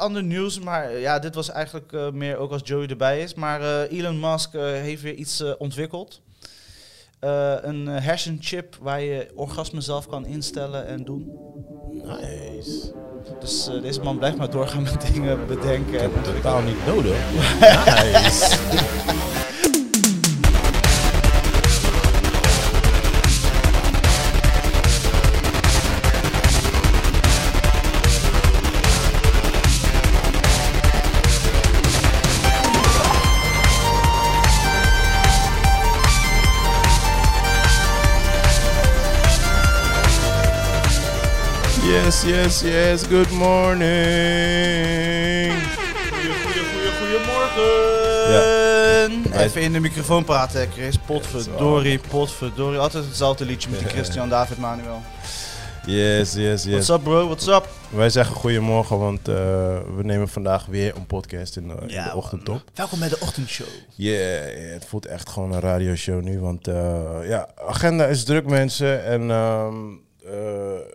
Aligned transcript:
ander 0.00 0.22
nieuws, 0.22 0.60
maar 0.60 0.90
eh, 0.90 1.00
ja, 1.00 1.18
dit 1.18 1.34
was 1.34 1.50
eigenlijk 1.50 1.92
eh, 1.92 2.10
meer 2.10 2.36
ook 2.36 2.52
als 2.52 2.62
Joey 2.64 2.86
erbij 2.86 3.20
is. 3.20 3.34
Maar 3.34 3.60
eh, 3.60 3.98
Elon 3.98 4.20
Musk 4.20 4.52
heeft 4.52 5.02
weer 5.02 5.14
iets 5.14 5.56
ontwikkeld. 5.58 6.20
Een 7.20 7.86
hersenchip 7.86 8.76
waar 8.80 9.00
je 9.00 9.30
orgasme 9.34 9.80
zelf 9.80 10.06
kan 10.06 10.26
instellen 10.26 10.86
en 10.86 11.04
doen. 11.04 11.32
Nice. 11.92 12.92
Dus 13.40 13.70
deze 13.82 14.00
man 14.00 14.18
blijft 14.18 14.36
maar 14.36 14.50
doorgaan 14.50 14.82
met 14.82 15.10
dingen 15.12 15.46
bedenken. 15.46 15.94
Ik 15.94 16.00
en 16.00 16.02
heb 16.02 16.14
het 16.14 16.26
ontwikkelen. 16.26 16.42
totaal 16.42 16.62
niet 16.62 16.86
nodig. 16.86 17.16
nice. 18.22 19.29
Yes, 42.24 42.24
yes, 42.24 42.60
yes. 42.60 43.02
Good 43.06 43.30
morning. 43.30 43.88
Goeie, 46.10 46.32
goeie, 46.42 46.64
goeie, 46.72 46.90
goeiemorgen. 46.98 47.74
Wij- 49.30 49.44
Even 49.44 49.62
in 49.62 49.72
de 49.72 49.80
microfoon 49.80 50.24
praten, 50.24 50.68
Chris. 50.72 50.98
Potverdorie, 50.98 51.98
potverdorie. 52.08 52.78
Altijd 52.78 53.04
hetzelfde 53.04 53.44
liedje 53.44 53.70
met 53.70 53.78
die 53.78 53.88
Christian 53.88 54.28
David 54.28 54.58
Manuel. 54.58 55.00
Yes, 55.86 56.32
yes, 56.32 56.64
yes. 56.64 56.72
What's 56.72 56.88
up, 56.88 57.02
bro? 57.02 57.24
What's 57.26 57.46
up? 57.46 57.68
Wij 57.88 58.10
zeggen 58.10 58.34
goedemorgen, 58.36 58.98
want 58.98 59.28
eh, 59.28 59.34
we 59.96 60.02
nemen 60.02 60.28
vandaag 60.28 60.66
weer 60.66 60.96
een 60.96 61.06
podcast 61.06 61.56
in 61.56 61.68
de, 61.68 61.74
in 61.80 61.86
de 61.88 61.94
man. 61.94 62.14
ochtendtop. 62.14 62.62
Welkom 62.74 62.98
bij 62.98 63.08
de 63.08 63.16
ochtendshow. 63.20 63.66
Yeah, 63.94 64.56
yeah, 64.58 64.72
het 64.72 64.84
voelt 64.84 65.06
echt 65.06 65.28
gewoon 65.28 65.52
een 65.52 65.60
radioshow 65.60 66.22
nu, 66.22 66.40
want 66.40 66.68
eh, 66.68 67.00
ja, 67.24 67.48
agenda 67.66 68.06
is 68.06 68.24
druk 68.24 68.46
mensen. 68.46 69.04
En 69.04 69.30
ehm, 69.30 69.74
eh, 69.74 69.78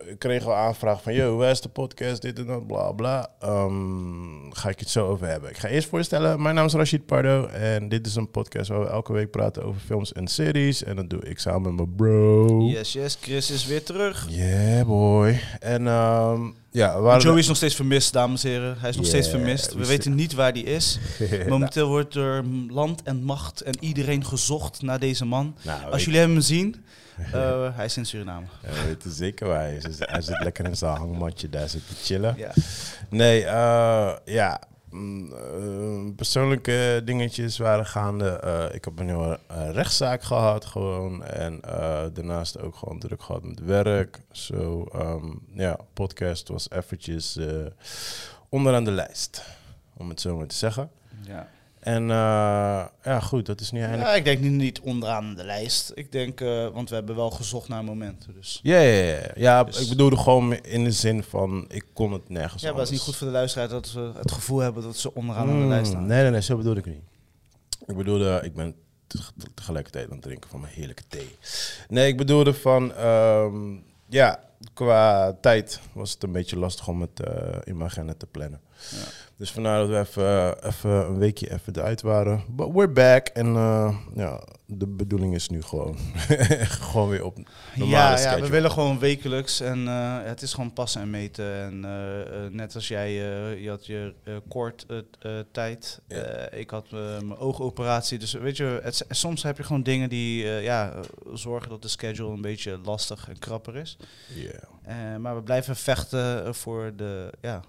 ik 0.06 0.18
kreeg 0.18 0.44
al 0.46 0.54
aanvraag 0.54 1.02
van, 1.02 1.14
yo, 1.14 1.36
waar 1.36 1.50
is 1.50 1.60
de 1.60 1.68
podcast, 1.68 2.22
dit 2.22 2.38
en 2.38 2.46
dat, 2.46 2.66
bla 2.66 2.92
bla. 2.92 3.28
Ehm, 3.40 4.50
ga 4.50 4.68
ik 4.68 4.78
het 4.78 4.88
zo 4.88 5.06
over 5.06 5.26
hebben. 5.26 5.50
Ik 5.50 5.56
ga 5.58 5.68
eerst 5.68 5.88
voorstellen, 5.88 6.42
mijn 6.42 6.54
naam 6.54 6.66
is 6.66 6.72
Rashid 6.72 7.06
Pardo 7.06 7.46
en 7.46 7.88
dit 7.88 8.06
is 8.06 8.14
een 8.14 8.30
podcast 8.30 8.68
waar 8.68 8.80
we 8.80 8.86
elke 8.88 9.12
week 9.12 9.30
praten 9.30 9.64
over 9.64 9.80
films 9.80 10.12
en 10.12 10.26
series. 10.26 10.84
En 10.84 10.96
dat 10.96 11.10
doe 11.10 11.20
ik 11.20 11.38
samen 11.38 11.62
met 11.62 11.74
mijn 11.74 11.94
bro. 11.96 12.60
Yes, 12.62 12.92
yes. 12.92 13.18
Chris 13.20 13.50
is 13.50 13.66
weer 13.66 13.82
terug. 13.82 14.26
Yeah, 14.28 14.86
boy. 14.86 15.40
En 15.60 15.86
ehm, 15.86 16.40
ja, 16.70 17.00
waren 17.00 17.22
Joey 17.22 17.38
is 17.38 17.46
nog 17.48 17.56
steeds 17.56 17.74
vermist, 17.74 18.12
dames 18.12 18.44
en 18.44 18.50
heren. 18.50 18.76
Hij 18.78 18.88
is 18.88 18.96
nog 18.96 19.04
Yeah, 19.06 19.16
steeds 19.16 19.34
vermist. 19.36 19.72
We 19.72 19.78
we 19.78 19.86
weten 19.86 20.14
niet 20.14 20.34
waar 20.34 20.52
hij 20.52 20.60
is. 20.60 20.98
Nou, 21.30 21.48
Momenteel 21.48 21.88
wordt 21.88 22.12
door 22.12 22.44
land 22.68 23.02
en 23.02 23.22
macht 23.22 23.60
en 23.60 23.74
iedereen 23.80 24.24
gezocht 24.24 24.82
naar 24.82 24.98
deze 24.98 25.24
man. 25.24 25.56
nou, 25.62 25.90
Als 25.92 26.04
jullie 26.04 26.20
hem 26.20 26.40
zien, 26.40 26.74
eh, 26.74 26.80
hij 27.76 27.84
is 27.84 27.96
in 27.96 28.06
Suriname. 28.06 28.46
Ja, 28.62 28.68
we 28.70 28.84
weten 28.86 29.10
zeker 29.10 29.46
waar 29.46 29.60
hij 29.60 29.76
is. 29.76 29.82
Hij 29.82 29.92
zit- 29.92 30.10
Hij 30.10 30.20
zit 30.20 30.42
lekker 30.42 30.64
in 30.64 30.76
zijn 30.76 30.96
hangmatje 30.96 31.48
daar 31.48 31.68
zit 31.68 31.86
te 31.88 31.94
chillen. 31.94 32.34
Ja. 32.36 32.50
Nee, 33.10 33.44
eh, 33.44 34.12
ja. 34.24 34.60
mm, 34.90 35.32
eh, 35.32 36.14
persoonlijke 36.16 37.02
dingetjes 37.04 37.58
waren 37.58 37.86
gaande. 37.86 38.28
Eh, 38.28 38.74
ik 38.74 38.84
heb 38.84 38.98
een 38.98 39.06
nieuwe 39.06 39.38
eh, 39.46 39.70
rechtszaak 39.70 40.22
gehad 40.22 40.64
gewoon. 40.64 41.24
En 41.24 41.60
eh, 41.60 42.04
daarnaast 42.12 42.60
ook 42.60 42.76
gewoon 42.76 42.98
druk 42.98 43.22
gehad 43.22 43.42
met 43.44 43.60
werk. 43.60 44.20
Zo, 44.30 44.84
ehm, 44.92 45.26
ja, 45.54 45.76
podcast 45.92 46.48
was 46.48 46.70
eventjes 46.70 47.36
eh, 47.36 47.46
onderaan 48.48 48.84
de 48.84 48.90
lijst. 48.90 49.42
Om 49.96 50.08
het 50.08 50.20
zo 50.20 50.36
maar 50.36 50.46
te 50.46 50.56
zeggen. 50.56 50.90
Ja. 51.26 51.48
En 51.86 52.02
eh, 52.10 52.84
ja, 53.04 53.20
goed, 53.22 53.46
dat 53.46 53.60
is 53.60 53.70
nu 53.70 53.80
eindelijk... 53.80 54.08
ja, 54.08 54.14
ik 54.14 54.24
denk 54.24 54.40
nu 54.40 54.48
niet 54.48 54.80
onderaan 54.80 55.34
de 55.34 55.44
lijst. 55.44 55.92
Ik 55.94 56.12
denk, 56.12 56.40
eh, 56.40 56.68
want 56.68 56.88
we 56.88 56.94
hebben 56.94 57.16
wel 57.16 57.30
gezocht 57.30 57.68
naar 57.68 57.84
momenten. 57.84 58.34
Dus. 58.34 58.60
Ja, 58.62 58.78
ja, 58.78 59.04
ja. 59.04 59.20
ja 59.36 59.64
Dus- 59.64 59.80
ik 59.80 59.88
bedoelde 59.88 60.16
gewoon 60.16 60.54
in 60.54 60.84
de 60.84 60.92
zin 60.92 61.22
van, 61.22 61.64
ik 61.68 61.84
kon 61.92 62.12
het 62.12 62.28
nergens 62.28 62.62
Ja, 62.62 62.68
maar 62.70 62.78
het 62.78 62.88
is 62.88 62.94
niet 62.94 63.04
goed 63.04 63.16
voor 63.16 63.26
de 63.26 63.32
luisteraar 63.32 63.68
dat 63.68 63.92
we 63.92 64.10
het 64.18 64.32
gevoel 64.32 64.58
hebben 64.58 64.82
dat 64.82 64.96
ze 64.96 65.14
onderaan 65.14 65.48
aan 65.48 65.60
de 65.60 65.66
lijst 65.66 65.86
staan. 65.90 66.06
Nee, 66.06 66.22
nee, 66.22 66.30
nee, 66.30 66.42
zo 66.42 66.56
bedoelde 66.56 66.80
ik 66.80 66.86
niet. 66.86 67.02
Ik 67.86 67.96
bedoelde, 67.96 68.40
ik 68.44 68.54
ben 68.54 68.74
te- 69.06 69.18
te- 69.38 69.48
tegelijkertijd 69.54 70.06
aan 70.06 70.12
het 70.16 70.22
drinken 70.22 70.50
van 70.50 70.60
mijn 70.60 70.72
heerlijke 70.72 71.02
thee. 71.08 71.36
Nee, 71.88 72.08
ik 72.08 72.16
bedoelde 72.16 72.54
van, 72.54 72.94
ehm, 72.94 73.74
ja, 74.08 74.40
qua 74.74 75.32
tijd 75.40 75.80
was 75.92 76.12
het 76.12 76.22
een 76.22 76.32
beetje 76.32 76.58
lastig 76.58 76.88
om 76.88 77.00
het 77.00 77.20
eh, 77.20 77.58
in 77.64 77.76
mijn 77.76 77.90
agenda 77.90 78.14
te 78.16 78.26
plannen. 78.26 78.60
Ja. 78.90 79.04
Dus 79.36 79.50
vandaar 79.50 79.78
dat 79.78 79.88
we 79.88 79.98
even, 79.98 80.66
even 80.66 80.90
een 80.90 81.18
weekje 81.18 81.52
even 81.52 81.76
eruit 81.76 82.02
waren. 82.02 82.44
But 82.48 82.72
we're 82.72 82.88
back. 82.88 83.26
En 83.26 83.46
eh, 83.46 83.96
ja, 84.14 84.40
de 84.66 84.86
bedoeling 84.86 85.34
is 85.34 85.48
nu 85.48 85.62
gewoon, 85.62 85.98
gewoon 86.90 87.08
weer 87.08 87.24
op 87.24 87.36
normale 87.74 88.20
Ja, 88.20 88.36
ja, 88.36 88.40
we 88.40 88.48
willen 88.48 88.70
gewoon 88.70 88.98
wekelijks 88.98 89.60
en 89.60 89.88
eh, 89.88 90.18
het 90.22 90.42
is 90.42 90.54
gewoon 90.54 90.72
passen 90.72 91.00
en 91.00 91.10
meten. 91.10 91.54
En 91.54 91.80
net 92.54 92.74
als 92.74 92.88
jij, 92.88 93.12
je 93.60 93.68
had 93.68 93.86
je 93.86 94.14
kort 94.48 94.86
tijd, 95.52 96.00
Ja. 96.08 96.50
Ik 96.50 96.70
had 96.70 96.90
mijn 96.90 97.36
oogoperatie. 97.36 98.18
Dus 98.18 98.32
weet 98.32 98.56
je, 98.56 98.80
het, 98.82 99.04
soms 99.08 99.42
heb 99.42 99.56
je 99.56 99.62
gewoon 99.62 99.82
dingen 99.82 100.08
die 100.08 100.44
ja, 100.44 100.92
zorgen 101.32 101.70
dat 101.70 101.82
de 101.82 101.88
schedule 101.88 102.32
een 102.32 102.40
beetje 102.40 102.78
lastig 102.84 103.28
en 103.28 103.38
krapper 103.38 103.76
is. 103.76 103.96
Yeah. 104.46 105.12
Eh, 105.14 105.16
maar 105.20 105.34
we 105.36 105.42
blijven 105.42 105.76
vechten 105.76 106.54
voor 106.54 106.92
de 106.96 107.32
ja, 107.40 107.62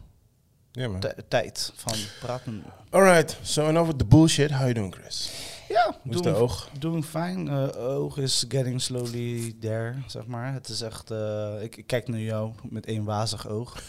man. 0.87 0.99
tijd 1.27 1.71
van 1.75 1.93
praten. 2.19 2.63
Alright, 2.89 3.37
so 3.41 3.67
enough 3.67 3.87
with 3.87 3.97
the 3.97 4.05
bullshit. 4.05 4.51
How 4.51 4.61
you 4.61 4.73
doing, 4.73 4.93
Chris? 4.95 5.31
Ja, 5.69 5.95
Hoe 6.03 6.13
is 6.13 6.21
de 6.21 6.35
oog? 6.35 6.69
Doing 6.79 7.05
fine. 7.05 7.69
Eh, 7.71 7.85
oog 7.87 8.17
is 8.17 8.45
getting 8.47 8.81
slowly 8.81 9.55
there, 9.59 9.95
zeg 10.07 10.25
maar. 10.25 10.53
Het 10.53 10.67
is 10.69 10.81
echt... 10.81 11.11
eh, 11.11 11.61
ik, 11.61 11.77
ik 11.77 11.87
kijk 11.87 12.07
naar 12.07 12.19
jou 12.19 12.51
met 12.69 12.85
één 12.85 13.03
wazig 13.03 13.47
oog. 13.47 13.75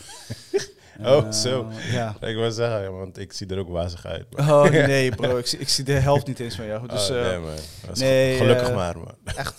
Oh, 1.00 1.26
Eh, 1.26 1.32
zo. 1.32 1.66
Ja. 1.90 2.14
Ik 2.28 2.34
wil 2.36 2.50
zeggen, 2.50 2.96
want 2.98 3.18
ik 3.18 3.32
zie 3.32 3.46
er 3.46 3.58
ook 3.58 3.68
wazig 3.68 4.06
uit. 4.06 4.26
Oh 4.36 4.62
nee, 4.92 5.10
bro. 5.14 5.36
Ik, 5.36 5.46
zie- 5.46 5.58
ik 5.58 5.68
zie 5.68 5.84
de 5.84 5.92
helft 5.92 6.26
niet 6.26 6.40
eens 6.40 6.56
van 6.56 6.66
jou. 6.66 6.88
Dus 6.88 7.10
oh, 7.10 7.16
nee, 7.22 7.38
man. 7.38 7.50
Nee, 7.94 8.32
ge- 8.32 8.38
gelukkig 8.38 8.68
eh, 8.68 8.74
maar, 8.74 8.98
man. 8.98 9.14
echt... 9.24 9.54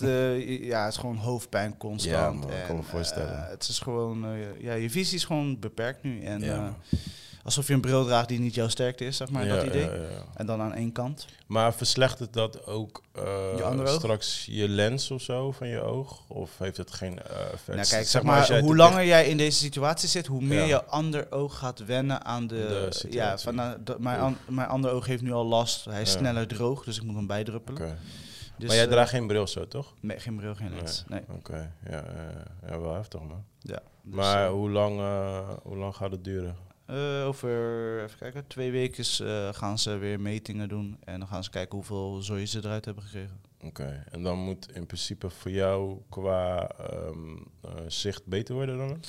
ja, 0.60 0.84
het 0.84 0.92
is 0.92 0.98
gewoon 0.98 1.16
hoofdpijn 1.16 1.76
constant. 1.76 2.14
Ja, 2.16 2.30
man, 2.30 2.50
ik 2.50 2.64
kan 2.66 2.76
me 2.76 2.82
En, 2.82 2.88
voorstellen. 2.88 3.46
het 3.48 3.68
is 3.68 3.78
gewoon... 3.78 4.26
ja, 4.58 4.72
je 4.74 4.90
visie 4.90 5.16
is 5.16 5.24
gewoon 5.24 5.58
beperkt 5.58 6.02
nu. 6.02 6.22
En 6.22 6.40
Ja. 6.40 6.74
Alsof 7.42 7.66
je 7.66 7.72
een 7.74 7.80
bril 7.80 8.04
draagt 8.04 8.28
die 8.28 8.38
niet 8.40 8.54
jouw 8.54 8.68
sterkte 8.68 9.04
is, 9.04 9.16
zeg 9.16 9.30
maar. 9.30 9.46
Ja, 9.46 9.54
dat 9.54 9.64
idee. 9.64 9.84
ja. 9.84 9.90
En 10.34 10.46
dan 10.46 10.60
aan 10.60 10.74
één 10.74 10.92
kant. 10.92 11.26
Maar 11.46 11.74
verslechtert 11.74 12.32
dat 12.32 12.66
ook 12.66 13.02
Je 13.56 13.62
andere 13.64 13.88
oog? 13.88 13.98
straks 13.98 14.46
je 14.50 14.68
lens 14.68 15.10
of 15.10 15.22
zo 15.22 15.52
van 15.52 15.68
je 15.68 15.80
oog? 15.80 16.22
Of 16.28 16.58
heeft 16.58 16.76
het 16.76 16.90
geen 16.92 17.18
eh, 17.22 17.40
effect? 17.52 17.66
Nou, 17.76 17.88
kijk, 17.88 18.06
zeg 18.06 18.22
maar, 18.22 18.60
hoe 18.60 18.76
langer 18.76 19.04
jij 19.04 19.28
in 19.28 19.36
deze 19.36 19.58
situatie 19.58 20.08
zit, 20.08 20.26
hoe 20.26 20.42
meer 20.42 20.64
je 20.64 20.84
ander 20.84 21.32
oog 21.32 21.58
gaat 21.58 21.84
wennen 21.84 22.24
aan 22.24 22.46
de. 22.46 22.88
De 23.02 23.06
ja, 23.10 23.38
van, 23.38 23.54
nou, 23.54 23.76
mijn, 23.98 24.20
an- 24.20 24.36
mijn 24.48 24.68
ander 24.68 24.90
oog 24.90 25.06
heeft 25.06 25.22
nu 25.22 25.32
al 25.32 25.44
last. 25.46 25.84
Hij 25.84 26.02
is 26.02 26.10
sneller 26.10 26.46
droog, 26.48 26.84
dus 26.84 26.96
ik 26.96 27.02
moet 27.02 27.14
hem 27.16 27.26
bijdruppelen. 27.26 27.98
Dus, 28.58 28.68
maar 28.68 28.76
jij 28.76 28.86
eh, 28.86 28.90
draagt 28.92 29.10
geen 29.10 29.26
bril 29.26 29.46
zo, 29.46 29.68
toch? 29.68 29.94
Nee, 30.00 30.18
geen 30.20 30.36
bril, 30.36 30.54
geen 30.54 30.74
lens. 30.74 31.04
Nee. 31.08 31.20
Oké, 31.36 31.72
ja, 31.90 32.04
ja, 32.68 32.80
wel 32.80 32.94
heftig, 32.94 33.20
man. 33.20 33.44
Ja, 33.60 33.78
dus, 34.02 34.14
maar 34.14 34.48
hoe, 34.48 34.70
lang, 34.70 35.00
hoe 35.62 35.76
lang 35.76 35.96
gaat 35.96 36.10
het 36.10 36.24
duren? 36.24 36.56
Eh, 36.90 37.26
over 37.26 37.50
even 38.02 38.18
kijken, 38.18 38.46
twee 38.46 38.70
weken 38.70 39.26
eh, 39.26 39.48
gaan 39.54 39.78
ze 39.78 39.96
weer 39.96 40.20
metingen 40.20 40.68
doen. 40.68 40.96
En 41.04 41.18
dan 41.18 41.28
gaan 41.28 41.44
ze 41.44 41.50
kijken 41.50 41.76
hoeveel 41.76 42.22
zooi 42.22 42.46
ze 42.46 42.58
eruit 42.58 42.84
hebben 42.84 43.04
gekregen. 43.04 43.40
Oké, 43.62 44.04
en 44.10 44.22
dan 44.22 44.38
moet 44.38 44.72
in 44.72 44.86
principe 44.86 45.30
voor 45.30 45.50
jou 45.50 45.98
qua 46.08 46.68
ehm, 46.68 47.36
eh, 47.60 47.70
zicht 47.86 48.26
beter 48.26 48.54
worden 48.54 48.78
dan? 48.78 49.00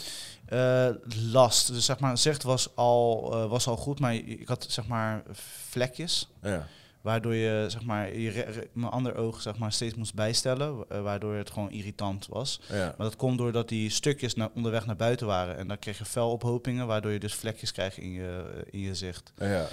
Eh, 0.45 0.95
last. 1.31 1.67
Dus 1.67 1.85
zeg 1.85 1.99
maar, 1.99 2.17
zicht 2.17 2.43
was 2.43 2.75
al, 2.75 3.29
was 3.47 3.67
al 3.67 3.77
goed, 3.77 3.99
maar 3.99 4.15
ik 4.15 4.47
had 4.47 4.65
zeg 4.69 4.87
maar 4.87 5.23
vlekjes. 5.69 6.29
Ja. 6.41 6.67
Waardoor 7.01 7.35
je, 7.35 7.65
zeg 7.67 7.83
maar, 7.83 8.17
je 8.17 8.67
mijn 8.73 8.91
ander 8.91 9.15
oog 9.15 9.41
zeg 9.41 9.57
maar, 9.57 9.71
steeds 9.71 9.95
moest 9.95 10.13
bijstellen. 10.13 10.85
eh, 10.89 11.01
waardoor 11.01 11.33
het 11.35 11.51
gewoon 11.51 11.71
irritant 11.71 12.27
was. 12.27 12.61
ja. 12.69 12.75
Maar 12.97 13.07
dat 13.07 13.15
komt 13.15 13.37
doordat 13.37 13.69
die 13.69 13.89
stukjes 13.89 14.35
naar, 14.35 14.49
onderweg 14.55 14.85
naar 14.85 14.95
buiten 14.95 15.27
waren. 15.27 15.57
En 15.57 15.67
dan 15.67 15.79
kreeg 15.79 15.97
je 15.97 16.05
velophopingen, 16.05 16.87
waardoor 16.87 17.11
je 17.11 17.19
dus 17.19 17.33
vlekjes 17.35 17.71
krijgt 17.71 17.97
in 17.97 18.11
je, 18.11 18.51
eh, 18.55 18.61
in 18.71 18.79
je 18.79 18.95
zicht. 18.95 19.33
Ja. 19.39 19.67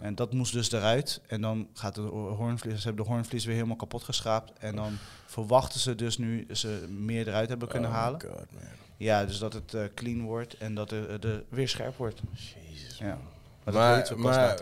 En 0.00 0.14
dat 0.14 0.32
moest 0.32 0.52
dus 0.52 0.72
eruit. 0.72 1.20
En 1.26 1.40
dan 1.40 1.68
gaat 1.74 1.94
de 1.94 2.00
ho- 2.00 2.34
hoornvlies, 2.34 2.80
ze 2.80 2.86
hebben 2.86 3.04
de 3.04 3.10
hoornvlies 3.10 3.44
weer 3.44 3.54
helemaal 3.54 3.76
kapot 3.76 4.02
geschraapt. 4.02 4.52
En 4.58 4.76
dan 4.76 4.98
verwachten 5.26 5.80
ze 5.80 5.94
dus 5.94 6.18
nu 6.18 6.46
ze 6.52 6.86
meer 6.88 7.28
eruit 7.28 7.48
hebben 7.48 7.68
kunnen 7.68 7.90
Oh 7.90 7.96
halen. 7.96 8.20
God, 8.20 8.30
man. 8.34 8.62
Ja, 8.96 9.24
dus 9.24 9.38
dat 9.38 9.52
het 9.52 9.74
eh, 9.74 9.82
clean 9.94 10.22
wordt 10.22 10.56
en 10.58 10.74
dat 10.74 10.90
het 10.90 11.22
de 11.22 11.44
weer 11.48 11.68
scherp 11.68 11.96
wordt. 11.96 12.20
Jezus. 12.70 12.98
Ja. 12.98 13.18
Maar, 13.64 14.12
Maar. 14.16 14.58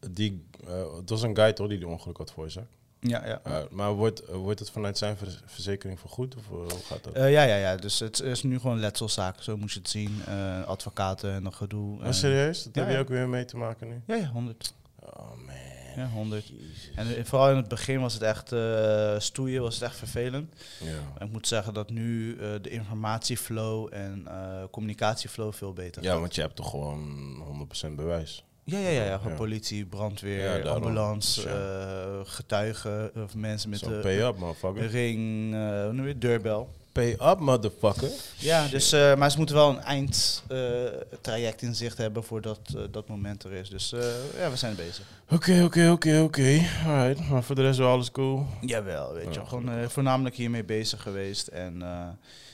Eh, 0.00 0.08
die, 0.12 0.44
eh, 0.66 0.96
het 0.96 1.10
was 1.10 1.22
een 1.22 1.36
guy 1.36 1.52
toch 1.52 1.68
die 1.68 1.78
die 1.78 1.88
ongeluk 1.88 2.16
had 2.16 2.30
veroorzaakt? 2.30 2.78
Ja, 3.00 3.26
ja. 3.26 3.40
Uh, 3.46 3.58
maar 3.70 3.92
wordt, 3.92 4.26
wordt 4.26 4.58
het 4.58 4.70
vanuit 4.70 4.98
zijn 4.98 5.16
verzekering 5.44 6.00
vergoed? 6.00 6.36
Of 6.36 6.46
hoe 6.48 6.68
gaat 6.84 7.04
dat? 7.04 7.14
Ja, 7.14 7.26
ja, 7.26 7.56
ja. 7.56 7.76
Dus 7.76 7.98
het 7.98 8.20
is 8.20 8.42
nu 8.42 8.58
gewoon 8.58 8.80
letselzaak. 8.80 9.42
Zo 9.42 9.56
moet 9.56 9.72
je 9.72 9.78
het 9.78 9.88
zien. 9.88 10.22
Advocaten 10.66 11.32
en 11.32 11.44
dat 11.44 11.54
gedoe. 11.54 11.98
Oh, 11.98 12.10
serieus? 12.10 12.62
Dat 12.62 12.74
ja, 12.74 12.82
heb 12.82 12.90
je 12.90 12.98
ook 12.98 13.08
weer 13.08 13.28
mee 13.28 13.44
te 13.44 13.56
maken 13.56 13.88
nu? 13.88 14.02
Ja, 14.06 14.14
ja, 14.14 14.26
100. 14.26 14.74
Oh 15.00 15.30
man. 15.46 15.54
Ja, 15.96 16.08
100. 16.08 16.46
Jezus. 16.46 16.90
En 16.94 17.16
eh, 17.16 17.24
vooral 17.24 17.50
in 17.50 17.56
het 17.56 17.68
begin 17.68 18.00
was 18.00 18.14
het 18.14 18.22
echt 18.22 18.52
uh, 18.52 19.18
stoeien, 19.18 19.62
was 19.62 19.74
het 19.74 19.82
echt 19.82 19.96
vervelend. 19.96 20.54
Ja. 20.84 21.00
Maar 21.12 21.22
ik 21.26 21.32
moet 21.32 21.46
zeggen 21.46 21.74
dat 21.74 21.90
nu 21.90 22.34
uh, 22.34 22.38
de 22.62 22.70
informatieflow 22.70 23.88
en 23.90 24.24
uh, 24.28 24.62
communicatieflow 24.70 25.52
veel 25.52 25.72
beter 25.72 26.02
Ja, 26.02 26.10
gaat. 26.10 26.20
want 26.20 26.34
je 26.34 26.40
hebt 26.40 26.56
toch 26.56 26.70
gewoon 26.70 27.68
100% 27.88 27.94
bewijs. 27.94 28.44
Ja, 28.70 28.78
ja, 28.78 28.88
ja, 28.88 29.04
ja. 29.04 29.18
Gewoon 29.18 29.36
politie, 29.36 29.84
brandweer, 29.84 30.64
Ja, 30.64 30.70
ambulance, 30.70 31.48
eh, 31.48 32.20
getuigen 32.24 33.10
of 33.24 33.34
mensen 33.34 33.70
met 33.70 33.80
de 33.80 33.98
pay 34.02 34.20
up, 34.22 34.38
motherfucker. 34.38 34.86
ring, 34.86 35.52
hoe 35.84 35.92
noem 35.92 36.06
je 36.06 36.18
deurbel. 36.18 36.68
Pay 36.92 37.16
up, 37.22 37.38
motherfucker. 37.38 38.10
Ja, 38.38 38.66
dus, 38.68 38.92
eh, 38.92 39.14
maar 39.16 39.30
ze 39.30 39.36
moeten 39.36 39.54
wel 39.56 39.68
een 39.68 39.80
eindtraject 39.80 41.62
in 41.62 41.74
zicht 41.74 41.98
hebben 41.98 42.24
voordat 42.24 42.58
dat 42.90 43.08
moment 43.08 43.44
er 43.44 43.52
is. 43.52 43.68
Dus 43.68 43.90
ja, 44.38 44.50
we 44.50 44.56
zijn 44.56 44.74
bezig. 44.74 45.04
Oké, 45.30 45.62
oké, 45.64 45.90
oké, 45.90 46.20
oké. 46.20 46.60
Alright, 46.86 47.28
maar 47.28 47.42
voor 47.42 47.54
de 47.54 47.62
rest 47.62 47.78
wel 47.78 47.88
alles 47.90 48.10
cool. 48.10 48.46
Jawel, 48.60 49.12
weet 49.12 49.34
je. 49.34 49.46
Gewoon 49.46 49.90
voornamelijk 49.90 50.34
hiermee 50.34 50.64
bezig 50.64 51.02
geweest. 51.02 51.46
En 51.46 51.82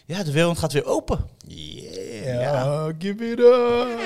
ja, 0.06 0.22
de 0.22 0.32
wereld 0.32 0.58
gaat 0.58 0.72
weer 0.72 0.84
open. 0.86 1.26
Yeah, 1.46 2.40
Ja. 2.40 2.92
give 2.98 3.30
it 3.30 3.38
up. 3.38 3.98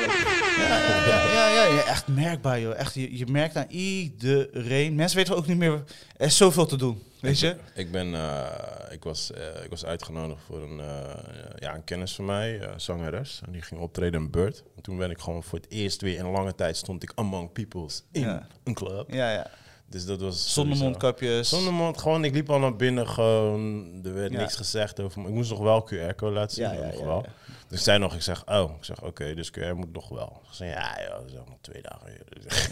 Ja, 0.59 0.79
ja, 0.79 0.97
ja, 1.07 1.33
ja, 1.33 1.49
ja, 1.49 1.65
ja, 1.75 1.85
echt 1.85 2.09
merkbaar, 2.09 2.61
joh. 2.61 2.79
Echt, 2.79 2.95
je, 2.95 3.17
je 3.19 3.27
merkt 3.27 3.57
aan 3.57 3.67
iedereen. 3.69 4.95
Mensen 4.95 5.17
weten 5.19 5.37
ook 5.37 5.47
niet 5.47 5.57
meer, 5.57 5.83
er 6.17 6.27
is 6.27 6.37
zoveel 6.37 6.67
te 6.67 6.77
doen, 6.77 7.03
weet 7.21 7.39
je? 7.41 7.57
Ik 7.75 7.91
ben, 7.91 8.15
eh, 8.15 8.47
ik 8.91 9.05
was, 9.05 9.33
eh, 9.33 9.65
ik 9.65 9.71
was 9.71 9.85
uitgenodigd 9.85 10.41
voor 10.47 10.63
een, 10.63 10.81
eh, 10.81 11.15
ja, 11.59 11.75
een 11.75 11.85
kennis 11.85 12.15
van 12.15 12.25
mij, 12.25 12.61
eh, 12.61 12.69
zangeres. 12.77 13.41
En 13.47 13.53
die 13.53 13.63
ging 13.63 13.81
optreden 13.81 14.21
in 14.21 14.31
Bird. 14.31 14.63
En 14.77 14.83
toen 14.83 14.97
ben 14.99 15.11
ik 15.11 15.19
gewoon 15.19 15.43
voor 15.43 15.59
het 15.59 15.71
eerst 15.71 16.01
weer 16.01 16.19
in 16.19 16.31
lange 16.31 16.55
tijd 16.55 16.77
stond 16.77 17.03
ik 17.03 17.13
among 17.15 17.53
peoples 17.53 18.03
in 18.13 18.21
Ja. 18.21 18.47
een 18.65 18.75
club. 18.75 19.13
Ja, 19.13 19.33
ja. 19.33 19.47
Dus 19.91 20.05
dat 20.05 20.21
was 20.21 20.35
Zonder 20.53 20.53
sowieso- 20.77 20.85
mondkapjes. 20.85 21.49
Zonder 21.49 21.73
mond, 21.73 21.99
gewoon, 22.01 22.25
ik 22.25 22.35
liep 22.35 22.51
al 22.51 22.59
naar 22.59 22.77
binnen, 22.77 23.09
gewoon, 23.09 24.01
er 24.05 24.15
werd 24.15 24.33
Ja. 24.33 24.39
niks 24.39 24.57
gezegd 24.57 25.01
over 25.01 25.21
me. 25.21 25.29
Ik 25.29 25.35
moest 25.35 25.51
nog 25.51 25.59
wel 25.59 25.83
QR-code 25.85 26.33
laten 26.35 26.55
zien, 26.57 26.65
Ja, 26.65 26.73
ja, 26.73 26.87
nog 26.87 27.01
wel. 27.05 27.25
Dus 27.69 27.79
ik 27.79 27.85
zei 27.85 27.99
nog, 27.99 28.15
ik 28.15 28.23
zeg, 28.23 28.43
oh, 28.47 28.71
ik 28.79 28.85
zeg, 28.85 29.03
oké, 29.03 29.35
dus 29.35 29.51
QR 29.51 29.75
moet 29.75 29.93
nog 29.93 30.09
wel. 30.09 30.41
Ze 30.51 30.57
zei, 30.57 30.71
ja, 30.71 30.99
ja, 31.01 31.09
dat 31.11 31.23
is 31.27 31.33
nog 31.33 31.45
twee 31.61 31.83
dagen. 31.83 32.13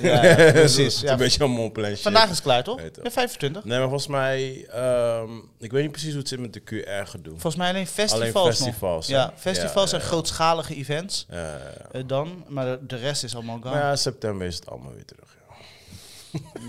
Ja, 0.00 0.24
ja, 0.46 0.52
precies. 0.52 0.94
Is 0.94 1.00
Ja. 1.00 1.12
een 1.12 1.18
beetje 1.18 1.44
een 1.44 1.72
shit. 1.86 2.00
Vandaag 2.00 2.24
is 2.24 2.30
het 2.30 2.40
klaar, 2.40 2.64
toch? 2.64 2.80
Ja, 3.02 3.10
25. 3.10 3.64
Nee, 3.64 3.78
maar 3.78 3.88
volgens 3.88 4.08
mij, 4.10 4.66
ehm, 4.66 5.30
ik 5.58 5.70
weet 5.72 5.82
niet 5.82 5.90
precies 5.92 6.10
hoe 6.10 6.18
het 6.18 6.28
zit 6.28 6.40
met 6.40 6.52
de 6.52 6.60
QR-gedoe. 6.60 7.32
Volgens 7.32 7.56
mij 7.56 7.68
alleen 7.68 7.86
festivals 7.86 8.34
Alleen 8.34 8.52
festivals? 8.54 9.06
Ja, 9.06 9.32
festivals 9.36 9.92
en 9.92 10.00
grootschalige 10.00 10.74
events 10.74 11.26
Ja, 11.30 11.36
ja, 11.36 11.48
ja. 11.52 11.86
eh, 11.92 12.02
dan. 12.06 12.44
Maar 12.48 12.64
de, 12.64 12.86
de 12.86 12.96
rest 12.96 13.24
is 13.24 13.34
allemaal 13.34 13.58
gone. 13.62 13.74
Ja. 13.74 13.80
ja, 13.88 13.96
september 13.96 14.46
is 14.46 14.54
het 14.54 14.66
allemaal 14.70 14.92
weer 14.92 15.04
terug. 15.04 15.27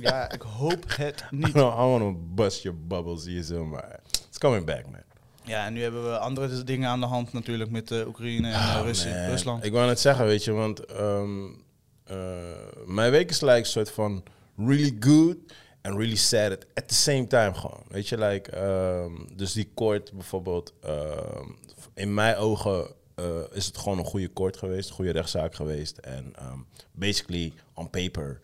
Ja. 0.02 0.32
ik 0.32 0.42
hoop 0.42 0.84
het 0.88 1.24
niet. 1.32 1.56
I 1.56 1.60
want 1.62 2.02
to 2.02 2.14
bust 2.34 2.62
your 2.62 2.78
bubbles 2.88 3.26
hier 3.26 3.44
zo, 3.44 3.66
maar 3.66 4.00
it's 4.28 4.38
coming 4.38 4.66
back, 4.66 4.84
man. 4.86 5.02
Ja, 5.44 5.66
en 5.66 5.74
nu 5.74 5.82
hebben 5.82 6.04
we 6.12 6.18
andere 6.18 6.64
dingen 6.64 6.90
aan 6.90 7.00
de 7.00 7.06
hand 7.06 7.34
natuurlijk 7.34 7.70
met 7.70 7.92
uh, 7.92 8.08
Oekraïne 8.08 8.48
en 8.48 8.54
eh, 8.54 8.76
Oh, 8.78 8.82
Russie- 8.86 9.10
man. 9.14 9.26
Rusland. 9.26 9.64
Ik 9.66 9.72
wou 9.72 9.88
net 9.88 10.00
zeggen, 10.00 10.26
weet 10.26 10.44
je, 10.44 10.52
want 10.52 10.86
ehm, 10.86 11.46
eh, 12.04 12.18
mijn 12.86 13.12
week 13.12 13.30
is 13.30 13.42
like 13.42 13.58
een 13.58 13.66
soort 13.66 13.92
van 13.92 14.24
really 14.58 14.98
good 15.00 15.36
and 15.82 15.96
really 15.98 16.16
sad 16.16 16.52
at, 16.74 16.88
the 16.88 16.94
same 16.94 17.28
time 17.28 17.54
gewoon. 17.54 17.84
Weet 17.88 18.08
je, 18.08 18.18
like, 18.18 18.52
ehm, 18.52 19.12
dus 19.36 19.54
die 19.54 19.72
koord 19.74 20.12
bijvoorbeeld, 20.14 20.74
ehm, 20.82 21.48
in 21.94 22.14
mijn 22.14 22.36
ogen 22.36 22.88
eh, 23.16 23.26
is 23.52 23.66
het 23.66 23.78
gewoon 23.78 23.98
een 23.98 24.06
goede 24.06 24.28
koord 24.30 24.58
geweest, 24.58 24.90
een 24.90 24.96
goede 24.96 25.12
rechtszaak 25.12 25.56
geweest. 25.56 25.98
En 25.98 26.34
ehm, 26.36 26.58
basically, 26.92 27.54
on 27.74 27.90
paper, 27.90 28.40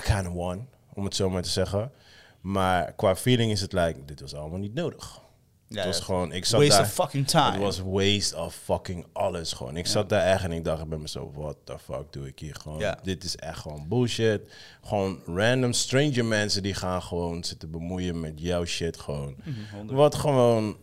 I 0.00 0.02
kind 0.02 0.26
of 0.26 0.32
won, 0.32 0.68
om 0.94 1.04
het 1.04 1.16
zo 1.16 1.30
maar 1.30 1.42
te 1.42 1.48
zeggen. 1.48 1.92
Maar 2.40 2.92
qua 2.92 3.16
feeling 3.16 3.50
is 3.50 3.60
het 3.60 3.72
like, 3.72 4.04
dit 4.04 4.20
was 4.20 4.34
allemaal 4.34 4.58
niet 4.58 4.74
nodig. 4.74 5.20
Ja, 5.68 5.76
het 5.76 5.86
was 5.86 6.00
gewoon, 6.00 6.32
ik 6.32 6.44
zat 6.44 6.60
Waste 6.60 6.76
daar... 6.76 6.86
of 6.86 6.92
fucking 6.92 7.28
time. 7.28 7.50
Het 7.50 7.60
was 7.60 7.80
waste 7.84 8.36
of 8.36 8.54
fucking 8.54 9.06
alles 9.12 9.52
gewoon. 9.52 9.76
Ik 9.76 9.86
zat 9.86 10.08
daar 10.08 10.26
echt 10.26 10.44
en 10.44 10.52
ik 10.52 10.64
dacht 10.64 10.88
bij 10.88 10.98
mezelf, 10.98 11.34
what 11.34 11.56
the 11.64 11.78
fuck 11.78 12.04
doe 12.12 12.26
ik 12.26 12.38
hier 12.38 12.54
gewoon? 12.54 12.78
Ja. 12.78 12.98
Dit 13.02 13.24
is 13.24 13.36
echt 13.36 13.58
gewoon 13.58 13.88
bullshit. 13.88 14.40
Gewoon 14.82 15.20
random 15.26 15.72
stranger 15.72 16.24
mensen 16.24 16.62
die 16.62 16.74
gaan 16.74 17.02
gewoon 17.02 17.44
zitten 17.44 17.70
bemoeien 17.70 18.20
met 18.20 18.32
jouw 18.40 18.64
shit 18.64 18.98
gewoon. 18.98 19.36
Mhm, 19.44 19.94
Wat 19.94 20.14
gewoon 20.14 20.76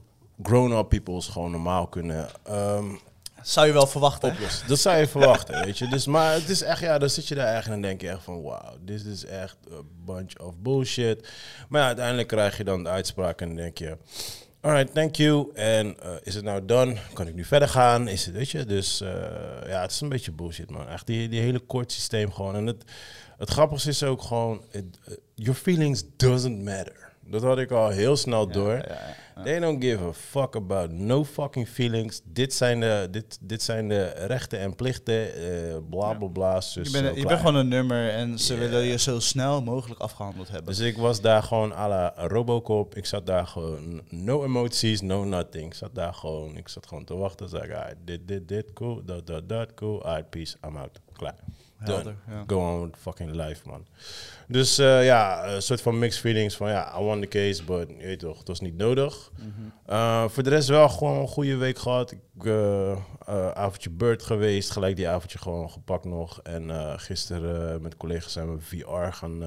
grown-up 0.43 0.89
peoples 0.89 1.27
gewoon 1.27 1.51
normaal 1.51 1.87
kunnen 1.87 2.29
ehm, 2.43 2.85
Zou 3.43 3.67
je 3.67 3.73
wel 3.73 3.87
verwachten. 3.87 4.35
Dat 4.67 4.79
zou 4.79 4.97
je 4.97 5.07
verwachten, 5.07 5.65
weet 5.65 5.77
je. 5.77 5.87
Dus, 5.87 6.05
maar 6.05 6.33
het 6.33 6.49
is 6.49 6.61
echt, 6.61 6.81
ja, 6.81 6.97
dan 6.97 7.09
zit 7.09 7.27
je 7.27 7.35
daar 7.35 7.55
echt 7.55 7.67
en 7.67 7.81
denk 7.81 8.01
je 8.01 8.09
echt 8.09 8.23
van, 8.23 8.41
wauw, 8.41 8.77
dit 8.81 9.05
is 9.05 9.25
echt 9.25 9.57
een 9.69 9.87
bunch 10.05 10.39
of 10.39 10.53
bullshit. 10.57 11.27
Maar 11.69 11.81
ja, 11.81 11.87
uiteindelijk 11.87 12.27
krijg 12.27 12.57
je 12.57 12.63
dan 12.63 12.83
de 12.83 12.89
uitspraak 12.89 13.41
en 13.41 13.55
denk 13.55 13.77
je, 13.77 13.97
alright, 14.61 14.93
thank 14.93 15.15
you. 15.15 15.49
En 15.53 15.99
eh, 15.99 16.11
is 16.23 16.35
het 16.35 16.43
nou 16.43 16.65
done? 16.65 16.95
Kan 17.13 17.27
ik 17.27 17.35
nu 17.35 17.43
verder 17.43 17.67
gaan? 17.67 18.07
Is 18.07 18.25
het, 18.25 18.35
weet 18.35 18.49
je? 18.49 18.65
Dus 18.65 19.01
eh, 19.01 19.09
ja, 19.67 19.81
het 19.81 19.91
is 19.91 20.01
een 20.01 20.09
beetje 20.09 20.31
bullshit, 20.31 20.69
man. 20.69 20.89
Echt 20.89 21.07
die, 21.07 21.29
die 21.29 21.41
hele 21.41 21.59
kort 21.59 21.91
systeem 21.91 22.31
gewoon. 22.31 22.55
En 22.55 22.65
het, 22.65 22.83
het 23.37 23.49
grappigste 23.49 23.89
is 23.89 24.03
ook 24.03 24.21
gewoon, 24.21 24.63
eh, 24.71 24.81
your 25.35 25.59
feelings 25.59 26.03
doesn't 26.17 26.63
matter. 26.63 27.02
Dat 27.27 27.41
had 27.43 27.57
ik 27.59 27.71
al 27.71 27.89
heel 27.89 28.15
snel 28.17 28.47
door. 28.47 28.71
Ja, 28.75 28.85
ja, 28.87 29.15
ja. 29.35 29.43
They 29.43 29.59
don't 29.59 29.83
give 29.83 30.03
a 30.03 30.13
fuck 30.13 30.55
about 30.55 30.91
no 30.91 31.23
fucking 31.25 31.67
feelings. 31.67 32.21
Dit 32.23 32.53
zijn 32.53 32.79
de, 32.79 33.07
dit, 33.11 33.37
dit 33.41 33.61
zijn 33.61 33.87
de 33.89 34.03
rechten 34.03 34.59
en 34.59 34.75
plichten. 34.75 35.33
eh 35.35 35.77
bla 35.89 36.13
bla 36.13 36.27
bla. 36.27 36.61
zus, 36.61 36.91
Je 36.91 37.01
bent, 37.01 37.05
je 37.15 37.21
klaar. 37.21 37.27
bent 37.27 37.39
gewoon 37.39 37.55
een 37.55 37.67
nummer 37.67 38.09
en 38.09 38.39
ze 38.39 38.55
willen 38.55 38.83
je 38.83 38.97
zo 38.97 39.19
snel 39.19 39.61
mogelijk 39.61 39.99
afgehandeld 40.01 40.47
hebben. 40.49 40.75
Dus 40.75 40.79
ik 40.85 40.97
was 40.97 41.21
daar 41.21 41.43
gewoon 41.43 41.73
à 41.73 41.87
la 41.87 42.13
Robocop. 42.15 42.95
Ik 42.95 43.05
zat 43.05 43.25
daar 43.25 43.47
gewoon, 43.47 44.01
no 44.09 44.43
emoties, 44.43 45.01
no 45.01 45.23
nothing. 45.23 45.65
Ik 45.65 45.73
zat 45.73 45.95
daar 45.95 46.13
gewoon, 46.13 46.57
ik 46.57 46.67
zat 46.67 46.87
gewoon 46.87 47.03
te 47.03 47.15
wachten. 47.15 47.49
Zeg 47.49 47.63
ik, 47.63 47.95
dit, 48.05 48.27
dit, 48.27 48.47
dit, 48.47 48.73
cool, 48.73 49.01
dat, 49.05 49.27
dat, 49.27 49.49
dat, 49.49 49.73
cool. 49.73 50.03
Alright, 50.05 50.29
peace, 50.29 50.55
I'm 50.67 50.77
out. 50.77 50.99
Klaar. 51.13 51.35
Helder, 51.83 52.15
ja. 52.27 52.43
Go 52.47 52.57
on 52.57 52.81
with 52.85 52.95
fucking 52.99 53.31
life, 53.31 53.61
man. 53.65 53.85
Dus 54.47 54.77
eh, 54.77 55.05
ja, 55.05 55.47
een 55.47 55.61
soort 55.61 55.81
van 55.81 55.99
mixed 55.99 56.21
feelings 56.21 56.55
van 56.55 56.69
ja, 56.69 56.99
I 56.99 57.03
won 57.03 57.21
the 57.21 57.27
case, 57.27 57.63
but 57.63 57.89
je 57.97 58.05
weet 58.05 58.19
toch, 58.19 58.37
het 58.37 58.47
was 58.47 58.59
niet 58.59 58.77
nodig. 58.77 59.31
Mhm. 59.37 59.49
Uh, 59.89 60.27
voor 60.27 60.43
de 60.43 60.49
rest 60.49 60.67
wel 60.67 60.89
gewoon 60.89 61.19
een 61.19 61.27
goede 61.27 61.55
week 61.55 61.77
gehad. 61.77 62.11
Ik 62.11 62.43
uh, 62.43 62.97
avondje 63.53 63.89
Bird 63.89 64.23
geweest, 64.23 64.71
gelijk 64.71 64.95
die 64.95 65.07
avondje 65.07 65.37
gewoon 65.37 65.69
gepakt 65.71 66.05
nog. 66.05 66.39
En 66.41 66.99
gisteren 66.99 67.81
met 67.81 67.97
collega's 67.97 68.33
zijn 68.33 68.55
we 68.55 68.61
VR 68.61 69.15
gaan 69.15 69.41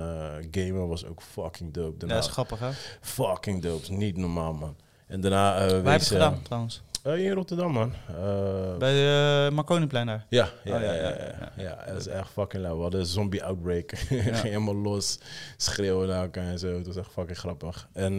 gamen, 0.51 0.89
was 0.89 1.07
ook 1.07 1.23
fucking 1.23 1.73
dope. 1.73 1.93
Ja, 1.93 1.99
Daarna, 1.99 2.15
dat 2.15 2.25
is 2.25 2.31
grappig, 2.31 2.59
hè? 2.59 2.71
fucking 3.01 3.63
dope, 3.63 3.83
is 3.83 3.89
niet 3.89 4.17
normaal 4.17 4.53
man. 4.53 4.77
En 5.07 5.21
daarna 5.21 5.53
Waar 5.53 5.61
heb 5.61 5.71
je 5.77 5.83
wees, 5.83 5.95
het 5.95 6.09
gedaan, 6.09 6.43
trouwens? 6.43 6.83
Uh, 7.07 7.25
in 7.25 7.33
Rotterdam 7.33 7.73
man. 7.73 7.93
Uh, 8.11 8.77
Bij 8.77 8.93
de 8.93 9.49
Marconiplein 9.53 10.07
daar. 10.07 10.27
ja, 10.29 10.49
ja, 10.65 10.75
Oh, 10.77 10.83
ja, 10.83 10.93
ja, 10.93 11.53
ja, 11.57 11.85
dat 11.87 11.97
is 12.01 12.07
echt 12.07 12.29
fucking 12.31 12.63
lauw. 12.63 12.77
We 12.77 12.83
hadden 12.83 13.01
een 13.01 13.07
zombie 13.07 13.45
outbreak. 13.45 13.93
Ging 13.99 14.41
helemaal 14.41 14.75
los, 14.77 15.19
schreeuwen 15.57 16.09
naar 16.09 16.23
elkaar 16.23 16.45
en 16.47 16.59
zo. 16.59 16.77
Het 16.77 16.87
was 16.87 16.97
echt 16.97 17.11
fucking 17.13 17.39
grappig. 17.39 17.89
En 17.93 18.13
uh, 18.13 18.19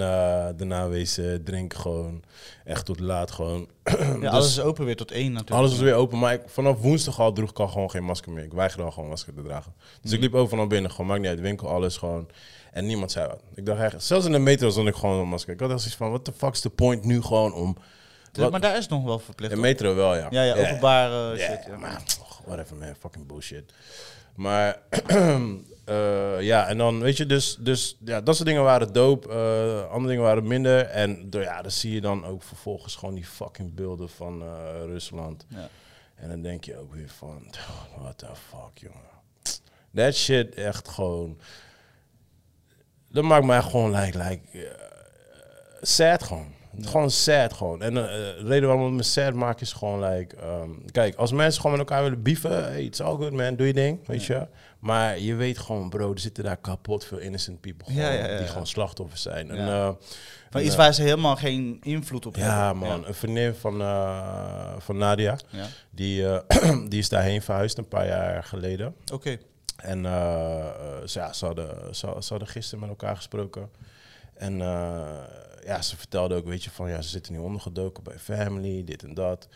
daarna 0.57 0.87
wees 0.89 1.17
uh, 1.19 1.35
drinken 1.35 1.79
gewoon 1.79 2.23
echt 2.65 2.85
tot 2.85 2.99
laat 2.99 3.31
gewoon. 3.31 3.67
Ja, 3.97 4.19
Dus- 4.19 4.29
alles 4.29 4.47
is 4.47 4.59
open 4.59 4.85
weer 4.85 4.95
tot 4.95 5.11
één 5.11 5.31
natuurlijk. 5.31 5.57
Alles 5.59 5.71
was 5.71 5.79
weer 5.79 5.93
open, 5.93 6.19
maar 6.19 6.33
ik, 6.33 6.41
vanaf 6.45 6.79
woensdag 6.81 7.19
al 7.19 7.33
droeg 7.33 7.49
ik 7.49 7.59
al 7.59 7.67
gewoon 7.67 7.89
geen 7.91 8.03
masker 8.03 8.31
meer. 8.31 8.43
Ik 8.43 8.53
weigerde 8.53 8.83
al 8.83 8.91
gewoon 8.91 9.09
masker 9.09 9.33
te 9.33 9.41
dragen. 9.41 9.73
Dus 10.01 10.11
ik 10.11 10.19
liep 10.19 10.33
overal 10.33 10.59
naar 10.59 10.67
binnen, 10.67 10.91
gewoon 10.91 11.07
maakt 11.07 11.19
niet 11.21 11.29
uit, 11.29 11.39
winkel, 11.39 11.67
alles 11.69 11.97
gewoon. 11.97 12.27
En 12.71 12.85
niemand 12.85 13.11
zei 13.11 13.27
wat. 13.27 13.41
Ik 13.55 13.65
dacht 13.65 13.77
eigenlijk, 13.77 14.07
zelfs 14.07 14.25
in 14.25 14.31
de 14.31 14.39
metro 14.39 14.69
stond 14.69 14.87
ik 14.87 14.95
gewoon 14.95 15.19
een 15.19 15.27
masker. 15.27 15.53
Ik 15.53 15.59
had 15.59 15.69
echt 15.69 15.79
zoiets 15.79 15.97
van, 15.97 16.09
what 16.09 16.25
the 16.25 16.31
fuck's 16.31 16.59
the 16.59 16.69
point 16.69 17.03
nu 17.03 17.21
gewoon 17.21 17.53
om... 17.53 17.77
Wat- 18.43 18.51
maar 18.51 18.61
daar 18.61 18.75
is 18.75 18.81
het 18.81 18.89
nog 18.89 19.03
wel 19.03 19.19
verplicht. 19.19 19.51
In 19.53 19.59
metro 19.59 19.95
wel, 19.95 20.15
ja. 20.15 20.27
Ja, 20.29 20.43
ja, 20.43 20.55
openbare 20.55 21.37
Ja, 21.37 21.45
shit. 21.51 21.65
Ja. 21.67 21.77
maar 21.77 22.03
whatever 22.45 22.75
man, 22.75 22.95
fucking 22.99 23.27
bullshit. 23.27 23.73
Maar 24.35 24.77
eh, 25.85 26.41
ja, 26.41 26.67
en 26.67 26.77
dan 26.77 26.99
weet 26.99 27.17
je, 27.17 27.25
dus, 27.25 27.57
dus 27.59 27.97
ja, 28.05 28.21
dat 28.21 28.35
soort 28.35 28.47
dingen 28.47 28.63
waren 28.63 28.93
dope. 28.93 29.29
eh, 29.29 29.91
andere 29.91 30.07
dingen 30.09 30.23
waren 30.23 30.47
minder. 30.47 30.85
En 30.85 31.29
door, 31.29 31.41
ja, 31.41 31.61
dan 31.61 31.71
zie 31.71 31.93
je 31.93 32.01
dan 32.01 32.25
ook 32.25 32.43
vervolgens 32.43 32.95
gewoon 32.95 33.15
die 33.15 33.25
fucking 33.25 33.73
beelden 33.75 34.09
van 34.09 34.41
eh, 34.41 34.47
Rusland. 34.85 35.45
Ja. 35.47 35.69
En 36.15 36.29
dan 36.29 36.41
denk 36.41 36.63
je 36.63 36.77
ook 36.77 36.93
weer 36.93 37.09
van, 37.09 37.47
what 37.99 38.17
the 38.17 38.25
fuck, 38.49 38.77
jongen. 38.77 39.05
That 39.95 40.15
shit 40.15 40.55
echt 40.55 40.87
gewoon... 40.87 41.39
Dat 43.09 43.23
maakt 43.23 43.45
mij 43.45 43.61
gewoon 43.61 43.91
like, 43.95 44.17
like, 44.17 44.41
eh, 44.51 44.71
sad 45.81 46.23
gewoon. 46.23 46.53
Gewoon 46.81 47.11
sad 47.11 47.53
gewoon. 47.53 47.81
En 47.81 47.97
eh, 47.97 48.03
de 48.03 48.43
reden 48.45 48.67
waarom 48.69 48.87
ik 48.87 48.93
me 48.93 49.03
sad 49.03 49.33
maak 49.33 49.61
is 49.61 49.73
gewoon 49.73 50.03
like... 50.09 50.35
ehm, 50.35 50.69
kijk, 50.91 51.15
als 51.15 51.31
mensen 51.31 51.61
gewoon 51.61 51.77
met 51.77 51.87
elkaar 51.89 52.03
willen 52.03 52.21
beefen... 52.23 52.63
Hey, 52.63 52.83
it's 52.83 52.99
all 53.01 53.15
good 53.15 53.31
man, 53.31 53.55
doe 53.55 53.67
je 53.67 53.73
ding, 53.73 54.07
weet 54.07 54.23
je. 54.25 54.47
Maar 54.79 55.19
je 55.19 55.35
weet 55.35 55.57
gewoon, 55.57 55.89
bro, 55.89 56.11
er 56.13 56.19
zitten 56.19 56.43
daar 56.43 56.57
kapot 56.57 57.05
veel 57.05 57.17
innocent 57.17 57.61
people 57.61 57.93
Ja, 57.93 58.01
gewoon, 58.05 58.17
ja, 58.17 58.25
ja, 58.27 58.35
die 58.35 58.45
ja. 58.45 58.51
gewoon 58.51 58.67
slachtoffers 58.67 59.21
zijn. 59.21 59.49
En, 59.49 59.57
Ja. 59.65 59.87
eh, 59.87 59.93
Van 60.49 60.61
iets 60.61 60.71
eh, 60.71 60.77
waar 60.77 60.93
ze 60.93 61.01
helemaal 61.01 61.35
geen 61.35 61.77
invloed 61.83 62.25
op 62.25 62.35
Ja, 62.35 62.65
hebben. 62.65 62.87
man. 62.87 63.05
Een 63.07 63.13
vriendin 63.13 63.53
van, 63.53 63.81
eh, 63.81 64.73
van 64.77 64.97
Nadia, 64.97 65.37
Ja. 65.49 65.65
die, 65.89 66.27
eh, 66.47 66.77
die 66.89 66.99
is 66.99 67.09
daarheen 67.09 67.41
verhuisd 67.41 67.77
een 67.77 67.87
paar 67.87 68.07
jaar 68.07 68.43
geleden. 68.43 68.95
Oké. 69.13 69.37
En 69.77 70.05
eh, 70.05 70.11
eh, 70.59 70.71
ze, 71.05 71.19
ja, 71.19 71.33
ze, 71.33 71.45
hadden, 71.45 71.95
ze, 71.95 72.07
ze 72.19 72.29
hadden 72.29 72.47
gisteren 72.47 72.79
met 72.79 72.89
elkaar 72.89 73.15
gesproken. 73.15 73.69
En 74.33 74.61
eh, 74.61 75.01
ja, 75.67 75.81
ze 75.81 75.97
vertelde 75.97 76.35
ook, 76.35 76.45
weet 76.45 76.63
je, 76.63 76.69
van 76.69 76.89
ja, 76.89 77.01
ze 77.01 77.09
zitten 77.09 77.33
nu 77.33 77.39
ondergedoken 77.39 78.03
bij 78.03 78.19
family, 78.19 78.83
dit 78.83 79.03
en 79.03 79.13
dat. 79.13 79.47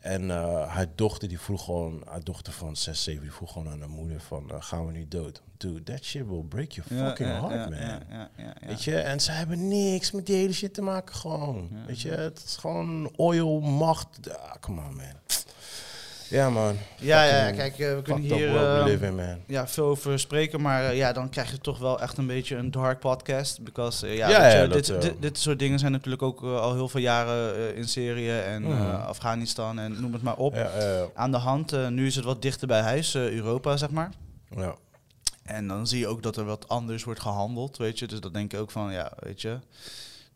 En 0.00 0.30
eh, 0.30 0.68
haar 0.72 0.86
dochter, 0.94 1.28
die 1.28 1.40
vroeg 1.40 1.64
gewoon, 1.64 2.02
haar 2.08 2.24
dochter 2.24 2.52
van 2.52 2.76
6, 2.76 3.02
7, 3.02 3.22
die 3.22 3.32
vroeg 3.32 3.52
gewoon 3.52 3.68
aan 3.68 3.80
haar 3.80 3.88
moeder 3.90 4.20
van, 4.20 4.50
eh, 4.50 4.56
gaan 4.58 4.86
we 4.86 4.92
nu 4.92 5.08
dood? 5.08 5.42
Dude, 5.56 5.82
that 5.82 6.04
shit 6.04 6.26
will 6.26 6.42
break 6.42 6.70
your 6.72 6.94
Ja, 6.94 7.08
fucking 7.08 7.28
ja, 7.28 7.40
heart, 7.40 7.54
ja, 7.54 7.68
man. 7.68 7.78
ja, 7.78 8.00
ja, 8.10 8.30
ja, 8.36 8.54
ja. 8.60 8.66
Weet 8.66 8.84
je, 8.84 8.96
en 8.98 9.20
ze 9.20 9.30
hebben 9.32 9.68
niks 9.68 10.10
met 10.10 10.26
die 10.26 10.36
hele 10.36 10.52
shit 10.52 10.74
te 10.74 10.82
maken 10.82 11.14
gewoon. 11.14 11.68
Weet 11.86 12.00
je, 12.00 12.10
het 12.10 12.42
is 12.46 12.56
gewoon 12.56 13.12
oil, 13.16 13.60
macht. 13.60 14.36
Ah, 14.38 14.52
come 14.60 14.80
on, 14.80 14.96
man. 14.96 15.14
Ja, 16.30 16.50
man. 16.50 16.76
Ja, 17.00 17.24
ja, 17.24 17.50
kijk, 17.50 17.78
eh, 17.78 17.94
we 17.94 18.02
kunnen 18.02 18.22
hier 18.22 19.12
man. 19.12 19.38
ja, 19.46 19.68
veel 19.68 19.84
over 19.84 20.18
spreken, 20.18 20.60
maar 20.60 20.84
eh, 20.84 20.96
ja, 20.96 21.12
dan 21.12 21.28
krijg 21.28 21.50
je 21.50 21.58
toch 21.58 21.78
wel 21.78 22.00
echt 22.00 22.18
een 22.18 22.26
beetje 22.26 22.56
een 22.56 22.70
dark 22.70 22.98
podcast. 23.00 23.62
Because, 23.62 24.06
eh, 24.06 24.16
ja, 24.16 24.48
je, 24.48 24.68
dit, 24.68 24.86
dit, 25.00 25.14
dit 25.20 25.38
soort 25.38 25.58
dingen 25.58 25.78
zijn 25.78 25.92
natuurlijk 25.92 26.22
ook 26.22 26.42
al 26.42 26.74
heel 26.74 26.88
veel 26.88 27.00
jaren 27.00 27.74
in 27.76 27.88
Syrië 27.88 28.38
en. 28.38 28.64
Afghanistan 29.06 29.78
en 29.78 30.00
noem 30.00 30.12
het 30.12 30.22
maar 30.22 30.36
op. 30.36 30.54
Ja, 30.54 30.70
Aan 31.14 31.30
de 31.30 31.36
hand, 31.36 31.90
nu 31.90 32.06
is 32.06 32.16
het 32.16 32.24
wat 32.24 32.42
dichter 32.42 32.66
bij 32.66 32.80
huis, 32.80 33.14
Europa 33.14 33.76
zeg 33.76 33.90
maar. 33.90 34.10
ja. 34.56 34.74
En 35.42 35.68
dan 35.68 35.86
zie 35.86 35.98
je 35.98 36.06
ook 36.06 36.22
dat 36.22 36.36
er 36.36 36.44
wat 36.44 36.68
anders 36.68 37.04
wordt 37.04 37.20
gehandeld, 37.20 37.76
weet 37.76 37.98
je. 37.98 38.06
Dus 38.06 38.20
dat 38.20 38.34
denk 38.34 38.52
ik 38.52 38.60
ook 38.60 38.70
van, 38.70 38.92
ja, 38.92 39.12
weet 39.18 39.40
je, 39.40 39.58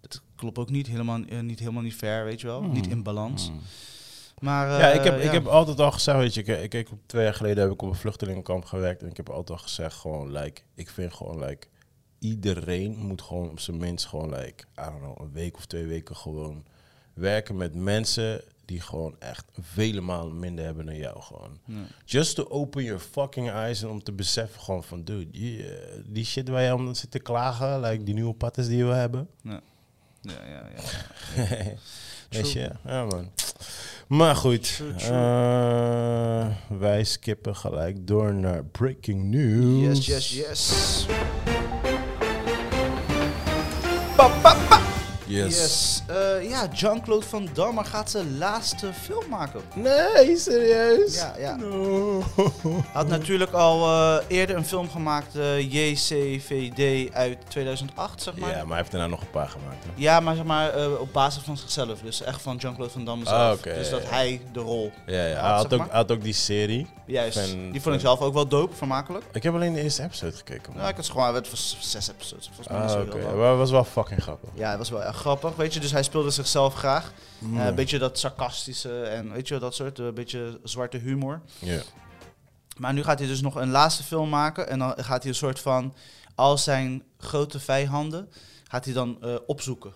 dat 0.00 0.20
klopt 0.36 0.58
ook 0.58 0.70
niet 0.70 0.86
helemaal, 0.86 1.18
niet, 1.42 1.58
helemaal 1.58 1.82
niet 1.82 1.94
fair, 1.94 2.24
weet 2.24 2.40
je 2.40 2.46
wel. 2.46 2.62
Niet 2.62 2.86
in 2.86 3.02
balans. 3.02 3.50
Maar, 4.40 4.68
ja, 4.68 4.90
eh, 4.90 4.94
ik 4.98 5.04
heb, 5.04 5.16
ik 5.18 5.24
ja. 5.24 5.30
heb 5.30 5.46
altijd 5.46 5.80
al 5.80 5.92
gezegd, 5.92 6.18
weet 6.18 6.34
je, 6.34 6.40
ik, 6.42 6.48
ik, 6.62 6.74
ik- 6.74 6.88
twee 7.06 7.24
jaar 7.24 7.34
geleden 7.34 7.62
heb 7.62 7.72
ik 7.72 7.82
op 7.82 7.88
een 7.88 7.94
vluchtelingenkamp 7.94 8.64
gewerkt 8.64 9.02
en 9.02 9.08
ik 9.08 9.16
heb 9.16 9.30
altijd 9.30 9.58
al 9.58 9.64
gezegd, 9.64 9.96
gewoon, 9.96 10.32
like, 10.32 10.62
ik 10.74 10.90
vind 10.90 11.14
gewoon, 11.14 11.44
like, 11.44 11.66
iedereen 12.18 12.96
moet 12.98 13.22
gewoon 13.22 13.50
op 13.50 13.60
zijn 13.60 13.76
minst 13.76 14.06
gewoon, 14.06 14.28
like, 14.34 14.64
I 14.78 14.82
don't 14.84 14.98
know, 15.00 15.20
een 15.20 15.32
week 15.32 15.56
of 15.56 15.66
twee 15.66 15.86
weken 15.86 16.16
gewoon 16.16 16.64
werken 17.14 17.56
met 17.56 17.74
mensen 17.74 18.40
die 18.64 18.80
gewoon 18.80 19.16
echt 19.18 19.44
vele 19.60 20.00
malen 20.00 20.38
minder 20.38 20.64
hebben 20.64 20.86
dan 20.86 20.96
jou, 20.96 21.22
gewoon. 21.22 21.58
Ja. 21.64 21.74
Just 22.04 22.34
to 22.34 22.46
open 22.48 22.84
your 22.84 23.00
fucking 23.00 23.50
eyes 23.50 23.82
en 23.82 23.88
om 23.88 24.02
te 24.02 24.12
beseffen 24.12 24.60
gewoon 24.60 24.84
van, 24.84 25.04
dude, 25.04 25.38
eh, 25.64 26.02
die 26.06 26.24
shit 26.24 26.48
waar 26.48 26.62
je 26.62 26.74
om 26.74 26.94
zit 26.94 27.10
te 27.10 27.18
klagen, 27.18 27.80
like 27.80 28.02
die 28.04 28.14
nieuwe 28.14 28.34
pattes 28.34 28.66
die 28.68 28.84
we 28.84 28.92
hebben, 28.92 29.28
Ja, 29.42 29.60
ja, 30.20 30.32
ja. 30.48 30.62
ja. 30.76 31.54
Weet 32.30 32.52
je? 32.52 32.70
Ja, 32.84 33.04
man. 33.04 33.30
Maar 34.10 34.36
goed, 34.36 34.82
eh, 34.96 36.46
wij 36.78 37.04
skippen 37.04 37.56
gelijk 37.56 38.06
door 38.06 38.34
naar 38.34 38.64
breaking 38.64 39.24
news. 39.24 40.06
Yes, 40.06 40.06
yes, 40.06 40.46
yes. 40.48 41.06
Pa, 44.16 44.28
pa, 44.28 44.54
pa. 44.68 44.69
Yes. 45.30 45.58
Yes. 45.58 46.02
Eh, 46.06 46.48
ja, 46.50 46.68
Jean-Claude 46.74 47.26
Van 47.26 47.48
Damme 47.52 47.84
gaat 47.84 48.10
zijn 48.10 48.38
laatste 48.38 48.92
film 49.02 49.24
maken. 49.28 49.60
Nee, 49.74 50.36
serieus? 50.36 51.14
Ja, 51.14 51.34
ja. 51.38 51.56
No. 51.56 52.22
Hij 52.62 52.82
had 52.92 53.08
natuurlijk 53.08 53.52
al 53.52 53.84
eh, 53.86 54.24
eerder 54.28 54.56
een 54.56 54.64
film 54.64 54.90
gemaakt, 54.90 55.36
eh, 55.36 55.72
JCVD 55.72 57.12
uit 57.14 57.38
2008, 57.48 58.22
zeg 58.22 58.36
maar. 58.36 58.50
Ja, 58.50 58.56
maar 58.58 58.66
hij 58.68 58.76
heeft 58.76 58.90
daarna 58.90 59.06
nog 59.06 59.20
een 59.20 59.30
paar 59.30 59.48
gemaakt. 59.48 59.84
hè? 59.84 59.90
Ja, 59.94 60.20
maar 60.20 60.34
zeg 60.34 60.44
maar 60.44 60.74
eh, 60.74 61.00
op 61.00 61.12
basis 61.12 61.42
van 61.42 61.56
zichzelf. 61.56 62.00
Dus 62.00 62.22
echt 62.22 62.42
van 62.42 62.56
Jean-Claude 62.56 62.92
Van 62.92 63.04
Damme 63.04 63.24
zelf. 63.26 63.40
Ah, 63.52 63.58
oké, 63.58 63.74
dus 63.74 63.90
dat 63.90 64.02
ja. 64.02 64.08
hij 64.08 64.40
de 64.52 64.60
rol. 64.60 64.92
Ja, 65.06 65.14
ja. 65.14 65.26
Ja, 65.26 65.40
Hij, 65.40 65.50
had 65.50 65.72
ook, 65.74 65.86
had 65.90 66.10
ook 66.12 66.22
die 66.22 66.32
serie. 66.32 66.86
Juist. 67.06 67.38
Van- 67.38 67.48
die 67.58 67.70
vond 67.70 67.82
van- 67.82 67.92
ik 67.94 68.00
zelf 68.00 68.20
ook 68.20 68.34
wel 68.34 68.46
dope, 68.48 68.76
vermakelijk. 68.76 69.24
Ik 69.32 69.42
heb 69.42 69.54
alleen 69.54 69.72
de 69.72 69.82
eerste 69.82 70.02
episode 70.02 70.36
gekeken. 70.36 70.72
man. 70.72 70.82
Ja, 70.82 70.88
ik 70.88 70.96
had 70.96 71.08
gewoon, 71.08 71.34
het 71.34 71.50
was 71.50 71.76
zes 71.80 72.08
episodes. 72.10 72.46
Volgens 72.46 72.68
mij 72.68 72.78
ah, 72.78 72.90
zo 72.90 73.00
oké. 73.00 73.18
het 73.18 73.56
was 73.58 73.70
wel 73.70 73.84
fucking 73.84 74.22
grappig. 74.22 74.48
Ja, 74.54 74.68
het 74.68 74.78
was 74.78 74.90
wel 74.90 75.02
echt 75.02 75.16
grappig, 75.20 75.56
weet 75.56 75.74
je. 75.74 75.80
Dus 75.80 75.90
hij 75.92 76.02
speelde 76.02 76.30
zichzelf 76.30 76.74
graag. 76.74 77.12
Eh, 77.42 77.54
Ja. 77.54 77.66
een 77.68 77.74
beetje 77.74 77.98
dat 77.98 78.18
sarcastische 78.18 79.02
en 79.02 79.32
weet 79.32 79.48
je, 79.48 79.58
dat 79.58 79.74
soort, 79.74 79.98
een 79.98 80.14
beetje 80.14 80.60
zwarte 80.64 80.96
humor. 80.96 81.40
Ja. 81.58 81.80
Maar 82.76 82.92
nu 82.92 83.02
gaat 83.02 83.18
hij 83.18 83.28
dus 83.28 83.40
nog 83.40 83.54
een 83.54 83.70
laatste 83.70 84.02
film 84.02 84.28
maken. 84.28 84.68
En 84.68 84.78
dan 84.78 84.94
gaat 84.96 85.22
hij 85.22 85.30
een 85.30 85.36
soort 85.38 85.60
van, 85.60 85.94
al 86.34 86.58
zijn 86.58 87.02
grote 87.18 87.60
vijanden, 87.60 88.28
gaat 88.68 88.84
hij 88.84 88.94
dan 88.94 89.18
eh, 89.22 89.34
opzoeken. 89.46 89.92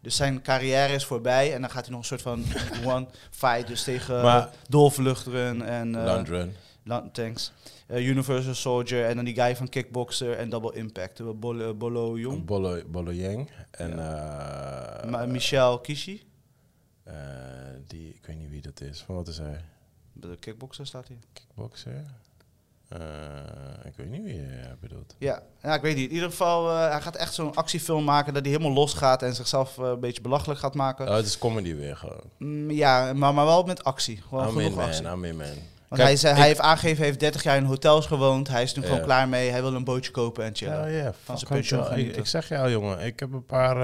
Dus 0.00 0.16
zijn 0.16 0.42
carrière 0.42 0.92
is 0.94 1.04
voorbij 1.04 1.54
en 1.54 1.60
dan 1.60 1.70
gaat 1.70 1.82
hij 1.82 1.90
nog 1.90 2.00
een 2.00 2.06
soort 2.06 2.22
van 2.22 2.44
one 2.94 3.06
fight 3.30 3.66
dus 3.66 3.82
tegen 3.84 4.22
Maar- 4.22 4.50
Dolph 4.68 4.96
Lundgren 4.96 5.62
en 5.62 5.94
eh, 5.94 6.04
Lundgren. 6.04 6.56
Lan- 6.84 7.10
thanks. 7.12 7.52
Eh, 7.86 8.06
Universal 8.08 8.54
Soldier 8.54 9.04
en 9.06 9.16
dan 9.16 9.24
die 9.24 9.34
guy 9.34 9.56
van 9.56 9.68
Kickboxer 9.68 10.32
en 10.36 10.48
Double 10.50 10.74
Impact, 10.74 11.20
uh, 11.20 11.30
Bolo, 11.34 11.74
Bolo 11.74 12.18
Jong. 12.18 12.44
Bolo, 12.44 12.82
Bolo 12.86 13.12
Yang. 13.12 13.50
En 13.70 13.90
eh, 13.90 15.10
Ma- 15.10 15.26
Michel 15.26 15.78
Kishi, 15.80 16.22
eh, 17.02 17.14
die, 17.86 18.08
ik 18.14 18.26
weet 18.26 18.38
niet 18.38 18.50
wie 18.50 18.60
dat 18.62 18.80
is. 18.80 19.02
Van 19.02 19.14
wat 19.14 19.28
is 19.28 19.38
hij? 19.38 19.60
de 20.12 20.36
Kickboxer 20.40 20.86
staat 20.86 21.08
hier. 21.08 21.16
Kickboxer? 21.32 22.04
Eh, 22.88 22.98
ik 23.84 23.92
weet 23.96 24.10
niet 24.10 24.22
wie 24.22 24.34
je 24.34 24.74
bedoelt. 24.80 25.14
Ja, 25.18 25.42
ja, 25.62 25.74
ik 25.74 25.82
weet 25.82 25.96
niet. 25.96 26.08
In 26.08 26.14
ieder 26.14 26.30
geval, 26.30 26.70
eh, 26.70 26.90
hij 26.90 27.00
gaat 27.00 27.16
echt 27.16 27.34
zo'n 27.34 27.54
actiefilm 27.54 28.04
maken 28.04 28.34
dat 28.34 28.42
hij 28.42 28.52
helemaal 28.52 28.74
los 28.74 28.94
gaat 28.94 29.22
en 29.22 29.34
zichzelf 29.34 29.78
eh, 29.78 29.84
een 29.88 30.00
beetje 30.00 30.20
belachelijk 30.22 30.60
gaat 30.60 30.74
maken. 30.74 31.08
Oh, 31.08 31.14
het 31.14 31.26
is 31.26 31.38
comedy 31.38 31.74
weer 31.74 31.96
gewoon. 31.96 32.22
Mm, 32.38 32.70
ja, 32.70 33.12
maar, 33.12 33.34
maar 33.34 33.44
wel 33.44 33.62
met 33.62 33.84
actie. 33.84 34.22
Gewoon 34.28 34.48
I'm 34.48 34.60
in, 34.60 34.74
man. 34.74 34.84
actie. 34.84 35.06
I'm 35.06 35.24
in, 35.24 35.36
man. 35.36 35.46
Want 35.96 36.08
Kijk, 36.08 36.08
hij, 36.08 36.16
zei, 36.16 36.34
hij 36.34 36.46
heeft 36.46 36.60
aangegeven, 36.60 36.96
hij 36.96 37.06
heeft 37.06 37.20
30 37.20 37.42
jaar 37.42 37.56
in 37.56 37.64
hotels 37.64 38.06
gewoond. 38.06 38.48
Hij 38.48 38.62
is 38.62 38.74
nu 38.74 38.82
Ja. 38.82 38.88
gewoon 38.88 39.02
klaar 39.02 39.28
mee. 39.28 39.50
Hij 39.50 39.60
wil 39.62 39.74
een 39.74 39.84
bootje 39.84 40.10
kopen 40.10 40.44
en 40.44 40.54
chillen. 40.54 40.80
Hell 40.80 40.92
yeah, 40.92 41.12
Van 41.24 41.38
fuck 41.38 41.46
zijn 41.48 41.60
pensioen 41.60 42.16
ik, 42.16 42.26
zeg 42.26 42.48
jou, 42.48 42.70
jongen. 42.70 42.98
Ik 43.00 43.20
heb 43.20 43.32
een 43.32 43.46
paar, 43.46 43.76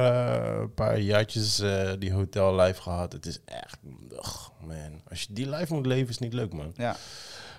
een 0.61 0.75
paar 0.75 0.99
jaartjes 0.99 1.61
eh, 1.61 1.91
die 1.99 2.13
hotel 2.13 2.57
life 2.57 2.83
gehad. 2.83 3.13
Het 3.13 3.27
is 3.27 3.41
echt... 3.45 3.79
ugh, 4.13 4.49
man. 4.67 5.01
Als 5.11 5.21
je 5.21 5.27
die 5.31 5.49
life 5.51 5.75
moet 5.75 5.87
leven, 5.87 6.09
is 6.09 6.19
niet 6.19 6.33
leuk, 6.33 6.53
man. 6.53 6.73
Ja. 6.77 6.97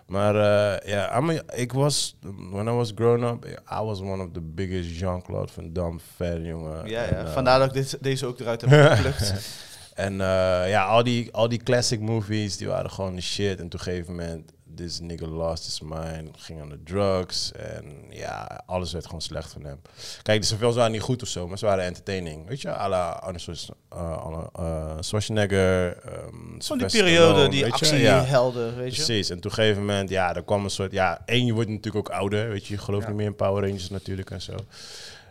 Maar 0.05 0.35
eh, 0.35 0.89
ja, 0.89 1.17
I'm 1.17 1.29
a- 1.29 1.41
ik 1.53 1.73
was... 1.73 2.17
When 2.51 2.67
I 2.67 2.71
was 2.71 2.91
growing 2.95 3.25
up, 3.25 3.45
I 3.71 3.83
was 3.83 3.99
one 3.99 4.23
of 4.23 4.29
the 4.33 4.41
biggest 4.41 4.99
Jean-Claude 4.99 5.51
Van 5.51 5.73
Damme 5.73 5.99
fan, 6.15 6.43
jongen. 6.43 6.87
Ja, 6.89 7.03
ja. 7.03 7.07
En, 7.09 7.27
vandaar 7.29 7.59
dat 7.59 7.67
ik 7.67 7.73
dit, 7.73 7.97
deze 8.03 8.25
ook 8.25 8.39
eruit 8.39 8.61
heb 8.61 8.69
geplukt. 8.95 9.33
En 9.93 10.11
eh, 10.21 10.69
ja, 10.69 10.83
al 10.85 11.03
die, 11.03 11.33
al 11.33 11.47
die 11.49 11.63
classic 11.63 11.99
movies, 11.99 12.57
die 12.57 12.67
waren 12.67 12.91
gewoon 12.91 13.15
de 13.15 13.21
shit. 13.21 13.59
En 13.59 13.65
op 13.65 13.73
een 13.73 13.79
gegeven 13.79 14.15
moment, 14.15 14.51
this 14.75 14.99
nigga 14.99 15.25
lost 15.27 15.65
his 15.65 15.81
mind, 15.81 16.29
ging 16.37 16.61
aan 16.61 16.69
de 16.69 16.83
drugs. 16.83 17.51
En 17.51 17.85
ja, 18.09 18.61
alles 18.65 18.91
werd 18.93 19.05
gewoon 19.05 19.21
slecht 19.21 19.51
van 19.51 19.63
hem. 19.63 19.81
Kijk, 20.21 20.41
de 20.47 20.55
films 20.57 20.75
waren 20.75 20.91
niet 20.91 21.01
goed 21.01 21.21
of 21.21 21.27
zo, 21.27 21.47
maar 21.47 21.57
ze 21.57 21.65
waren 21.65 21.83
entertaining. 21.83 22.47
Weet 22.47 22.61
je, 22.61 22.69
à 22.75 22.87
la 22.89 23.09
Arnold 23.11 23.69
eh, 23.89 24.47
eh, 24.53 24.97
Schwarzenegger. 24.99 25.97
ehm, 25.97 26.59
Van 26.59 26.77
die 26.77 26.87
periode, 26.87 27.25
Stallone, 27.25 27.49
die? 27.49 27.59
Ja. 27.65 27.71
actiehelden, 27.71 28.75
weet 28.75 28.95
je. 28.95 29.03
Precies, 29.03 29.29
en 29.29 29.37
op 29.37 29.45
een 29.45 29.51
gegeven 29.51 29.79
moment, 29.79 30.09
ja, 30.09 30.35
er 30.35 30.43
kwam 30.43 30.63
een 30.63 30.69
soort, 30.69 30.91
ja, 30.91 31.21
één, 31.25 31.45
je 31.45 31.53
wordt 31.53 31.69
natuurlijk 31.69 32.09
ook 32.09 32.15
ouder, 32.15 32.49
weet 32.49 32.65
je, 32.67 32.73
je 32.73 32.79
gelooft 32.79 33.03
Ja. 33.03 33.09
niet 33.09 33.17
meer 33.17 33.27
in 33.27 33.35
Power 33.35 33.63
Rangers 33.63 33.89
natuurlijk 33.89 34.29
en 34.31 34.41
zo. 34.41 34.55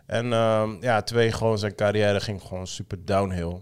En 0.06 0.32
ehm, 0.32 0.70
ja, 0.80 1.02
twee, 1.02 1.32
gewoon 1.32 1.58
zijn 1.58 1.74
carrière 1.74 2.20
ging 2.20 2.42
gewoon 2.42 2.66
super 2.66 3.04
downhill. 3.04 3.56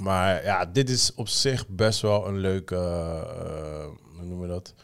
Maar 0.00 0.44
ja, 0.44 0.64
dit 0.64 0.90
is 0.90 1.14
op 1.14 1.28
zich 1.28 1.68
best 1.68 2.00
wel 2.00 2.26
een 2.26 2.38
leuke, 2.38 2.76
eh, 2.76 3.84
hoe 4.16 4.24
noemen 4.24 4.40
we 4.40 4.46
dat? 4.46 4.74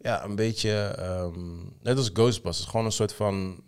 Ja, 0.00 0.24
een 0.24 0.34
beetje, 0.34 0.94
ehm, 0.98 1.56
net 1.82 1.96
als 1.96 2.10
Ghostbusters, 2.12 2.68
gewoon 2.68 2.86
een 2.86 2.92
soort 2.92 3.12
van 3.12 3.62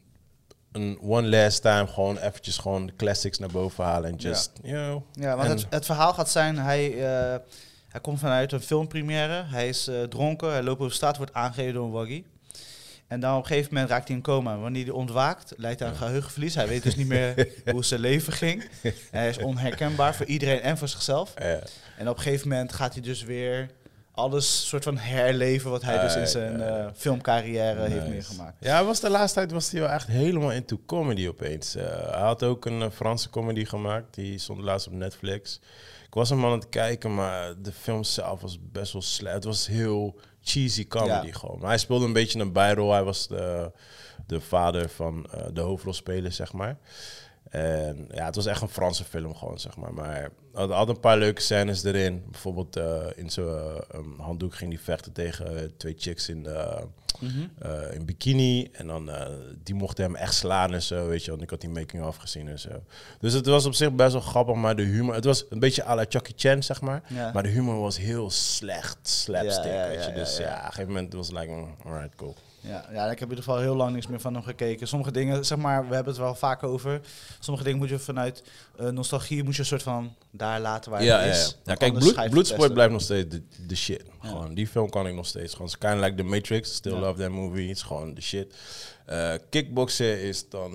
een 0.73 0.99
one 1.03 1.29
last 1.29 1.63
time, 1.63 1.87
gewoon 1.87 2.19
eventjes 2.19 2.59
gewoon 2.59 2.87
de 2.87 2.97
classics 2.97 3.39
naar 3.39 3.49
boven 3.49 3.85
halen 3.85 4.11
en 4.11 4.17
just, 4.17 4.51
you 4.63 4.87
know. 4.89 5.25
Ja, 5.25 5.37
want 5.37 5.67
het 5.71 5.85
verhaal 5.85 6.13
gaat 6.13 6.31
zijn, 6.31 6.59
hij, 6.59 6.93
eh, 6.93 7.39
hij 7.89 8.01
komt 8.01 8.19
vanuit 8.19 8.53
een 8.53 8.61
filmpremière. 8.61 9.45
Hij 9.45 9.69
is 9.69 9.87
eh, 9.87 10.03
dronken, 10.03 10.51
hij 10.51 10.63
loopt 10.63 10.81
op 10.81 10.93
straat, 10.93 11.17
wordt 11.17 11.33
aangegeven 11.33 11.75
door 11.75 11.85
een 11.85 11.91
waggie. 11.91 12.27
En 13.11 13.21
dan 13.21 13.37
op 13.37 13.41
een 13.41 13.47
gegeven 13.47 13.75
moment 13.75 13.91
raakt 13.91 14.09
hij 14.09 14.17
in 14.17 14.23
coma. 14.23 14.59
Wanneer 14.59 14.85
hij 14.85 14.93
ontwaakt, 14.93 15.53
leidt 15.57 15.81
hij 15.81 15.89
aan 15.89 15.95
geheugenverlies. 15.95 16.55
Hij 16.55 16.69
weet 16.69 16.83
dus 16.83 16.97
niet 16.97 17.07
meer 17.07 17.49
hoe 17.73 17.85
zijn 17.85 18.01
leven 18.01 18.33
ging. 18.33 18.63
En 18.83 18.93
hij 19.11 19.29
is 19.29 19.39
onherkenbaar 19.39 20.15
voor 20.15 20.27
iedereen 20.27 20.61
en 20.61 20.79
voor 20.79 20.89
zichzelf. 20.89 21.35
Ja. 21.39 21.61
En 21.99 22.09
op 22.09 22.17
een 22.17 22.23
gegeven 22.23 22.49
moment 22.49 22.73
gaat 22.73 22.93
hij 22.93 23.03
dus 23.03 23.23
weer 23.23 23.69
alles 24.13 24.69
soort 24.69 24.85
van 24.85 24.97
herleven 24.97 25.71
wat 25.71 25.83
hij 25.83 26.01
dus 26.01 26.17
in 26.17 26.27
zijn 26.27 26.61
eh, 26.61 26.87
filmcarrière 26.95 27.89
heeft 27.89 28.09
meegemaakt. 28.09 28.57
Ja, 28.61 28.85
was 28.85 29.01
de 29.01 29.11
laatste 29.11 29.39
tijd 29.39 29.53
was 29.53 29.71
hij 29.71 29.81
wel 29.81 29.91
echt 29.91 30.07
helemaal 30.07 30.53
into 30.53 30.81
comedy 30.87 31.29
opeens. 31.29 31.75
Eh, 31.75 31.85
hij 31.85 32.21
had 32.21 32.43
ook 32.43 32.67
een 32.67 32.83
eh, 32.83 32.91
Franse 32.91 33.31
comedy 33.31 33.65
gemaakt. 33.65 34.15
Die 34.15 34.39
stond 34.39 34.61
laatst 34.61 34.87
op 34.87 34.93
Netflix. 34.93 35.61
Ik 36.07 36.15
was 36.15 36.31
hem 36.31 36.45
aan 36.45 36.53
het 36.53 36.69
kijken, 36.69 37.15
maar 37.15 37.55
de 37.63 37.73
film 37.73 38.05
zelf 38.05 38.41
was 38.41 38.59
best 38.73 38.93
wel 38.93 39.03
slecht. 39.03 39.35
Het 39.35 39.45
was 39.45 39.67
heel 39.67 40.21
cheesy 40.43 40.87
comedy 40.87 41.27
Ja. 41.27 41.33
gewoon. 41.33 41.59
Maar 41.59 41.69
hij 41.69 41.79
speelde 41.79 42.05
een 42.05 42.13
beetje 42.13 42.41
een 42.41 42.53
bijrol. 42.53 42.93
Hij 42.93 43.05
was 43.05 43.29
de, 43.29 43.73
de 44.27 44.41
vader 44.41 44.89
van 44.89 45.27
eh, 45.31 45.47
de 45.53 45.61
hoofdrolspeler, 45.61 46.33
zeg 46.33 46.53
maar. 46.53 46.79
En 47.51 48.09
ja, 48.15 48.25
het 48.25 48.35
was 48.35 48.47
echt 48.47 48.63
een 48.63 48.69
Franse 48.69 49.05
film 49.05 49.35
gewoon, 49.35 49.59
zeg 49.61 49.77
maar. 49.77 49.95
Maar 49.95 50.31
had, 50.53 50.71
had 50.71 50.89
een 50.89 51.01
paar 51.01 51.19
leuke 51.19 51.41
scènes 51.41 51.85
erin. 51.85 52.23
Bijvoorbeeld 52.31 52.77
eh, 52.77 53.07
in 53.15 53.31
zo'n 53.31 53.47
eh, 53.57 53.99
um, 53.99 54.15
handdoek 54.19 54.55
ging 54.55 54.73
hij 54.73 54.83
vechten 54.83 55.13
tegen 55.13 55.77
twee 55.77 55.95
chicks 55.99 56.29
in, 56.29 56.43
de, 56.43 56.79
Mhm. 57.21 57.47
eh, 57.59 57.95
in 57.95 58.05
bikini. 58.05 58.69
En 58.73 58.87
dan, 58.87 59.11
die 59.63 59.75
mochten 59.75 60.05
hem 60.05 60.17
echt 60.17 60.35
slaan 60.35 60.73
en 60.75 60.83
zo, 60.83 61.07
weet 61.09 61.25
je. 61.25 61.31
Want 61.31 61.43
ik 61.43 61.51
had 61.51 61.61
die 61.61 61.71
making-of 61.71 62.17
gezien 62.17 62.49
en 62.49 62.59
zo. 62.59 62.69
Dus 63.21 63.33
het 63.33 63.47
was 63.47 63.67
op 63.67 63.75
zich 63.75 63.93
best 63.93 64.13
wel 64.13 64.21
grappig, 64.21 64.55
maar 64.55 64.77
de 64.77 64.83
humor... 64.83 65.15
Het 65.15 65.25
was 65.25 65.45
een 65.51 65.59
beetje 65.59 65.85
à 65.85 65.95
la 65.95 66.05
Chucky 66.09 66.33
Chan, 66.37 66.63
zeg 66.63 66.81
maar. 66.81 67.03
Ja. 67.09 67.31
Maar 67.33 67.43
de 67.43 67.49
humor 67.49 67.81
was 67.81 67.99
heel 67.99 68.31
slecht, 68.31 68.99
slapstick, 69.03 69.65
Ja, 69.73 69.83
ja, 69.85 69.89
weet 69.89 70.05
je. 70.05 70.13
Dus 70.13 70.37
ja. 70.37 70.45
op 70.45 70.57
een 70.59 70.65
gegeven 70.65 70.87
moment 70.87 71.13
was 71.13 71.27
het 71.29 71.37
like, 71.39 71.53
mm, 71.53 71.75
alright, 71.85 72.15
cool. 72.17 72.35
Ja, 72.61 72.85
ja, 72.93 73.05
ik 73.05 73.19
heb 73.19 73.29
in 73.31 73.37
ieder 73.37 73.45
geval 73.45 73.59
heel 73.59 73.77
lang 73.77 73.93
niks 73.93 74.07
meer 74.07 74.21
van 74.21 74.35
hem 74.35 74.43
gekeken. 74.43 74.89
Sommige 74.89 75.13
dingen, 75.13 75.45
zeg 75.47 75.59
maar, 75.59 75.89
we 75.89 75.95
hebben 75.95 76.13
het 76.13 76.23
wel 76.23 76.35
vaak 76.35 76.63
over. 76.63 77.01
Sommige 77.39 77.65
dingen 77.65 77.79
moet 77.79 77.89
je 77.89 77.99
vanuit 77.99 78.43
eh, 78.79 78.89
nostalgie, 78.89 79.45
moet 79.45 79.55
je 79.55 79.61
een 79.61 79.67
soort 79.67 79.83
van 79.83 80.15
daar 80.31 80.61
laten 80.61 80.91
waar 80.91 81.03
Ja, 81.03 81.19
het 81.19 81.35
is. 81.37 81.49
ja. 81.49 81.55
Ja 81.65 81.75
kijk, 81.75 81.83
anders 81.83 82.05
bloed, 82.05 82.17
ga 82.17 82.23
je 82.23 82.31
Bloodsport 82.31 82.63
verpesten. 82.63 82.75
blijft 82.75 82.93
nog 82.93 83.03
steeds 83.03 83.29
de, 83.59 83.67
de 83.67 83.77
shit. 83.77 84.05
Gewoon, 84.21 84.55
die 84.55 84.67
film 84.67 84.91
kan 84.91 85.07
ik 85.07 85.15
nog 85.15 85.27
steeds. 85.27 85.55
Gewoon, 85.55 85.71
kind 85.79 85.95
of 85.95 86.01
like 86.01 86.15
The 86.15 86.23
Matrix. 86.23 86.75
Still 86.75 86.93
love 86.99 87.21
that 87.21 87.31
movie. 87.31 87.69
Het 87.69 87.77
is 87.77 87.83
gewoon 87.83 88.15
de 88.15 88.21
shit. 88.21 88.55
Eh, 89.07 89.33
kickboksen 89.51 90.21
is 90.21 90.49
dan, 90.49 90.73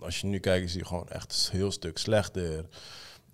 als 0.00 0.20
je 0.20 0.26
nu 0.26 0.38
kijkt, 0.38 0.64
is 0.66 0.72
die 0.72 0.84
gewoon 0.84 1.08
echt 1.08 1.48
een 1.52 1.58
heel 1.58 1.72
stuk 1.72 1.98
slechter. 1.98 2.64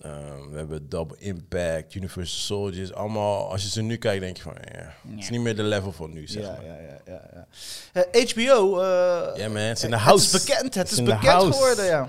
Eh, 0.02 0.10
we 0.50 0.56
hebben 0.56 0.88
Double 0.88 1.16
Impact, 1.18 1.94
Universal 1.94 2.40
Soldiers. 2.40 2.92
Allemaal, 2.94 3.50
als 3.50 3.62
je 3.62 3.68
ze 3.68 3.82
nu 3.82 3.96
kijkt, 3.96 4.20
denk 4.22 4.36
je 4.36 4.42
van, 4.42 4.54
ja, 4.72 4.78
het 5.10 5.18
is 5.18 5.30
niet 5.30 5.40
meer 5.40 5.56
de 5.56 5.62
level 5.62 5.92
van 5.92 6.12
nu, 6.12 6.26
zeg 6.26 6.42
Ja, 6.42 6.50
maar. 6.52 6.64
ja, 6.64 6.74
ja, 6.74 7.00
ja. 7.06 7.46
ja. 7.92 8.02
Eh, 8.12 8.28
HBO. 8.30 8.80
eh, 8.80 9.36
Ja, 9.36 9.48
man, 9.48 9.56
het 9.62 9.76
is 9.78 9.84
in 9.84 9.90
de 9.90 9.96
Het 9.96 10.04
house. 10.04 10.36
is 10.36 10.44
bekend, 10.44 10.74
het 10.74 10.90
is 10.90 11.02
bekend 11.02 11.22
house. 11.24 11.52
geworden, 11.52 11.84
ja. 11.84 12.08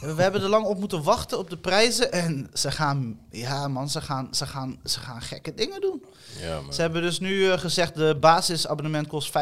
We 0.00 0.22
hebben 0.22 0.42
er 0.42 0.48
lang 0.48 0.64
op 0.64 0.78
moeten 0.78 1.02
wachten 1.02 1.38
op 1.38 1.50
de 1.50 1.56
prijzen. 1.56 2.12
En 2.12 2.50
ze 2.52 2.70
gaan, 2.70 3.18
ja 3.30 3.68
man, 3.68 3.88
ze 3.88 4.00
gaan, 4.00 4.28
ze 4.30 4.46
gaan, 4.46 4.78
ze 4.84 4.98
gaan 5.00 5.22
gekke 5.22 5.54
dingen 5.54 5.80
doen. 5.80 6.04
Ja, 6.40 6.60
man. 6.60 6.72
Ze 6.72 6.80
hebben 6.80 7.02
dus 7.02 7.20
nu 7.20 7.50
eh, 7.50 7.58
gezegd, 7.58 7.94
de 7.94 8.16
basisabonnement 8.20 9.06
kost 9.06 9.30
5,99. 9.30 9.32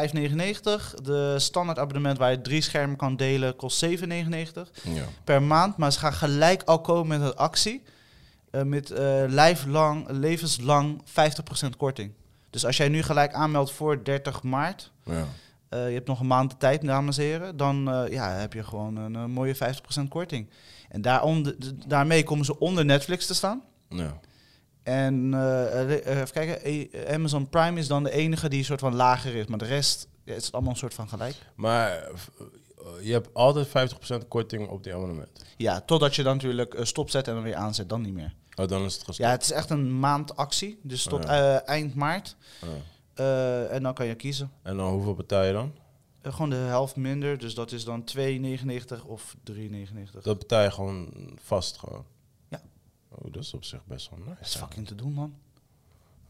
De 1.03 1.35
standaard 1.39 1.79
abonnement 1.79 2.17
waar 2.17 2.31
je 2.31 2.41
drie 2.41 2.61
schermen 2.61 2.97
kan 2.97 3.15
delen 3.15 3.55
kost 3.55 3.85
7,99 3.85 3.91
Ja. 4.83 5.03
per 5.23 5.41
maand. 5.41 5.77
Maar 5.77 5.91
ze 5.91 5.99
gaan 5.99 6.13
gelijk 6.13 6.40
al 6.65 6.81
komen 6.81 7.19
met 7.19 7.29
een 7.29 7.35
actie. 7.37 7.83
eh, 8.51 8.61
met 8.63 8.89
lijflang, 9.27 10.09
levenslang 10.09 11.01
50% 11.05 11.77
korting. 11.77 12.11
Dus 12.49 12.65
als 12.65 12.77
jij 12.77 12.87
nu 12.89 13.01
gelijk 13.03 13.33
aanmeldt 13.33 13.71
voor 13.71 14.03
30 14.03 14.43
maart... 14.43 14.91
Ja. 15.05 15.25
eh, 15.69 15.87
je 15.87 15.93
hebt 15.93 16.07
nog 16.07 16.19
een 16.19 16.27
maand 16.27 16.49
de 16.51 16.57
tijd, 16.57 16.81
dames 16.81 17.17
en 17.17 17.23
heren. 17.23 17.57
Dan 17.57 18.07
ja, 18.09 18.29
heb 18.31 18.53
je 18.53 18.63
gewoon 18.63 18.95
een, 18.95 19.31
mooie 19.31 19.55
50% 19.55 19.59
korting. 20.09 20.49
En 20.89 21.01
daaronder, 21.01 21.57
d- 21.59 21.73
daarmee 21.89 22.23
komen 22.23 22.45
ze 22.45 22.59
onder 22.59 22.85
Netflix 22.85 23.25
te 23.25 23.33
staan. 23.33 23.61
Ja. 23.89 24.19
En 24.83 25.33
even 26.05 26.31
kijken, 26.31 26.89
Amazon 27.13 27.49
Prime 27.49 27.79
is 27.79 27.87
dan 27.87 28.03
de 28.03 28.11
enige 28.11 28.49
die 28.49 28.59
een 28.59 28.65
soort 28.65 28.79
van 28.79 28.95
lager 28.95 29.35
is. 29.35 29.45
Maar 29.45 29.57
de 29.57 29.65
rest 29.65 30.07
ja, 30.23 30.33
is 30.33 30.51
allemaal 30.51 30.71
een 30.71 30.77
soort 30.77 30.93
van 30.93 31.09
gelijk. 31.09 31.35
Maar 31.55 32.09
je 33.01 33.11
hebt 33.11 33.33
altijd 33.33 33.67
50% 34.23 34.27
korting 34.27 34.67
op 34.67 34.83
die 34.83 34.93
abonnement. 34.93 35.45
Ja, 35.57 35.81
totdat 35.81 36.15
je 36.15 36.23
dan 36.23 36.33
natuurlijk 36.35 36.73
eh, 36.73 36.85
stopzet 36.85 37.27
en 37.27 37.33
dan 37.33 37.43
weer 37.43 37.55
aanzet, 37.55 37.89
dan 37.89 38.01
niet 38.01 38.13
meer. 38.13 38.33
Oh, 38.55 38.67
dan 38.67 38.83
is 38.85 38.93
het 38.93 39.03
gestopt. 39.03 39.17
Ja, 39.17 39.29
het 39.29 39.41
is 39.43 39.51
echt 39.51 39.69
een 39.69 39.99
maandactie. 39.99 40.79
Dus 40.83 41.03
tot 41.03 41.23
Ja. 41.23 41.59
eh, 41.59 41.67
eind 41.67 41.93
maart. 41.95 42.35
Ja. 42.61 42.67
Eh, 43.13 43.73
en 43.73 43.83
dan 43.83 43.93
kan 43.93 44.05
je 44.05 44.15
kiezen. 44.15 44.51
En 44.61 44.77
dan 44.77 44.91
hoeveel 44.91 45.13
betaal 45.13 45.43
je 45.43 45.53
dan? 45.53 45.73
Eh, 46.21 46.33
gewoon 46.33 46.49
de 46.49 46.55
helft 46.55 46.95
minder. 46.95 47.37
Dus 47.37 47.53
dat 47.55 47.71
is 47.71 47.83
dan 47.83 48.03
2,99 48.03 49.05
of 49.05 49.35
3,99. 49.43 50.23
Dat 50.23 50.39
betaal 50.39 50.63
je 50.63 50.71
gewoon 50.71 51.13
vast 51.41 51.77
gewoon. 51.77 52.05
Ja. 52.49 52.61
Oh, 53.09 53.31
dat 53.33 53.43
is 53.43 53.53
op 53.53 53.63
zich 53.63 53.85
best 53.85 54.09
wel 54.09 54.19
nice. 54.19 54.29
Dat 54.37 54.47
is 54.47 54.55
fucking 54.55 54.87
te 54.87 54.95
doen, 54.95 55.13
man. 55.13 55.33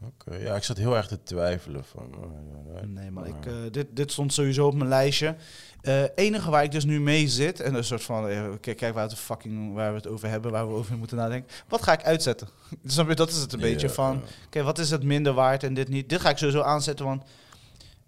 Oké, 0.06 0.36
ja, 0.36 0.54
ik 0.56 0.62
zat 0.62 0.76
heel 0.76 0.96
erg 0.96 1.06
te 1.06 1.22
twijfelen 1.22 1.84
van. 1.84 2.14
oh, 2.16 2.82
Nee, 2.86 3.10
maar 3.10 3.26
ik, 3.26 3.46
eh, 3.46 3.52
dit, 3.70 3.86
dit 3.90 4.12
stond 4.12 4.32
sowieso 4.32 4.66
op 4.66 4.74
mijn 4.74 4.88
lijstje. 4.88 5.36
Eh 5.80 6.02
enige 6.14 6.50
waar 6.50 6.62
ik 6.64 6.70
dus 6.72 6.84
nu 6.84 7.00
mee 7.00 7.28
zit, 7.28 7.60
en 7.60 7.74
een 7.74 7.84
soort 7.84 8.02
van, 8.02 8.28
eh, 8.28 8.44
kijk, 8.60 8.76
kijk 8.76 8.94
waar, 8.94 9.02
het 9.08 9.18
fucking, 9.18 9.74
waar 9.74 9.90
we 9.90 9.96
het 9.96 10.06
over 10.06 10.28
hebben, 10.28 10.50
waar 10.50 10.68
we 10.68 10.74
over 10.74 10.96
moeten 10.98 11.16
nadenken. 11.16 11.50
Wat 11.68 11.82
ga 11.82 11.92
ik 11.92 12.04
uitzetten? 12.04 12.48
Snap 12.84 13.08
je, 13.08 13.14
dat 13.14 13.30
is 13.30 13.36
het 13.36 13.52
een 13.52 13.58
Ja, 13.58 13.64
beetje 13.64 13.88
van, 13.90 14.14
ja. 14.14 14.46
oké, 14.46 14.62
wat 14.62 14.78
is 14.78 14.90
het 14.90 15.02
minder 15.02 15.32
waard 15.32 15.62
en 15.62 15.74
dit 15.74 15.88
niet? 15.88 16.08
Dit 16.08 16.20
ga 16.20 16.30
ik 16.30 16.38
sowieso 16.38 16.60
aanzetten, 16.62 17.04
want 17.06 17.22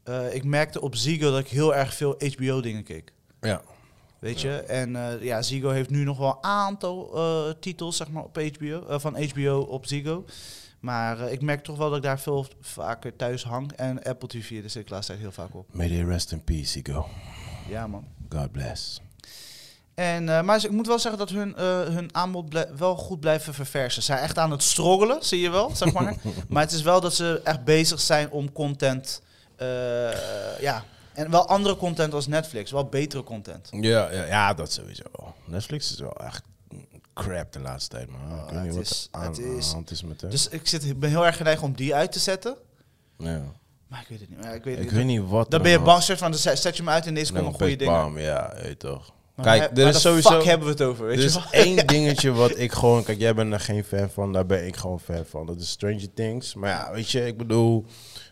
eh, 0.03 0.35
ik 0.35 0.45
merkte 0.45 0.81
op 0.81 0.95
Ziggo 0.97 1.31
dat 1.31 1.39
ik 1.41 1.49
heel 1.49 1.75
erg 1.75 1.95
veel 1.95 2.17
HBO-dingen 2.37 2.83
keek. 2.85 3.13
Ja. 3.41 3.63
Weet 4.19 4.41
je? 4.41 4.51
En 4.57 4.97
eh, 4.97 5.23
ja, 5.23 5.43
Ziggo 5.43 5.69
heeft 5.71 5.91
nu 5.91 6.05
nog 6.05 6.19
wel 6.19 6.29
een 6.29 6.45
aantal 6.45 7.11
eh, 7.15 7.53
titels 7.61 7.97
zeg 7.97 8.11
maar, 8.11 8.23
op 8.23 8.37
HBO, 8.37 8.87
eh, 8.89 8.99
van 8.99 9.29
HBO 9.29 9.59
op 9.61 9.87
Ziggo. 9.87 10.25
Maar 10.85 11.21
eh, 11.21 11.33
ik 11.33 11.41
merk 11.41 11.65
toch 11.65 11.77
wel 11.77 11.89
dat 11.89 11.97
ik 11.97 12.03
daar 12.03 12.21
veel 12.21 12.47
vaker 12.61 13.17
thuis 13.17 13.45
hang. 13.45 13.73
En 13.73 14.03
Apple 14.03 14.29
TV, 14.29 14.49
zit 14.49 14.75
ik 14.75 14.87
de 14.87 14.93
laatste 14.93 15.13
tijd 15.13 15.25
heel 15.25 15.33
vaak 15.33 15.55
op. 15.55 15.67
May 15.73 15.89
they 15.89 16.05
rest 16.05 16.33
in 16.33 16.45
peace, 16.45 16.79
Igo. 16.79 17.09
Ja, 17.69 17.87
man. 17.87 18.05
God 18.29 18.53
bless. 18.53 19.01
En, 19.95 20.29
eh, 20.29 20.43
maar 20.43 20.65
ik 20.65 20.71
moet 20.71 20.87
wel 20.87 20.99
zeggen 20.99 21.19
dat 21.19 21.31
hun, 21.31 21.57
eh, 21.57 21.83
hun 21.83 22.15
aanbod 22.15 22.67
wel 22.77 22.97
goed 22.97 23.21
blijven 23.21 23.55
verversen. 23.55 24.03
Ze 24.03 24.13
zijn 24.13 24.23
echt 24.23 24.39
aan 24.39 24.51
het 24.51 24.63
struggelen, 24.63 25.25
zie 25.25 25.41
je 25.41 25.51
wel, 25.51 25.77
zeg 25.77 25.93
maar. 25.93 26.17
maar 26.49 26.63
het 26.63 26.73
is 26.73 26.83
wel 26.83 27.01
dat 27.01 27.15
ze 27.15 27.41
echt 27.45 27.65
bezig 27.65 28.01
zijn 28.01 28.31
om 28.31 28.53
content... 28.53 29.23
ja, 30.61 30.85
en 31.13 31.31
wel 31.31 31.49
andere 31.49 31.77
content 31.77 32.15
als 32.15 32.27
Netflix. 32.27 32.71
Wel 32.71 32.85
betere 32.85 33.23
content. 33.23 33.69
Ja, 33.71 34.11
ja, 34.11 34.25
ja, 34.25 34.55
dat 34.55 34.73
sowieso. 34.73 35.35
Netflix 35.45 35.93
is 35.93 35.99
wel 35.99 36.17
echt 36.17 36.43
crap 37.15 37.53
de 37.53 37.61
laatste 37.61 37.97
tijd, 37.97 38.09
man. 38.11 38.39
ik 38.39 38.45
weet 38.45 38.51
het 38.55 38.63
niet 38.63 38.75
wat 38.75 38.83
is- 38.85 39.09
aan 39.11 39.23
het 39.31 39.39
aan 39.39 39.57
is- 39.57 39.73
hand 39.73 39.91
is 39.91 40.03
met 40.03 40.21
hem. 40.21 40.31
Dus 40.31 40.49
ik, 40.49 40.67
zit, 40.69 40.85
ik 40.85 40.99
ben 41.01 41.11
heel 41.11 41.27
erg 41.27 41.37
geneigd 41.37 41.63
om 41.63 41.73
die 41.73 41.95
uit 41.95 42.13
te 42.13 42.19
zetten. 42.19 42.57
ja. 43.19 43.43
Maar 43.89 44.01
ik 44.03 44.09
weet 44.09 44.21
het 44.21 44.29
niet. 44.31 44.41
Maar 44.41 44.55
ik 44.55 44.65
weet, 44.65 44.79
Ik 44.79 44.91
weet 44.91 45.05
niet 45.05 45.23
wat 45.29 45.51
Dan 45.51 45.63
ben 45.63 45.71
je 45.71 45.81
bang, 45.81 46.03
soort 46.03 46.19
van, 46.19 46.31
dan 46.31 46.41
zet 46.41 46.63
je 46.63 46.83
hem 46.83 46.89
uit 46.89 47.07
en 47.07 47.15
deze 47.15 47.33
Nee, 47.33 47.43
komen 47.43 47.59
goede 47.59 47.77
dingen. 47.77 47.95
bam, 47.95 48.19
Ja, 48.19 48.55
weet 48.63 48.79
toch. 48.79 49.13
Maar 49.35 49.45
Kijk, 49.59 49.79
er 49.79 49.87
is 49.87 50.01
sowieso... 50.01 50.31
fuck 50.31 50.45
hebben 50.45 50.67
we 50.67 50.73
het 50.73 50.83
over, 50.83 51.07
weet 51.07 51.19
Er 51.19 51.25
is 51.25 51.39
één 51.51 51.87
dingetje 51.87 52.33
wat 52.33 52.59
ik 52.59 52.73
gewoon... 52.73 53.05
Kijk, 53.05 53.19
jij 53.19 53.35
bent 53.35 53.53
er 53.53 53.61
geen 53.61 53.85
fan 53.85 54.11
van. 54.11 54.33
Daar 54.33 54.47
ben 54.47 54.67
ik 54.67 54.77
gewoon 54.77 55.01
fan 55.01 55.25
van. 55.29 55.47
Dat 55.47 55.61
is 55.61 55.71
Stranger 55.71 56.13
Things. 56.15 56.55
Maar 56.55 56.71
ja, 56.71 56.93
weet 56.93 57.11
je, 57.11 57.27
ik 57.27 57.37
bedoel... 57.37 57.87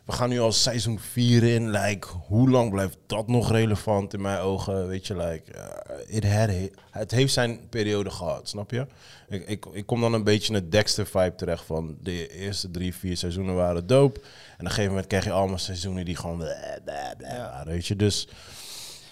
We 0.05 0.13
gaan 0.13 0.29
nu 0.29 0.41
al 0.41 0.53
seizoen 0.53 0.99
4 0.99 1.43
in. 1.43 1.71
Like, 1.71 2.09
hoe 2.09 2.51
lang 2.51 2.71
blijft 2.71 2.99
dat 3.07 3.29
nog 3.29 3.51
relevant 3.51 4.15
in 4.15 4.21
mijn 4.21 4.39
ogen? 4.39 4.87
Weet 4.87 5.07
je, 5.07 5.17
like... 5.17 5.53
eh, 5.53 6.17
it 6.17 6.25
had, 6.33 6.51
het 6.91 7.11
heeft 7.11 7.33
zijn 7.33 7.69
periode 7.69 8.11
gehad, 8.11 8.49
snap 8.49 8.71
je? 8.71 8.87
Ik, 9.29 9.47
ik, 9.49 9.67
ik 9.73 9.87
kom 9.87 10.01
dan 10.01 10.13
een 10.13 10.25
beetje 10.25 10.49
in 10.49 10.55
het 10.55 10.73
Dexter-vibe 10.73 11.35
terecht 11.35 11.65
van... 11.65 11.97
De 12.01 12.29
eerste 12.29 12.71
drie, 12.71 12.95
vier 12.95 13.17
seizoenen 13.17 13.55
waren 13.55 13.87
dope. 13.87 14.21
En 14.21 14.27
op 14.27 14.59
een 14.59 14.67
gegeven 14.67 14.91
moment 14.91 15.07
krijg 15.07 15.25
je 15.25 15.33
allemaal 15.33 15.59
seizoenen 15.59 16.05
die 16.05 16.17
gewoon... 16.17 16.39
Waren, 16.39 17.67
weet 17.67 17.87
je, 17.87 17.97
dus... 17.97 18.29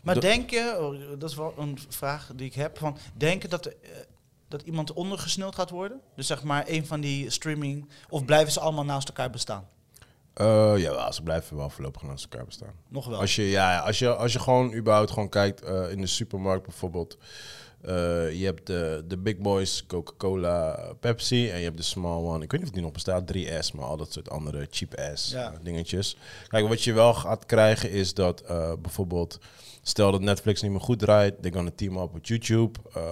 Maar 0.02 0.20
denk 0.20 0.50
je, 0.50 0.76
oh, 0.80 1.18
dat 1.18 1.30
is 1.30 1.36
wel 1.36 1.54
een 1.58 1.78
vraag 1.88 2.30
die 2.36 2.46
ik 2.46 2.54
heb, 2.54 2.78
van, 2.78 2.96
denk 3.16 3.42
je 3.42 3.48
dat, 3.48 3.66
eh, 3.66 3.74
dat 4.48 4.62
iemand 4.62 4.92
ondergesneld 4.92 5.54
gaat 5.54 5.70
worden? 5.70 6.00
Dus 6.16 6.26
zeg 6.26 6.42
maar 6.42 6.64
een 6.68 6.86
van 6.86 7.00
die 7.00 7.30
streaming, 7.30 7.88
of 8.08 8.24
blijven 8.24 8.52
ze 8.52 8.60
allemaal 8.60 8.84
naast 8.84 9.08
elkaar 9.08 9.30
bestaan? 9.30 9.68
Eh 10.34 10.74
ja, 10.76 11.12
ze 11.12 11.22
blijven 11.22 11.56
wel 11.56 11.70
voorlopig 11.70 12.02
naast 12.02 12.24
elkaar 12.24 12.44
bestaan. 12.44 12.74
Nog 12.88 13.06
wel. 13.06 13.20
Als 13.20 13.36
je, 13.36 13.50
ja, 13.50 13.72
ja, 13.72 13.78
als 13.78 13.98
je, 13.98 14.14
als 14.14 14.32
je 14.32 14.38
gewoon 14.38 14.74
überhaupt 14.74 15.10
gewoon 15.10 15.28
kijkt 15.28 15.62
eh, 15.62 15.90
in 15.90 16.00
de 16.00 16.06
supermarkt 16.06 16.66
bijvoorbeeld. 16.66 17.18
Eh, 17.82 17.92
je 18.40 18.44
hebt 18.44 18.66
de, 18.66 19.04
de 19.08 19.16
big 19.18 19.36
boys, 19.38 19.84
Coca-Cola, 19.86 20.92
Pepsi. 21.00 21.50
En 21.50 21.58
je 21.58 21.64
hebt 21.64 21.76
de 21.76 21.82
small 21.82 22.22
one. 22.24 22.44
Ik 22.44 22.50
weet 22.50 22.60
niet 22.60 22.68
of 22.68 22.74
die 22.74 22.82
nog 22.84 22.92
bestaat, 22.92 23.32
3S, 23.36 23.72
maar 23.74 23.84
al 23.84 23.96
dat 23.96 24.12
soort 24.12 24.30
andere 24.30 24.66
cheap 24.70 24.94
ass 24.98 25.30
Ja. 25.30 25.52
eh, 25.52 25.58
dingetjes. 25.62 26.16
Kijk, 26.48 26.68
wat 26.68 26.82
je 26.84 26.92
wel 26.92 27.14
gaat 27.14 27.46
krijgen 27.46 27.90
is 27.90 28.14
dat 28.14 28.40
eh, 28.40 28.72
bijvoorbeeld... 28.82 29.38
Stel 29.82 30.10
dat 30.12 30.20
Netflix 30.20 30.62
niet 30.62 30.70
meer 30.70 30.80
goed 30.80 30.98
draait, 30.98 31.34
they're 31.42 31.56
gonna 31.56 31.70
team 31.74 31.96
up 31.98 32.12
with 32.12 32.28
YouTube. 32.28 32.78
Uh, 32.96 33.02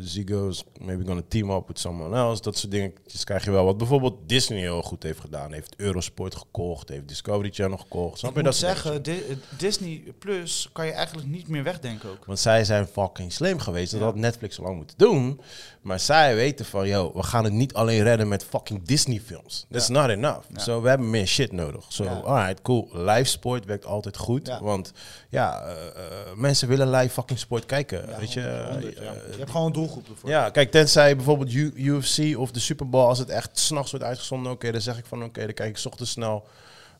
Ziggo's 0.00 0.64
maybe 0.80 1.04
gonna 1.04 1.22
team 1.28 1.50
up 1.50 1.66
with 1.68 1.78
someone 1.78 2.16
else. 2.16 2.42
Dat 2.42 2.56
soort 2.56 2.72
dingetjes 2.72 3.24
krijg 3.24 3.44
je 3.44 3.50
wel. 3.50 3.64
Wat 3.64 3.76
bijvoorbeeld 3.76 4.14
Disney 4.26 4.58
heel 4.58 4.82
goed 4.82 5.02
heeft 5.02 5.20
gedaan. 5.20 5.52
Heeft 5.52 5.74
Eurosport 5.76 6.34
gekocht, 6.36 6.88
heeft 6.88 7.08
Discovery 7.08 7.50
Channel 7.52 7.76
gekocht. 7.78 8.18
Snap 8.18 8.30
ik 8.30 8.36
je 8.36 8.42
moet 8.42 8.52
dat 8.52 8.60
zeggen, 8.60 9.02
Di- 9.02 9.22
Disney 9.58 10.02
Plus 10.18 10.68
kan 10.72 10.86
je 10.86 10.92
eigenlijk 10.92 11.28
niet 11.28 11.48
meer 11.48 11.62
wegdenken 11.62 12.10
ook. 12.10 12.24
Want 12.24 12.38
zij 12.38 12.64
zijn 12.64 12.86
fucking 12.86 13.32
slim 13.32 13.58
geweest. 13.58 13.98
Dat. 13.98 14.11
Had 14.12 14.20
Netflix 14.20 14.58
al 14.58 14.64
lang 14.64 14.76
moeten 14.76 14.98
doen. 14.98 15.40
Maar 15.82 16.00
zij 16.00 16.34
weten 16.34 16.64
van, 16.64 16.88
yo, 16.88 17.10
we 17.14 17.22
gaan 17.22 17.44
het 17.44 17.52
niet 17.52 17.74
alleen 17.74 18.02
redden 18.02 18.28
met 18.28 18.44
fucking 18.44 18.82
Disney 18.86 19.20
films. 19.26 19.66
That's 19.70 19.88
not 19.88 20.08
enough. 20.08 20.46
So, 20.56 20.82
we 20.82 20.88
hebben 20.88 21.10
meer 21.10 21.26
shit 21.26 21.52
nodig. 21.52 21.84
So, 21.88 22.04
Ja. 22.04 22.10
alright, 22.24 22.62
cool. 22.62 22.88
Live 22.92 23.24
sport 23.24 23.64
werkt 23.64 23.86
altijd 23.86 24.16
goed. 24.16 24.58
Want 24.60 24.92
ja, 25.28 25.60
eh, 25.60 25.72
eh, 25.86 25.92
mensen 26.36 26.68
willen 26.68 26.90
live 26.90 27.08
fucking 27.12 27.38
sport 27.38 27.66
kijken. 27.66 28.04
Weet 28.18 28.32
je? 28.32 28.66
100, 28.70 28.94
ja. 28.94 29.00
Eh, 29.02 29.12
Je 29.32 29.38
hebt 29.38 29.50
gewoon 29.50 29.66
een 29.66 29.72
doelgroep 29.72 30.08
ervoor. 30.08 30.30
ja, 30.30 30.50
kijk, 30.50 30.70
tenzij 30.70 31.16
bijvoorbeeld 31.16 31.52
U- 31.52 31.72
UFC 31.76 32.36
of 32.38 32.50
de 32.50 32.60
Super 32.60 32.88
Bowl, 32.88 33.06
als 33.08 33.18
het 33.18 33.28
echt 33.28 33.58
s'nachts 33.58 33.90
wordt 33.90 34.06
uitgezonden, 34.06 34.52
oké, 34.52 34.72
dan 34.72 34.80
zeg 34.80 34.98
ik 34.98 35.06
van 35.06 35.24
oké, 35.24 35.44
dan 35.44 35.54
kijk 35.54 35.68
ik 35.70 35.76
's 35.76 35.86
ochtends 35.86 36.10
snel 36.10 36.44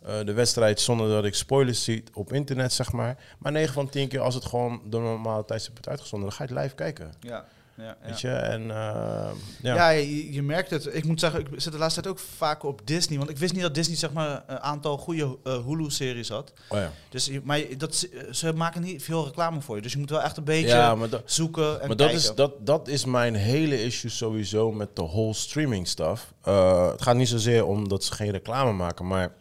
eh, 0.05 0.25
de 0.25 0.33
wedstrijd 0.33 0.81
zonder 0.81 1.09
dat 1.09 1.25
ik 1.25 1.35
spoilers 1.35 1.85
zie 1.85 2.05
op 2.13 2.33
internet, 2.33 2.73
zeg 2.73 2.93
maar. 2.93 3.17
Maar 3.39 3.53
9 3.53 3.73
van 3.75 3.89
10 3.89 4.09
keer 4.09 4.21
als 4.21 4.35
het 4.35 4.45
gewoon 4.45 4.81
de 4.85 4.99
normale 4.99 5.45
tijdstip 5.45 5.73
wordt 5.73 5.89
uitgezonden, 5.89 6.29
dan 6.29 6.37
ga 6.39 6.45
je 6.45 6.53
het 6.55 6.63
live 6.63 6.75
kijken. 6.75 7.13
Ja, 7.21 7.45
ja, 7.77 7.85
ja. 7.85 7.97
Weet 8.07 8.21
je? 8.21 8.29
En 8.31 8.61
eh, 8.71 9.31
ja. 9.63 9.75
Ja, 9.75 9.89
je, 9.89 10.33
je 10.33 10.43
merkt 10.43 10.71
het. 10.71 10.95
Ik 10.95 11.05
moet 11.05 11.21
zeggen, 11.21 11.41
ik 11.41 11.47
zit 11.57 11.73
de 11.73 11.79
laatste 11.79 12.01
tijd 12.01 12.15
ook 12.15 12.21
vaker 12.37 12.69
op 12.69 12.81
Disney. 12.85 13.19
Want 13.19 13.31
ik 13.31 13.39
wist 13.39 13.53
niet 13.53 13.63
dat 13.63 13.75
Disney 13.75 13.97
zeg 13.97 14.13
maar 14.13 14.43
een 14.47 14.59
aantal 14.61 14.99
goede 14.99 15.37
eh, 15.45 15.65
Hulu-series 15.67 16.29
had. 16.29 16.53
Oh, 16.69 16.79
ja. 16.79 16.91
Dus, 17.09 17.27
je- 17.27 17.41
maar 17.45 17.61
dat, 17.77 18.07
ze- 18.31 18.53
maken 18.55 18.83
niet 18.83 19.03
veel 19.03 19.25
reclame 19.25 19.61
voor 19.61 19.77
je. 19.77 19.83
Dus 19.83 19.93
je 19.93 19.99
moet 19.99 20.11
wel 20.11 20.23
echt 20.23 20.37
een 20.37 20.45
beetje 20.45 20.67
ja, 20.69 20.95
maar 20.95 21.09
dat, 21.09 21.23
zoeken 21.25 21.81
en 21.81 21.87
maar 21.89 21.97
dat 21.97 22.11
is, 22.13 22.35
dat, 22.35 22.53
dat 22.67 22.89
is 22.89 23.05
mijn 23.05 23.35
hele 23.35 23.85
issue 23.85 24.11
sowieso 24.11 24.73
met 24.73 24.97
de 24.97 25.03
whole 25.03 25.35
streaming 25.35 25.89
stuff. 25.89 26.33
Eh, 26.43 26.91
het 26.91 27.03
gaat 27.03 27.17
niet 27.17 27.29
zozeer 27.29 27.67
om 27.67 27.89
dat 27.89 28.05
ze 28.05 28.13
geen 28.13 28.31
reclame 28.31 28.73
maken, 28.73 29.07
maar 29.07 29.33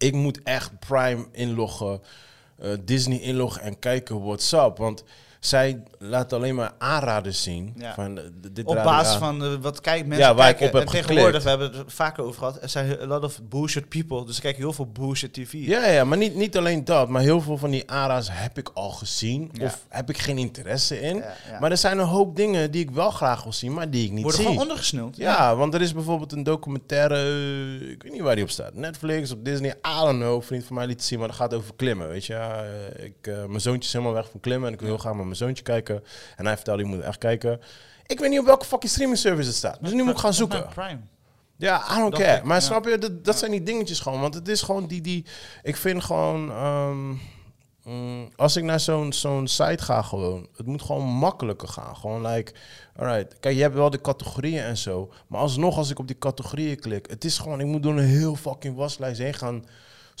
ik 0.00 0.14
moet 0.14 0.42
echt 0.42 0.78
Prime 0.78 1.26
inloggen, 1.32 2.00
eh, 2.58 2.70
Disney 2.84 3.18
inloggen 3.18 3.62
en 3.62 3.78
kijken 3.78 4.24
what's 4.24 4.52
up. 4.52 4.76
Want 4.76 5.04
zij 5.40 5.82
laten 5.98 6.36
alleen 6.36 6.54
maar 6.54 6.72
aanraders 6.78 7.42
zien. 7.42 7.74
Ja. 7.76 7.94
Van, 7.94 8.18
eh, 8.18 8.24
dit 8.52 8.64
op 8.66 8.76
ik 8.76 8.82
basis 8.82 9.14
van 9.16 9.44
eh, 9.44 9.54
wat 9.60 9.80
kijk, 9.80 10.06
mensen 10.06 10.26
Ja, 10.26 10.34
waar 10.34 10.48
ik 10.48 10.56
kijken. 10.56 10.78
op 10.78 10.84
heb 10.86 10.94
en 10.94 11.00
tegenwoordig, 11.02 11.42
geklikt. 11.42 11.42
we 11.44 11.48
hebben 11.48 11.68
het 11.68 11.76
er 11.86 11.92
vaker 11.92 12.24
over 12.24 12.38
gehad, 12.38 12.62
er 12.62 12.68
zijn 12.68 13.00
a 13.00 13.06
lot 13.06 13.24
of 13.24 13.40
bullshit 13.42 13.88
people. 13.88 14.26
Dus 14.26 14.36
ik 14.36 14.42
kijk 14.42 14.56
heel 14.56 14.72
veel 14.72 14.86
bullshit 14.86 15.32
TV. 15.32 15.52
Ja, 15.52 15.86
ja, 15.86 16.04
maar 16.04 16.18
niet, 16.18 16.34
niet 16.34 16.56
alleen 16.56 16.84
dat, 16.84 17.08
maar 17.08 17.22
heel 17.22 17.40
veel 17.40 17.56
van 17.58 17.70
die 17.70 17.90
aanraders 17.90 18.28
heb 18.32 18.58
ik 18.58 18.70
al 18.74 18.90
gezien. 18.90 19.50
Ja. 19.52 19.64
Of 19.64 19.84
heb 19.88 20.10
ik 20.10 20.18
geen 20.18 20.38
interesse 20.38 21.00
in. 21.00 21.22
Maar 21.60 21.70
er 21.70 21.76
zijn 21.76 21.98
een 21.98 22.06
hoop 22.06 22.36
dingen 22.36 22.70
die 22.70 22.82
ik 22.82 22.90
wel 22.90 23.10
graag 23.10 23.42
wil 23.42 23.52
zien, 23.52 23.74
maar 23.74 23.90
die 23.90 24.04
ik 24.04 24.10
niet 24.12 24.22
Worden 24.22 24.40
zie. 24.40 24.48
gewoon 24.48 24.62
ondergesneld. 24.62 25.16
Ja, 25.16 25.56
want 25.56 25.74
er 25.74 25.80
is 25.80 25.94
bijvoorbeeld 25.94 26.32
een 26.32 26.42
documentaire, 26.42 27.14
eh, 27.14 27.90
ik 27.90 28.02
weet 28.02 28.12
niet 28.12 28.20
waar 28.20 28.34
die 28.34 28.44
op 28.44 28.50
staat. 28.50 28.74
Netflix, 28.74 29.30
op 29.30 29.44
Disney, 29.44 29.70
I 29.70 30.04
don't 30.04 30.18
know. 30.20 30.42
Vriend 30.42 30.64
van 30.64 30.76
mij 30.76 30.86
liet 30.86 31.02
zien, 31.02 31.18
maar 31.18 31.28
dat 31.28 31.36
gaat 31.36 31.54
over 31.54 31.74
klimmen, 31.76 32.08
weet 32.08 32.24
je. 32.26 32.38
Ik, 32.96 33.26
mijn 33.48 33.60
zoontje 33.60 33.86
is 33.86 33.92
helemaal 33.92 34.14
weg 34.14 34.30
van 34.30 34.40
klimmen 34.40 34.68
en 34.68 34.74
ik 34.74 34.80
wil 34.80 34.88
heel 34.88 34.98
graag 34.98 35.14
met 35.14 35.26
mijn 35.30 35.42
zoontje 35.42 35.62
kijken. 35.62 36.04
En 36.36 36.46
hij 36.46 36.56
vertelde, 36.56 36.82
je 36.82 36.88
moet 36.88 37.00
echt 37.00 37.18
kijken. 37.18 37.60
Ik 38.06 38.18
weet 38.18 38.30
niet 38.30 38.38
op 38.38 38.46
welke 38.46 38.64
fucking 38.64 38.92
streaming 38.92 39.18
service 39.18 39.48
het 39.48 39.56
staat. 39.56 39.78
Dus 39.80 39.92
nu 39.92 40.02
moet 40.02 40.12
ik 40.12 40.18
gaan 40.18 40.34
zoeken. 40.34 40.66
Prime. 40.74 41.00
Ja, 41.56 41.84
I 41.92 41.98
don't 41.98 42.14
care. 42.14 42.36
ik, 42.36 42.44
maar 42.44 42.56
ja. 42.56 42.62
snap 42.62 42.84
je, 42.84 42.98
dat, 42.98 43.24
dat 43.24 43.38
zijn 43.38 43.50
die 43.50 43.62
dingetjes 43.62 44.00
gewoon. 44.00 44.20
Want 44.20 44.34
het 44.34 44.48
is 44.48 44.62
gewoon 44.62 44.86
die, 44.86 45.00
die 45.00 45.26
ik 45.62 45.76
vind 45.76 46.04
gewoon, 46.04 46.50
ehm, 46.50 47.08
mm, 47.84 48.28
als 48.36 48.56
ik 48.56 48.64
naar 48.64 48.80
zo'n 48.80 49.12
zo'n 49.12 49.48
site 49.48 49.82
ga 49.82 50.02
gewoon, 50.02 50.48
het 50.56 50.66
moet 50.66 50.82
gewoon 50.82 51.06
makkelijker 51.06 51.68
gaan. 51.68 51.96
Gewoon 51.96 52.26
like, 52.26 52.52
alright, 52.96 53.38
kijk, 53.40 53.54
je 53.54 53.62
hebt 53.62 53.74
wel 53.74 53.90
de 53.90 54.00
categorieën 54.00 54.62
en 54.62 54.76
zo. 54.76 55.12
Maar 55.26 55.40
alsnog, 55.40 55.76
als 55.76 55.90
ik 55.90 55.98
op 55.98 56.06
die 56.06 56.18
categorieën 56.18 56.80
klik, 56.80 57.06
het 57.10 57.24
is 57.24 57.38
gewoon, 57.38 57.60
ik 57.60 57.66
moet 57.66 57.82
door 57.82 57.98
een 57.98 58.04
heel 58.04 58.34
fucking 58.34 58.76
waslijst 58.76 59.20
heen 59.20 59.34
gaan 59.34 59.64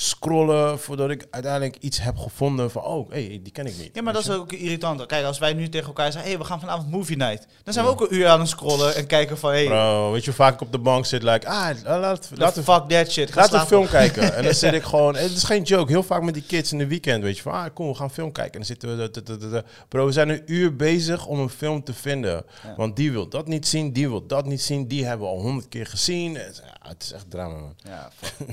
scrollen 0.02 0.78
voordat 0.78 1.10
ik 1.10 1.26
uiteindelijk 1.30 1.76
iets 1.80 2.00
heb 2.02 2.16
gevonden 2.16 2.70
van, 2.70 2.82
oh, 2.82 3.10
hey, 3.10 3.40
die 3.42 3.52
ken 3.52 3.66
ik 3.66 3.76
niet. 3.78 3.90
Ja, 3.92 4.02
maar 4.02 4.12
dat 4.12 4.22
is 4.22 4.30
ook 4.30 4.52
irritant. 4.52 5.06
Kijk, 5.06 5.24
als 5.24 5.38
wij 5.38 5.52
nu 5.52 5.68
tegen 5.68 5.86
elkaar 5.86 6.12
zeggen, 6.12 6.30
hey, 6.30 6.38
we 6.40 6.44
gaan 6.44 6.60
vanavond 6.60 6.90
movie 6.90 7.16
night. 7.16 7.46
Dan 7.64 7.72
zijn 7.74 7.84
we 7.86 7.90
ook 7.90 8.00
een 8.00 8.14
uur 8.14 8.26
aan 8.28 8.40
het 8.40 8.48
scrollen 8.48 8.94
en 8.94 9.06
kijken 9.06 9.38
van, 9.38 9.50
hey, 9.50 9.64
Bro, 9.64 10.10
weet 10.12 10.20
je 10.20 10.26
hoe 10.26 10.34
vaak 10.38 10.54
ik 10.54 10.60
op 10.60 10.72
de 10.72 10.78
bank 10.78 11.06
zit, 11.06 11.22
like, 11.22 11.48
ah, 11.48 11.68
laat, 11.84 12.30
laat, 12.34 12.52
fuck 12.54 12.88
that 12.88 13.10
shit. 13.10 13.34
Laat 13.34 13.52
een 13.52 13.66
film 13.66 13.88
kijken. 13.88 14.34
En 14.34 14.44
dan 14.44 14.54
zit 14.64 14.72
ik 14.72 14.82
gewoon... 14.82 15.16
Het 15.16 15.30
is 15.30 15.44
geen 15.44 15.62
joke. 15.62 15.90
Heel 15.90 16.02
vaak 16.02 16.22
met 16.22 16.34
die 16.34 16.42
kids 16.46 16.72
in 16.72 16.78
de 16.78 16.86
weekend, 16.86 17.22
weet 17.22 17.36
je. 17.36 17.42
Van, 17.42 17.52
ah, 17.52 17.66
kom, 17.74 17.88
we 17.88 17.94
gaan 17.94 18.10
film 18.10 18.32
kijken. 18.32 18.60
En 18.60 18.66
dan 18.66 18.66
zitten 18.66 19.50
we... 19.50 19.64
Bro, 19.88 20.06
we 20.06 20.12
zijn 20.12 20.28
een 20.28 20.42
uur 20.46 20.76
bezig 20.76 21.26
om 21.26 21.38
een 21.38 21.48
film 21.48 21.84
te 21.84 21.94
vinden. 21.94 22.44
Want 22.76 22.96
die 22.96 23.12
wil 23.12 23.28
dat 23.28 23.46
niet 23.48 23.66
zien, 23.68 23.92
die 23.92 24.08
wil 24.08 24.26
dat 24.26 24.46
niet 24.46 24.62
zien. 24.62 24.88
Die 24.88 25.04
hebben 25.06 25.26
we 25.26 25.32
al 25.32 25.40
honderd 25.40 25.68
keer 25.68 25.86
gezien. 25.86 26.34
Het 26.34 26.50
is- 26.52 26.60
ja, 26.64 26.88
het 26.88 27.02
is 27.02 27.12
echt 27.12 27.30
drama, 27.30 27.54
man. 27.58 27.74
Ja, 27.84 28.08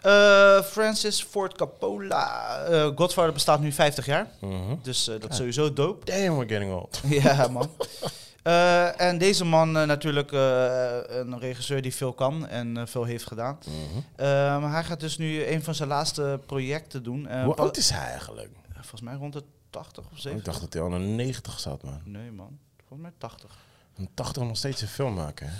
Eh, 0.00 0.62
Francis 0.62 1.22
Ford 1.22 1.56
Coppola. 1.56 2.56
Eh, 2.64 2.90
Godfather 2.94 3.32
bestaat 3.32 3.60
nu 3.60 3.72
50 3.72 4.06
jaar. 4.06 4.26
Mhm. 4.40 4.74
Dus 4.82 5.08
eh, 5.08 5.20
dat 5.20 5.30
is 5.30 5.36
sowieso 5.36 5.72
dope. 5.72 6.04
Damn, 6.04 6.36
we're 6.38 6.48
getting 6.48 6.72
old. 6.72 7.00
ja, 7.22 7.48
man. 7.48 7.70
Eh, 8.42 9.00
en 9.00 9.18
deze 9.18 9.44
man 9.44 9.76
eh, 9.76 9.84
natuurlijk 9.86 10.32
eh, 10.32 10.96
een 11.08 11.38
regisseur 11.38 11.82
die 11.82 11.94
veel 11.94 12.12
kan 12.12 12.46
en 12.46 12.76
eh, 12.76 12.86
veel 12.86 13.04
heeft 13.04 13.26
gedaan. 13.26 13.58
Mhm. 13.66 14.60
Maar 14.60 14.72
hij 14.72 14.84
gaat 14.84 15.00
dus 15.00 15.18
nu 15.18 15.46
een 15.46 15.62
van 15.62 15.74
zijn 15.74 15.88
laatste 15.88 16.40
projecten 16.46 17.02
doen. 17.02 17.26
Eh, 17.28 17.44
Hoe 17.44 17.54
oud 17.54 17.76
is 17.76 17.90
hij 17.90 18.06
eigenlijk? 18.10 18.48
Volgens 18.72 19.00
mij 19.00 19.14
rond 19.14 19.32
de 19.32 19.42
80 19.70 20.04
of 20.04 20.18
70. 20.18 20.38
Ik 20.38 20.44
dacht 20.44 20.60
dat 20.60 20.72
hij 20.72 20.82
al 20.82 20.92
een 20.92 21.16
90 21.16 21.60
zat, 21.60 21.82
man. 21.82 22.00
Nee, 22.04 22.30
man. 22.30 22.58
Volgens 22.78 23.00
mij 23.08 23.12
80. 23.18 23.50
Een 23.98 24.08
80 24.14 24.42
nog 24.42 24.56
steeds 24.56 24.82
een 24.82 24.88
film 24.88 25.14
maken. 25.14 25.50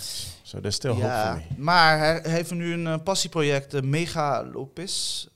Zo, 0.42 0.58
still 0.68 0.90
hope 0.90 1.02
for 1.02 1.10
Ja, 1.10 1.42
maar 1.56 1.98
hij 1.98 2.20
heeft 2.22 2.50
nu 2.50 2.72
een 2.72 2.86
eh, 2.86 2.94
passieproject, 3.04 3.74
uh, 3.74 3.80
Megalopis. 3.82 5.28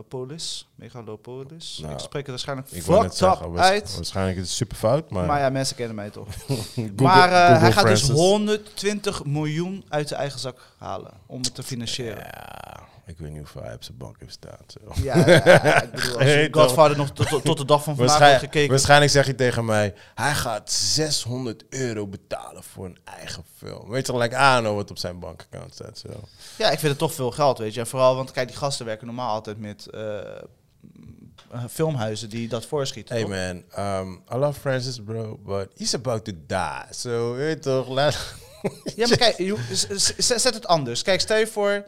Megalopolis. 0.00 0.68
Megalopolis. 0.74 1.78
Nou, 1.82 1.92
ik 1.92 1.98
spreek 1.98 2.22
het 2.22 2.30
waarschijnlijk 2.30 2.70
Ik 2.70 2.82
fucked 2.82 3.14
zeggen, 3.14 3.58
uit. 3.58 3.94
waarschijnlijk 3.94 4.36
is 4.36 4.42
het 4.42 4.52
super 4.52 4.76
fout, 4.76 5.10
maar... 5.10 5.26
Maar 5.26 5.40
ja, 5.40 5.50
mensen 5.50 5.76
kennen 5.76 5.94
mij 5.96 6.10
toch. 6.10 6.26
Google- 6.46 6.92
maar 6.96 7.32
eh, 7.32 7.60
hij 7.60 7.72
gaat 7.72 7.86
dus 7.86 8.02
Francis. 8.02 8.08
120 8.10 9.24
miljoen 9.24 9.84
uit 9.88 10.08
de 10.08 10.14
eigen 10.14 10.40
zak 10.40 10.58
halen 10.78 11.12
om 11.26 11.40
het 11.42 11.54
te 11.54 11.62
financieren. 11.62 12.18
Ja, 12.18 12.80
ik 13.10 13.18
weet 13.18 13.30
niet 13.30 13.38
hoeveel 13.38 13.62
hij 13.62 13.74
op 13.74 13.82
zijn 13.82 13.96
bank 13.96 14.16
heeft 14.18 14.32
staan. 14.32 14.58
Zo. 14.66 15.02
Ja, 15.02 15.16
ja, 15.16 15.82
ik 15.82 15.90
bedoel, 15.90 16.18
als 16.18 16.24
je. 16.32 16.48
Godfather 16.50 16.96
nog 16.96 17.10
tot, 17.10 17.58
de 17.58 17.64
dag 17.64 17.82
van 17.82 17.96
vandaag 17.96 17.96
Waarschijnlijk, 17.96 18.44
gekeken. 18.44 18.70
waarschijnlijk 18.70 19.10
zeg 19.10 19.26
je 19.26 19.34
tegen 19.34 19.64
mij, 19.64 19.94
hij 20.14 20.34
gaat 20.34 20.70
600 20.70 21.64
euro 21.68 22.06
betalen 22.06 22.62
voor 22.62 22.84
een 22.84 22.98
eigen 23.04 23.44
film. 23.56 23.90
Weet 23.90 24.06
je, 24.06 24.12
don't 24.12 24.60
know 24.60 24.76
wat 24.76 24.90
op 24.90 24.98
zijn 24.98 25.18
bankaccount 25.18 25.74
staat. 25.74 25.98
Zo. 25.98 26.08
Ja, 26.58 26.70
ik 26.70 26.78
vind 26.78 26.90
het 26.90 26.98
toch 26.98 27.14
veel 27.14 27.30
geld, 27.30 27.58
weet 27.58 27.74
je. 27.74 27.80
En 27.80 27.86
vooral, 27.86 28.16
want 28.16 28.30
kijk, 28.30 28.48
die 28.48 28.56
gasten 28.56 28.86
werken 28.86 29.06
normaal 29.06 29.34
altijd 29.34 29.58
met 29.58 29.86
eh, 29.86 30.18
eh, 31.50 31.64
filmhuizen 31.70 32.28
die 32.28 32.48
dat 32.48 32.66
voorschieten. 32.66 33.14
Hey 33.14 33.26
man, 33.26 33.62
um, 33.78 34.22
I 34.32 34.36
love 34.36 34.60
Francis 34.60 35.00
bro, 35.04 35.38
but 35.44 35.68
he's 35.76 35.94
about 35.94 36.24
to 36.24 36.32
die. 36.46 36.84
So, 36.90 37.32
weet 37.32 37.54
je 37.54 37.70
toch, 37.70 37.88
laat... 37.88 38.34
Ja, 38.96 39.08
maar 39.08 39.18
kijk, 39.36 39.56
zet 40.18 40.54
het 40.54 40.66
anders. 40.66 41.02
Kijk, 41.02 41.20
stel 41.20 41.36
je 41.36 41.46
voor, 41.46 41.84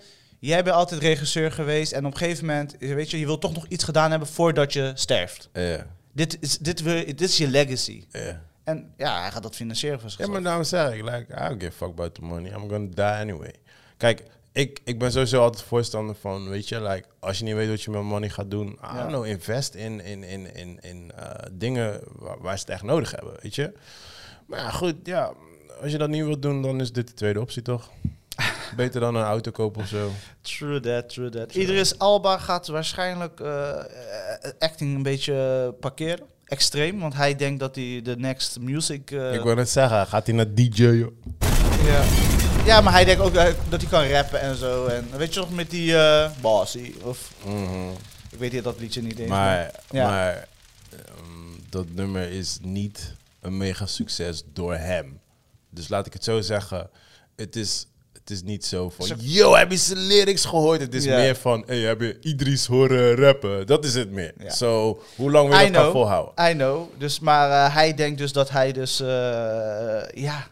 jij 0.49 0.63
bent 0.65 0.77
altijd 0.77 1.01
regisseur 1.01 1.53
geweest 1.53 1.93
en 1.93 2.07
op 2.07 2.13
een 2.13 2.19
gegeven 2.19 2.47
moment, 2.47 2.77
weet 2.79 3.11
je, 3.11 3.19
je 3.19 3.27
wil 3.27 3.39
toch 3.39 3.53
nog 3.55 3.67
iets 3.69 3.85
gedaan 3.85 4.11
hebben 4.11 4.29
voordat 4.29 4.73
je 4.73 4.93
sterft. 4.95 5.49
Ja, 5.53 5.87
Dit 6.13 6.37
is, 6.41 6.59
dit, 6.59 6.83
wil, 6.83 7.05
dit 7.05 7.21
is 7.21 7.37
je 7.37 7.49
legacy. 7.49 8.05
ja. 8.11 8.43
En 8.65 8.93
ja, 8.97 9.21
hij 9.21 9.31
gaat 9.31 9.43
dat 9.43 9.57
financieren 9.57 10.01
voor 10.01 10.11
Ja, 10.19 10.27
maar 10.27 10.43
daarom 10.43 10.65
zeg 10.65 10.93
ik, 10.93 11.03
like, 11.03 11.27
I 11.33 11.49
don't 11.49 11.63
give 11.63 11.67
a 11.67 11.71
fuck 11.77 11.89
about 11.89 12.15
the 12.15 12.23
money. 12.23 12.51
I'm 12.53 12.69
gonna 12.69 12.89
die 12.95 13.05
anyway. 13.05 13.55
Kijk, 13.97 14.23
ik, 14.53 14.81
ik 14.85 14.99
ben 14.99 15.13
sowieso 15.13 15.43
altijd 15.43 15.63
voorstander 15.65 16.15
van, 16.15 16.49
weet 16.49 16.69
je, 16.69 16.83
like, 16.83 17.09
als 17.21 17.39
je 17.39 17.45
niet 17.45 17.55
weet 17.55 17.69
wat 17.69 17.83
je 17.83 17.91
met 17.91 18.03
money 18.03 18.29
gaat 18.29 18.51
doen, 18.51 18.69
I 18.69 18.77
Ja. 18.97 19.07
know, 19.07 19.27
invest 19.27 19.75
in, 19.75 20.01
in, 20.01 20.23
in, 20.23 20.55
in, 20.55 20.79
in 20.81 21.13
eh, 21.17 21.31
dingen 21.53 22.01
waar, 22.13 22.39
waar 22.41 22.55
ze 22.59 22.65
het 22.65 22.73
echt 22.75 22.83
nodig 22.83 23.11
hebben, 23.11 23.35
weet 23.43 23.55
je. 23.55 23.73
Maar 24.47 24.59
ja, 24.59 24.71
goed, 24.71 24.95
ja, 25.05 25.33
als 25.83 25.93
je 25.93 25.99
dat 25.99 26.09
niet 26.09 26.25
wilt 26.25 26.43
doen, 26.43 26.63
dan 26.63 26.81
is 26.81 26.93
dit 26.93 27.07
de 27.09 27.15
tweede 27.15 27.41
optie, 27.41 27.63
toch? 27.63 27.91
Beter 28.77 29.01
dan 29.01 29.15
een 29.15 29.25
auto 29.25 29.51
kopen 29.51 29.83
of 29.83 29.89
zo. 29.89 30.11
True 30.41 30.81
that, 30.81 31.09
true 31.09 31.29
that. 31.31 31.55
Idris 31.55 31.99
Alba 31.99 32.39
gaat 32.39 32.67
waarschijnlijk 32.67 33.41
eh, 33.41 33.71
eh, 33.71 33.85
acting 34.59 34.95
een 34.95 35.03
beetje 35.03 35.75
parkeren. 35.81 36.27
Extreem, 36.45 37.01
want 37.01 37.15
hij 37.15 37.37
denkt 37.37 37.61
dat 37.61 37.75
hij 37.75 38.01
de 38.03 38.17
next 38.17 38.61
music... 38.61 39.11
eh, 39.11 39.35
ik 39.35 39.41
wil 39.43 39.55
net 39.55 39.69
zeggen, 39.71 40.07
gaat 40.07 40.27
hij 40.27 40.35
naar 40.35 40.55
DJ, 40.55 40.83
ja. 41.85 42.03
ja, 42.67 42.81
maar 42.81 42.93
hij 42.93 43.05
denkt 43.05 43.23
ook 43.23 43.35
dat 43.69 43.81
hij 43.81 43.91
kan 43.91 44.05
rappen 44.07 44.41
en 44.41 44.57
zo. 44.57 44.87
En 44.87 45.09
weet 45.17 45.35
je 45.35 45.41
nog 45.41 45.51
met 45.55 45.71
die 45.71 45.97
eh 45.97 46.31
Bossy? 46.41 46.95
Of 47.03 47.33
Mhm. 47.45 47.91
ik 48.31 48.39
weet 48.39 48.53
niet 48.53 48.65
dat 48.65 48.79
liedje 48.81 49.03
niet 49.03 49.19
eens. 49.19 49.29
Maar, 49.29 49.71
Ja. 49.91 50.07
maar 50.09 50.49
ehm, 50.91 51.59
dat 51.69 51.87
nummer 51.91 52.31
is 52.31 52.59
niet 52.63 53.15
een 53.41 53.57
mega 53.57 53.87
succes 53.87 54.43
door 54.53 54.75
hem. 54.75 55.21
Dus 55.71 55.89
laat 55.89 56.07
ik 56.07 56.13
het 56.13 56.25
zo 56.25 56.41
zeggen. 56.41 56.91
Het 57.37 57.57
is, 57.57 57.87
het 58.23 58.31
is 58.31 58.43
niet 58.43 58.65
zo 58.65 58.91
van, 58.91 59.07
Zo- 59.07 59.15
yo, 59.19 59.55
heb 59.55 59.71
je 59.71 59.77
zijn 59.77 59.99
lyrics 59.99 60.45
gehoord? 60.45 60.81
Het 60.81 60.95
is 60.95 61.07
meer 61.07 61.37
van, 61.37 61.63
hey, 61.67 61.79
heb 61.79 62.01
je 62.01 62.19
Idris 62.21 62.67
horen 62.67 63.15
rappen? 63.15 63.67
Dat 63.67 63.85
is 63.85 63.95
het 63.95 64.11
meer. 64.11 64.35
Zo, 64.49 65.03
hoe 65.17 65.31
lang 65.31 65.49
wil 65.49 65.59
je 65.59 65.71
dat 65.71 65.83
gaan 65.83 65.91
volhouden? 65.91 66.51
I 66.51 66.53
know. 66.53 66.89
Dus, 66.99 67.21
maar 67.21 67.51
eh, 67.51 67.75
hij 67.75 67.95
denkt 67.95 68.19
dus 68.19 68.33
dat 68.33 68.51
hij 68.51 68.73
dus, 68.73 69.01
eh, 69.01 69.07
ja, 70.15 70.47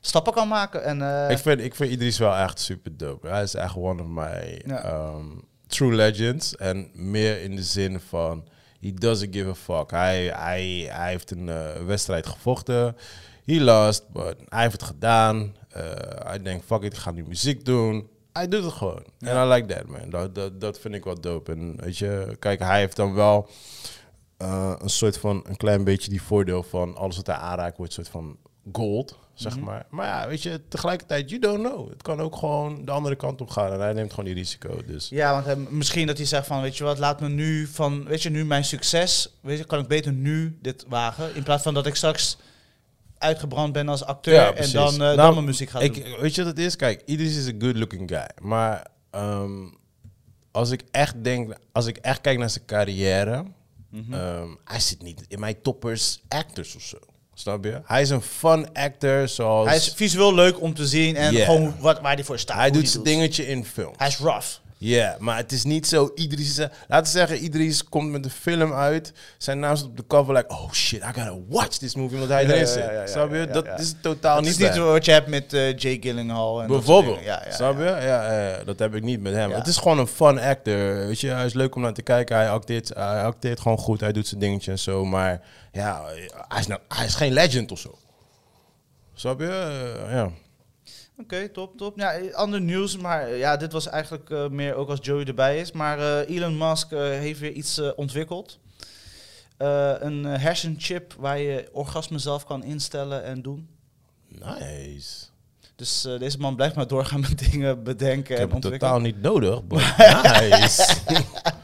stappen 0.00 0.32
kan 0.32 0.48
maken. 0.48 0.84
En, 0.84 1.02
eh, 1.02 1.30
ik, 1.30 1.38
vind, 1.38 1.60
ik 1.60 1.74
vind 1.74 1.90
Idris 1.90 2.18
wel 2.18 2.34
echt 2.34 2.60
super 2.60 2.96
dope. 2.96 3.28
Hij 3.28 3.42
is 3.42 3.54
echt 3.54 3.76
one 3.76 4.02
of 4.02 4.08
my 4.08 4.62
um, 4.84 5.44
true 5.66 5.94
legends. 5.94 6.56
En 6.56 6.90
meer 6.92 7.42
in 7.42 7.56
de 7.56 7.62
zin 7.62 8.00
van, 8.08 8.48
He 8.80 8.94
doesn't 8.94 9.34
give 9.34 9.48
a 9.48 9.54
fuck. 9.54 9.90
Hij, 9.90 10.26
hij, 10.26 10.88
hij 10.90 11.10
heeft 11.10 11.30
een 11.30 11.50
wedstrijd 11.86 12.26
gevochten. 12.26 12.96
He 13.44 13.60
lost, 13.60 14.08
but 14.12 14.36
hij 14.48 14.62
heeft 14.62 14.72
het 14.72 14.82
gedaan. 14.82 15.56
Eh, 15.68 15.82
hij 16.26 16.42
denkt, 16.42 16.64
fuck 16.64 16.82
it, 16.82 16.92
ik 16.92 16.98
ga 16.98 17.10
nu 17.10 17.24
muziek 17.28 17.64
doen. 17.64 18.08
Hij 18.32 18.48
doet 18.48 18.64
het 18.64 18.72
gewoon. 18.72 19.04
En 19.18 19.36
I 19.46 19.52
like 19.52 19.74
that, 19.74 19.86
man. 19.86 20.10
Dat, 20.10 20.34
dat, 20.34 20.60
dat 20.60 20.78
vind 20.78 20.94
ik 20.94 21.04
wel 21.04 21.20
dope. 21.20 21.52
En 21.52 21.76
weet 21.80 21.98
je, 21.98 22.36
kijk, 22.38 22.58
hij 22.58 22.78
heeft 22.78 22.96
dan 22.96 23.14
wel 23.14 23.48
eh, 24.36 24.74
een 24.78 24.90
soort 24.90 25.18
van, 25.18 25.44
een 25.48 25.56
klein 25.56 25.84
beetje 25.84 26.10
die 26.10 26.22
voordeel 26.22 26.62
van 26.62 26.96
alles 26.96 27.16
wat 27.16 27.26
hij 27.26 27.36
aanraakt 27.36 27.76
wordt 27.76 27.96
een 27.96 28.04
soort 28.04 28.14
van 28.16 28.36
gold, 28.72 29.18
zeg 29.34 29.56
Mhm. 29.56 29.64
maar. 29.64 29.86
Maar 29.90 30.06
ja, 30.06 30.28
weet 30.28 30.42
je, 30.42 30.60
tegelijkertijd, 30.68 31.28
you 31.30 31.40
don't 31.40 31.66
know. 31.68 31.90
Het 31.90 32.02
kan 32.02 32.20
ook 32.20 32.36
gewoon 32.36 32.84
de 32.84 32.90
andere 32.90 33.16
kant 33.16 33.40
op 33.40 33.50
gaan 33.50 33.72
en 33.72 33.80
hij 33.80 33.92
neemt 33.92 34.10
gewoon 34.10 34.24
die 34.24 34.34
risico. 34.34 34.80
Dus 34.86 35.08
Ja, 35.08 35.32
want 35.32 35.44
hij, 35.44 35.56
misschien 35.56 36.06
dat 36.06 36.16
hij 36.16 36.26
zegt 36.26 36.46
van, 36.46 36.60
weet 36.62 36.76
je 36.76 36.84
wat, 36.84 36.98
laat 36.98 37.20
me 37.20 37.28
nu 37.28 37.66
van, 37.66 38.04
weet 38.04 38.22
je, 38.22 38.30
nu 38.30 38.44
mijn 38.44 38.64
succes, 38.64 39.38
weet 39.40 39.58
je, 39.58 39.64
kan 39.64 39.78
ik 39.78 39.86
beter 39.88 40.12
nu 40.12 40.58
dit 40.62 40.84
wagen, 40.88 41.34
in 41.34 41.42
plaats 41.42 41.62
van 41.62 41.74
dat 41.74 41.86
ik 41.86 41.94
straks 41.94 42.38
uitgebrand 43.18 43.72
ben 43.72 43.88
als 43.88 44.04
acteur 44.04 44.34
Ja, 44.34 44.52
en 44.54 44.70
dan, 44.72 44.96
Nou, 44.98 45.16
dan 45.16 45.32
mijn 45.32 45.44
muziek 45.44 45.70
ga 45.70 45.78
doen. 45.78 45.88
ik, 45.94 46.16
weet 46.20 46.34
je 46.34 46.44
wat 46.44 46.56
het 46.56 46.66
is? 46.66 46.76
Kijk, 46.76 47.02
Idris 47.06 47.36
is 47.36 47.46
een 47.46 47.60
good 47.62 47.76
looking 47.76 48.08
guy. 48.10 48.28
Maar 48.42 48.86
ehm, 49.10 49.50
als 50.50 50.70
ik 50.70 50.82
echt 50.90 51.24
denk, 51.24 51.54
als 51.72 51.86
ik 51.86 51.96
echt 51.96 52.20
kijk 52.20 52.38
naar 52.38 52.50
zijn 52.50 52.64
carrière, 52.64 53.44
Mhm. 53.90 54.14
ehm, 54.14 54.48
hij 54.64 54.80
zit 54.80 55.02
niet 55.02 55.24
in 55.28 55.40
mijn 55.40 55.62
toppers 55.62 56.20
actors 56.28 56.76
of 56.76 56.82
zo. 56.82 56.96
Snap 57.34 57.64
je? 57.64 57.80
Hij 57.84 58.02
is 58.02 58.10
een 58.10 58.22
fun 58.22 58.72
actor, 58.72 59.28
zoals... 59.28 59.66
Hij 59.68 59.76
is 59.76 59.92
visueel 59.96 60.34
leuk 60.34 60.60
om 60.60 60.74
te 60.74 60.86
zien 60.86 61.16
en 61.16 61.32
Yeah. 61.32 61.46
gewoon 61.46 61.74
wat, 61.80 62.00
waar 62.00 62.14
hij 62.14 62.24
voor 62.24 62.38
staat. 62.38 62.56
hij 62.56 62.70
doet 62.70 62.88
zijn 62.88 63.04
dingetje 63.04 63.46
in 63.46 63.64
film. 63.64 63.92
Hij 63.96 64.08
is 64.08 64.18
rough. 64.18 64.46
Ja, 64.80 65.16
maar 65.18 65.36
het 65.36 65.52
is 65.52 65.64
niet 65.64 65.86
zo. 65.86 66.10
Idris, 66.14 66.58
is- 66.58 66.66
laten 66.88 67.12
we 67.12 67.18
zeggen, 67.18 67.44
Idris 67.44 67.84
komt 67.84 68.10
met 68.10 68.24
een 68.24 68.30
film 68.30 68.72
uit. 68.72 69.12
Zijn 69.38 69.58
naam 69.58 69.76
staat 69.76 69.88
op 69.88 69.96
de 69.96 70.06
cover, 70.06 70.34
like, 70.34 70.48
oh 70.48 70.72
shit, 70.72 71.00
I 71.02 71.04
gotta 71.04 71.34
watch 71.48 71.76
this 71.76 71.94
movie, 71.94 72.14
omdat 72.14 72.28
hij 72.28 72.42
Ja, 72.46 72.52
erin 72.52 72.66
zit. 72.66 72.84
ja, 72.84 72.90
ja, 72.92 73.06
Snap 73.06 73.32
je? 73.32 73.46
dat 73.52 73.80
is 73.80 73.94
totaal 74.00 74.40
niet. 74.40 74.48
is 74.50 74.58
niet 74.58 74.76
wat 74.76 75.04
je 75.04 75.10
hebt 75.10 75.28
met 75.28 75.52
eh, 75.52 75.68
Jake 75.68 75.98
Gyllenhaal. 76.00 76.60
En 76.62 76.66
Bijvoorbeeld. 76.66 77.18
dingen. 77.18 77.30
Ja, 77.32 77.42
ja, 77.48 77.54
Snap 77.54 77.78
je? 77.78 77.84
ja. 77.84 78.32
Ja, 78.32 78.64
dat 78.64 78.78
heb 78.78 78.94
ik 78.94 79.02
niet 79.02 79.20
met 79.20 79.32
hem. 79.32 79.50
Het 79.52 79.66
is 79.66 79.76
gewoon 79.76 79.98
een 79.98 80.06
fun 80.06 80.38
actor. 80.40 80.74
Weet 81.06 81.20
je, 81.20 81.28
hij 81.28 81.44
is 81.46 81.54
leuk 81.54 81.74
om 81.74 81.82
naar 81.82 81.92
te 81.92 82.02
kijken. 82.02 82.36
Hij 82.36 82.50
acteert, 82.50 82.88
hij 82.94 83.22
acteert 83.22 83.60
gewoon 83.60 83.78
goed. 83.78 84.00
Hij 84.00 84.12
doet 84.12 84.26
zijn 84.26 84.40
dingetje 84.40 84.70
en 84.70 84.78
zo. 84.78 85.04
Maar 85.04 85.40
ja, 85.72 86.02
hij 86.48 86.60
is, 86.60 86.66
nou, 86.66 86.80
hij 86.88 87.06
is 87.06 87.14
geen 87.14 87.32
legend 87.32 87.72
of 87.72 87.78
zo. 87.78 87.98
Snap 89.14 89.40
je? 89.40 89.46
Eh, 90.06 90.12
ja. 90.14 90.30
Oké, 91.20 91.48
top, 91.48 91.76
top. 91.76 91.98
Ja, 91.98 92.12
eh, 92.12 92.34
ander 92.34 92.60
nieuws, 92.60 92.96
maar 92.96 93.26
eh, 93.26 93.38
ja, 93.38 93.56
dit 93.56 93.72
was 93.72 93.88
eigenlijk 93.88 94.30
eh, 94.30 94.48
meer 94.48 94.74
ook 94.74 94.88
als 94.88 94.98
Joey 95.02 95.24
erbij 95.24 95.60
is. 95.60 95.72
Maar 95.72 95.98
Elon 96.24 96.58
Musk 96.58 96.90
heeft 96.90 97.40
weer 97.40 97.52
iets 97.52 97.94
ontwikkeld. 97.94 98.58
Een 99.56 100.24
hersenchip 100.24 101.14
waar 101.18 101.38
je 101.38 101.68
orgasme 101.72 102.18
zelf 102.18 102.44
kan 102.44 102.64
instellen 102.64 103.24
en 103.24 103.42
doen. 103.42 103.68
Nice. 104.28 105.26
Dus 105.76 106.06
deze 106.18 106.38
man 106.38 106.56
blijft 106.56 106.74
maar 106.74 106.86
doorgaan 106.86 107.20
met 107.20 107.38
dingen 107.50 107.82
bedenken 107.82 108.34
Ik 108.34 108.40
en 108.40 108.48
heb 108.48 108.52
het 108.52 108.64
ontwikkelen. 108.64 108.78
totaal 108.78 109.00
niet 109.00 109.22
nodig, 109.22 109.62
nice. 110.50 110.96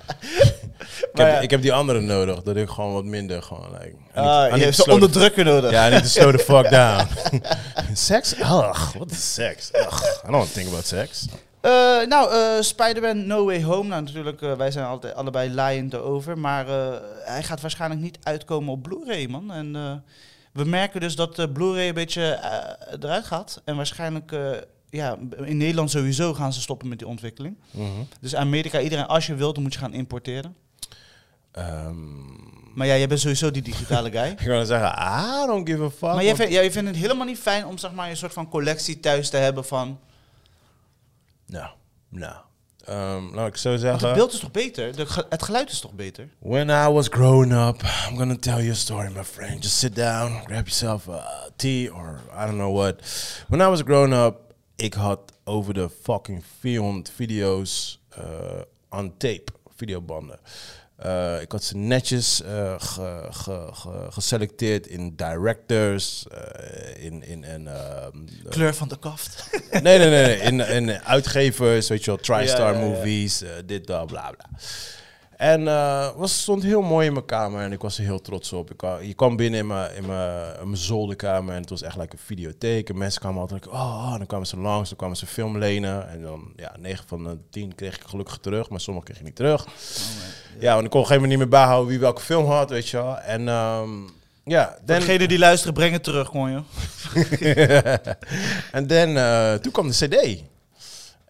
ik, 1.15 1.21
heb, 1.21 1.29
ja. 1.29 1.41
ik 1.41 1.51
heb 1.51 1.63
die 1.63 1.73
andere 1.73 2.01
nodig, 2.01 2.43
dat 2.43 2.57
ik 2.57 2.69
gewoon 2.69 2.93
wat 2.93 3.05
minder 3.05 3.43
gewoon... 3.43 3.71
Like, 3.73 3.95
I 4.17 4.21
I 4.21 4.21
Ah, 4.21 4.57
je 4.57 4.63
hebt 4.63 4.75
ze 4.75 4.91
onderdrukken 4.91 5.45
nodig. 5.45 5.71
Ja, 5.71 5.87
I 5.87 5.91
need 5.91 6.03
to 6.03 6.09
slow 6.09 6.37
the 6.37 6.39
fuck 6.39 6.71
down. 6.81 7.07
sex? 7.93 8.39
Ugh, 8.39 8.95
what 8.95 9.11
is 9.11 9.35
sex? 9.35 9.71
Ugh, 9.73 10.03
I 10.05 10.31
don't 10.31 10.31
want 10.31 10.47
to 10.47 10.53
think 10.55 10.69
about 10.69 10.87
sex. 10.87 11.27
Eh, 11.61 11.71
nou, 12.09 12.33
eh 12.33 12.61
Spider-Man 12.63 13.27
No 13.27 13.45
Way 13.45 13.63
Home. 13.63 13.89
Nou, 13.89 14.03
natuurlijk, 14.03 14.43
eh, 14.43 14.53
wij 14.53 14.71
zijn 14.71 14.87
altijd 14.87 15.15
allebei 15.15 15.55
laaiend 15.55 15.93
erover. 15.93 16.39
Maar 16.39 16.69
eh, 16.69 17.01
hij 17.25 17.43
gaat 17.43 17.61
waarschijnlijk 17.61 18.01
niet 18.01 18.19
uitkomen 18.23 18.73
op 18.73 18.83
Blu-ray, 18.83 19.27
man. 19.27 19.53
En 19.53 19.77
eh, 19.77 19.93
we 20.53 20.65
merken 20.65 21.01
dus 21.01 21.17
dat 21.17 21.37
de 21.37 21.51
Blu-ray 21.51 21.89
een 21.89 21.95
beetje 21.95 22.39
eruit 23.01 23.25
gaat. 23.25 23.63
En 23.65 23.77
waarschijnlijk, 23.77 24.33
eh, 24.33 24.51
ja, 24.91 25.17
in 25.45 25.57
Nederland 25.57 25.91
sowieso 25.91 26.35
gaan 26.35 26.53
ze 26.53 26.61
stoppen 26.61 26.89
met 26.89 26.99
die 26.99 27.09
ontwikkeling. 27.09 27.57
Mhm. 27.71 27.87
Dus 28.21 28.35
Amerika, 28.35 28.81
iedereen, 28.81 29.07
als 29.07 29.27
je 29.27 29.35
wilt, 29.35 29.55
dan 29.55 29.63
moet 29.63 29.73
je 29.73 29.79
gaan 29.79 29.95
importeren. 29.95 30.57
Ehm, 31.55 32.33
Maar 32.75 32.87
ja, 32.87 32.97
jij 32.97 33.09
bent 33.09 33.21
sowieso 33.21 33.51
die 33.51 33.63
digitale 33.63 34.11
guy. 34.11 34.27
ik 34.39 34.47
wil 34.47 34.65
zeggen, 34.67 34.89
I 35.43 35.47
don't 35.47 35.69
give 35.69 35.83
a 35.83 35.91
fuck. 35.91 36.01
Maar 36.15 36.25
jij 36.25 36.37
vindt, 36.37 36.53
jij 36.53 36.73
vindt 36.73 36.89
het 36.89 36.99
helemaal 36.99 37.27
niet 37.27 37.39
fijn 37.39 37.67
om 37.67 37.79
zeg 37.79 37.93
maar, 37.93 38.11
een 38.11 38.17
soort 38.17 38.33
van 38.33 38.49
collectie 38.49 39.01
thuis 39.01 39.31
te 39.31 39.37
hebben 39.37 39.65
van... 39.65 39.99
Nou, 41.47 41.71
nou. 42.09 42.35
Ehm, 42.85 43.35
laat 43.35 43.47
ik 43.47 43.57
zo 43.57 43.69
Want 43.69 43.81
zeggen. 43.81 44.07
het 44.09 44.17
beeld 44.17 44.33
is 44.33 44.39
toch 44.39 44.51
beter? 44.51 44.97
De 44.97 45.07
ge- 45.07 45.27
het 45.29 45.43
geluid 45.43 45.71
is 45.71 45.81
toch 45.81 45.93
beter? 45.93 46.29
When 46.39 46.69
I 46.69 46.89
was 46.93 47.07
growing 47.09 47.53
up, 47.53 47.83
I'm 47.83 48.17
gonna 48.17 48.37
tell 48.41 48.59
you 48.59 48.71
a 48.71 48.75
story, 48.75 49.11
my 49.13 49.25
friend. 49.25 49.63
Just 49.63 49.77
sit 49.77 49.95
down, 49.95 50.31
grab 50.45 50.67
yourself 50.67 51.09
a 51.09 51.49
tea 51.57 51.91
or 51.93 52.21
I 52.43 52.45
don't 52.47 52.57
know 52.57 52.77
what. 52.77 52.95
When 53.49 53.61
I 53.61 53.67
was 53.69 53.81
growing 53.83 54.15
up, 54.15 54.37
ik 54.77 54.95
had 54.95 55.19
over 55.45 55.75
de 55.75 55.89
fucking 56.03 56.43
400 56.61 57.11
video's 57.17 58.01
uh, 58.19 58.25
on 58.89 59.15
tape, 59.17 59.45
videobanden. 59.77 60.39
Uh, 61.07 61.41
ik 61.41 61.53
had 61.53 61.63
ze 61.65 61.77
netjes 61.77 62.43
uh, 62.43 62.75
ge, 62.79 63.27
ge, 63.31 63.69
ge- 63.73 64.07
geselecteerd 64.11 64.87
in 64.87 65.17
directors, 65.17 66.27
uh, 66.33 67.05
in, 67.05 67.23
in, 67.23 67.45
in 67.45 67.67
ehm, 67.67 68.19
Kleur 68.49 68.75
van 68.75 68.89
de 68.89 68.99
kaft. 68.99 69.51
nee, 69.71 69.83
nee, 69.83 69.99
nee, 69.99 70.27
nee. 70.27 70.37
In, 70.39 70.61
in 70.61 71.03
uitgevers, 71.03 71.89
weet 71.89 72.05
je 72.05 72.11
wel, 72.11 72.17
TriStar 72.21 72.73
Ja, 72.73 72.79
ja, 72.79 72.85
ja. 72.85 72.87
movies, 72.91 73.43
eh, 73.43 73.51
dit, 73.67 73.87
dat, 73.87 74.07
bla, 74.07 74.31
bla. 74.31 74.49
En 75.37 75.69
eh 75.69 76.17
was, 76.17 76.41
stond 76.43 76.63
heel 76.63 76.83
mooi 76.83 77.07
in 77.07 77.13
mijn 77.13 77.25
kamer 77.25 77.63
en 77.63 77.73
ik 77.73 77.81
was 77.81 77.99
er 77.99 78.05
heel 78.05 78.21
trots 78.21 78.53
op. 78.53 78.71
Ik, 78.71 78.77
kwam- 78.77 79.03
je 79.03 79.15
kwam 79.15 79.37
binnen 79.37 79.61
in 79.61 79.67
mijn, 79.67 79.95
in, 79.95 80.07
mijn, 80.07 80.55
in 80.61 80.67
mijn 80.69 80.77
zolderkamer 80.83 81.55
en 81.55 81.61
het 81.61 81.71
was 81.71 81.83
echt 81.83 81.97
like 81.97 82.13
een 82.13 82.23
videotheek. 82.25 82.89
En 82.89 82.99
mensen 82.99 83.21
kwamen 83.21 83.41
altijd, 83.41 83.65
like, 83.65 83.77
oh, 83.77 83.83
oh, 84.07 84.17
dan 84.19 84.27
kwamen 84.27 84.47
ze 84.47 84.57
langs, 84.57 84.89
dan 84.89 84.99
kwamen 84.99 85.17
ze 85.17 85.27
film 85.27 85.59
lenen. 85.59 86.09
En 86.09 86.23
dan, 86.23 86.53
ja, 86.57 86.75
9 86.79 87.05
van 87.09 87.25
de 87.25 87.39
10 87.51 87.75
kreeg 87.75 87.97
ik 87.97 88.03
gelukkig 88.07 88.39
terug, 88.39 88.69
maar 88.69 88.81
sommige 88.81 89.07
kreeg 89.07 89.19
ik 89.19 89.25
niet 89.25 89.37
terug. 89.37 89.67
Ja, 90.59 90.73
want 90.73 90.85
ik 90.85 90.91
kon 90.91 91.01
op 91.01 91.07
een 91.07 91.13
gegeven 91.13 91.15
moment 91.15 91.29
niet 91.29 91.39
meer 91.39 91.49
bijhouden 91.49 91.89
wie 91.89 91.99
welke 91.99 92.21
film 92.21 92.47
had, 92.47 92.71
weet 92.71 92.89
je 92.89 92.97
wel. 92.97 93.19
En 93.19 93.49
ehm, 93.49 93.89
ja, 94.45 94.77
dan... 94.85 94.99
Degene 94.99 95.29
die 95.29 95.39
luisteren, 95.39 95.75
breng 95.75 95.93
het 95.93 96.05
terug, 96.05 96.29
gewoon 96.29 96.53
joh. 96.53 96.65
en 98.73 98.87
dan, 98.87 99.17
eh, 99.17 99.55
toen 99.55 99.73
kwam 99.73 99.89
de 99.89 100.07
CD. 100.07 100.43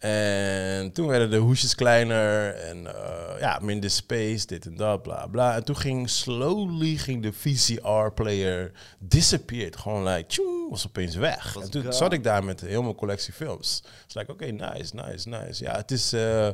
En 0.05 0.93
toen 0.93 1.07
werden 1.07 1.31
de 1.31 1.37
hoesjes 1.37 1.75
kleiner 1.75 2.55
en 2.55 2.87
eh, 2.87 3.41
ja, 3.41 3.59
minder 3.63 3.91
space, 3.91 4.47
dit 4.47 4.67
en 4.67 4.77
dat, 4.77 5.03
bla 5.03 5.27
bla. 5.27 5.55
En 5.55 5.65
toen 5.65 5.77
ging 5.77 6.11
slowly 6.11 6.97
ging 6.97 7.23
de 7.23 7.33
VCR-player 7.33 8.73
disappeared. 8.99 9.77
Gewoon 9.77 10.05
like, 10.05 10.27
tjoeng, 10.27 10.71
was 10.71 10.87
opeens 10.87 11.17
weg. 11.17 11.57
En 11.61 11.71
toen 11.71 11.93
zat 11.93 12.13
ik 12.13 12.25
daar 12.25 12.45
met 12.45 12.61
heel 12.61 12.83
mijn 12.83 12.95
collectie 12.95 13.33
films. 13.33 13.83
Dus 14.07 14.15
like, 14.15 14.33
oké, 14.33 14.45
nice, 14.47 14.95
nice, 14.95 15.29
nice. 15.29 15.65
Ja, 15.65 15.77
het 15.77 15.91
is, 15.91 16.13
eh, 16.13 16.49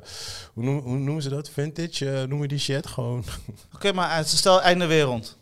hoe, 0.52 0.64
noem- 0.64 0.80
hoe 0.82 0.98
noemen 0.98 1.22
ze 1.22 1.28
dat? 1.28 1.50
Vintage, 1.50 2.10
eh, 2.10 2.22
noemen 2.28 2.48
die 2.48 2.58
shit 2.58 2.86
gewoon. 2.86 3.24
Oké, 3.74 3.92
maar 3.92 4.18
eh, 4.18 4.24
stel 4.24 4.62
einde 4.62 4.86
wereld. 4.86 5.38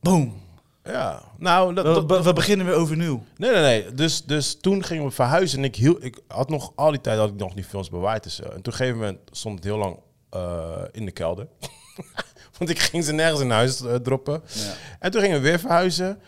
Boom. 0.00 0.40
Ja, 0.84 1.22
nou, 1.38 1.74
dat, 1.74 1.84
We, 2.00 2.06
dat- 2.06 2.24
we- 2.24 2.32
beginnen 2.32 2.66
weer 2.66 2.74
overnieuw. 2.74 3.24
Nee, 3.36 3.50
nee, 3.50 3.60
nee. 3.60 3.94
Dus, 3.94 4.24
dus 4.24 4.60
toen 4.60 4.84
gingen 4.84 5.04
we 5.04 5.10
verhuizen 5.10 5.58
en 5.58 5.64
ik, 5.64 5.76
hield, 5.76 6.04
ik 6.04 6.18
had 6.28 6.48
nog 6.48 6.72
al 6.74 6.90
die 6.90 7.00
tijd 7.00 7.18
had 7.18 7.28
ik 7.28 7.34
nog 7.36 7.54
die 7.54 7.64
films 7.64 7.90
bewaard 7.90 8.24
en 8.24 8.30
zo. 8.30 8.42
En 8.42 8.48
toen 8.48 8.58
op 8.58 8.66
een 8.66 8.72
gegeven 8.72 8.98
moment 8.98 9.18
stond 9.30 9.54
het 9.54 9.64
heel 9.64 9.78
lang 9.78 9.98
eh, 10.30 10.82
in 10.92 11.04
de 11.04 11.10
kelder. 11.12 11.46
Want 12.58 12.70
ik 12.70 12.78
ging 12.78 13.04
ze 13.04 13.12
nergens 13.12 13.40
in 13.40 13.50
huis 13.50 13.80
eh, 13.80 13.94
droppen. 13.94 14.42
Ja. 14.52 14.72
En 14.98 15.10
toen 15.10 15.20
gingen 15.20 15.36
we 15.36 15.48
weer 15.48 15.58
verhuizen. 15.58 16.20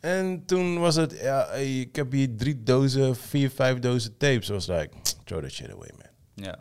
En 0.00 0.42
toen 0.46 0.78
was 0.78 0.94
het, 0.94 1.18
ja, 1.20 1.46
ik 1.52 1.96
heb 1.96 2.12
hier 2.12 2.36
drie 2.36 2.62
dozen, 2.62 3.16
vier, 3.16 3.50
vijf 3.50 3.78
dozen 3.78 4.16
tapes. 4.16 4.48
was 4.48 4.66
like, 4.66 4.88
throw 5.24 5.42
that 5.42 5.50
shit 5.50 5.70
away, 5.72 5.90
man. 5.96 6.44
ja. 6.44 6.58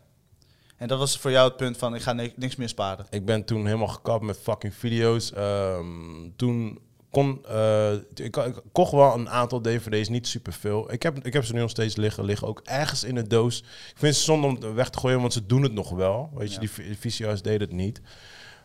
En 0.78 0.88
dat 0.88 1.00
was 1.00 1.18
voor 1.18 1.32
jou 1.32 1.48
het 1.48 1.58
punt 1.58 1.78
van, 1.78 1.96
ik 1.96 2.02
ga 2.02 2.14
ni- 2.14 2.34
niks 2.36 2.56
meer 2.56 2.70
sparen. 2.70 3.06
Ik 3.10 3.26
ben 3.26 3.46
toen 3.46 3.66
helemaal 3.66 3.88
gekapt 3.88 4.24
met 4.24 4.38
fucking 4.42 4.74
video's. 4.74 5.34
Ehm, 5.34 5.86
toen 6.36 6.80
kon... 7.12 7.46
eh, 7.46 7.94
ik, 7.94 8.36
ik 8.38 8.62
kocht 8.72 8.92
wel 8.92 9.14
een 9.14 9.30
aantal 9.30 9.62
dvd's, 9.62 10.10
niet 10.10 10.28
superveel. 10.28 10.92
Ik 10.94 11.04
heb, 11.04 11.26
ik 11.26 11.34
heb 11.34 11.46
ze 11.46 11.54
nu 11.54 11.60
nog 11.60 11.70
steeds 11.70 11.96
liggen. 11.96 12.24
Liggen 12.26 12.48
ook 12.48 12.62
ergens 12.64 13.04
in 13.04 13.16
de 13.16 13.28
doos. 13.28 13.60
Ik 13.62 13.94
vind 13.98 14.16
ze 14.16 14.24
zonde 14.24 14.48
om 14.48 14.74
weg 14.74 14.90
te 14.90 15.00
gooien, 15.00 15.20
want 15.22 15.34
ze 15.34 15.46
doen 15.46 15.64
het 15.64 15.74
nog 15.74 15.90
wel. 15.90 16.30
Weet 16.34 16.54
je, 16.54 16.60
die 16.60 16.70
VCR's 17.00 17.42
deden 17.42 17.68
het 17.68 17.72
niet. 17.78 18.02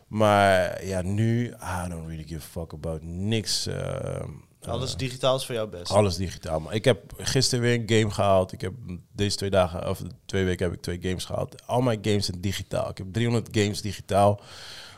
Maar 0.07 0.85
ja, 0.85 1.01
nu... 1.01 1.45
I 1.47 1.89
don't 1.89 2.07
really 2.07 2.23
give 2.27 2.35
a 2.47 2.49
fuck 2.61 2.73
about 2.73 3.03
niks. 3.03 3.65
ehm, 3.67 4.29
Alles 4.61 4.91
eh, 4.91 4.97
digitaal 4.97 5.35
is 5.35 5.45
voor 5.45 5.55
jou 5.55 5.67
best. 5.69 5.91
alles 5.91 6.15
digitaal. 6.15 6.59
Maar 6.59 6.73
ik 6.73 6.85
heb 6.85 7.13
gisteren 7.17 7.63
weer 7.63 7.73
een 7.73 7.99
game 7.99 8.13
gehaald. 8.13 8.51
Ik 8.51 8.61
heb 8.61 8.73
deze 9.11 9.35
twee 9.37 9.49
dagen, 9.49 9.89
of 9.89 10.01
twee 10.25 10.45
weken 10.45 10.65
heb 10.65 10.75
ik 10.75 10.81
twee 10.81 10.99
games 11.01 11.25
gehaald. 11.25 11.65
Al 11.67 11.81
mijn 11.81 11.99
games 12.01 12.25
zijn 12.25 12.41
digitaal. 12.41 12.89
Ik 12.89 12.97
heb 12.97 13.07
300 13.13 13.47
games 13.51 13.81
digitaal. 13.81 14.41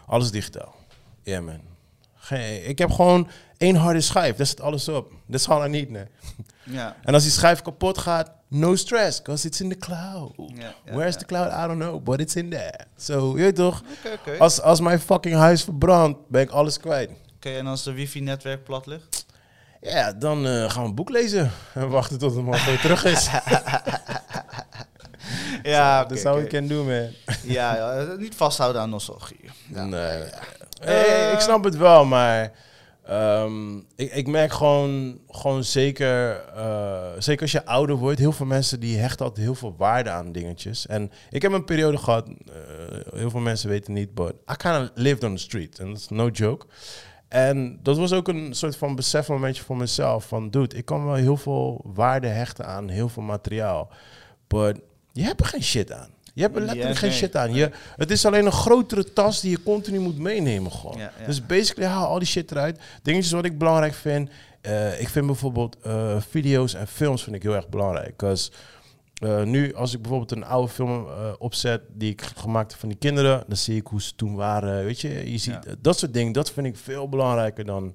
Alles 0.06 0.32
digitaal. 0.32 0.76
Ja, 1.24 1.42
man. 1.42 1.60
Geen, 2.30 2.68
ik 2.70 2.78
heb 2.78 2.92
gewoon 2.92 3.28
één 3.58 3.76
harde 3.76 4.02
schijf. 4.02 4.36
Daar 4.36 4.46
zit 4.46 4.62
alles 4.62 4.88
op. 4.88 5.12
Dat 5.26 5.40
is 5.40 5.50
all 5.50 5.66
I 5.66 5.70
need, 5.70 5.90
nee. 5.90 6.06
Ja. 6.64 6.96
En 7.04 7.14
als 7.14 7.24
die 7.24 7.32
schijf 7.32 7.62
kapot 7.62 7.98
gaat, 7.98 8.32
no 8.48 8.76
stress, 8.76 9.18
because 9.22 9.48
it's 9.48 9.62
in 9.62 9.70
the 9.70 9.78
cloud. 9.78 10.32
Ja, 10.36 10.74
ja, 10.86 10.94
Where's 10.94 11.16
the 11.18 11.26
cloud? 11.26 11.52
I 11.52 11.68
don't 11.68 11.80
know, 11.80 12.04
but 12.04 12.20
it's 12.20 12.36
in 12.36 12.50
there. 12.50 12.80
So, 12.98 13.38
je 13.38 13.52
toch? 13.52 13.84
Als, 14.40 14.62
als 14.62 14.80
mijn 14.80 15.00
fucking 15.00 15.36
huis 15.36 15.64
verbrandt, 15.64 16.20
ben 16.28 16.42
ik 16.42 16.50
alles 16.50 16.80
kwijt. 16.80 17.10
Oké, 17.36 17.50
en 17.50 17.68
als 17.68 17.84
de 17.84 17.92
wifi-netwerk 17.94 18.64
plat 18.64 18.86
ligt? 18.86 19.26
Ja, 19.82 20.14
dan 20.14 20.48
eh, 20.48 20.70
gaan 20.70 20.84
we 20.84 20.90
een 20.90 20.96
boek 20.96 21.10
lezen. 21.10 21.52
En 21.74 21.90
wachten 21.90 22.18
tot 22.20 22.36
het 22.36 22.46
man 22.46 22.66
weer 22.66 22.80
terug 22.80 23.06
is. 23.06 23.30
Ja, 25.64 26.04
Dat 26.04 26.18
is 26.18 26.24
how 26.24 26.40
we 26.40 26.48
can 26.48 26.68
do, 26.68 26.84
man. 26.84 27.08
Ja, 27.44 28.06
niet 28.18 28.36
vasthouden 28.36 28.82
aan 28.82 28.90
nostalgie. 28.90 29.50
Ja. 29.74 29.86
Nee. 29.86 30.24
Eh, 30.80 31.28
Eh, 31.28 31.34
ik 31.34 31.40
snap 31.40 31.64
het 31.64 31.78
wel, 31.78 32.06
maar 32.06 32.52
ehm, 33.06 33.78
ik, 33.78 34.12
ik 34.14 34.28
merk 34.28 34.52
gewoon, 34.52 35.20
gewoon 35.30 35.64
zeker, 35.64 36.36
eh, 36.56 37.08
zeker 37.18 37.42
als 37.42 37.52
je 37.52 37.66
ouder 37.66 37.96
wordt, 37.96 38.20
heel 38.20 38.32
veel 38.32 38.46
mensen 38.46 38.80
die 38.80 38.98
hechten 38.98 39.26
altijd 39.26 39.46
heel 39.46 39.56
veel 39.56 39.76
waarde 39.78 40.10
aan 40.10 40.32
dingetjes. 40.32 40.88
En 40.88 41.12
ik 41.30 41.42
heb 41.42 41.52
een 41.52 41.66
periode 41.66 41.98
gehad, 41.98 42.28
eh, 42.28 43.14
heel 43.20 43.30
veel 43.30 43.40
mensen 43.40 43.70
weten 43.70 43.94
niet, 43.94 44.14
but 44.14 44.32
I 44.52 44.56
kind 44.58 44.76
of 44.76 44.90
lived 44.96 45.24
on 45.24 45.36
the 45.36 45.42
street. 45.42 45.80
And 45.82 45.94
that's 45.94 46.10
no 46.10 46.28
joke. 46.28 46.66
En 47.28 47.80
dat 47.84 47.98
was 47.98 48.14
ook 48.14 48.28
een 48.28 48.54
soort 48.54 48.76
van 48.76 48.96
besefmomentje 48.96 49.64
voor 49.64 49.78
mezelf. 49.78 50.28
Van, 50.28 50.50
dude, 50.50 50.76
ik 50.78 50.86
kan 50.86 51.06
wel 51.06 51.14
heel 51.16 51.38
veel 51.38 51.82
waarde 51.84 52.28
hechten 52.28 52.66
aan 52.66 52.90
heel 52.90 53.10
veel 53.10 53.24
materiaal. 53.24 53.90
But 54.48 54.80
je 55.12 55.24
hebt 55.24 55.40
er 55.40 55.46
geen 55.46 55.64
shit 55.64 55.92
aan. 55.92 56.10
Je 56.40 56.46
hebt 56.46 56.58
er 56.58 56.62
letterlijk 56.66 56.98
geen 57.00 57.10
nee. 57.10 57.18
shit 57.18 57.36
aan. 57.36 57.54
Je, 57.54 57.72
het 57.96 58.12
is 58.12 58.26
alleen 58.26 58.46
een 58.46 58.52
grotere 58.52 59.14
tas 59.14 59.42
die 59.42 59.52
je 59.52 59.64
continu 59.64 60.00
moet 60.00 60.18
meenemen 60.18 60.72
gewoon. 60.72 60.98
Ja, 60.98 61.12
ja. 61.20 61.26
Dus 61.26 61.46
basically 61.46 61.90
haal 61.90 62.08
al 62.08 62.20
die 62.20 62.28
shit 62.28 62.52
eruit. 62.52 62.80
Dingetjes 63.04 63.32
wat 63.32 63.46
ik 63.46 63.58
belangrijk 63.58 63.94
vind. 63.94 64.30
eh, 64.62 65.02
ik 65.02 65.10
vind 65.10 65.26
bijvoorbeeld 65.26 65.78
eh, 65.84 66.22
video's 66.30 66.74
en 66.74 66.88
films 66.88 67.24
vind 67.24 67.36
ik 67.36 67.44
heel 67.44 67.56
erg 67.56 67.70
belangrijk. 67.70 68.16
'Cause, 68.16 68.52
eh, 69.14 69.44
nu, 69.44 69.74
als 69.76 69.94
ik 69.94 70.02
bijvoorbeeld 70.02 70.32
een 70.32 70.44
oude 70.46 70.72
film 70.72 71.08
opzet 71.38 71.82
die 71.94 72.12
ik 72.12 72.22
gemaakt 72.36 72.72
heb 72.72 72.80
van 72.80 72.90
die 72.90 72.98
kinderen, 72.98 73.44
dan 73.48 73.58
zie 73.58 73.76
ik 73.76 73.88
hoe 73.88 74.02
ze 74.02 74.16
toen 74.16 74.36
waren. 74.36 74.84
Weet 74.86 75.02
je, 75.02 75.32
je 75.32 75.38
ziet 75.38 75.64
Ja. 75.66 75.74
dat 75.82 76.00
soort 76.00 76.14
dingen. 76.14 76.32
Dat 76.32 76.52
vind 76.52 76.68
ik 76.68 76.78
veel 76.78 77.10
belangrijker 77.10 77.66
dan, 77.66 77.94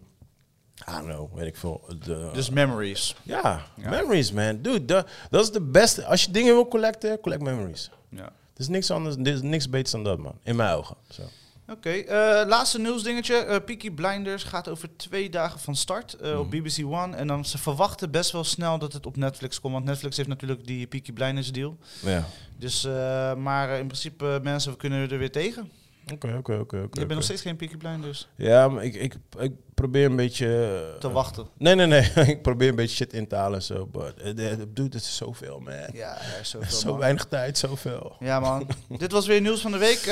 I 0.89 0.93
don't 0.93 1.05
know, 1.05 1.35
weet 1.35 1.47
ik 1.47 1.57
veel. 1.57 1.81
De, 2.05 2.31
Dus 2.33 2.51
memories. 2.51 3.17
ja, 3.23 3.61
Ja. 3.77 3.91
memories, 3.91 4.33
man. 4.33 4.59
Dude, 4.63 5.05
dat 5.31 5.43
is 5.43 5.51
de 5.51 5.61
beste. 5.61 6.05
Als 6.05 6.25
je 6.25 6.31
dingen 6.31 6.55
wil 6.55 6.69
collecten, 6.69 7.21
collect 7.21 7.43
memories. 7.43 7.91
Ja. 8.17 8.23
Er 8.25 8.61
is 8.61 8.69
niks 8.69 8.91
anders, 8.91 9.17
er 9.17 9.27
is 9.27 9.43
niks 9.43 9.69
beters 9.71 9.91
dan 9.91 10.05
dat, 10.05 10.19
man. 10.19 10.39
In 10.43 10.57
mijn 10.57 10.75
ogen. 10.75 10.97
Zo. 11.11 11.23
Oké, 11.69 11.91
eh, 11.91 12.47
laatste 12.49 12.79
nieuwsdingetje. 12.81 13.35
Eh 13.37 13.57
Peaky 13.65 13.91
Blinders 13.91 14.43
gaat 14.43 14.69
over 14.69 14.97
twee 14.97 15.31
dagen 15.31 15.61
van 15.61 15.77
start 15.77 16.15
eh, 16.15 16.39
op 16.39 16.53
Mhm. 16.53 16.63
BBC 16.63 16.85
One. 16.87 17.17
En 17.17 17.27
dan 17.27 17.45
ze 17.45 17.59
verwachten 17.59 18.11
best 18.11 18.31
wel 18.31 18.45
snel 18.45 18.79
dat 18.79 18.93
het 18.93 19.07
op 19.07 19.17
Netflix 19.17 19.61
komt. 19.61 19.73
Want 19.73 19.85
Netflix 19.85 20.17
heeft 20.17 20.29
natuurlijk 20.29 20.67
die 20.67 20.87
Peaky 20.87 21.13
Blinders 21.13 21.53
deal. 21.53 21.77
Ja. 22.03 22.25
Dus, 22.59 22.85
eh, 22.85 23.35
maar 23.35 23.79
in 23.79 23.87
principe, 23.87 24.41
mensen, 24.43 24.71
we 24.73 24.77
kunnen 24.79 25.11
er 25.11 25.19
weer 25.19 25.33
tegen. 25.33 25.71
Oké, 26.13 26.27
oké, 26.39 26.53
oké. 26.55 26.57
oké, 26.59 27.01
Je 27.01 27.07
bent 27.07 27.15
nog 27.15 27.23
steeds 27.23 27.43
geen 27.43 27.57
Peaky 27.57 27.77
Blinders 27.77 28.29
Ja, 28.37 28.69
maar 28.69 28.85
ik, 28.85 28.95
ik, 28.95 29.15
ik 29.39 29.53
probeer 29.75 30.05
een 30.05 30.17
beetje... 30.17 30.47
eh, 30.95 31.01
te 31.01 31.11
wachten. 31.11 31.47
Nee, 31.59 31.75
nee, 31.75 31.87
nee. 31.87 32.11
ik 32.35 32.43
probeer 32.43 32.69
een 32.69 32.75
beetje 32.77 32.97
shit 32.97 33.13
in 33.13 33.27
te 33.29 33.35
halen 33.35 33.59
en 33.59 33.63
zo. 33.65 33.87
But, 33.87 34.15
uh, 34.25 34.35
dude, 34.69 34.83
het 34.83 34.95
is 34.95 35.17
zoveel, 35.17 35.61
man. 35.61 35.75
Ja, 35.93 36.17
er 36.35 36.41
is 36.41 36.51
zoveel. 36.51 36.77
Zo 36.79 36.91
man. 36.91 36.99
weinig 36.99 37.25
tijd, 37.25 37.59
zoveel. 37.59 38.17
Ja 38.21 38.41
man, 38.41 38.67
dit 38.99 39.13
was 39.13 39.27
weer 39.27 39.41
nieuws 39.41 39.61
van 39.61 39.71
de 39.73 39.79
week. 39.79 39.99
Eh, 39.99 40.05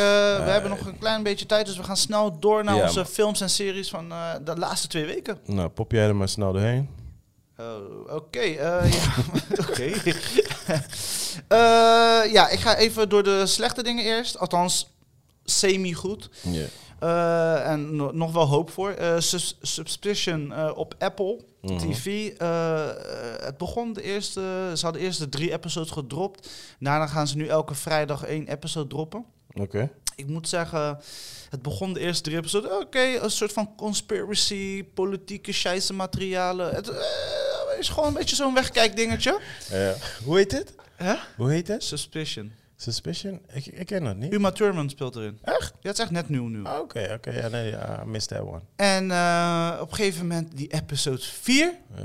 we 0.45 0.51
hebben 0.51 0.71
nog 0.71 0.87
een 0.87 0.99
klein 0.99 1.23
beetje 1.23 1.47
tijd, 1.47 1.67
dus 1.67 1.77
we 1.77 1.83
gaan 1.85 1.97
snel 1.97 2.39
door 2.39 2.65
naar 2.65 2.77
Ja, 2.77 2.83
onze 2.83 2.97
man. 2.99 3.07
films 3.07 3.41
en 3.41 3.51
series 3.51 3.91
van 3.91 4.13
eh, 4.13 4.31
de 4.45 4.57
laatste 4.57 4.89
twee 4.89 5.05
weken. 5.05 5.39
Nou, 5.47 5.69
pop 5.69 5.93
jij 5.93 6.07
er 6.07 6.17
maar 6.17 6.29
snel 6.29 6.53
doorheen. 6.53 6.89
Oh, 7.57 8.15
oké. 8.15 8.39
eh, 8.39 8.93
ja, 8.93 9.15
oké. 9.69 9.93
Eh, 11.49 12.33
ja, 12.33 12.49
ik 12.49 12.59
ga 12.61 12.77
even 12.77 13.09
door 13.09 13.23
de 13.23 13.47
slechte 13.47 13.83
dingen 13.83 14.05
eerst. 14.05 14.39
Althans, 14.39 14.95
semi-goed. 15.45 16.31
Eh, 16.99 17.69
en 17.71 17.97
no- 17.97 18.11
nog 18.11 18.33
wel 18.33 18.47
hoop 18.47 18.71
voor. 18.71 18.95
Sus- 19.19 19.59
Suspicion 19.63 20.53
eh, 20.53 20.71
op 20.75 20.95
Apple 20.99 21.41
Mhm. 21.61 21.77
TV. 21.79 22.29
Het 23.45 23.57
begon 23.59 23.93
de 23.93 24.03
eerste... 24.03 24.71
Ze 24.77 24.85
hadden 24.85 25.03
eerst 25.03 25.19
de 25.19 25.29
drie 25.29 25.53
episodes 25.53 25.91
gedropt. 25.91 26.49
Daarna 26.81 27.07
gaan 27.07 27.29
ze 27.29 27.37
nu 27.37 27.47
elke 27.47 27.75
vrijdag 27.75 28.25
één 28.25 28.49
episode 28.49 28.89
droppen. 28.89 29.25
Oké. 29.55 29.91
Ik 30.17 30.27
moet 30.27 30.49
zeggen, 30.49 30.99
het 31.51 31.63
begon 31.63 31.93
de 31.93 32.01
eerste 32.01 32.23
drie 32.23 32.37
episodes. 32.37 32.71
Oké, 32.71 33.01
een 33.21 33.31
soort 33.31 33.53
van 33.53 33.75
conspiracy, 33.77 34.85
politieke 34.85 35.53
scheisse 35.53 35.93
materialen. 35.93 36.75
Het 36.75 36.93
is 37.79 37.89
gewoon 37.89 38.09
een 38.09 38.15
beetje 38.15 38.37
zo'n 38.37 38.55
wegkijkdingetje. 38.55 39.41
Hoe 40.25 40.37
heet 40.37 40.53
het? 40.53 40.75
Hoe 41.37 41.51
heet 41.51 41.69
het? 41.69 41.85
Suspicion. 41.85 42.53
Suspicion? 42.83 43.41
Ik, 43.53 43.67
ik 43.67 43.87
ken 43.87 44.05
dat 44.05 44.17
niet. 44.17 44.33
Uma 44.33 44.51
Thurman 44.51 44.91
speelt 44.91 45.17
erin. 45.17 45.39
Echt? 45.43 45.73
Ja, 45.81 45.89
het 45.89 45.93
is 45.99 46.03
echt 46.03 46.11
net 46.11 46.29
nieuw 46.29 46.47
nu. 46.49 46.65
Ah, 46.65 46.79
Oké, 46.81 47.11
oké. 47.15 47.31
Ja, 47.31 47.49
nee, 47.49 47.71
ja, 47.71 48.03
I 48.03 48.07
missed 48.07 48.29
that 48.39 48.47
one. 48.47 48.61
En 48.77 49.11
eh, 49.11 49.79
op 49.81 49.91
een 49.91 49.97
gegeven 49.97 50.27
moment 50.27 50.57
die 50.57 50.73
episode 50.73 51.21
4. 51.23 51.75
Ja. 51.95 52.03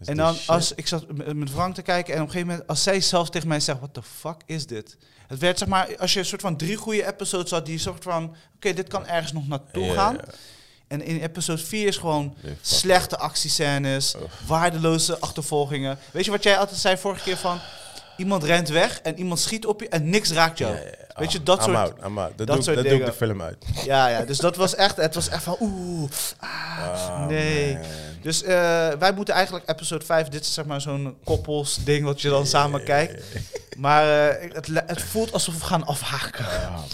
Is 0.00 0.06
En 0.06 0.16
dan 0.16 0.34
shit? 0.34 0.48
als 0.48 0.74
ik 0.74 0.86
zat 0.86 1.12
met 1.12 1.36
met 1.36 1.50
Frank 1.50 1.74
te 1.74 1.82
kijken 1.82 2.14
en 2.14 2.20
op 2.20 2.26
een 2.26 2.32
gegeven 2.32 2.50
moment 2.52 2.68
als 2.68 2.82
zij 2.82 3.00
zelf 3.00 3.30
tegen 3.30 3.48
mij 3.48 3.60
zegt, 3.60 3.78
what 3.78 3.94
the 3.94 4.02
fuck 4.02 4.36
is 4.46 4.66
dit? 4.66 4.96
Het 5.26 5.38
werd 5.38 5.58
zeg 5.58 5.68
maar, 5.68 5.96
als 5.98 6.12
je 6.12 6.18
een 6.18 6.24
soort 6.24 6.40
van 6.40 6.56
drie 6.56 6.76
goede 6.76 7.06
episodes 7.06 7.50
had 7.50 7.66
die 7.66 7.78
soort 7.78 8.02
van, 8.02 8.34
oké, 8.54 8.72
dit 8.72 8.88
kan 8.88 9.06
ergens 9.06 9.32
nog 9.32 9.48
naartoe 9.48 9.84
Ja, 9.84 9.92
gaan. 9.94 10.14
ja. 10.14 10.24
En 10.88 11.02
in 11.02 11.20
episode 11.20 11.62
4 11.62 11.86
is 11.86 11.96
gewoon 11.96 12.34
Nee, 12.42 12.52
fuck. 12.54 12.64
slechte 12.64 13.18
actiescènes, 13.18 14.14
waardeloze 14.46 15.18
achtervolgingen. 15.18 15.98
Weet 16.10 16.24
je 16.24 16.30
wat 16.30 16.42
jij 16.42 16.58
altijd 16.58 16.78
zei 16.80 16.96
vorige 16.96 17.22
keer 17.22 17.36
van, 17.36 17.58
iemand 18.20 18.44
rent 18.44 18.68
weg 18.68 19.00
en 19.02 19.18
iemand 19.18 19.40
schiet 19.40 19.66
op 19.66 19.80
je 19.80 19.88
en 19.88 20.10
niks 20.10 20.30
raakt 20.32 20.58
jou. 20.58 20.74
Ja, 20.74 20.78
ja, 20.80 20.84
ja. 20.86 20.98
Weet 21.20 21.32
je, 21.32 21.38
Ah, 21.38 21.44
dat 21.44 21.58
I'm 21.58 21.64
soort... 21.64 21.76
out, 21.76 21.94
I'm 22.06 22.18
out. 22.18 22.32
Dat, 22.38 22.46
dat 22.46 22.56
doe, 22.56 22.64
soort 22.64 22.76
dat 22.76 22.84
doe 22.84 22.94
ik 22.98 23.04
de 23.04 23.12
film 23.12 23.42
uit. 23.42 23.64
Ja, 23.84 24.08
ja, 24.08 24.22
dus 24.22 24.38
dat 24.38 24.56
was 24.56 24.74
echt, 24.74 24.96
het 24.96 25.14
was 25.14 25.28
echt 25.28 25.42
van, 25.42 25.56
oeh, 25.60 26.10
ah, 26.38 26.48
Ah, 27.08 27.26
nee. 27.26 27.72
man. 27.72 27.82
Dus 28.22 28.42
eh, 28.42 28.88
wij 28.98 29.12
moeten 29.14 29.34
eigenlijk 29.34 29.68
episode 29.70 30.04
5, 30.04 30.28
dit 30.28 30.40
is 30.40 30.54
zeg 30.54 30.64
maar 30.64 30.80
zo'n 30.80 31.16
koppelsding 31.24 32.04
wat 32.04 32.20
je 32.20 32.28
dan 32.28 32.46
samen 32.46 32.84
kijkt. 32.84 33.24
Maar 33.78 34.28
eh, 34.28 34.52
het, 34.54 34.68
het 34.86 35.02
voelt 35.02 35.32
alsof 35.32 35.58
we 35.58 35.64
gaan 35.64 35.86
afhaken. 35.86 36.44
Ah, 36.46 36.74
man. 36.74 36.84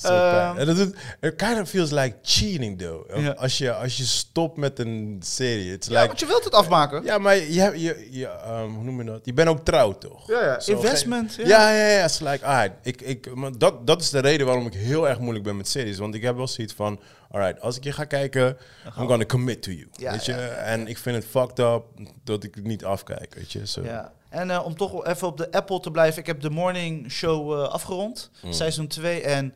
Zo 0.00 0.08
Ehm. 0.08 0.56
En 0.58 0.66
dat 0.66 0.76
doet, 0.76 0.96
it 1.20 1.36
kind 1.36 1.60
of 1.60 1.68
feels 1.68 1.90
like 1.90 2.16
cheating, 2.22 2.78
though. 2.78 3.36
Als, 3.38 3.58
je, 3.58 3.72
als 3.74 3.96
je 3.96 4.04
stopt 4.04 4.56
met 4.56 4.78
een 4.78 5.20
serie. 5.24 5.72
It's 5.72 5.86
Ja, 5.88 5.94
like, 5.94 6.06
want 6.06 6.20
je 6.20 6.26
wilt 6.26 6.44
het 6.44 6.52
afmaken. 6.54 7.04
ja, 7.04 7.18
maar 7.18 7.36
je, 7.36 7.52
je, 7.80 8.08
je 8.10 8.26
ehm, 8.26 8.68
hoe 8.70 8.84
noem 8.84 8.98
je 8.98 9.04
dat? 9.04 9.20
Je 9.24 9.32
bent 9.32 9.48
ook 9.48 9.64
trouw, 9.64 9.98
toch? 9.98 10.28
Ja, 10.28 10.44
ja. 10.44 10.60
Investment, 10.66 11.32
geen- 11.32 11.46
ja. 11.46 11.70
Ja, 11.70 11.76
ja, 11.86 11.88
ja. 11.98 12.04
It's 12.04 12.18
like, 12.20 12.44
alright, 12.44 12.72
ik, 12.82 13.00
ik, 13.02 13.34
maar 13.34 13.58
dat, 13.58 13.86
dat 13.86 14.00
is 14.00 14.10
de 14.10 14.18
reden 14.20 14.46
waarom 14.46 14.66
ik 14.66 14.74
heel 14.74 15.08
erg 15.08 15.18
moeilijk 15.18 15.44
ben 15.44 15.56
met 15.56 15.68
series. 15.68 15.98
Want 15.98 16.14
ik 16.14 16.22
heb 16.22 16.36
wel 16.36 16.48
zoiets 16.48 16.74
van, 16.74 17.00
alright, 17.30 17.60
als 17.60 17.76
ik 17.76 17.84
je 17.84 17.92
ga 17.92 18.04
kijken, 18.04 18.56
I'm 18.98 19.06
gonna 19.08 19.24
commit 19.26 19.62
to 19.62 19.70
you. 19.70 19.88
Ja, 19.92 20.10
weet 20.10 20.24
je? 20.24 20.32
ja. 20.32 20.38
En 20.48 20.86
ik 20.86 20.98
vind 20.98 21.16
het 21.16 21.24
fucked 21.30 21.58
up 21.58 21.82
dat 22.24 22.44
ik 22.44 22.54
het 22.54 22.64
niet 22.64 22.84
afkijk, 22.84 23.34
weet 23.34 23.52
je? 23.52 23.62
Ja. 23.82 24.12
En 24.28 24.50
eh, 24.50 24.64
om 24.64 24.76
toch 24.76 25.06
even 25.06 25.26
op 25.26 25.36
de 25.36 25.50
Apple 25.52 25.80
te 25.80 25.90
blijven. 25.90 26.20
Ik 26.20 26.26
heb 26.26 26.40
de 26.40 26.50
Morning 26.50 27.10
Show 27.12 27.52
eh, 27.52 27.68
afgerond. 27.68 28.30
Mm. 28.42 28.52
Seizoen 28.52 28.86
2. 28.86 29.20
En 29.22 29.54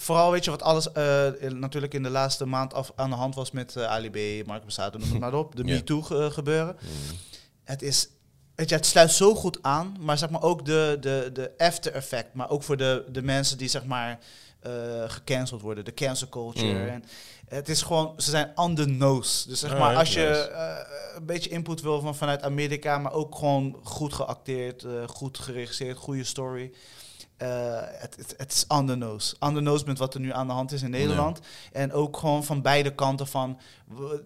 vooral 0.00 0.30
weet 0.30 0.44
je 0.44 0.50
wat 0.50 0.62
alles 0.62 0.92
eh, 0.92 1.26
in- 1.42 1.58
natuurlijk 1.58 1.94
in 1.94 2.02
de 2.02 2.10
laatste 2.10 2.46
maand 2.46 2.74
af, 2.74 2.92
aan 2.96 3.10
de 3.10 3.16
hand 3.16 3.34
was 3.34 3.50
met 3.50 3.76
eh 3.76 3.84
Ali 3.84 4.10
B, 4.42 4.46
Mark 4.46 4.64
Besato, 4.64 4.98
noem 4.98 5.10
het 5.10 5.20
maar 5.24 5.34
op. 5.34 5.56
De 5.56 5.64
Ja. 5.64 5.74
MeToo 5.74 6.02
ge- 6.02 6.30
gebeuren. 6.32 6.76
Mm. 6.82 7.16
Het 7.64 7.82
is... 7.82 8.08
Weet 8.54 8.68
je, 8.68 8.74
het 8.74 8.86
sluit 8.86 9.10
zo 9.10 9.34
goed 9.34 9.58
aan, 9.62 9.96
maar 10.00 10.18
zeg 10.18 10.30
maar 10.30 10.42
ook 10.42 10.64
de, 10.64 10.96
de, 11.00 11.30
de 11.32 11.52
after 11.58 11.92
effect. 11.92 12.34
Maar 12.34 12.50
ook 12.50 12.62
voor 12.62 12.76
de, 12.76 13.04
de 13.12 13.22
mensen 13.22 13.58
die 13.58 13.68
zeg 13.68 13.84
maar 13.84 14.18
eh, 14.60 14.72
gecanceld 15.06 15.60
worden, 15.60 15.84
de 15.84 15.94
cancel 15.94 16.28
culture. 16.28 16.72
Mm. 16.82 16.88
En 16.88 17.04
het 17.48 17.68
is 17.68 17.82
gewoon, 17.82 18.12
ze 18.20 18.30
zijn 18.30 18.50
on 18.54 18.74
the 18.74 18.86
nose. 18.86 19.48
Dus 19.48 19.60
zeg 19.60 19.78
maar, 19.78 19.96
als 19.96 20.12
je 20.12 20.20
nice. 20.20 20.40
eh, 20.40 20.76
een 21.16 21.26
beetje 21.26 21.50
input 21.50 21.80
wil 21.80 22.00
van 22.00 22.14
vanuit 22.16 22.42
Amerika, 22.42 22.98
maar 22.98 23.12
ook 23.12 23.34
gewoon 23.34 23.76
goed 23.82 24.12
geacteerd, 24.12 24.82
eh, 24.84 24.90
goed 25.06 25.38
geregisseerd, 25.38 25.96
goede 25.98 26.24
story. 26.24 26.72
Eh, 27.38 27.48
het, 27.82 28.16
het, 28.16 28.34
het 28.36 28.52
is 28.52 28.64
on 28.68 28.86
the 28.86 28.94
nose. 28.94 29.36
On 29.40 29.54
the 29.54 29.60
nose 29.60 29.84
met 29.86 29.98
wat 29.98 30.14
er 30.14 30.20
nu 30.20 30.32
aan 30.32 30.46
de 30.46 30.52
hand 30.52 30.72
is 30.72 30.82
in 30.82 30.90
Nederland. 30.90 31.40
En 31.72 31.92
ook 31.92 32.16
gewoon 32.16 32.44
van 32.44 32.62
beide 32.62 32.94
kanten 32.94 33.26
van 33.26 33.58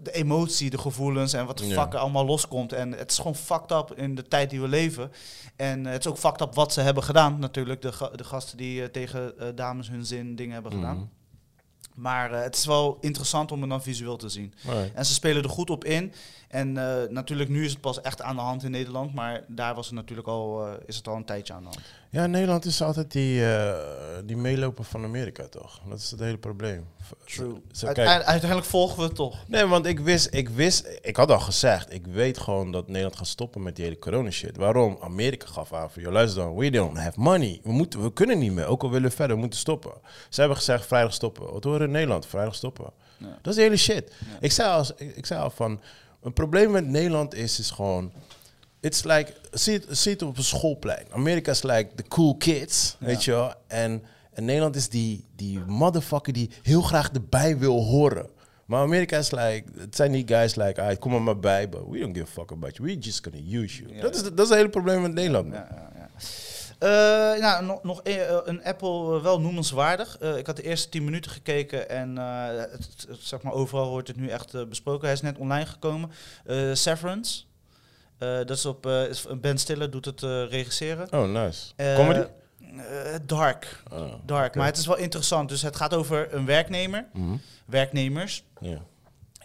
de 0.03 0.13
emotie, 0.13 0.71
de 0.71 0.79
gevoelens 0.79 1.33
en 1.33 1.47
wat 1.47 1.59
de 1.59 1.67
Ja. 1.67 1.83
fuck 1.83 1.93
er 1.93 1.99
allemaal 1.99 2.25
loskomt. 2.25 2.73
En 2.73 2.93
het 2.93 3.11
is 3.11 3.17
gewoon 3.17 3.35
fucked 3.35 3.71
up 3.71 3.93
in 3.99 4.15
de 4.15 4.29
tijd 4.29 4.51
die 4.51 4.61
we 4.61 4.69
leven. 4.69 5.13
En 5.57 5.87
eh, 5.87 5.93
het 5.93 6.05
is 6.05 6.11
ook 6.11 6.19
fucked 6.19 6.41
up 6.41 6.55
wat 6.55 6.73
ze 6.73 6.81
hebben 6.81 7.03
gedaan 7.03 7.39
natuurlijk. 7.39 7.83
De, 7.83 8.11
de 8.15 8.25
gasten 8.25 8.57
die 8.57 8.83
eh, 8.83 8.89
tegen 8.89 9.35
dames 9.55 9.89
hun 9.89 10.07
zin 10.07 10.37
dingen 10.37 10.53
hebben 10.55 10.73
gedaan. 10.73 10.97
Mhm. 10.97 11.07
Maar 11.95 12.31
het 12.33 12.57
is 12.57 12.65
wel 12.67 12.99
interessant 13.01 13.53
om 13.53 13.61
het 13.61 13.71
dan 13.71 13.83
visueel 13.83 14.17
te 14.17 14.29
zien. 14.29 14.55
En 14.95 15.07
ze 15.07 15.13
spelen 15.13 15.43
er 15.43 15.49
goed 15.49 15.71
op 15.71 15.85
in. 15.85 16.13
En 16.49 16.73
natuurlijk 17.13 17.49
nu 17.51 17.65
is 17.65 17.71
het 17.71 17.81
pas 17.81 18.01
echt 18.01 18.23
aan 18.23 18.37
de 18.37 18.43
hand 18.43 18.63
in 18.65 18.71
Nederland. 18.71 19.15
Maar 19.15 19.45
daar 19.49 19.75
was 19.75 19.87
het 19.87 19.95
natuurlijk 19.95 20.29
al, 20.29 20.67
is 20.87 20.97
het 20.97 21.09
al 21.09 21.17
een 21.17 21.25
tijdje 21.25 21.53
aan 21.53 21.63
de 21.63 21.69
hand. 21.69 21.81
Ja, 22.13 22.27
Nederland 22.27 22.65
is 22.65 22.83
altijd 22.83 23.13
die, 23.13 23.47
eh, 23.47 23.75
die 24.25 24.37
meeloper 24.37 24.85
van 24.85 25.05
Amerika, 25.05 25.49
toch? 25.49 25.81
Dat 25.89 25.99
is 25.99 26.11
het 26.11 26.21
hele 26.21 26.39
probleem. 26.39 26.87
True. 27.25 27.61
Zo, 27.71 27.93
kijk, 27.93 28.23
uiteindelijk 28.23 28.65
volgen 28.67 28.97
we 28.97 29.03
het 29.03 29.15
toch. 29.15 29.37
nee, 29.49 29.67
want 29.67 29.87
ik 29.87 30.01
wist, 30.01 30.29
ik 30.35 30.49
wist, 30.49 30.99
ik 31.03 31.17
had 31.17 31.31
al 31.31 31.41
gezegd, 31.41 31.93
ik 31.93 32.07
weet 32.07 32.39
gewoon 32.39 32.73
dat 32.73 32.87
Nederland 32.87 33.17
gaat 33.17 33.27
stoppen 33.27 33.63
met 33.63 33.77
die 33.77 33.85
hele 33.85 33.99
corona 33.99 34.31
shit. 34.31 34.57
Waarom? 34.57 34.99
Amerika 35.01 35.47
gaf 35.47 35.73
aan 35.73 35.89
joh, 35.95 36.13
luister 36.13 36.43
dan, 36.43 36.57
we 36.57 36.71
don't 36.71 36.99
have 36.99 37.21
money. 37.21 37.61
We, 37.63 37.73
moeten, 37.73 38.03
we 38.03 38.13
kunnen 38.13 38.39
niet 38.39 38.53
meer, 38.53 38.67
ook 38.67 38.83
al 38.83 38.91
willen 38.91 39.11
we 39.11 39.17
verder, 39.17 39.35
we 39.35 39.41
moeten 39.41 39.61
stoppen. 39.61 39.93
Ze 40.29 40.41
hebben 40.41 40.59
gezegd, 40.59 40.87
vrijdag 40.87 41.13
stoppen. 41.15 41.53
Wat 41.53 41.65
horen 41.65 41.87
in 41.87 41.91
Nederland? 41.91 42.27
Vrijdag 42.27 42.55
stoppen. 42.55 42.91
Ja. 43.17 43.27
Dat 43.43 43.53
is 43.53 43.55
de 43.55 43.63
hele 43.63 43.77
shit. 43.77 44.13
Ik, 44.41 44.53
zei 44.53 44.71
al, 44.71 44.85
ik, 44.97 45.17
ik 45.17 45.27
zei 45.27 45.41
al 45.41 45.51
van, 45.51 45.81
een 46.23 46.33
probleem 46.33 46.71
met 46.71 46.87
Nederland 46.87 47.35
is, 47.35 47.59
is 47.59 47.71
gewoon... 47.71 48.13
It's 48.83 49.03
like, 49.05 49.33
zie 49.91 50.13
het 50.13 50.23
op 50.23 50.37
een 50.37 50.43
schoolplein. 50.45 51.07
Amerika 51.11 51.51
is 51.51 51.63
like 51.63 51.89
the 51.95 52.03
cool 52.09 52.37
kids, 52.37 52.97
weet 52.99 53.25
je 53.25 53.31
wel. 53.31 53.53
En, 53.67 54.03
en 54.33 54.45
Nederland 54.45 54.77
is 54.77 54.89
die, 54.89 55.25
die 55.37 55.59
motherfucker 55.67 56.33
die 56.33 56.51
heel 56.63 56.83
graag 56.83 57.11
erbij 57.13 57.59
wil 57.59 57.85
horen. 57.85 58.29
Maar 58.67 58.81
Amerika 58.83 59.19
is 59.19 59.31
like, 59.31 59.63
het 59.79 59.97
zijn 59.97 60.13
die 60.13 60.27
guys 60.27 60.55
like, 60.55 60.81
ah, 60.83 60.99
kom 60.99 61.15
er 61.15 61.23
maar 61.23 61.39
bij, 61.39 61.69
but 61.69 61.81
we 61.89 61.99
don't 61.99 62.17
give 62.17 62.29
a 62.31 62.33
fuck 62.33 62.53
about 62.53 62.77
you. 62.77 62.89
We 62.89 62.99
just 62.99 63.25
gonna 63.25 63.61
use 63.61 63.83
you. 63.83 63.95
Ja. 63.95 64.01
Dat, 64.03 64.15
is, 64.15 64.23
dat 64.23 64.39
is 64.39 64.49
het 64.49 64.55
hele 64.59 64.69
probleem 64.69 65.03
met 65.03 65.13
Nederland. 65.13 65.49
man. 65.49 65.59
Ja, 65.59 65.69
ja, 65.71 65.91
ja. 65.95 66.09
Eh, 66.79 67.41
nou, 67.41 67.65
nog, 67.65 67.83
nog 67.83 68.01
een, 68.03 68.19
eh, 68.19 68.37
een 68.45 68.65
Apple 68.65 69.17
eh, 69.17 69.23
wel 69.23 69.41
noemenswaardig. 69.41 70.19
Eh, 70.19 70.37
ik 70.37 70.47
had 70.47 70.57
de 70.57 70.63
eerste 70.63 70.89
10 70.89 71.05
minuten 71.05 71.31
gekeken 71.31 71.89
en 71.89 72.19
eh, 72.19 72.47
het, 72.71 73.07
zeg 73.21 73.43
maar 73.43 73.53
overal 73.53 73.89
wordt 73.89 74.09
het 74.09 74.17
nu 74.17 74.29
echt 74.29 74.55
eh, 74.55 74.65
besproken. 74.65 75.05
Hij 75.05 75.13
is 75.13 75.21
net 75.21 75.39
online 75.39 75.67
gekomen. 75.67 76.11
Eh, 76.47 76.57
Severance. 76.73 77.43
Eh, 78.23 78.37
dat 78.37 78.51
is 78.51 78.67
op 78.67 78.87
eh, 78.87 79.03
Ben 79.41 79.59
Stiller 79.59 79.91
doet 79.91 80.05
het 80.05 80.23
eh, 80.23 80.45
regisseren. 80.49 81.13
Oh, 81.13 81.31
nice. 81.31 81.73
Comedy? 81.77 82.27
dark. 83.27 83.83
Oh, 83.93 84.13
Dark. 84.27 84.55
Maar 84.55 84.67
het 84.67 84.77
is 84.79 84.87
wel 84.87 84.97
interessant. 84.97 85.49
Dus 85.49 85.63
het 85.63 85.77
gaat 85.77 85.95
over 85.95 86.35
een 86.35 86.45
werknemer, 86.47 87.07
Mhm. 87.13 87.37
werknemers 87.67 88.45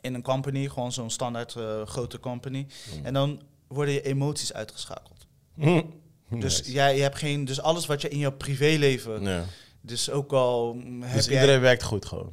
in 0.01 0.13
een 0.13 0.21
company, 0.21 0.67
gewoon 0.67 0.91
zo'n 0.91 1.09
standaard 1.09 1.55
grote 1.86 2.19
company. 2.19 2.67
Mm. 2.97 3.05
En 3.05 3.13
dan 3.13 3.41
worden 3.67 3.93
je 3.93 4.01
emoties 4.01 4.53
uitgeschakeld. 4.53 5.28
Dus 6.30 6.57
Nice. 6.57 6.71
jij 6.71 6.95
je 6.95 7.01
hebt 7.01 7.17
geen, 7.17 7.45
dus 7.45 7.61
alles 7.61 7.86
wat 7.86 8.01
je 8.01 8.09
in 8.09 8.17
jouw 8.17 8.32
privéleven, 8.32 9.45
dus 9.82 10.09
ook 10.09 10.32
al 10.32 10.73
mm, 10.73 11.01
heb 11.01 11.15
Dus 11.15 11.25
jij, 11.25 11.34
iedereen 11.34 11.61
werkt 11.61 11.84
goed 11.84 12.05
gewoon? 12.05 12.32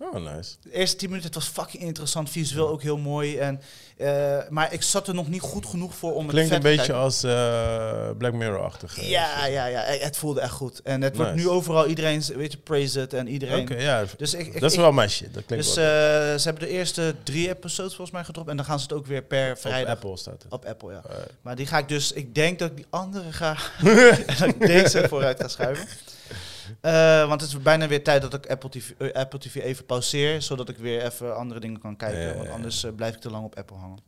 Oh, 0.00 0.14
nice. 0.14 0.54
de 0.62 0.72
eerste 0.72 0.96
10 0.96 1.08
minuten, 1.08 1.30
het 1.30 1.38
was 1.40 1.48
fucking 1.52 1.82
interessant, 1.82 2.30
visueel 2.30 2.68
ook 2.68 2.82
heel 2.82 2.98
mooi. 2.98 3.38
En, 3.38 3.60
eh, 3.96 4.38
maar 4.48 4.72
ik 4.72 4.82
zat 4.82 5.08
er 5.08 5.14
nog 5.14 5.28
niet 5.28 5.40
goed 5.40 5.66
genoeg 5.66 5.94
voor 5.94 6.14
om 6.14 6.26
Klinkt 6.26 6.50
een 6.50 6.56
het 6.56 6.64
vet 6.66 6.72
te 6.72 6.78
beetje 6.78 6.92
als 6.92 7.22
eh, 7.22 8.10
Black 8.18 8.32
Mirror-achtig. 8.32 9.00
Ja, 9.00 9.46
ja, 9.46 9.66
ja, 9.66 9.80
het 9.80 10.16
voelde 10.16 10.40
echt 10.40 10.52
goed. 10.52 10.80
En 10.82 11.02
het 11.02 11.16
wordt 11.16 11.34
nu 11.34 11.48
overal, 11.48 11.86
iedereen, 11.86 12.22
weet 12.34 12.52
je, 12.52 12.58
praise 12.58 13.00
it 13.00 13.12
en 13.14 13.28
iedereen. 13.28 13.60
Oké, 13.60 13.74
ja. 13.74 14.04
Dus 14.16 14.34
ik, 14.34 14.46
ik, 14.46 14.60
dat 14.60 14.70
is 14.70 14.76
wel 14.76 14.92
mijn 14.92 15.10
shit. 15.10 15.34
Dat 15.34 15.44
klinkt 15.44 15.64
dus 15.64 15.74
wel. 15.74 15.84
eh, 15.84 16.38
ze 16.38 16.42
hebben 16.48 16.62
de 16.62 16.68
eerste 16.68 17.14
drie 17.22 17.48
episodes 17.48 17.94
volgens 17.94 18.10
mij 18.16 18.24
gedropt 18.24 18.48
en 18.48 18.56
dan 18.56 18.64
gaan 18.64 18.78
ze 18.78 18.84
het 18.84 18.92
ook 18.92 19.06
weer 19.06 19.22
per 19.22 19.50
Op 19.50 19.58
vrijdag 19.58 19.94
Apple 19.94 20.16
staat 20.16 20.42
het. 20.42 20.52
op 20.52 20.64
Apple, 20.64 20.92
ja. 20.92 21.02
Maar 21.42 21.56
die 21.56 21.66
ga 21.66 21.78
ik 21.78 21.88
dus, 21.88 22.12
ik 22.12 22.34
denk 22.34 22.58
dat 22.58 22.70
ik 22.70 22.76
die 22.76 22.86
andere 22.90 23.32
ga, 23.32 23.56
en 23.78 24.26
dat 24.38 24.48
ik 24.48 24.60
deze 24.60 25.08
vooruit 25.08 25.40
ga 25.40 25.48
schuiven. 25.48 25.86
Eh, 26.80 27.28
want 27.28 27.40
het 27.40 27.50
is 27.50 27.62
bijna 27.62 27.88
weer 27.88 28.04
tijd 28.04 28.22
dat 28.22 28.34
ik 28.34 28.50
Apple 28.50 28.70
TV, 28.70 28.90
eh, 28.98 29.12
Apple 29.12 29.38
TV 29.38 29.54
even 29.54 29.84
pauzeer, 29.84 30.42
zodat 30.42 30.68
ik 30.68 30.76
weer 30.76 31.04
even 31.04 31.36
andere 31.36 31.60
dingen 31.60 31.80
kan 31.80 31.96
kijken. 31.96 32.20
Ja, 32.20 32.28
ja, 32.28 32.36
Want 32.36 32.48
anders 32.48 32.84
eh, 32.84 32.92
blijf 32.92 33.14
ik 33.14 33.20
te 33.20 33.30
lang 33.30 33.44
op 33.44 33.56
Apple 33.56 33.76
hangen. 33.76 33.98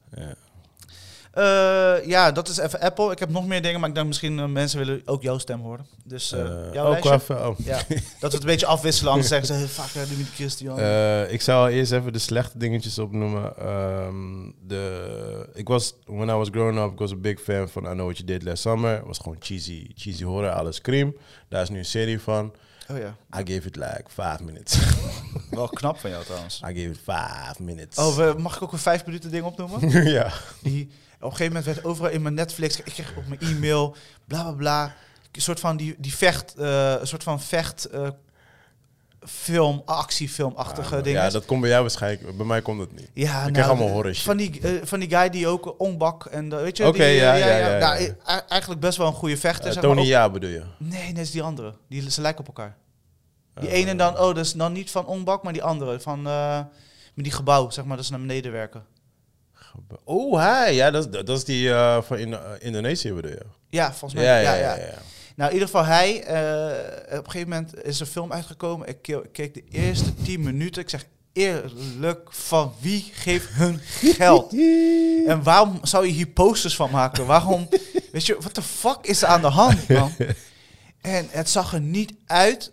Ja. 1.34 1.94
Eh, 1.96 2.06
ja, 2.06 2.32
dat 2.32 2.48
is 2.48 2.58
even 2.58 2.80
Apple. 2.80 3.10
Ik 3.10 3.18
heb 3.18 3.30
nog 3.30 3.46
meer 3.46 3.62
dingen, 3.62 3.80
maar 3.80 3.88
ik 3.88 3.94
denk 3.94 4.06
misschien 4.06 4.38
uh, 4.38 4.46
mensen 4.46 4.78
willen 4.78 5.02
ook 5.04 5.22
jouw 5.22 5.38
stem 5.38 5.60
horen. 5.60 5.86
Dus 6.04 6.32
eh 6.32 6.40
Eh, 6.40 6.72
jouw 6.72 6.96
ook 6.96 7.04
even. 7.04 7.48
Oh. 7.48 7.58
Ja, 7.58 7.76
dat 7.78 7.96
we 8.20 8.26
het 8.26 8.34
een 8.34 8.40
beetje 8.40 8.66
afwisselen, 8.66 9.10
anders 9.12 9.28
zeggen 9.28 9.48
ze, 9.48 9.68
fuck, 9.68 10.02
uh, 10.02 10.16
die 10.16 10.24
Christian. 10.24 10.78
Eh, 10.78 11.32
ik 11.32 11.40
zou 11.40 11.70
eerst 11.70 11.92
even 11.92 12.12
de 12.12 12.18
slechte 12.18 12.58
dingetjes 12.58 12.98
opnoemen. 12.98 13.56
Ehm, 13.56 14.50
de, 14.66 15.48
ik 15.54 15.68
was, 15.68 15.94
when 16.04 16.28
I 16.28 16.32
was 16.32 16.48
growing 16.50 16.78
up, 16.78 16.92
ik 16.92 16.98
was 16.98 17.10
een 17.10 17.20
big 17.20 17.40
fan 17.40 17.68
van 17.68 17.84
I 17.84 17.88
Know 17.88 18.04
What 18.04 18.16
You 18.16 18.28
Did 18.28 18.42
Last 18.42 18.62
Summer. 18.62 18.96
Het 18.96 19.06
was 19.06 19.18
gewoon 19.18 19.36
cheesy, 19.40 19.90
cheesy 19.94 20.24
horror, 20.24 20.50
alles 20.50 20.76
scream. 20.76 21.16
Daar 21.48 21.62
is 21.62 21.68
nu 21.68 21.78
een 21.78 21.84
serie 21.84 22.20
van. 22.20 22.52
oh 22.90 22.98
ja, 22.98 23.16
I 23.40 23.52
gave 23.54 23.68
it 23.68 23.76
like 23.76 24.04
five 24.06 24.38
minutes. 24.44 24.78
wel 25.50 25.68
knap 25.68 25.98
van 25.98 26.10
jou 26.10 26.24
trouwens. 26.24 26.60
I 26.60 26.66
gave 26.66 26.88
it 26.88 27.00
five 27.04 27.62
minutes. 27.62 27.98
Oh, 27.98 28.34
mag 28.36 28.56
ik 28.56 28.62
ook 28.62 28.72
een 28.72 28.78
vijf 28.78 29.06
minuten 29.06 29.30
ding 29.30 29.44
opnoemen? 29.44 30.04
ja. 30.18 30.32
Die, 30.62 30.90
op 31.20 31.30
een 31.30 31.36
gegeven 31.36 31.46
moment 31.56 31.64
werd 31.74 31.84
overal 31.86 32.10
in 32.10 32.22
mijn 32.22 32.34
Netflix, 32.34 32.76
ik 32.78 32.84
kreeg 32.84 33.16
op 33.16 33.26
mijn 33.26 33.40
e-mail, 33.40 33.96
bla 34.26 34.42
bla 34.42 34.52
bla. 34.52 34.94
Een 35.32 35.40
soort 35.42 35.60
van 35.60 35.76
die, 35.76 35.94
die 35.98 36.14
vecht, 36.14 36.54
eh, 36.54 36.94
een 37.00 37.06
soort 37.06 37.22
van 37.22 37.40
vecht 37.40 37.84
eh, 37.84 38.08
film, 39.26 39.82
actiefilmachtige 39.84 40.96
Ja, 40.96 41.02
dingen. 41.02 41.22
Ja, 41.22 41.30
dat 41.30 41.44
komt 41.44 41.60
bij 41.60 41.70
jou 41.70 41.82
waarschijnlijk. 41.82 42.36
Bij 42.36 42.46
mij 42.46 42.62
komt 42.62 42.80
het 42.80 42.92
niet. 42.96 43.10
Ja, 43.14 43.46
Ik 43.46 43.52
krijg 43.52 43.68
allemaal 43.68 43.88
horror 43.88 44.14
shit. 44.14 44.24
Van 44.24 44.36
die, 44.36 44.60
eh, 44.60 44.70
van 44.82 45.00
die 45.00 45.08
guy 45.08 45.30
die 45.30 45.46
ook 45.48 45.74
ongbak 45.80 46.24
en 46.24 46.48
weet 46.62 46.76
je. 46.76 46.86
Oké, 46.86 47.04
ja, 47.04 47.34
ja, 47.34 47.46
ja, 47.46 47.56
ja, 47.58 47.78
Nou, 47.78 48.40
eigenlijk 48.48 48.80
best 48.80 48.98
wel 48.98 49.06
een 49.06 49.12
goede 49.12 49.36
vechter. 49.36 49.72
Zeg 49.72 49.82
Tony 49.82 49.94
maar, 49.94 50.02
ook- 50.04 50.08
Ja 50.10 50.30
bedoel 50.30 50.50
je? 50.50 50.62
Nee, 50.78 51.12
nee, 51.12 51.22
is 51.22 51.30
die 51.30 51.42
andere. 51.42 51.74
Die, 51.88 52.10
ze 52.10 52.20
lijken 52.20 52.40
op 52.40 52.46
elkaar. 52.46 52.76
Die 53.54 53.68
Eh, 53.68 53.74
ene 53.78 53.94
dan, 53.96 54.12
oh, 54.12 54.26
dat 54.34 54.36
is 54.38 54.52
dan 54.52 54.72
niet 54.72 54.90
van 54.90 55.06
ongbak, 55.06 55.42
maar 55.42 55.52
die 55.52 55.62
andere 55.62 56.00
van 56.00 56.22
met 56.22 57.24
die 57.24 57.32
gebouw, 57.32 57.70
zeg 57.70 57.84
maar, 57.84 57.96
dat 57.96 58.06
ze 58.06 58.12
naar 58.12 58.20
beneden 58.20 58.52
werken. 58.52 58.84
Oh, 60.04 60.38
hij. 60.38 60.74
Ja, 60.74 60.90
dat, 60.90 61.04
is- 61.14 61.24
dat 61.24 61.36
is 61.36 61.44
die 61.44 61.70
eh, 61.70 62.02
van 62.02 62.18
in, 62.18 62.32
eh, 62.34 62.40
Indonesië 62.58 63.12
bedoel 63.12 63.30
je? 63.30 63.42
Ja, 63.68 63.88
volgens 63.92 64.14
mij. 64.14 64.24
Ja, 64.24 64.38
ja, 64.38 64.54
ja. 64.54 64.74
ja, 64.76 64.98
Nou, 65.36 65.48
in 65.48 65.52
ieder 65.58 65.68
geval, 65.68 65.84
hij, 65.84 66.22
eh, 66.24 67.18
op 67.18 67.24
een 67.24 67.30
gegeven 67.30 67.48
moment 67.48 67.84
is 67.84 68.00
een 68.00 68.06
film 68.06 68.32
uitgekomen. 68.32 68.88
Ik 68.88 69.02
ke- 69.02 69.28
keek 69.32 69.54
de 69.54 69.64
eerste 69.70 70.14
tien 70.14 70.40
minuten. 70.42 70.82
Ik 70.82 70.90
zeg 70.90 71.04
eerlijk, 71.32 72.28
van 72.32 72.72
wie 72.80 73.10
geeft 73.12 73.48
hun 73.50 73.80
geld? 73.92 74.52
En 75.26 75.42
waarom 75.42 75.78
zou 75.82 76.06
je 76.06 76.12
hier 76.12 76.26
posters 76.26 76.76
van 76.76 76.90
maken? 76.90 77.26
Waarom, 77.26 77.68
weet 78.12 78.26
je, 78.26 78.36
wat 78.40 78.54
de 78.54 78.62
fuck 78.62 78.98
is 79.02 79.22
er 79.22 79.28
aan 79.28 79.40
de 79.40 79.46
hand, 79.46 79.88
man? 79.88 80.12
En 81.00 81.26
het 81.30 81.50
zag 81.50 81.72
er 81.72 81.80
niet 81.80 82.12
uit. 82.26 82.72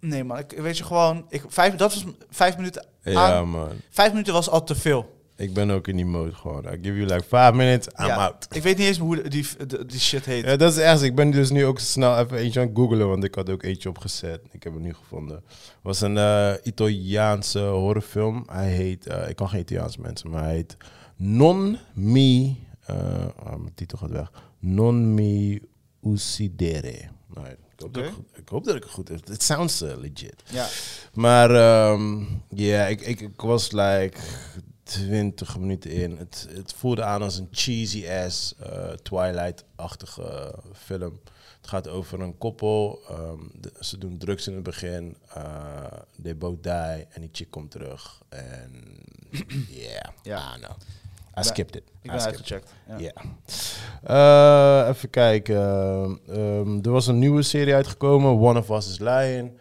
nee, 0.00 0.24
man, 0.24 0.38
ik, 0.38 0.50
weet 0.56 0.76
je 0.78 0.84
gewoon, 0.84 1.26
ik, 1.28 1.42
vijf, 1.48 1.74
dat 1.74 1.94
was 1.94 2.04
vijf 2.30 2.56
minuten 2.56 2.86
Ja, 3.02 3.44
man. 3.44 3.68
Vijf 3.90 4.10
minuten 4.10 4.32
was 4.32 4.48
al 4.48 4.64
te 4.64 4.74
veel. 4.74 5.20
Ik 5.42 5.54
ben 5.54 5.70
ook 5.70 5.88
in 5.88 5.96
die 5.96 6.04
mode 6.06 6.32
gewoon. 6.34 6.64
I 6.64 6.68
give 6.82 6.94
you 6.96 7.00
like 7.06 7.22
five 7.22 7.52
minutes, 7.52 7.86
I'm 8.00 8.06
Ja, 8.06 8.16
out. 8.16 8.46
Ik 8.50 8.62
weet 8.62 8.76
niet 8.78 8.86
eens 8.86 8.98
hoe 8.98 9.22
die, 9.28 9.28
die, 9.66 9.86
die 9.86 10.00
shit 10.00 10.24
heet. 10.24 10.44
Ja, 10.44 10.56
dat 10.56 10.72
is 10.72 10.78
echt. 10.78 11.02
Ik 11.02 11.14
ben 11.14 11.30
dus 11.30 11.50
nu 11.50 11.64
ook 11.64 11.78
snel 11.78 12.18
even 12.18 12.36
eentje 12.38 12.60
aan 12.60 12.66
het 12.66 12.76
googlen, 12.76 13.08
want 13.08 13.24
ik 13.24 13.34
had 13.34 13.50
ook 13.50 13.62
eentje 13.62 13.88
opgezet. 13.88 14.40
Ik 14.50 14.62
heb 14.62 14.72
het 14.72 14.82
nu 14.82 14.94
gevonden. 14.94 15.36
Het 15.36 15.44
was 15.82 16.00
een 16.00 16.16
eh, 16.16 16.52
Italiaanse 16.62 17.58
horrorfilm. 17.60 18.44
Hij 18.50 18.70
heet, 18.70 19.06
eh, 19.06 19.28
ik 19.28 19.36
kan 19.36 19.48
geen 19.48 19.60
Italiaans 19.60 19.96
mensen, 19.96 20.30
maar 20.30 20.42
hij 20.42 20.54
heet 20.54 20.76
Non 21.16 21.78
Mi, 21.94 22.56
ah, 22.86 23.56
mijn 23.56 23.74
titel 23.74 23.98
gaat 23.98 24.10
weg. 24.10 24.30
Non 24.58 25.14
Mi 25.14 25.60
Uccidere. 26.02 26.94
Nou, 27.34 27.46
ik, 27.48 27.56
hoop 27.78 27.94
dat 27.94 28.02
ik, 28.02 28.08
Oké. 28.08 28.14
goed- 28.14 28.38
ik 28.38 28.48
hoop 28.48 28.64
dat 28.64 28.74
ik 28.76 28.82
het 28.82 28.92
goed 28.92 29.08
heb. 29.08 29.28
It 29.30 29.42
sounds 29.42 29.80
legit. 29.80 30.42
Ja. 30.50 30.66
Maar 31.14 31.50
ehm, 31.54 32.24
ja, 32.48 32.86
ik, 32.86 33.00
ik, 33.00 33.20
ik 33.20 33.40
was 33.40 33.70
like 33.72 34.12
20 34.92 35.58
minuten 35.58 35.90
in. 35.90 36.16
Het, 36.16 36.48
het 36.54 36.72
voelde 36.76 37.02
aan 37.02 37.22
als 37.22 37.36
een 37.38 37.48
cheesy 37.50 38.08
ass 38.08 38.54
eh, 38.58 38.88
Twilight-achtige 39.02 40.54
film. 40.74 41.20
Het 41.60 41.70
gaat 41.70 41.88
over 41.88 42.20
een 42.20 42.38
koppel. 42.38 43.00
ehm, 43.08 43.38
de- 43.60 43.72
ze 43.80 43.98
doen 43.98 44.18
drugs 44.18 44.46
in 44.46 44.54
het 44.54 44.62
begin. 44.62 45.16
eh 45.34 45.84
they 46.22 46.36
both 46.36 46.62
die. 46.62 46.72
En 47.10 47.20
die 47.20 47.28
chick 47.32 47.50
komt 47.50 47.70
terug. 47.70 48.20
En 48.28 48.70
yeah, 49.70 50.08
Ja. 50.22 50.54
Know. 50.56 50.76
I 51.38 51.42
skipped 51.44 51.76
it. 51.76 51.82
Ik 52.02 52.10
I 52.10 52.14
ben 52.14 52.24
uitgecheckt. 52.24 52.72
Ja. 52.98 53.12
Eh, 54.02 54.88
even 54.88 55.10
kijken. 55.10 55.56
Ehm, 56.28 56.78
er 56.82 56.90
was 56.90 57.06
een 57.06 57.18
nieuwe 57.18 57.42
serie 57.42 57.74
uitgekomen. 57.74 58.30
One 58.38 58.58
of 58.58 58.70
Us 58.70 58.88
is 58.88 58.98
Lying. 58.98 59.52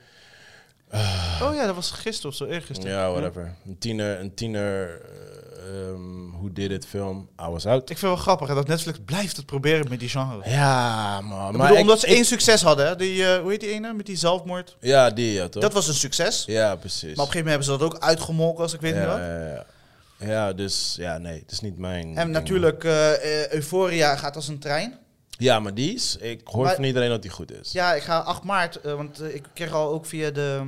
Oh 1.42 1.56
ja, 1.56 1.66
dat 1.66 1.76
was 1.76 1.92
gisteren 1.92 2.32
of 2.32 2.38
zo, 2.38 2.46
eergisteren. 2.46 2.92
Ja, 2.98 3.12
whatever. 3.12 3.54
Een 3.68 3.78
tiener, 3.78 4.20
een 4.20 4.34
tiener, 4.34 5.02
eh, 5.02 5.88
ehm, 5.90 6.30
hoe 6.40 6.52
did 6.54 6.72
it 6.72 6.86
film? 6.86 7.30
I 7.42 7.46
was 7.50 7.66
out. 7.66 7.82
Ik 7.82 7.88
vind 7.88 8.00
het 8.00 8.10
wel 8.10 8.16
grappig 8.16 8.48
hè, 8.48 8.56
dat 8.56 8.68
Netflix 8.68 8.98
blijft 9.06 9.36
het 9.38 9.46
proberen 9.46 9.90
met 9.90 10.00
die 10.00 10.10
genre. 10.10 10.50
Ja, 10.50 11.22
man. 11.22 11.52
Ik 11.52 11.58
Maar 11.58 11.68
bedoel, 11.68 11.76
ik- 11.76 11.82
omdat 11.82 12.00
ze 12.00 12.08
ik- 12.08 12.14
één 12.16 12.26
succes 12.26 12.62
hadden, 12.62 12.88
hè? 12.88 12.96
Die, 12.96 13.26
eh, 13.26 13.40
hoe 13.42 13.52
heet 13.52 13.60
die 13.60 13.70
ene 13.70 13.94
met 13.94 14.06
die 14.06 14.16
zelfmoord? 14.18 14.78
Ja, 14.80 15.10
die 15.10 15.32
ja, 15.34 15.48
toch? 15.50 15.62
Dat 15.62 15.74
was 15.74 15.88
een 15.88 15.94
succes. 15.94 16.44
Ja, 16.48 16.76
precies. 16.76 17.02
Maar 17.02 17.12
op 17.12 17.18
een 17.18 17.26
gegeven 17.32 17.46
moment 17.46 17.66
hebben 17.66 17.66
ze 17.66 17.78
dat 17.78 17.82
ook 17.82 18.04
uitgemolken, 18.10 18.64
als 18.64 18.74
ik 18.74 18.82
weet 18.82 18.94
niet 18.94 19.04
ja, 19.04 19.08
wat. 19.08 19.18
ja, 19.18 19.48
ja. 19.48 19.66
ja, 20.28 20.54
dus 20.54 20.96
ja, 20.98 21.18
nee, 21.18 21.40
het 21.40 21.52
is 21.52 21.60
niet 21.60 21.78
mijn. 21.78 22.08
En 22.08 22.16
ding. 22.16 22.30
natuurlijk, 22.30 22.84
eh, 22.84 23.52
Euphoria 23.54 24.16
gaat 24.16 24.36
als 24.36 24.48
een 24.48 24.60
trein. 24.60 25.00
Ja, 25.38 25.60
maar 25.60 25.74
die 25.74 25.94
is. 25.94 26.18
Ik 26.20 26.42
hoor 26.44 26.64
Maar- 26.64 26.76
van 26.76 26.84
iedereen 26.84 27.10
dat 27.10 27.22
die 27.22 27.32
goed 27.32 27.52
is. 27.52 27.72
Ja, 27.72 27.94
ik 27.94 28.02
ga 28.04 28.20
8 28.20 28.44
maart, 28.44 28.80
want 28.84 29.22
ik 29.24 29.44
kreeg 29.54 29.72
al 29.74 29.92
ook 29.94 30.06
via 30.06 30.30
de 30.32 30.62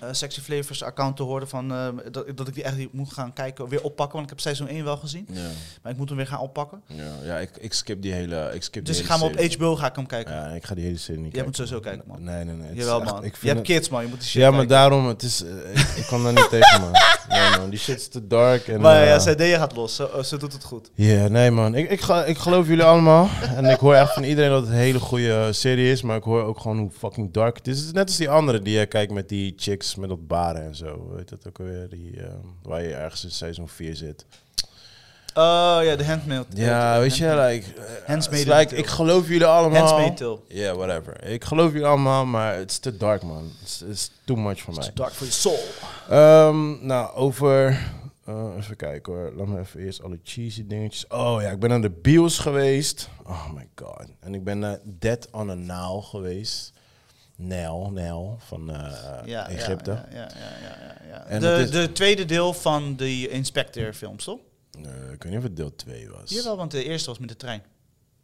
eh, 0.00 0.08
Sexy 0.12 0.40
Flavors 0.40 0.82
account 0.82 1.16
te 1.16 1.22
horen 1.22 1.48
van 1.48 1.72
eh, 1.72 1.88
dat, 2.10 2.26
dat 2.36 2.48
ik 2.48 2.54
die 2.54 2.62
echt 2.62 2.76
moet 2.92 3.12
gaan 3.12 3.32
kijken, 3.32 3.68
weer 3.68 3.82
oppakken. 3.82 4.12
Want 4.16 4.24
ik 4.24 4.30
heb 4.30 4.40
seizoen 4.40 4.68
1 4.68 4.84
wel 4.84 4.96
gezien, 4.96 5.26
Ja, 5.32 5.40
maar 5.82 5.92
ik 5.92 5.98
moet 5.98 6.08
hem 6.08 6.16
weer 6.16 6.26
gaan 6.26 6.40
oppakken. 6.40 6.82
ja, 6.86 7.04
ja 7.24 7.38
ik, 7.38 7.50
ik 7.60 7.72
skip 7.72 8.02
die 8.02 8.12
hele. 8.12 8.50
Ik 8.54 8.62
skip 8.62 8.84
Dus 8.84 8.98
ik 8.98 9.04
ga 9.06 9.18
hem 9.18 9.22
op. 9.22 9.52
HBO 9.54 9.76
ga 9.76 9.86
ik 9.88 9.96
hem 9.96 10.06
kijken. 10.06 10.34
Ja, 10.34 10.46
ik 10.48 10.64
ga 10.64 10.74
die 10.74 10.84
hele 10.84 10.96
serie 10.98 11.20
niet 11.20 11.32
Jij 11.34 11.42
kijken. 11.42 11.46
moet 11.46 11.56
sowieso 11.56 11.80
kijken, 11.80 12.04
man. 12.08 12.22
Nee, 12.22 12.44
nee, 12.44 12.54
nee. 12.54 12.74
Jawel, 12.74 13.02
echt- 13.02 13.10
man. 13.12 13.24
ik 13.24 13.36
Je 13.40 13.48
hebt 13.48 13.62
kids, 13.62 13.88
man. 13.88 14.02
Je 14.02 14.08
moet 14.08 14.18
die 14.20 14.28
shit 14.28 14.40
Ja, 14.42 14.50
maar 14.50 14.58
kijken. 14.58 14.76
daarom, 14.76 15.06
het 15.08 15.22
is, 15.22 15.44
eh, 15.44 15.70
ik, 15.80 15.88
ik 15.96 16.06
kan 16.08 16.22
daar 16.22 16.32
niet 16.32 16.48
tegen, 16.50 16.80
man. 16.80 16.90
Nee, 17.28 17.50
man. 17.58 17.70
Die 17.70 17.78
shit 17.78 17.96
is 18.00 18.08
te 18.08 18.26
dark. 18.26 18.68
En, 18.68 18.80
Maar 18.80 19.04
ja, 19.04 19.18
ZD 19.18 19.42
gaat 19.42 19.76
los. 19.76 19.94
Ze, 19.96 20.20
ze 20.24 20.36
doet 20.36 20.52
het 20.52 20.64
goed. 20.64 20.90
Ja, 20.94 21.28
nee 21.28 21.50
man. 21.50 21.74
Ik, 21.74 21.90
ik, 21.90 22.00
ga, 22.00 22.24
ik 22.24 22.38
geloof 22.38 22.66
jullie 22.66 22.84
allemaal. 22.84 23.28
En 23.56 23.64
ik 23.64 23.78
hoor 23.78 23.94
echt 23.94 24.12
van 24.12 24.22
iedereen 24.22 24.50
dat 24.50 24.60
het 24.60 24.70
een 24.70 24.76
hele 24.76 24.98
goede 25.00 25.52
serie 25.52 25.90
is. 25.92 26.02
Maar 26.02 26.16
ik 26.16 26.22
hoor 26.22 26.42
ook 26.42 26.60
gewoon 26.60 26.78
hoe 26.78 26.90
fucking 26.98 27.32
dark 27.32 27.56
het 27.56 27.66
is. 27.68 27.76
Het 27.78 27.86
is 27.86 27.92
net 27.92 28.06
als 28.06 28.16
die 28.16 28.28
andere 28.30 28.62
die 28.62 28.78
je 28.78 28.86
kijkt 28.86 29.12
met 29.12 29.28
die 29.28 29.54
met 29.98 30.08
dat 30.08 30.26
baren 30.26 30.62
en 30.62 30.74
zo. 30.74 31.08
Weet 31.14 31.28
dat 31.28 31.46
ook 31.48 31.58
weer? 31.58 31.88
Die, 31.88 32.20
eh, 32.22 32.34
waar 32.62 32.82
je 32.82 32.94
ergens 32.94 33.24
in 33.24 33.30
seizoen 33.30 33.68
4 33.68 33.96
zit. 33.96 34.24
Oh 35.34 35.78
ja, 35.82 35.96
de 35.96 36.04
handmaid. 36.04 36.46
Ja, 36.54 36.98
weet 36.98 37.16
je, 37.16 37.24
like, 37.36 37.74
eh, 37.80 38.06
Handsmaid 38.06 38.40
it's 38.46 38.54
like, 38.56 38.74
ik 38.76 38.86
geloof 38.86 39.28
jullie 39.28 39.44
allemaal. 39.46 40.14
Ja, 40.48 40.74
whatever. 40.74 41.24
Ik 41.24 41.44
geloof 41.44 41.72
jullie 41.72 41.86
allemaal, 41.86 42.24
maar 42.26 42.56
het 42.56 42.70
is 42.70 42.78
te 42.78 42.96
dark 42.96 43.22
man. 43.22 43.50
Het 43.60 43.84
is 43.88 44.10
too 44.24 44.36
much 44.36 44.60
voor 44.60 44.74
mij. 44.74 44.90
Dark 44.94 45.12
for 45.12 45.26
your 45.26 45.32
soul. 45.32 45.58
Ehm, 46.08 46.86
nou, 46.86 47.14
over. 47.14 47.68
eh, 48.24 48.44
even 48.58 48.76
kijken 48.76 49.12
hoor. 49.12 49.32
Laat 49.36 49.46
me 49.46 49.58
even 49.58 49.80
eerst 49.80 50.02
alle 50.02 50.18
cheesy 50.22 50.66
dingetjes. 50.66 51.06
Oh 51.08 51.38
ja, 51.42 51.50
ik 51.50 51.58
ben 51.58 51.70
naar 51.70 51.80
de 51.80 51.90
bios 51.90 52.38
geweest. 52.38 53.08
Oh 53.24 53.52
my 53.54 53.68
god. 53.74 54.06
En 54.20 54.34
ik 54.34 54.44
ben 54.44 54.58
naar 54.58 54.78
Dead 54.84 55.28
on 55.30 55.50
a 55.50 55.54
Nile 55.54 56.02
geweest. 56.02 56.72
Nijl, 57.36 57.90
Nijl 57.92 58.36
van 58.38 58.70
eh, 58.70 59.18
Ja, 59.24 59.48
Egypte. 59.48 59.90
Ja, 59.90 60.06
ja, 60.10 60.28
ja, 61.08 61.24
ja, 61.28 61.38
De, 61.38 61.68
de 61.70 61.92
tweede 61.92 62.24
deel 62.24 62.52
van 62.52 62.96
de 62.96 63.28
Inspector 63.28 63.92
films, 63.92 64.24
toch? 64.24 64.38
Nee, 64.78 64.92
ik 65.12 65.22
weet 65.22 65.24
niet 65.32 65.36
of 65.36 65.42
het 65.42 65.56
deel 65.56 65.74
2 65.74 66.08
was. 66.10 66.30
Jawel, 66.30 66.56
want 66.56 66.70
de 66.70 66.84
eerste 66.84 67.08
was 67.10 67.18
met 67.18 67.28
de 67.28 67.36
trein. 67.36 67.62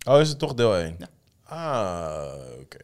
Oh, 0.06 0.20
is 0.20 0.28
het 0.28 0.38
toch 0.38 0.54
deel 0.54 0.76
1? 0.76 0.96
Ja. 0.98 1.08
Ah, 1.42 2.32
oké. 2.60 2.78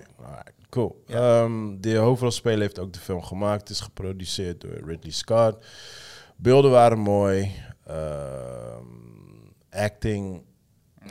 Cool. 0.70 1.04
Ehm, 1.06 1.80
de 1.80 1.96
hoofdrolspeler 1.96 2.60
heeft 2.60 2.78
ook 2.78 2.92
de 2.92 2.98
film 2.98 3.22
gemaakt. 3.22 3.60
Het 3.60 3.70
is 3.70 3.80
geproduceerd 3.80 4.60
door 4.60 4.80
Ridley 4.84 5.12
Scott. 5.12 5.66
Beelden 6.36 6.70
waren 6.70 6.98
mooi. 6.98 7.52
Ehm, 7.86 8.84
acting... 9.70 10.42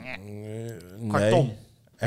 eh, 0.04 1.10
Karton. 1.10 1.52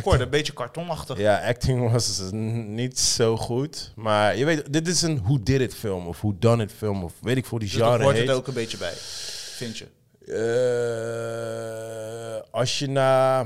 Hoorde 0.04 0.24
een 0.24 0.30
beetje 0.30 0.54
kartonachtig. 0.54 1.18
Ja, 1.18 1.48
acting 1.48 1.92
was 1.92 2.22
niet 2.32 3.00
zo 3.00 3.38
goed. 3.38 3.92
Maar 3.96 4.38
je 4.38 4.46
weet, 4.46 4.74
dit 4.74 4.88
is 4.88 5.02
een 5.02 5.22
who 5.24 5.40
did 5.44 5.62
it 5.62 5.74
film 5.74 6.08
of 6.08 6.18
who 6.22 6.36
done 6.40 6.64
it 6.64 6.72
film 6.72 7.04
of 7.04 7.14
weet 7.22 7.38
ik 7.38 7.46
voor 7.46 7.60
die 7.60 7.70
Dus 7.70 7.78
genre 7.78 8.04
hoort 8.04 8.16
heet. 8.16 8.28
het 8.28 8.36
ook 8.36 8.48
een 8.48 8.54
beetje 8.54 8.78
bij, 8.78 8.94
vind 9.56 9.78
je? 9.78 9.88
Eh, 10.82 12.52
als 12.52 12.80
je 12.80 12.88
na 12.88 13.46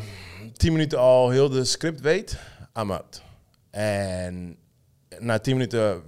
10 0.57 0.71
minuten 0.71 0.99
al 0.99 1.29
heel 1.29 1.49
de 1.49 1.65
script 1.65 2.01
weet, 2.01 2.37
I'm 2.79 2.91
out. 2.91 3.21
En 3.71 4.57
na 5.19 5.39
10 5.39 5.53
minuten 5.53 6.01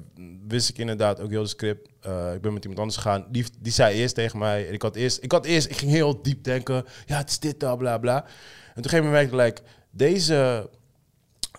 wist 0.48 0.70
ik 0.70 0.78
inderdaad 0.78 1.20
ook 1.20 1.30
heel 1.30 1.42
de 1.42 1.48
script. 1.48 1.90
Eh, 2.02 2.34
ik 2.34 2.42
ben 2.42 2.54
met 2.54 2.62
iemand 2.62 2.80
anders 2.80 2.98
gegaan. 2.98 3.26
Die, 3.30 3.46
die 3.60 3.72
zei 3.72 3.96
eerst 3.96 4.16
tegen 4.16 4.40
mij. 4.40 4.68
En 4.68 4.74
ik 4.74 4.82
had 4.82 4.96
eerst, 4.96 5.24
ik 5.24 5.32
had 5.32 5.46
eerst, 5.46 5.70
ik 5.70 5.78
ging 5.78 5.92
heel 5.92 6.22
diep 6.22 6.44
denken. 6.44 6.86
Ja, 7.06 7.18
het 7.18 7.30
is 7.30 7.40
dit, 7.40 7.58
bla 7.58 7.76
bla 7.76 7.98
bla. 7.98 8.16
En 8.16 8.24
toen 8.26 8.30
op 8.76 8.84
een 8.84 8.90
gegeven 8.90 9.06
moment 9.06 9.32
merkte 9.32 9.36
ik, 9.36 9.46
like, 9.46 9.62
deze. 9.98 10.70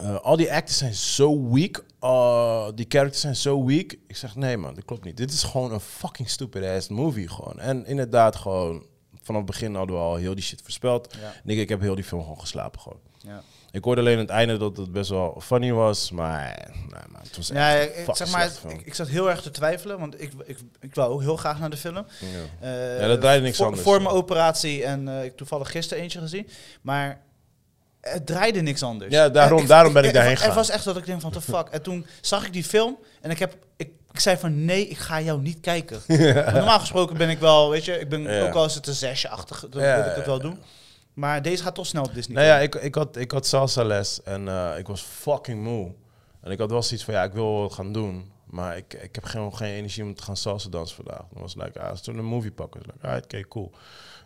eh, 0.01 0.17
al 0.21 0.37
die 0.37 0.53
actors 0.53 0.79
zijn 0.79 0.95
zo 0.95 1.51
weak. 1.53 1.85
eh, 2.01 2.67
die 2.75 2.87
characters 2.89 3.21
zijn 3.21 3.37
zo 3.37 3.65
weak. 3.65 3.95
Ik 4.07 4.17
zeg, 4.17 4.37
nee 4.37 4.57
man, 4.57 4.75
dat 4.75 4.85
klopt 4.85 5.05
niet. 5.05 5.17
Dit 5.17 5.33
is 5.33 5.43
gewoon 5.43 5.73
een 5.73 5.81
fucking 5.81 6.31
stupid 6.31 6.65
ass 6.65 6.89
movie 6.89 7.29
gewoon. 7.29 7.59
En 7.61 7.87
inderdaad 7.87 8.37
gewoon, 8.37 8.87
vanaf 9.23 9.41
het 9.43 9.51
begin 9.51 9.75
hadden 9.75 9.97
we 9.97 10.03
al 10.03 10.17
heel 10.17 10.35
die 10.35 10.45
shit 10.45 10.61
voorspeld. 10.63 11.15
Ja. 11.21 11.33
Nick, 11.45 11.59
ik 11.59 11.69
heb 11.69 11.81
heel 11.81 11.95
die 11.95 12.05
film 12.05 12.23
gewoon 12.23 12.41
geslapen 12.41 12.81
gewoon. 12.81 12.99
Ja. 13.19 13.43
Ik 13.71 13.85
hoorde 13.85 14.01
alleen 14.01 14.15
aan 14.15 14.21
het 14.21 14.31
einde 14.31 14.57
dat 14.57 14.77
het 14.77 14.93
best 14.93 15.11
wel 15.11 15.41
funny 15.43 15.73
was, 15.73 16.11
maar 16.11 16.69
nee, 16.89 17.01
het 17.23 17.37
was 17.37 17.49
Ja, 17.49 17.77
echt 17.79 18.09
ik, 18.09 18.17
zeg 18.17 18.31
maar, 18.31 18.51
ik, 18.69 18.81
ik 18.87 18.95
zat 18.95 19.09
heel 19.09 19.31
erg 19.31 19.43
te 19.43 19.51
twijfelen, 19.51 19.99
want 19.99 20.21
ik, 20.23 20.33
ik, 20.45 20.59
ik 20.81 20.95
wou 20.95 21.13
ook 21.13 21.21
heel 21.21 21.37
graag 21.37 21.59
naar 21.59 21.71
de 21.71 21.77
film. 21.77 21.95
Ja. 21.95 22.05
Eh, 22.61 23.01
Ja, 23.01 23.07
dat 23.07 23.21
draaide 23.21 23.45
niks 23.45 23.57
voor, 23.57 23.67
anders. 23.67 23.83
Voor 23.85 24.03
mijn 24.03 24.15
operatie 24.15 24.85
en 24.85 25.09
eh, 25.09 25.25
ik 25.25 25.37
toevallig 25.37 25.71
gisteren 25.71 26.03
eentje 26.03 26.19
gezien. 26.19 26.49
Maar 26.83 27.21
het 28.01 28.27
draaide 28.27 28.61
niks 28.61 28.83
anders. 28.83 29.13
Ja, 29.15 29.29
daarom- 29.29 29.61
En 29.61 29.67
daarom 29.67 29.93
ben 29.93 30.05
ik 30.05 30.13
daarheen 30.13 30.37
gegaan. 30.37 30.55
was 30.55 30.71
echt 30.71 30.85
dat 30.85 30.97
ik 30.97 31.07
denk 31.07 31.21
van, 31.21 31.31
the 31.31 31.41
fuck. 31.41 31.69
En 31.69 31.83
toen 31.83 32.07
zag 32.21 32.47
ik 32.47 32.53
die 32.53 32.65
film 32.65 32.99
en 33.21 33.31
ik 33.31 33.39
heb... 33.39 33.57
Ik, 33.77 33.91
ik 34.13 34.21
zei 34.21 34.37
van, 34.37 34.65
nee, 34.65 34.89
ik 34.89 34.99
ga 34.99 35.21
jou 35.21 35.41
niet 35.41 35.61
kijken. 35.61 36.01
Normaal 36.55 36.81
gesproken 36.81 37.17
ben 37.17 37.29
ik 37.29 37.39
wel, 37.39 37.71
weet 37.71 37.85
je... 37.85 37.99
Ik 38.01 38.09
ben 38.09 38.23
Ja. 38.23 38.47
ook 38.47 38.55
al 38.55 38.65
is 38.65 38.75
het 38.75 38.87
een 38.87 38.95
zesje-achtig, 38.95 39.67
dan 39.71 39.83
Ja, 39.83 39.97
wil 40.03 40.11
ik 40.11 40.17
het 40.17 40.27
wel 40.27 40.41
doen. 40.41 40.59
Maar 41.15 41.43
deze 41.43 41.63
gaat 41.63 41.75
toch 41.75 41.87
snel 41.87 42.03
op 42.05 42.15
Disney. 42.15 42.37
Nou 42.37 42.49
ja, 42.49 42.59
ik, 42.59 42.75
ik, 42.75 42.95
had, 42.95 43.17
ik 43.17 43.31
had 43.31 43.47
salsa 43.47 43.85
les 43.85 44.23
en 44.23 44.49
eh, 44.49 44.79
ik 44.79 44.87
was 44.87 45.01
fucking 45.01 45.63
moe. 45.63 45.93
En 46.43 46.51
ik 46.51 46.59
had 46.59 46.71
wel 46.71 46.83
zoiets 46.83 47.05
van, 47.05 47.15
ja, 47.15 47.23
ik 47.23 47.33
wil 47.33 47.61
wat 47.61 47.73
gaan 47.73 47.93
doen. 47.93 48.31
Maar 48.45 48.77
ik, 48.77 48.95
ik 48.95 49.15
heb 49.15 49.25
gewoon 49.25 49.57
geen 49.57 49.73
energie 49.75 50.03
om 50.05 50.15
te 50.15 50.23
gaan 50.23 50.37
salsa 50.37 50.69
dansen 50.69 50.97
vandaag. 50.97 51.25
Dan 51.33 51.43
was 51.43 51.55
het 51.55 51.63
like, 51.65 51.81
ah, 51.81 51.97
zullen 51.97 52.21
we 52.21 52.27
een 52.27 52.33
movie 52.35 52.53
pakken? 52.53 52.81
Dus 52.83 52.91
like, 52.95 53.07
ah, 53.07 53.17
oké, 53.17 53.49
cool. 53.49 53.73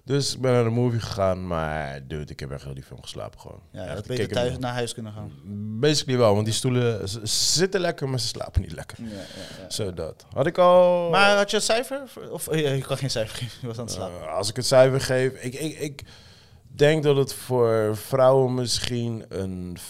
Dus 0.05 0.34
ik 0.34 0.40
ben 0.40 0.53
naar 0.53 0.64
de 0.64 0.70
movie 0.70 1.00
gegaan, 1.00 1.46
maar 1.46 2.07
dude, 2.07 2.32
ik 2.32 2.40
heb 2.40 2.50
echt 2.50 2.64
heel 2.64 2.74
die 2.74 2.82
film 2.82 3.03
geslapen 3.03 3.40
gewoon. 3.40 3.61
ja, 3.70 3.84
Echt, 3.86 4.07
beter 4.07 4.28
thuis 4.28 4.50
hem- 4.53 4.61
naar 4.61 4.72
huis 4.72 4.94
kunnen 4.94 5.12
gaan. 5.12 5.32
Basically 5.80 6.18
wel, 6.18 6.32
want 6.34 6.44
die 6.44 6.55
stoelen 6.55 7.09
zitten 7.28 7.80
lekker, 7.80 8.09
maar 8.09 8.20
ze 8.20 8.26
slapen 8.26 8.61
niet 8.61 8.72
lekker. 8.72 8.96
Ja, 9.03 9.09
ja, 9.11 9.16
ja. 9.62 9.70
Zo 9.70 9.94
dat. 9.94 10.26
Had 10.32 10.46
ik 10.46 10.59
al... 10.59 11.11
Maar 11.11 11.36
had 11.36 11.50
je 11.50 11.57
het 11.57 11.64
cijfer? 11.64 12.00
Of 12.30 12.48
oh, 12.48 12.55
ja, 12.55 12.70
je 12.70 12.80
kan 12.82 12.96
geen 12.96 13.11
cijfer 13.11 13.36
geven, 13.36 13.59
je 13.61 13.66
was 13.66 13.78
aan 13.78 13.84
het 13.84 13.92
slapen. 13.94 14.20
Eh, 14.20 14.34
als 14.34 14.48
ik 14.48 14.57
het 14.57 14.66
cijfer 14.66 15.00
geef, 15.00 15.32
ik, 15.32 15.55
ik, 15.55 15.78
ik 15.78 16.03
denk 16.66 17.03
dat 17.03 17.16
het 17.16 17.34
voor 17.34 17.96
vrouwen 17.96 18.55
misschien 18.55 19.24
een 19.28 19.76
5,5 19.78 19.82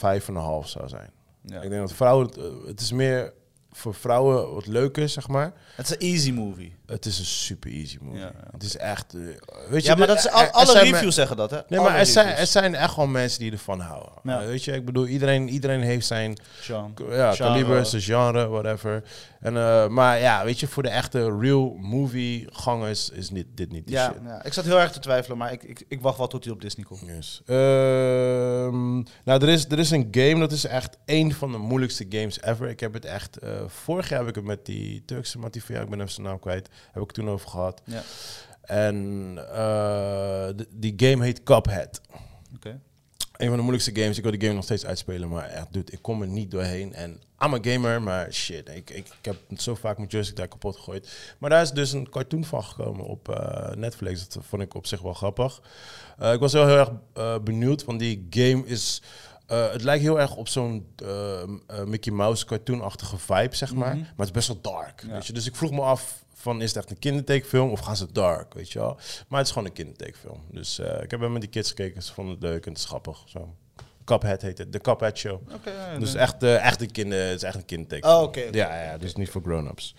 zou 0.69 0.89
zijn. 0.89 1.11
Ja. 1.43 1.61
Ik 1.61 1.69
denk 1.71 1.81
dat 1.89 1.93
vrouwen, 1.93 2.27
het, 2.27 2.37
eh, 2.37 2.45
het 2.67 2.81
is 2.81 2.93
meer 2.93 3.33
voor 3.71 3.95
vrouwen 3.95 4.55
wat 4.55 4.67
leuker, 4.67 5.09
zeg 5.09 5.29
maar. 5.29 5.53
Het 5.77 5.87
is 5.87 5.93
een 5.95 6.01
easy 6.13 6.31
movie. 6.33 6.75
Het 6.93 7.07
is 7.07 7.19
een 7.19 7.25
super 7.25 7.71
easy 7.73 7.99
movie. 8.01 8.21
Ja. 8.21 8.33
Het 8.53 8.63
is 8.63 8.77
echt, 8.77 9.15
eh, 9.15 9.21
weet 9.69 9.83
je, 9.83 9.89
Ja, 9.91 9.95
maar 9.97 10.07
de- 10.07 10.13
dat 10.13 10.17
is, 10.19 10.25
er- 10.27 10.31
al, 10.33 10.41
er 10.43 10.51
alle 10.51 10.79
reviews 10.81 11.15
zeggen 11.15 11.37
dat, 11.37 11.51
hè? 11.51 11.59
Nee, 11.69 11.79
Alle 11.79 11.89
maar 11.89 11.99
er 11.99 12.07
zijn, 12.07 12.27
er 12.37 12.47
zijn 12.47 12.75
echt 12.75 12.97
wel 12.97 13.07
mensen 13.07 13.41
die 13.41 13.53
ervan 13.53 13.81
houden. 13.81 14.13
Ja. 14.23 14.45
Weet 14.47 14.65
je, 14.65 14.73
ik 14.73 14.85
bedoel, 14.85 15.07
iedereen, 15.07 15.49
iedereen 15.49 15.81
heeft 15.81 16.07
zijn 16.07 16.37
Sean. 16.61 16.95
ja, 17.11 17.33
Genre. 17.33 17.53
kaliber, 17.53 17.87
zijn 17.87 18.03
genre, 18.03 18.49
whatever. 18.49 19.03
En, 19.41 19.57
eh, 19.57 19.89
maar 19.89 20.19
ja, 20.21 20.45
weet 20.45 20.61
je, 20.61 20.67
voor 20.67 20.83
de 20.83 20.89
echte 20.89 21.39
real 21.39 21.77
movie 21.81 22.47
gangers 22.53 23.11
is 23.11 23.29
dit, 23.29 23.47
dit 23.55 23.73
niet 23.73 23.91
Ja, 23.91 24.05
shit. 24.13 24.21
ja, 24.25 24.45
ik 24.45 24.53
zat 24.53 24.65
heel 24.65 24.81
erg 24.81 24.93
te 24.93 24.99
twijfelen, 25.01 25.39
maar 25.39 25.53
ik, 25.53 25.63
ik, 25.63 25.85
ik 25.89 26.01
wacht 26.01 26.19
wel 26.19 26.27
tot 26.27 26.45
hij 26.45 26.53
op 26.53 26.61
Disney 26.61 26.85
komt. 26.87 27.01
Yes. 27.07 27.43
Ehm, 27.47 28.95
nou, 29.25 29.43
er 29.43 29.49
is, 29.49 29.65
er 29.69 29.79
is 29.79 29.91
een 29.91 30.09
game, 30.11 30.39
dat 30.39 30.53
is 30.53 30.65
echt 30.67 30.97
één 31.05 31.33
van 31.33 31.53
de 31.53 31.59
moeilijkste 31.59 32.07
games 32.09 32.43
ever. 32.43 32.69
Ik 32.69 32.81
heb 32.81 32.93
het 32.93 33.05
echt, 33.05 33.37
eh, 33.37 33.51
vorig 33.67 34.09
jaar 34.09 34.19
heb 34.19 34.29
ik 34.29 34.35
het 34.35 34.45
met 34.45 34.67
die 34.67 35.05
Turkse 35.05 35.39
mattie 35.39 35.63
ik 35.63 35.89
ben 35.91 36.01
even 36.01 36.13
zijn 36.13 36.27
naam 36.27 36.39
kwijt, 36.39 36.69
heb 36.93 37.03
ik 37.03 37.13
toen 37.13 37.29
over 37.29 37.49
gehad. 37.49 37.83
Ja. 37.85 38.03
En 38.63 39.39
eh, 39.55 40.49
die 40.71 40.95
game 40.97 41.25
heet 41.25 41.43
Cuphead. 41.43 42.01
Oké. 42.55 42.81
Een 43.37 43.49
van 43.49 43.57
de 43.57 43.63
moeilijkste 43.63 44.01
games. 44.01 44.17
Ik 44.17 44.23
wil 44.23 44.33
die 44.33 44.41
game 44.41 44.55
nog 44.55 44.65
steeds 44.65 44.87
uitspelen, 44.87 45.29
maar 45.29 45.49
echt, 45.49 45.73
dude, 45.73 45.93
ik 45.93 46.03
kom 46.03 46.23
er 46.23 46.29
niet 46.29 46.51
doorheen. 46.51 46.95
En 46.95 47.21
I'm 47.45 47.55
a 47.55 47.59
gamer, 47.61 48.03
maar 48.03 48.33
shit, 48.33 48.69
ik, 48.69 48.91
ik, 48.91 49.07
ik 49.07 49.25
heb 49.25 49.37
zo 49.57 49.75
vaak 49.75 49.97
mijn 49.97 50.09
joystick 50.09 50.37
daar 50.37 50.49
kapot 50.49 50.77
gegooid. 50.77 51.35
Maar 51.39 51.51
daar 51.51 51.63
is 51.63 51.71
dus 51.71 51.93
een 51.93 52.11
cartoon 52.11 52.45
van 52.45 52.65
gekomen 52.65 53.05
op 53.05 53.29
eh, 53.29 53.71
Netflix. 53.77 54.29
Dat 54.29 54.45
vond 54.49 54.63
ik 54.63 54.75
op 54.75 54.87
zich 54.87 55.01
wel 55.01 55.15
grappig. 55.15 55.63
Eh, 56.19 56.33
ik 56.33 56.41
was 56.41 56.53
wel 56.53 56.67
heel 56.67 56.77
erg 56.77 57.43
benieuwd, 57.43 57.85
want 57.85 57.99
die 57.99 58.27
game 58.31 58.67
is... 58.67 59.03
het 59.47 59.83
lijkt 59.83 60.03
heel 60.03 60.21
erg 60.21 60.37
op 60.37 60.49
zo'n 60.49 60.87
Mickey 61.87 62.13
Mouse 62.13 62.45
cartoonachtige 62.47 63.19
vibe, 63.19 63.57
zeg 63.57 63.75
maar. 63.75 63.95
Mhm. 63.97 63.99
Maar 64.01 64.27
het 64.27 64.37
is 64.37 64.47
best 64.47 64.49
wel 64.49 64.61
dark, 64.61 65.03
Ja. 65.07 65.13
weet 65.13 65.27
je. 65.27 65.33
Dus 65.33 65.47
ik 65.47 65.57
vroeg 65.57 65.71
me 65.71 65.81
af 65.81 66.25
van, 66.43 66.63
is 66.63 66.69
het 66.69 66.77
echt 66.77 66.91
een 66.91 66.99
kindertekenfilm 66.99 67.71
of 67.71 67.81
gaan 67.81 67.97
ze 67.97 68.07
dark, 68.13 68.55
weet 68.55 68.73
je 68.73 68.79
wel? 68.79 68.97
Maar 69.29 69.39
het 69.39 69.47
is 69.47 69.53
gewoon 69.53 69.69
een 69.69 69.75
kindertekenfilm. 69.75 70.41
Dus 70.51 70.79
eh, 70.79 71.03
ik 71.03 71.11
heb 71.11 71.21
hem 71.21 71.33
met 71.33 71.41
die 71.41 71.51
kids 71.51 71.69
gekeken, 71.69 72.03
ze 72.03 72.13
vonden 72.13 72.35
het 72.35 72.43
leuk 72.43 72.65
en 72.67 72.71
het 72.71 72.81
is 72.81 72.85
grappig. 72.87 73.19
Zo. 73.25 73.55
Cuphead 74.05 74.43
heet 74.43 74.59
het, 74.59 74.73
de 74.73 74.81
Cuphead 74.81 75.19
Show. 75.19 75.41
Ja, 75.65 75.99
Dus 75.99 76.15
echt, 76.15 76.43
eh, 76.43 76.67
echt 76.67 76.81
een 76.81 76.91
kinder, 76.91 77.27
het 77.27 77.37
is 77.37 77.43
echt 77.43 77.55
een 77.55 77.65
kinderteken. 77.65 78.11
Oh, 78.11 78.23
oké. 78.23 78.41
Ja, 78.51 78.83
ja, 78.83 78.99
dus 78.99 79.15
niet 79.15 79.31
voor 79.31 79.43
grown-ups. 79.43 79.95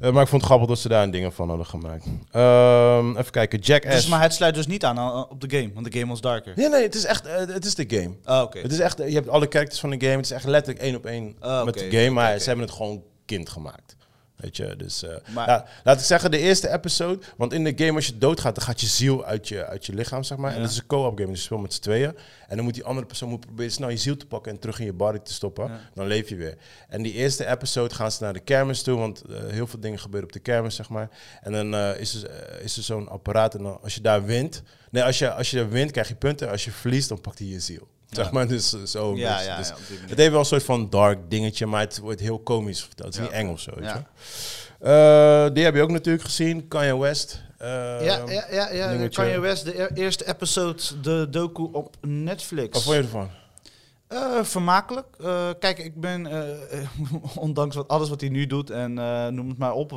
Eh, 0.00 0.12
maar 0.12 0.22
ik 0.22 0.28
vond 0.28 0.40
het 0.42 0.50
grappig 0.50 0.68
dat 0.68 0.78
ze 0.78 0.88
daar 0.88 1.10
dingen 1.10 1.32
van 1.32 1.48
hadden 1.48 1.66
gemaakt. 1.66 2.06
Ehm, 2.30 3.16
even 3.16 3.30
kijken, 3.30 3.58
Jackass. 3.58 3.94
Dus, 3.96 4.06
maar 4.06 4.22
het 4.22 4.34
sluit 4.34 4.54
dus 4.54 4.66
niet 4.66 4.84
aan 4.84 5.28
op 5.30 5.40
de 5.40 5.56
game, 5.56 5.72
want 5.72 5.92
de 5.92 5.98
game 5.98 6.10
was 6.10 6.20
darker. 6.20 6.52
Nee, 6.56 6.68
nee, 6.68 6.82
het 6.82 6.94
is 6.94 7.04
echt, 7.04 7.26
het 7.28 7.64
is 7.64 7.74
de 7.74 7.84
game. 7.88 8.14
Oh, 8.24 8.42
oké. 8.42 8.58
Het 8.58 8.72
is 8.72 8.78
echt, 8.78 8.98
je 8.98 9.14
hebt 9.14 9.28
alle 9.28 9.46
characters 9.48 9.80
van 9.80 9.90
de 9.90 10.00
game. 10.00 10.16
Het 10.16 10.24
is 10.24 10.30
echt 10.30 10.44
letterlijk 10.44 10.84
één 10.84 10.96
op 10.96 11.06
één 11.06 11.36
Ah, 11.40 11.64
met 11.64 11.74
de 11.74 11.90
game, 11.90 12.10
maar 12.10 12.38
ze 12.38 12.48
hebben 12.48 12.66
het 12.66 12.74
gewoon 12.74 13.02
kind 13.24 13.48
gemaakt. 13.48 13.96
Weet 14.44 14.56
je, 14.56 14.76
dus 14.76 15.02
eh, 15.02 15.16
Maar- 15.34 15.48
ja, 15.48 15.66
laat 15.84 15.98
ik 15.98 16.04
zeggen, 16.04 16.30
de 16.30 16.38
eerste 16.38 16.70
episode, 16.72 17.18
want 17.36 17.52
in 17.52 17.64
de 17.64 17.72
game 17.76 17.92
als 17.92 18.06
je 18.06 18.18
doodgaat, 18.18 18.54
dan 18.54 18.64
gaat 18.64 18.80
je 18.80 18.86
ziel 18.86 19.24
uit 19.24 19.48
je, 19.48 19.66
uit 19.66 19.86
je 19.86 19.94
lichaam, 19.94 20.22
zeg 20.22 20.38
maar. 20.38 20.54
En 20.54 20.60
dat 20.60 20.70
is 20.70 20.76
een 20.76 20.86
co-op 20.86 21.16
game, 21.18 21.30
dus 21.30 21.38
je 21.38 21.44
speelt 21.44 21.62
met 21.62 21.74
z'n 21.74 21.80
tweeën. 21.80 22.16
En 22.48 22.56
dan 22.56 22.64
moet 22.64 22.74
die 22.74 22.84
andere 22.84 23.06
persoon 23.06 23.28
moet 23.28 23.40
proberen 23.40 23.72
snel 23.72 23.88
je 23.88 23.96
ziel 23.96 24.16
te 24.16 24.26
pakken 24.26 24.52
en 24.52 24.58
terug 24.58 24.78
in 24.78 24.84
je 24.84 24.92
body 24.92 25.18
te 25.18 25.32
stoppen. 25.32 25.68
Ja. 25.68 25.80
Dan 25.94 26.06
leef 26.06 26.28
je 26.28 26.36
weer. 26.36 26.56
En 26.88 27.02
die 27.02 27.12
eerste 27.12 27.46
episode 27.46 27.94
gaan 27.94 28.12
ze 28.12 28.22
naar 28.22 28.32
de 28.32 28.40
kermis 28.40 28.82
toe, 28.82 28.98
want 28.98 29.22
eh, 29.22 29.36
heel 29.46 29.66
veel 29.66 29.80
dingen 29.80 29.98
gebeuren 29.98 30.28
op 30.28 30.34
de 30.34 30.40
kermis, 30.40 30.74
zeg 30.74 30.88
maar. 30.88 31.08
En 31.42 31.52
dan 31.52 31.74
eh, 31.74 32.00
is 32.00 32.22
er, 32.22 32.60
is 32.62 32.76
er 32.76 32.82
zo'n 32.82 33.08
apparaat 33.08 33.54
en 33.54 33.62
dan, 33.62 33.78
als 33.82 33.94
je 33.94 34.00
daar 34.00 34.24
wint, 34.24 34.62
nee, 34.90 35.02
als 35.02 35.18
je, 35.18 35.32
als 35.32 35.50
je 35.50 35.68
wint, 35.68 35.90
krijg 35.90 36.08
je 36.08 36.14
punten. 36.14 36.50
Als 36.50 36.64
je 36.64 36.70
verliest, 36.70 37.08
dan 37.08 37.20
pakt 37.20 37.38
hij 37.38 37.48
je 37.48 37.60
ziel. 37.60 37.88
Zeg 38.16 38.30
maar, 38.32 38.46
dus 38.48 38.72
eh, 38.74 38.80
zo. 38.82 39.16
Ja, 39.16 39.40
ja, 39.40 39.56
Dus 39.56 39.68
ja, 39.68 39.74
het 40.08 40.18
heeft 40.18 40.30
wel 40.30 40.38
een 40.38 40.44
soort 40.46 40.62
van 40.64 40.90
dark 40.90 41.18
dingetje, 41.30 41.66
maar 41.66 41.80
het 41.80 41.98
wordt 41.98 42.20
heel 42.20 42.38
komisch 42.38 42.80
verteld. 42.84 43.06
Het 43.06 43.14
is 43.14 43.20
Ja. 43.20 43.26
niet 43.36 43.46
eng 43.46 43.52
of 43.52 43.60
zo, 43.60 43.70
weet 43.74 43.84
Ja. 43.84 43.94
je. 43.94 44.02
Eh, 45.48 45.54
die 45.54 45.64
heb 45.64 45.74
je 45.74 45.82
ook 45.82 45.90
natuurlijk 45.90 46.24
gezien, 46.24 46.68
Kanye 46.68 46.98
West. 46.98 47.42
Eh, 47.58 47.68
ja, 48.04 48.22
ja, 48.28 48.46
ja, 48.50 48.70
ja. 48.72 49.08
Kanye 49.08 49.38
West, 49.40 49.64
de 49.64 49.82
e- 49.82 49.88
eerste 49.94 50.28
episode, 50.28 50.82
de 51.02 51.26
docu 51.30 51.62
op 51.72 51.96
Netflix. 52.00 52.68
Wat 52.72 52.82
vond 52.82 52.96
je 52.96 53.02
ervan? 53.02 53.30
Eh, 54.08 54.42
vermakelijk. 54.42 55.06
Eh, 55.20 55.48
kijk, 55.58 55.78
ik 55.78 56.00
ben, 56.00 56.28
ondanks 57.36 57.76
wat, 57.76 57.88
alles 57.88 58.08
wat 58.08 58.20
hij 58.20 58.30
nu 58.30 58.46
doet 58.46 58.70
en 58.70 58.98
eh, 58.98 59.26
noem 59.26 59.48
het 59.48 59.58
maar 59.58 59.72
op, 59.72 59.90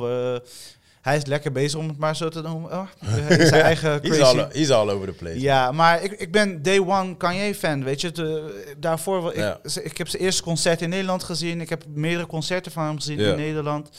hij 1.00 1.16
is 1.16 1.24
lekker 1.24 1.52
bezig 1.52 1.78
om 1.78 1.88
het 1.88 1.98
maar 1.98 2.16
zo 2.16 2.28
te 2.28 2.40
noemen. 2.42 2.70
Oh, 2.72 2.86
hij 3.04 3.36
is 3.36 3.48
zijn 3.48 3.62
eigen 3.62 3.90
He's 3.90 4.00
crazy. 4.16 4.22
all, 4.38 4.48
he's 4.52 4.70
all 4.70 4.90
over 4.90 5.06
the 5.06 5.12
place. 5.12 5.40
Ja, 5.40 5.72
maar 5.72 6.02
ik, 6.02 6.12
ik 6.12 6.32
ben 6.32 6.62
day 6.62 6.78
one 6.78 7.16
Kanye 7.16 7.54
fan, 7.54 7.84
weet 7.84 8.00
je. 8.00 8.10
De, 8.10 8.74
daarvoor, 8.78 9.30
ik, 9.30 9.36
Ja. 9.36 9.58
ze- 9.64 9.82
ik 9.82 9.98
heb 9.98 10.08
zijn 10.08 10.22
eerste 10.22 10.42
concert 10.42 10.82
in 10.82 10.88
Nederland 10.88 11.22
gezien. 11.22 11.60
Ik 11.60 11.68
heb 11.68 11.84
meerdere 11.88 12.26
concerten 12.26 12.72
van 12.72 12.84
hem 12.84 12.96
gezien 12.96 13.18
Ja. 13.18 13.30
in 13.30 13.36
Nederland. 13.36 13.90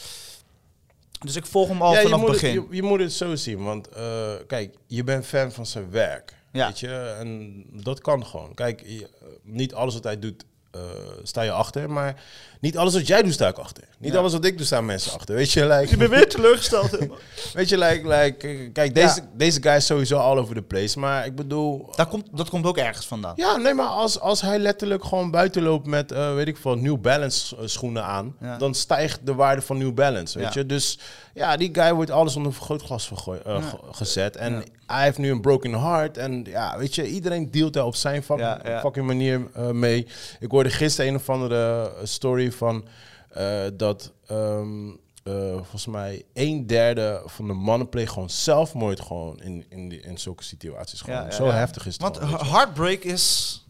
Dus 1.26 1.36
ik 1.36 1.46
volg 1.46 1.68
hem 1.68 1.82
al 1.82 1.94
Ja, 1.94 2.02
vanaf 2.02 2.22
het 2.22 2.32
begin. 2.32 2.56
Het, 2.56 2.66
je, 2.70 2.76
je 2.76 2.84
moet 2.84 3.00
het 3.00 3.14
zo 3.14 3.36
zien, 3.36 3.64
want 3.64 3.88
eh, 3.90 4.32
kijk, 4.48 4.76
je 4.88 5.04
bent 5.04 5.26
fan 5.26 5.52
van 5.52 5.66
zijn 5.66 5.92
werk. 5.92 6.34
Ja. 6.52 6.68
Weet 6.68 6.80
je, 6.80 7.16
en 7.20 7.64
dat 7.84 8.02
kan 8.02 8.26
gewoon. 8.26 8.54
Kijk, 8.54 8.82
je- 8.86 9.10
niet 9.44 9.74
alles 9.74 9.94
wat 9.94 10.04
hij 10.04 10.20
doet, 10.20 10.46
eh, 10.72 10.82
sta 11.24 11.42
je 11.42 11.52
achter, 11.52 11.90
maar 11.90 12.24
niet 12.60 12.78
alles 12.78 12.94
wat 12.94 13.08
jij 13.08 13.22
doet, 13.24 13.34
sta 13.34 13.48
ik 13.48 13.58
achter. 13.58 13.84
Niet 14.00 14.14
Ja. 14.14 14.20
alles 14.20 14.32
wat 14.32 14.46
ik 14.46 14.58
doe, 14.58 14.66
staan 14.66 14.86
mensen 14.86 15.12
achter. 15.14 15.36
Weet 15.36 15.52
je, 15.52 15.66
like, 15.68 15.92
ik 15.94 15.98
ben 15.98 16.10
weer 16.10 16.30
teleurgesteld. 16.30 16.90
weet 17.54 17.70
je, 17.70 17.78
like, 17.78 18.08
like, 18.08 18.70
kijk, 18.74 18.96
deze, 18.96 19.22
deze 19.34 19.62
guy 19.62 19.72
is 19.76 19.86
sowieso 19.86 20.18
all 20.18 20.38
over 20.38 20.56
the 20.56 20.62
place, 20.62 21.00
maar 21.00 21.26
ik 21.26 21.36
bedoel, 21.36 21.92
dat, 21.96 22.08
komt, 22.08 22.26
dat 22.38 22.50
komt 22.50 22.66
ook 22.66 22.78
ergens 22.78 23.06
vandaan. 23.06 23.34
Ja, 23.36 23.58
nee, 23.58 23.74
maar 23.74 23.86
als, 23.88 24.20
als 24.20 24.42
hij 24.42 24.60
letterlijk 24.60 25.04
gewoon 25.04 25.32
buiten 25.32 25.62
loopt 25.64 25.86
met, 25.88 26.12
eh, 26.12 26.34
weet 26.34 26.48
ik 26.48 26.58
veel, 26.58 26.76
New 26.76 26.98
Balance 26.98 27.56
eh, 27.56 27.62
schoenen 27.66 28.04
aan, 28.06 28.36
Ja. 28.42 28.58
dan 28.58 28.74
stijgt 28.74 29.20
de 29.24 29.34
waarde 29.34 29.62
van 29.62 29.78
New 29.78 29.94
Balance, 29.94 30.40
weet 30.40 30.54
je. 30.54 30.66
Dus 30.66 31.00
ja, 31.34 31.58
die 31.58 31.70
guy 31.74 31.94
wordt 31.94 32.12
alles 32.12 32.36
onder 32.36 32.54
vergrootglas 32.54 33.12
ge- 33.16 33.62
gezet. 33.92 34.36
En 34.36 34.64
hij 34.86 35.04
heeft 35.04 35.18
nu 35.18 35.32
een 35.32 35.42
broken 35.42 35.74
heart. 35.74 36.18
En 36.18 36.44
ja, 36.48 36.78
weet 36.78 36.96
je, 36.96 37.08
iedereen 37.08 37.52
dealt 37.52 37.74
daar 37.74 37.86
op 37.86 37.96
zijn 37.96 38.24
fucking, 38.24 38.80
fucking 38.82 39.06
manier 39.06 39.48
mee. 39.74 40.08
Ik 40.40 40.52
hoorde 40.52 40.70
gisteren 40.70 41.10
een 41.12 41.18
of 41.18 41.30
andere 41.30 41.92
eh, 42.00 42.06
van 42.52 42.86
eh, 43.30 43.62
dat... 43.74 44.12
ehm, 44.28 44.90
eh, 45.24 45.54
volgens 45.54 45.86
mij 45.86 46.24
een 46.34 46.68
derde 46.68 47.22
van 47.26 47.48
de 47.48 47.54
mannen 47.54 47.90
plegen 47.90 48.14
gewoon 48.14 48.30
zelfmoord 48.30 49.00
gewoon 49.02 49.42
in, 49.42 49.66
in, 49.70 49.90
die, 49.90 50.02
in 50.02 50.18
zulke 50.18 50.44
situaties. 50.44 51.02
Gewoon. 51.02 51.20
Ja, 51.20 51.26
ja, 51.26 51.32
Zo 51.32 51.46
ja. 51.46 51.54
heftig 51.54 51.86
is 51.86 51.94
het 51.94 52.02
Want 52.02 52.18
gewoon, 52.18 52.46
heartbreak 52.46 53.04
is 53.04 53.66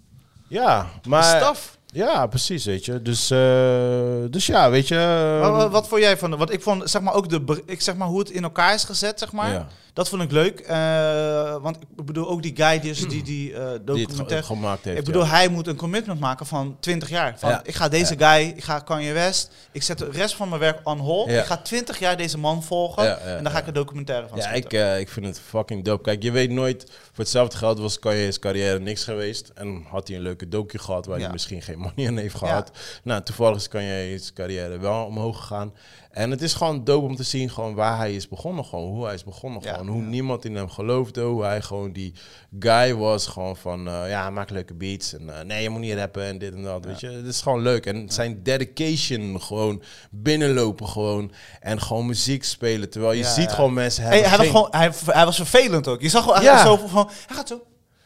Ja, 0.47 0.89
maar... 1.07 1.23
staf. 1.23 1.77
Ja, 1.91 2.27
precies, 2.27 2.65
weet 2.65 2.85
je. 2.85 3.01
Dus, 3.01 3.31
eh, 3.31 4.31
dus 4.31 4.45
ja, 4.45 4.69
weet 4.69 4.87
je. 4.87 4.95
Ehm, 5.41 5.51
wat, 5.51 5.71
wat 5.71 5.87
vond 5.87 6.01
jij 6.01 6.17
van? 6.17 6.37
Want 6.37 6.53
ik 6.53 6.61
vond 6.61 6.89
zeg 6.89 7.01
maar 7.01 7.13
ook 7.13 7.29
de 7.29 7.63
ik 7.65 7.81
zeg 7.81 7.95
maar 7.95 8.07
hoe 8.07 8.19
het 8.19 8.29
in 8.29 8.43
elkaar 8.43 8.73
is 8.73 8.83
gezet, 8.83 9.19
zeg 9.19 9.31
maar. 9.31 9.67
Dat 9.99 10.09
vond 10.09 10.21
ik 10.21 10.31
leuk. 10.31 10.59
eh, 10.59 11.61
want 11.61 11.77
ik 11.97 12.05
bedoel 12.05 12.29
ook 12.29 12.41
die 12.41 12.55
guy 12.55 12.79
die, 12.79 13.07
die, 13.07 13.23
die 13.23 13.53
eh, 13.53 13.71
documentaire. 13.81 14.45
gemaakt 14.45 14.85
heeft. 14.85 14.97
Ik 14.97 15.05
bedoel, 15.05 15.23
ja. 15.23 15.29
hij 15.29 15.47
moet 15.47 15.67
een 15.67 15.75
commitment 15.75 16.19
maken 16.19 16.45
van 16.45 16.77
20 16.79 17.09
jaar. 17.09 17.39
Van, 17.39 17.49
Ja. 17.49 17.61
Ik 17.63 17.75
ga 17.75 17.87
deze 17.87 18.15
guy, 18.17 18.53
ik 18.55 18.63
ga 18.63 18.79
Kanye 18.79 19.13
West, 19.13 19.51
ik 19.71 19.83
zet 19.83 19.97
de 19.97 20.09
rest 20.11 20.35
van 20.35 20.49
mijn 20.49 20.61
werk 20.61 20.79
on 20.83 20.97
hold. 20.97 21.29
Ik 21.29 21.45
ga 21.45 21.57
20 21.57 21.99
jaar 21.99 22.17
deze 22.17 22.37
man 22.37 22.63
volgen 22.63 23.21
en 23.21 23.43
dan 23.43 23.51
ga 23.51 23.59
ik 23.59 23.67
een 23.67 23.73
documentaire 23.73 24.27
van 24.27 24.37
Ja, 24.37 24.49
ik, 24.51 24.73
eh, 24.73 24.99
ik 24.99 25.09
vind 25.09 25.25
het 25.25 25.39
fucking 25.39 25.83
dope. 25.83 26.03
Kijk, 26.03 26.23
je 26.23 26.31
weet 26.31 26.49
nooit, 26.49 26.85
voor 26.89 27.23
hetzelfde 27.23 27.57
geld 27.57 27.79
was 27.79 27.99
Kanye's 27.99 28.39
carrière 28.39 28.79
niks 28.79 29.03
geweest. 29.03 29.51
En 29.55 29.85
had 29.89 30.07
hij 30.07 30.17
een 30.17 30.23
leuke 30.23 30.47
docu 30.47 30.77
gehad 30.77 31.05
waar 31.05 31.19
hij 31.19 31.31
misschien 31.31 31.61
geen 31.61 31.79
money 31.79 32.07
aan 32.07 32.17
heeft 32.17 32.35
gehad. 32.35 32.71
Nou, 33.03 33.23
toevallig 33.23 33.57
is 33.57 33.67
Kanye's 33.67 34.33
carrière 34.33 34.77
wel 34.77 35.05
omhoog 35.05 35.37
gegaan. 35.37 35.73
En 36.09 36.31
het 36.31 36.41
is 36.41 36.53
gewoon 36.53 36.83
dope 36.83 37.05
om 37.05 37.15
te 37.15 37.23
zien 37.23 37.49
gewoon 37.49 37.75
waar 37.75 37.97
hij 37.97 38.15
is 38.15 38.27
begonnen. 38.27 38.65
Gewoon 38.65 38.89
hoe 38.89 39.05
hij 39.05 39.13
is 39.13 39.23
begonnen. 39.23 39.61
Ja, 39.63 39.73
Gewoon 39.73 39.87
hoe 39.87 40.01
ja. 40.01 40.07
niemand 40.07 40.45
in 40.45 40.55
hem 40.55 40.69
geloofde. 40.69 41.21
Hoe 41.21 41.43
hij 41.43 41.61
gewoon 41.61 41.91
die 41.91 42.13
guy 42.59 42.95
was. 42.95 43.27
Gewoon 43.27 43.57
van, 43.57 43.87
eh, 43.87 44.09
ja, 44.09 44.29
maak 44.29 44.49
leuke 44.49 44.73
beats. 44.73 45.13
En 45.13 45.37
eh, 45.39 45.45
nee, 45.45 45.63
je 45.63 45.69
moet 45.69 45.79
niet 45.79 45.93
rappen 45.93 46.23
en 46.23 46.37
dit 46.37 46.53
en 46.53 46.63
dat. 46.63 46.85
Weet 46.85 46.99
je, 46.99 47.09
het 47.09 47.25
is 47.25 47.41
gewoon 47.41 47.61
leuk. 47.61 47.85
En 47.85 48.09
zijn 48.09 48.43
dedication 48.43 49.41
gewoon 49.41 49.81
binnenlopen 50.11 50.87
gewoon. 50.87 51.31
En 51.59 51.81
gewoon 51.81 52.05
muziek 52.05 52.43
spelen. 52.43 52.89
Terwijl 52.89 53.13
je 53.13 53.23
ziet 53.23 53.51
gewoon 53.51 53.73
mensen 53.73 54.03
Hey, 54.03 54.11
hebben 54.11 54.29
hij, 54.29 54.37
was 54.37 54.47
gewoon, 54.47 54.67
hij, 54.71 55.15
hij 55.15 55.25
was 55.25 55.35
vervelend 55.35 55.87
ook. 55.87 56.01
Je 56.01 56.09
zag 56.09 56.23
gewoon 56.23 56.57
zo 56.57 56.87
van, 56.87 57.09
hij 57.27 57.35
gaat 57.35 57.47
zo. 57.47 57.61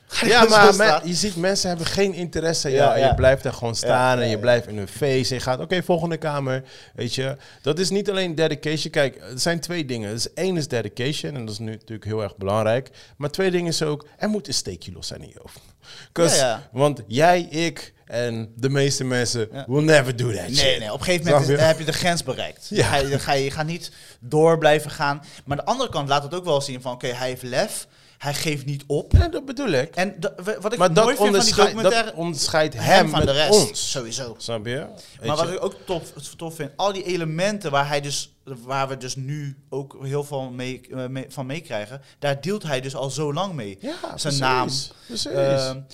Ja, 0.25 0.43
maar 0.43 0.75
men- 0.75 1.01
je 1.03 1.13
ziet 1.13 1.35
mensen 1.35 1.69
hebben 1.69 1.87
geen 1.87 2.13
interesse 2.13 2.67
in 2.69 2.73
Ja, 2.75 2.81
jou. 2.83 2.93
En 2.95 2.99
ja. 3.01 3.07
je 3.07 3.15
blijft 3.15 3.43
daar 3.43 3.53
gewoon 3.53 3.75
staan 3.75 4.17
Ja, 4.17 4.23
en 4.23 4.29
je 4.29 4.39
blijft 4.39 4.67
in 4.67 4.77
hun 4.77 4.87
face. 4.87 5.29
En 5.29 5.35
je 5.35 5.39
gaat, 5.39 5.59
oké, 5.59 5.83
volgende 5.83 6.17
kamer. 6.17 6.63
Weet 6.95 7.15
je, 7.15 7.37
dat 7.61 7.79
is 7.79 7.89
niet 7.89 8.09
alleen 8.09 8.35
dedication. 8.35 8.91
Kijk, 8.91 9.15
er 9.15 9.39
zijn 9.39 9.59
twee 9.59 9.85
dingen. 9.85 10.11
Dus 10.13 10.33
één 10.33 10.57
is 10.57 10.67
dedication 10.67 11.35
en 11.35 11.45
dat 11.45 11.53
is 11.53 11.59
nu 11.59 11.71
natuurlijk 11.71 12.05
heel 12.05 12.23
erg 12.23 12.37
belangrijk. 12.37 12.89
Maar 13.17 13.29
twee 13.29 13.51
dingen 13.51 13.67
is 13.67 13.81
ook, 13.83 14.07
er 14.17 14.29
moet 14.29 14.47
een 14.47 14.53
steekje 14.53 14.91
los 14.91 15.07
zijn 15.07 15.21
in 15.21 15.27
je 15.29 15.39
hoofd. 15.41 15.59
Want 16.71 17.01
jij, 17.07 17.41
ik 17.41 17.93
en 18.05 18.51
de 18.55 18.69
meeste 18.69 19.03
mensen 19.03 19.47
Ja. 19.51 19.65
will 19.67 19.83
never 19.83 20.15
do 20.15 20.25
that 20.31 20.47
Nee, 20.47 20.55
shit. 20.55 20.79
nee, 20.79 20.91
op 20.93 20.99
een 20.99 21.05
gegeven 21.05 21.31
moment 21.31 21.49
is- 21.49 21.59
heb 21.59 21.79
je 21.79 21.85
de 21.85 21.93
grens 21.93 22.23
bereikt. 22.23 22.67
Ja. 22.69 22.75
Dan 22.77 22.85
ga 22.85 22.97
je, 22.97 23.09
dan 23.09 23.19
ga 23.19 23.33
je, 23.33 23.43
je 23.43 23.51
gaat 23.51 23.65
niet 23.65 23.91
door 24.19 24.57
blijven 24.57 24.91
gaan. 24.91 25.17
Maar 25.45 25.57
aan 25.57 25.65
de 25.65 25.71
andere 25.71 25.89
kant 25.89 26.09
laat 26.09 26.23
het 26.23 26.33
ook 26.33 26.43
wel 26.45 26.61
zien 26.61 26.81
van... 26.81 26.93
Oké, 26.93 27.07
hij 27.07 27.27
heeft 27.27 27.43
lef. 27.43 27.87
Hij 28.23 28.33
geeft 28.33 28.65
niet 28.65 28.83
op. 28.87 29.11
Ja, 29.11 29.27
dat 29.27 29.45
bedoel 29.45 29.67
ik. 29.69 29.95
En 29.95 30.15
wat 30.61 30.73
ik 30.73 30.79
Maar 30.79 30.93
dat 30.93 31.03
mooi 31.03 31.15
vind 31.17 31.35
van 31.35 31.45
die 31.45 31.55
documentaire... 31.55 32.03
dat 32.05 32.13
onderscheidt 32.13 32.73
hem, 32.73 32.83
hem 32.83 33.09
van 33.09 33.19
met 33.19 33.27
de 33.27 33.33
rest. 33.33 33.49
ons. 33.69 33.91
Sowieso. 33.91 34.35
Snap 34.37 34.65
je? 34.65 34.71
Weet 35.19 35.27
Maar 35.27 35.35
wat 35.37 35.47
je? 35.47 35.53
ik 35.53 35.63
ook 35.63 35.75
tof, 35.85 36.11
tof 36.37 36.55
vind, 36.55 36.71
al 36.75 36.93
die 36.93 37.03
elementen 37.03 37.71
waar, 37.71 37.87
hij 37.87 38.01
dus, 38.01 38.33
waar 38.43 38.87
we 38.87 38.97
dus 38.97 39.15
nu 39.15 39.57
ook 39.69 39.97
heel 40.01 40.23
veel 40.23 40.49
mee, 40.51 40.81
eh, 40.91 41.07
mee- 41.07 41.25
van 41.29 41.45
meekrijgen, 41.45 42.01
daar 42.19 42.41
deelt 42.41 42.63
hij 42.63 42.81
dus 42.81 42.95
al 42.95 43.09
zo 43.09 43.33
lang 43.33 43.53
mee. 43.53 43.77
ja, 43.81 43.93
zijn 44.01 44.11
precies. 44.11 44.39
naam, 44.39 44.67
Precies. 45.07 45.27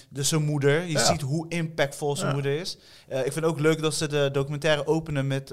Dus 0.10 0.30
zijn 0.30 0.44
moeder, 0.44 0.82
je 0.84 0.92
Ja. 0.92 1.06
ziet 1.06 1.22
hoe 1.22 1.46
impactvol 1.50 2.16
zijn 2.16 2.34
moeder 2.34 2.60
is. 2.60 2.78
Eh, 3.08 3.26
ik 3.26 3.34
vind 3.34 3.46
ook 3.46 3.60
leuk 3.60 3.82
dat 3.82 3.94
ze 3.96 4.08
de 4.08 4.30
documentaire 4.32 4.88
openen 4.88 5.28
met 5.28 5.48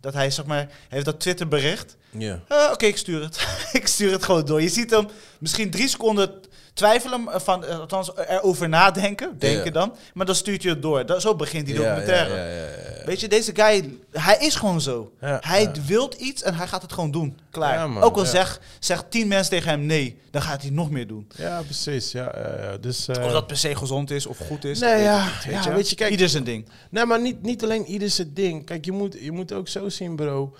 dat 0.00 0.14
hij, 0.14 0.30
zeg 0.30 0.44
maar, 0.44 0.68
heeft 0.88 1.04
dat 1.04 1.20
Twitter 1.20 1.48
bericht. 1.48 1.96
Ja. 2.18 2.40
Eh, 2.48 2.70
Oké, 2.72 2.86
ik 2.86 2.96
stuur 2.96 3.22
het. 3.22 3.46
ik 3.72 3.86
stuur 3.86 4.12
het 4.12 4.24
gewoon 4.24 4.44
door. 4.44 4.62
Je 4.62 4.68
ziet 4.68 4.90
hem 4.90 5.08
misschien 5.38 5.70
drie 5.70 5.88
seconden 5.88 6.30
twijfelen, 6.74 7.28
eh, 7.32 7.40
van, 7.40 7.64
eh, 7.64 7.78
althans 7.78 8.10
erover 8.16 8.68
nadenken, 8.68 9.38
denken 9.38 9.72
dan. 9.72 9.94
Maar 10.14 10.26
dan 10.26 10.34
stuurt 10.34 10.62
hij 10.62 10.72
het 10.72 10.82
door. 10.82 11.06
Dat, 11.06 11.20
zo 11.20 11.34
begint 11.34 11.66
die 11.66 11.74
documentaire. 11.74 12.72
Weet 13.04 13.20
je, 13.20 13.28
deze 13.28 13.52
guy, 13.54 13.98
hij 14.10 14.36
is 14.40 14.54
gewoon 14.54 14.80
zo. 14.80 15.12
Hij 15.18 15.62
ja. 15.62 15.72
wilt 15.86 16.14
iets 16.14 16.42
en 16.42 16.54
hij 16.54 16.66
gaat 16.66 16.82
het 16.82 16.92
gewoon 16.92 17.10
doen. 17.10 17.38
Klaar. 17.50 17.90
Man, 17.90 18.02
Ook 18.02 18.16
al 18.16 18.24
zeg, 18.24 18.60
zegt 18.78 19.10
tien 19.10 19.28
mensen 19.28 19.50
tegen 19.50 19.70
hem 19.70 19.86
nee, 19.86 20.18
dan 20.30 20.42
gaat 20.42 20.62
hij 20.62 20.70
nog 20.70 20.90
meer 20.90 21.06
doen. 21.06 21.28
Ja, 21.36 21.62
precies. 21.62 22.12
Ja, 22.12 22.32
ja. 22.62 22.76
Dus, 22.76 23.08
Of 23.08 23.32
dat 23.32 23.46
per 23.46 23.56
se 23.56 23.76
gezond 23.76 24.10
is 24.10 24.26
of 24.26 24.38
goed 24.46 24.64
is. 24.64 24.78
Nee, 24.78 24.94
weet 24.94 25.04
ja, 25.04 25.24
niet, 25.48 25.64
ja, 25.64 25.74
weet 25.74 25.90
je, 25.90 25.96
kijk- 25.96 26.10
Ieder 26.10 26.28
zijn 26.28 26.44
ding. 26.44 26.68
Nee, 26.90 27.04
maar 27.04 27.20
niet, 27.20 27.42
niet 27.42 27.62
alleen 27.62 27.86
ieder 27.86 28.10
zijn 28.10 28.34
ding. 28.34 28.66
Kijk, 28.66 28.84
je 28.84 28.92
moet, 28.92 29.16
je 29.20 29.32
moet 29.32 29.52
ook 29.52 29.68
zo 29.68 29.88
zien, 29.88 30.16
bro. 30.16 30.54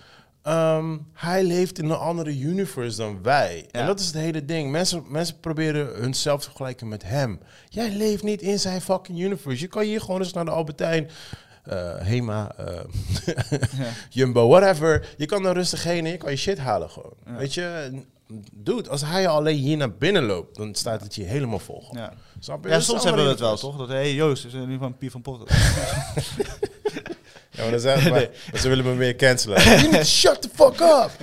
Ehm, 0.44 0.98
hij 1.12 1.44
leeft 1.44 1.78
in 1.78 1.84
een 1.84 1.96
andere 1.96 2.38
universe 2.38 2.96
dan 2.96 3.22
wij. 3.22 3.56
Ja. 3.70 3.80
En 3.80 3.86
dat 3.86 4.00
is 4.00 4.06
het 4.06 4.14
hele 4.14 4.44
ding. 4.44 4.70
Mensen, 4.70 5.04
mensen 5.08 5.40
proberen 5.40 5.86
hunzelf 6.02 6.40
te 6.40 6.46
vergelijken 6.46 6.88
met 6.88 7.02
hem. 7.02 7.40
Jij 7.68 7.90
leeft 7.92 8.22
niet 8.22 8.42
in 8.42 8.58
zijn 8.58 8.80
fucking 8.80 9.18
universe. 9.20 9.60
Je 9.60 9.68
kan 9.68 9.82
hier 9.82 10.00
gewoon 10.00 10.20
eens 10.20 10.32
naar 10.32 10.44
de 10.44 10.50
Albertijn... 10.50 11.08
eh, 11.64 11.96
Hema, 11.96 12.52
eh, 12.56 12.66
Ja. 13.78 13.88
Jumbo, 14.08 14.48
whatever. 14.48 15.14
Je 15.16 15.26
kan 15.26 15.44
er 15.46 15.52
rustig 15.54 15.82
heen 15.84 16.04
en 16.04 16.10
je 16.10 16.16
kan 16.16 16.30
je 16.30 16.36
shit 16.36 16.58
halen 16.58 16.90
gewoon. 16.90 17.14
Ja. 17.26 17.36
Weet 17.36 17.54
je, 17.54 17.90
dude, 18.52 18.88
als 18.90 19.00
hij 19.04 19.28
alleen 19.28 19.56
hier 19.58 19.76
naar 19.76 19.92
binnen 19.94 20.24
loopt, 20.24 20.56
dan 20.56 20.74
staat 20.74 21.00
het 21.02 21.14
hier 21.14 21.26
helemaal 21.26 21.58
vol. 21.58 21.84
Ja. 21.90 22.12
Snap 22.38 22.64
je? 22.64 22.70
Ja, 22.70 22.80
soms 22.80 23.00
een 23.00 23.06
hebben 23.06 23.24
we 23.24 23.30
het 23.30 23.40
wel, 23.40 23.56
toch? 23.56 23.76
Dat, 23.76 23.88
hey, 23.88 24.14
Joost, 24.14 24.44
is 24.44 24.52
er 24.52 24.66
nu 24.66 24.78
van 24.78 24.96
Pier 24.96 25.10
van 25.10 25.22
Potter. 25.22 25.48
Ja, 27.54 27.62
maar 27.62 27.70
dan 27.70 27.80
zeggen 27.80 28.10
maar, 28.10 28.28
ze 28.60 28.68
willen 28.68 28.84
me 28.84 28.94
meer 28.94 29.16
cancelen. 29.16 29.62
you 29.64 29.82
need 29.82 29.92
to 29.92 30.02
shut 30.02 30.42
the 30.42 30.48
fuck 30.54 30.80
up! 30.80 31.10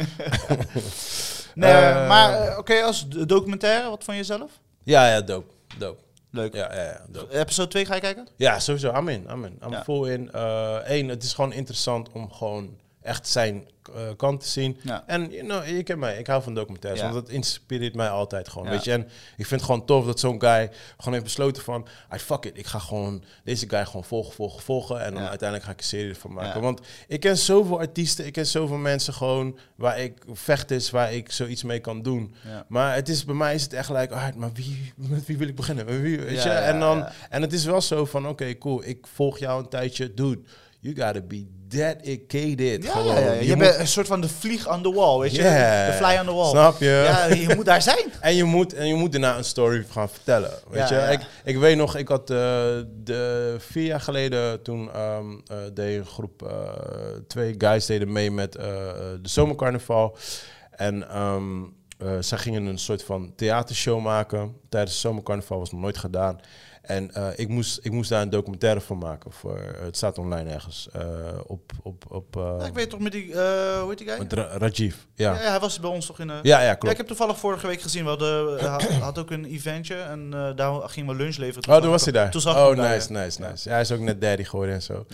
Nee, 1.56 1.72
Eh, 1.72 2.08
maar 2.08 2.48
eh, 2.48 2.58
oké, 2.58 2.82
als 2.82 3.08
documentaire, 3.08 3.90
wat 3.90 4.04
van 4.04 4.16
jezelf? 4.16 4.52
Ja, 4.84 5.08
ja, 5.10 5.22
dope. 5.22 5.52
Dope. 5.78 6.02
Leuk. 6.32 6.54
Ja, 6.54 6.74
ja, 6.76 6.84
ja, 6.84 7.02
dope. 7.10 7.40
Episode 7.40 7.68
2 7.68 7.86
ga 7.86 7.96
je 7.96 8.02
kijken? 8.02 8.28
ja 8.36 8.60
sowieso. 8.60 8.94
I'm 8.94 9.08
in. 9.10 9.28
I'm 9.32 9.46
in. 9.46 9.60
I'm 9.66 9.72
Ja. 9.72 9.84
full 9.84 10.10
in. 10.12 10.30
Eén, 10.84 11.08
het 11.10 11.24
is 11.24 11.34
gewoon 11.34 11.54
interessant 11.54 12.10
om 12.12 12.32
gewoon 12.32 12.78
echt 13.02 13.28
zijn 13.28 13.68
eh, 13.96 14.02
kanten 14.18 14.50
zien. 14.50 14.78
Ja. 14.84 15.04
En 15.08 15.30
you 15.30 15.44
know, 15.44 15.68
je 15.68 15.84
kent 15.84 16.00
mij, 16.00 16.18
ik 16.18 16.28
hou 16.28 16.44
van 16.44 16.54
documentaires, 16.54 17.02
want 17.02 17.14
dat 17.14 17.30
inspireert 17.30 17.96
mij 17.96 18.10
altijd 18.10 18.50
gewoon, 18.50 18.70
weet 18.70 18.84
je. 18.84 18.92
En 18.92 19.02
ik 19.38 19.46
vind 19.46 19.50
het 19.50 19.64
gewoon 19.64 19.86
tof 19.86 20.06
dat 20.06 20.20
zo'n 20.20 20.42
guy 20.42 20.70
gewoon 20.98 21.14
heeft 21.14 21.24
besloten 21.24 21.64
van, 21.64 21.88
I 22.16 22.18
fuck 22.18 22.46
it, 22.46 22.58
ik 22.58 22.66
ga 22.66 22.80
gewoon 22.80 23.24
deze 23.44 23.70
guy 23.70 23.86
gewoon 23.86 24.04
volgen, 24.04 24.34
volgen, 24.34 24.62
volgen. 24.62 25.04
En 25.04 25.14
dan 25.14 25.24
uiteindelijk 25.24 25.64
ga 25.64 25.72
ik 25.72 25.78
een 25.80 25.86
serie 25.86 26.10
ervan 26.10 26.34
maken. 26.34 26.62
Want 26.62 26.82
ik 27.08 27.20
ken 27.20 27.38
zoveel 27.38 27.80
artiesten, 27.80 28.26
ik 28.26 28.34
ken 28.34 28.48
zoveel 28.48 28.78
mensen 28.78 29.14
gewoon 29.14 29.58
waar 29.76 30.00
ik 30.00 30.24
vecht 30.32 30.72
is, 30.72 30.90
waar 30.90 31.14
ik 31.14 31.32
zoiets 31.32 31.64
mee 31.64 31.80
kan 31.80 32.02
doen. 32.02 32.36
Maar 32.68 32.96
het 32.96 33.10
is, 33.10 33.26
bij 33.26 33.36
mij 33.36 33.56
is 33.56 33.64
het 33.64 33.74
echt 33.74 33.90
like, 33.90 34.14
alright, 34.14 34.36
maar 34.36 34.52
wie, 34.54 34.94
met 34.96 35.26
wie 35.26 35.38
wil 35.38 35.48
ik 35.48 35.56
beginnen? 35.56 35.86
Met 35.86 36.02
wie, 36.02 36.20
weet 36.20 36.44
je? 36.44 36.50
en, 36.50 36.80
dan, 36.80 37.08
en 37.30 37.42
het 37.42 37.54
is 37.54 37.66
wel 37.66 37.82
zo 37.82 38.06
van, 38.06 38.28
oké, 38.28 38.58
cool, 38.58 38.84
ik 38.84 39.08
volg 39.08 39.38
jou 39.38 39.64
een 39.64 39.70
tijdje. 39.70 40.14
Dude, 40.14 40.42
you 40.80 40.96
gotta 40.96 41.22
be 41.22 41.61
dedicated. 41.72 42.84
Ja, 42.84 42.92
gewoon. 42.92 43.14
ja, 43.16 43.20
ja. 43.20 43.32
Je, 43.32 43.46
Je 43.46 43.58
bent 43.58 43.76
een 43.80 43.88
soort 43.88 44.08
van 44.08 44.22
de 44.22 44.30
vlieg 44.30 44.70
on 44.74 44.82
the 44.84 44.92
wall, 44.94 45.20
weet 45.20 45.32
je? 45.36 45.42
De 45.42 45.94
fly 45.98 46.18
on 46.20 46.26
the 46.26 46.34
wall. 46.34 46.50
Snap 46.50 46.80
je? 46.80 47.04
Ja, 47.06 47.26
je 47.26 47.56
moet 47.56 47.66
daar 47.66 47.82
zijn. 47.82 48.12
En 48.20 48.36
je 48.36 48.44
moet, 48.44 48.74
en 48.74 48.88
je 48.88 48.94
moet 48.96 49.12
daarna 49.12 49.38
een 49.38 49.44
story 49.44 49.86
gaan 49.90 50.10
vertellen. 50.10 50.52
Weet 50.70 50.90
Ja, 50.90 51.08
je? 51.10 51.14
Ik, 51.14 51.22
ik 51.44 51.58
weet 51.58 51.78
nog, 51.78 51.96
ik 51.96 52.08
had 52.08 52.30
eh, 52.30 52.38
de 53.04 53.56
vier 53.60 53.86
jaar 53.86 54.02
geleden 54.02 54.62
toen 54.62 54.90
eh, 54.94 55.18
deed 55.74 55.98
een 56.00 56.06
groep, 56.06 56.44
eh, 56.44 56.52
twee 57.28 57.56
guys 57.58 57.86
deden 57.86 58.12
mee 58.12 58.32
met 58.32 58.56
eh, 58.56 58.66
de 59.22 59.30
zomercarnaval. 59.30 60.18
En 60.72 61.08
eh, 61.10 61.42
zij 62.20 62.38
gingen 62.38 62.66
een 62.66 62.80
soort 62.80 63.04
van 63.04 63.34
theatershow 63.36 64.02
maken. 64.04 64.56
Tijdens 64.70 64.94
de 64.94 65.00
zomercarnaval 65.00 65.60
was 65.60 65.72
nog 65.72 65.82
nooit 65.82 65.98
gedaan. 65.98 66.40
En 66.82 67.14
eh, 67.14 67.28
ik, 67.36 67.48
moest, 67.48 67.80
ik 67.82 67.92
moest 67.92 68.10
daar 68.10 68.22
een 68.22 68.30
documentaire 68.30 68.82
van 68.82 68.98
maken. 68.98 69.32
Voor, 69.32 69.58
eh, 69.58 69.82
het 69.82 69.98
staat 69.98 70.18
online 70.18 70.50
ergens. 70.50 70.88
eh, 70.94 71.02
op, 71.48 71.72
op, 71.84 72.04
op 72.10 72.36
Ja, 72.60 72.66
ik 72.66 72.74
weet 72.74 72.90
toch 72.90 73.00
met 73.00 73.12
die, 73.12 73.34
hoe 73.34 73.86
heet 73.90 73.98
die 73.98 74.08
guy? 74.08 74.18
met 74.18 74.34
Ra- 74.34 74.58
Rajiv. 74.58 74.96
Ja. 75.16 75.34
Ja. 75.34 75.42
ja, 75.42 75.50
hij 75.50 75.60
was 75.60 75.80
bij 75.80 75.90
ons 75.90 76.06
toch 76.06 76.20
in 76.20 76.28
de... 76.28 76.34
Ja, 76.34 76.60
ja, 76.60 76.66
Ja, 76.66 76.74
klopt. 76.74 76.92
ik 76.92 76.98
heb 76.98 77.08
toevallig 77.08 77.38
vorige 77.40 77.68
week 77.68 77.82
gezien, 77.82 78.06
de, 78.06 78.58
hij 78.60 78.98
had, 79.08 79.18
ook 79.20 79.32
een 79.32 79.46
eventje 79.46 79.96
en 79.96 80.30
daar 80.56 80.90
gingen 80.90 81.10
we 81.18 81.24
lunch 81.24 81.38
leveren. 81.38 81.62
Toen 81.64 81.74
Oh, 81.76 81.82
toen 81.82 81.90
was 81.90 82.04
hij 82.04 82.12
daar. 82.14 82.32
Toen 82.32 82.42
zag 82.42 82.56
oh, 82.56 82.76
daar, 82.76 82.90
nice, 82.94 83.12
nice, 83.12 83.42
nice. 83.42 83.68
Ja, 83.70 83.72
hij 83.74 83.82
is 83.82 83.92
ook 83.92 84.00
net 84.00 84.22
daddy 84.22 84.44
geworden 84.44 84.76
en 84.76 84.82
zo. 84.82 85.06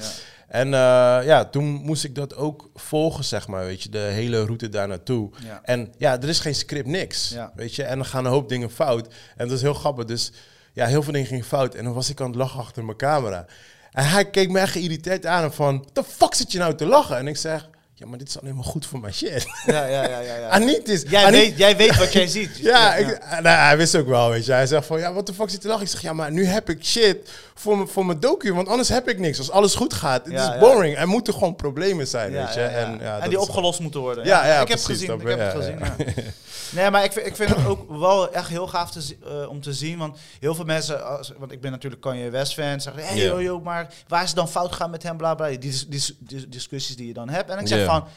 En 0.48 0.70
ja, 0.70 1.46
toen 1.46 1.66
moest 1.66 2.04
ik 2.04 2.16
dat 2.16 2.36
ook 2.36 2.70
volgen, 2.76 3.24
zeg 3.24 3.48
maar, 3.48 3.66
weet 3.66 3.84
je, 3.84 3.90
de 3.90 3.98
hele 3.98 4.46
route 4.46 4.70
daar 4.70 4.88
naartoe. 4.88 5.30
En 5.64 5.94
ja, 5.98 6.22
er 6.22 6.30
is 6.30 6.40
geen 6.40 6.56
script, 6.56 6.88
niks, 6.88 7.36
weet 7.56 7.76
je. 7.76 7.84
En 7.84 7.96
dan 7.98 8.06
gaan 8.06 8.26
een 8.26 8.32
hoop 8.32 8.50
dingen 8.50 8.70
fout. 8.72 9.08
En 9.36 9.48
dat 9.48 9.56
is 9.58 9.62
heel 9.62 9.74
grappig, 9.74 10.06
dus 10.06 10.32
ja, 10.78 10.86
heel 10.86 11.04
veel 11.04 11.14
dingen 11.14 11.28
gingen 11.28 11.46
fout. 11.46 11.76
En 11.76 11.84
dan 11.84 11.94
was 11.94 12.10
ik 12.10 12.22
aan 12.22 12.28
het 12.28 12.36
lachen 12.36 12.60
achter 12.60 12.86
mijn 12.86 12.98
camera. 12.98 13.46
En 13.92 14.10
hij 14.10 14.30
keek 14.30 14.50
me 14.50 14.60
echt 14.60 14.72
geïrriteerd 14.72 15.26
aan 15.26 15.44
en 15.44 15.54
van, 15.54 15.86
the 15.94 16.04
fuck 16.04 16.34
zit 16.34 16.52
je 16.52 16.58
nou 16.58 16.76
te 16.76 16.86
lachen? 16.86 17.18
En 17.18 17.28
ik 17.28 17.38
zeg, 17.38 17.70
ja, 18.00 18.06
maar 18.08 18.18
dit 18.18 18.28
is 18.28 18.40
alleen 18.40 18.56
maar 18.56 18.64
goed 18.64 18.86
voor 18.86 19.00
mijn 19.00 19.14
shit. 19.14 19.46
Ja, 19.66 19.86
ja, 19.86 20.04
ja, 20.04 20.20
ja, 20.20 20.36
ja. 20.36 20.60
Is... 20.84 21.04
Jij, 21.08 21.32
weet, 21.32 21.58
jij 21.58 21.78
weet 21.78 21.98
wat 21.98 22.14
jij 22.14 22.28
ziet. 22.28 22.58
ja, 22.72 22.96
ik, 22.96 23.20
nou, 23.30 23.48
hij 23.48 23.78
wist 23.78 23.96
ook 23.96 24.08
wel, 24.08 24.30
weet 24.30 24.46
je. 24.46 24.52
Hij 24.52 24.68
zegt 24.68 24.86
van, 24.86 25.00
ja, 25.00 25.14
wat 25.14 25.26
de 25.26 25.34
fuck 25.34 25.50
zit 25.50 25.62
te 25.62 25.68
lachen? 25.68 25.84
Ik 25.84 25.90
zeg, 25.90 26.02
ja, 26.02 26.14
maar 26.14 26.32
nu 26.32 26.46
heb 26.46 26.70
ik 26.70 26.86
shit 26.86 27.30
voor, 27.56 27.78
me, 27.78 27.88
voor 27.88 28.06
mijn 28.06 28.20
docu, 28.20 28.54
want 28.54 28.68
anders 28.68 28.90
heb 28.90 29.10
ik 29.10 29.20
niks. 29.20 29.38
Als 29.38 29.52
alles 29.52 29.76
goed 29.76 29.94
gaat, 29.94 30.26
het 30.26 30.34
is 30.34 30.60
boring. 30.60 30.98
Er 30.98 31.08
moeten 31.08 31.34
gewoon 31.34 31.56
problemen 31.56 32.08
zijn, 32.08 32.32
weet 32.32 32.54
je. 32.54 32.62
En, 32.62 33.22
En, 33.22 33.30
die 33.30 33.40
opgelost 33.40 33.80
moeten 33.80 34.00
worden. 34.00 34.26
Ja, 34.26 34.46
ja, 34.48 34.62
ik 34.62 34.68
heb 34.68 34.80
precies, 34.82 35.06
gezien. 35.06 35.22
Ik 35.22 35.28
heb 35.28 35.40
het 35.40 35.64
gezien. 35.64 35.80
Nee, 36.70 36.90
maar 36.90 37.04
ik 37.04 37.12
vind, 37.12 37.26
ik 37.26 37.36
vind 37.36 37.50
het 37.50 37.66
ook 37.66 38.00
wel 38.00 38.34
echt 38.34 38.50
heel 38.50 38.68
gaaf 38.68 38.92
te, 38.92 39.16
eh, 39.26 39.50
om 39.50 39.62
te 39.62 39.74
zien. 39.74 39.98
Want 39.98 40.18
heel 40.40 40.56
veel 40.56 40.66
mensen, 40.66 41.06
als, 41.06 41.34
want 41.38 41.52
ik 41.52 41.62
ben 41.62 41.72
natuurlijk 41.72 42.02
Kanye 42.02 42.30
West 42.30 42.54
fan, 42.54 42.82
zeggen: 42.82 43.04
hé, 43.04 43.08
hey, 43.10 43.18
Ja. 43.18 43.24
yo, 43.24 43.42
yo, 43.42 43.60
maar 43.60 43.94
waar 44.08 44.22
is 44.22 44.28
het 44.28 44.38
dan 44.38 44.50
fout 44.50 44.72
gegaan 44.72 44.90
met 44.90 45.04
hem? 45.04 45.18
Bla 45.18 45.36
bla. 45.36 45.48
Die, 45.48 45.58
dis- 45.58 45.88
dis- 45.88 46.14
dis- 46.20 46.48
discussies 46.48 46.96
die 46.96 47.08
je 47.08 47.14
dan 47.14 47.30
hebt. 47.30 47.50
En 47.50 47.60
ik 47.60 47.68
zeg. 47.68 47.87
Van: 47.88 48.08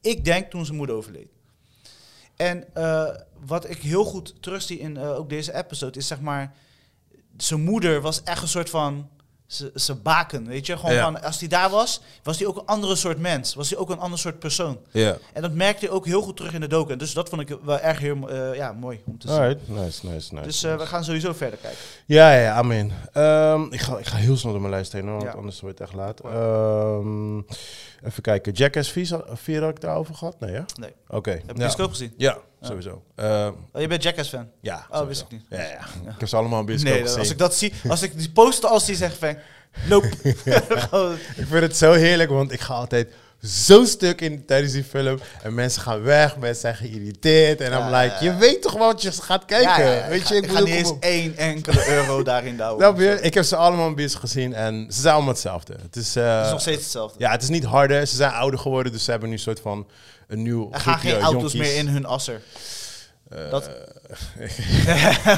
ik 0.00 0.24
denk 0.24 0.50
toen 0.50 0.64
zijn 0.64 0.76
moeder 0.76 0.96
overleed. 0.96 1.28
En 2.36 2.74
eh, 2.74 3.08
wat 3.44 3.70
ik 3.70 3.78
heel 3.78 4.04
goed 4.04 4.34
terugzie 4.42 4.78
in 4.78 4.96
eh, 4.96 5.10
ook 5.18 5.28
deze 5.28 5.54
episode 5.54 5.98
is 5.98 6.06
zeg 6.06 6.20
maar, 6.20 6.54
zijn 7.36 7.60
moeder 7.64 8.00
was 8.00 8.22
echt 8.22 8.42
een 8.42 8.48
soort 8.48 8.70
van 8.70 9.08
zijn 9.74 10.02
baken, 10.02 10.46
weet 10.46 10.66
je? 10.66 10.76
Gewoon 10.78 10.94
Ja. 10.94 11.02
van, 11.02 11.22
als 11.22 11.38
hij 11.38 11.48
daar 11.48 11.70
was, 11.70 12.00
was 12.22 12.38
hij 12.38 12.46
ook 12.46 12.56
een 12.56 12.66
andere 12.66 12.96
soort 12.96 13.18
mens. 13.18 13.54
Was 13.54 13.70
hij 13.70 13.78
ook 13.78 13.90
een 13.90 13.98
ander 13.98 14.18
soort 14.18 14.38
persoon. 14.38 14.78
Ja. 14.90 15.16
En 15.32 15.42
dat 15.42 15.52
merkte 15.52 15.84
je 15.84 15.90
ook 15.90 16.06
heel 16.06 16.22
goed 16.22 16.36
terug 16.36 16.52
in 16.54 16.60
de 16.60 16.66
docu. 16.66 16.96
Dus 16.96 17.12
dat 17.12 17.28
vond 17.28 17.40
ik 17.50 17.58
wel 17.62 17.78
erg 17.78 17.98
heel, 17.98 18.30
eh, 18.30 18.54
ja, 18.54 18.72
mooi 18.72 19.02
om 19.04 19.18
te 19.18 19.28
zien. 19.28 19.36
Alright, 19.36 19.68
nice, 19.68 20.06
nice, 20.06 20.34
nice. 20.34 20.46
Dus 20.46 20.62
eh, 20.62 20.76
we 20.76 20.86
gaan 20.86 21.04
sowieso 21.04 21.32
verder 21.32 21.58
kijken. 21.58 21.78
Ja, 22.12 22.32
ja, 22.32 22.52
amen. 22.54 22.90
Ehm, 23.12 23.62
ik, 23.70 23.80
ga, 23.80 23.98
ik 23.98 24.06
ga 24.06 24.16
heel 24.16 24.36
snel 24.36 24.52
door 24.52 24.60
mijn 24.60 24.72
lijst 24.72 24.92
heen, 24.92 25.02
hoor, 25.02 25.12
want 25.12 25.22
Ja. 25.22 25.30
anders 25.30 25.60
wordt 25.60 25.78
het 25.78 25.88
echt 25.88 25.96
laat. 25.96 26.20
Ehm, 26.20 27.38
even 28.08 28.22
kijken. 28.22 28.52
Jackass 28.52 28.90
4, 28.92 29.20
4 29.32 29.60
had 29.60 29.70
ik 29.70 29.80
daarover 29.80 30.14
gehad? 30.14 30.40
Nee, 30.40 30.52
ja? 30.52 30.64
Nee. 30.80 30.90
Oké. 31.08 31.30
Heb 31.30 31.40
je 31.40 31.46
ja. 31.46 31.52
bioscoop 31.54 31.90
gezien? 31.90 32.14
Ja, 32.16 32.38
sowieso. 32.60 33.02
Oh, 33.16 33.50
je 33.72 33.86
bent 33.86 34.02
Jackass-fan? 34.02 34.48
ja, 34.60 34.86
Oh, 34.90 35.06
wist 35.06 35.20
ik 35.22 35.30
niet. 35.30 35.44
Ja, 35.48 35.60
ja. 35.62 35.80
Ik 36.12 36.18
heb 36.18 36.28
ze 36.28 36.36
allemaal 36.36 36.60
in 36.60 36.66
bioscoop 36.66 36.92
Nee, 36.92 37.02
gezien. 37.02 37.18
als 37.18 37.30
ik 37.30 37.38
dat 37.38 37.54
zie, 37.54 37.72
als 37.88 38.02
ik 38.02 38.18
die 38.18 38.30
poster 38.30 38.68
als 38.68 38.84
die 38.86 38.96
zeg 38.96 39.18
van, 39.18 39.36
nope. 39.88 40.08
Ik 41.36 41.46
vind 41.46 41.62
het 41.62 41.76
zo 41.76 41.92
heerlijk, 41.92 42.30
want 42.30 42.52
ik 42.52 42.60
ga 42.60 42.74
altijd 42.74 43.12
zo 43.42 43.84
stuk 43.84 44.20
in 44.20 44.44
tijdens 44.46 44.72
die 44.72 44.84
film. 44.84 45.18
En 45.42 45.54
mensen 45.54 45.82
gaan 45.82 46.02
weg, 46.02 46.36
mensen 46.36 46.60
zijn 46.60 46.74
geïrriteerd. 46.74 47.60
En 47.60 47.70
dan 47.70 47.90
Ja, 47.90 48.00
like, 48.02 48.24
je 48.24 48.36
weet 48.36 48.62
toch 48.62 48.72
wat 48.72 49.02
je 49.02 49.12
gaat 49.12 49.44
kijken? 49.44 49.84
Ja, 49.84 49.92
ja. 49.92 50.08
Weet 50.08 50.20
ik 50.20 50.26
je, 50.26 50.34
ga, 50.34 50.34
ik 50.40 50.44
ik 50.44 50.50
ga 50.50 50.60
niet 50.60 50.74
eens 50.74 50.92
één 51.00 51.36
enkele 51.36 51.88
euro 51.88 52.22
daarin 52.22 52.56
douwen. 52.56 53.24
Ik 53.24 53.34
heb 53.34 53.44
ze 53.44 53.56
allemaal 53.56 53.94
bios 53.94 54.14
gezien 54.14 54.54
en 54.54 54.86
ze 54.90 55.00
zijn 55.00 55.14
allemaal 55.14 55.32
hetzelfde. 55.32 55.76
Het 55.82 55.96
is, 55.96 56.16
eh, 56.16 56.36
Het 56.36 56.44
is 56.46 56.50
nog 56.50 56.60
steeds 56.60 56.82
hetzelfde. 56.82 57.18
ja, 57.18 57.30
het 57.30 57.42
is 57.42 57.48
niet 57.48 57.64
harder. 57.64 58.06
Ze 58.06 58.16
zijn 58.16 58.32
ouder 58.32 58.60
geworden, 58.60 58.92
dus 58.92 59.04
ze 59.04 59.10
hebben 59.10 59.28
nu 59.28 59.34
een 59.34 59.40
soort 59.40 59.60
van 59.60 59.86
een 60.28 60.42
nieuw 60.42 60.68
er 60.72 60.80
gaan 60.80 60.98
geen 60.98 61.20
auto's 61.20 61.52
meer 61.54 61.76
in 61.76 61.88
hun 61.88 62.06
asser. 62.06 62.40
Eh, 63.30 63.50
Dat- 63.50 63.68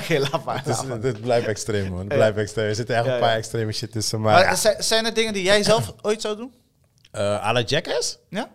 Oké, 0.00 0.18
laat 0.18 0.44
maar. 0.44 0.62
het, 1.02 1.20
blijft 1.20 1.46
extreem, 1.46 1.90
man. 1.90 1.98
Het 1.98 2.08
blijft 2.08 2.36
extreem. 2.36 2.68
Er 2.68 2.74
zitten 2.74 2.96
echt 2.96 3.06
een 3.06 3.18
paar 3.18 3.36
extreme 3.36 3.72
shit 3.72 3.92
tussen. 3.92 4.20
Maar, 4.20 4.44
Maar 4.44 4.74
zijn 4.78 5.04
er 5.06 5.14
dingen 5.14 5.32
die 5.32 5.42
jij 5.42 5.62
zelf 5.62 5.94
ooit 6.02 6.20
zou 6.20 6.36
doen? 6.36 6.52
Eh 7.14 7.46
à 7.46 7.52
la 7.52 7.60
Jackass? 7.60 8.18
Ja? 8.28 8.50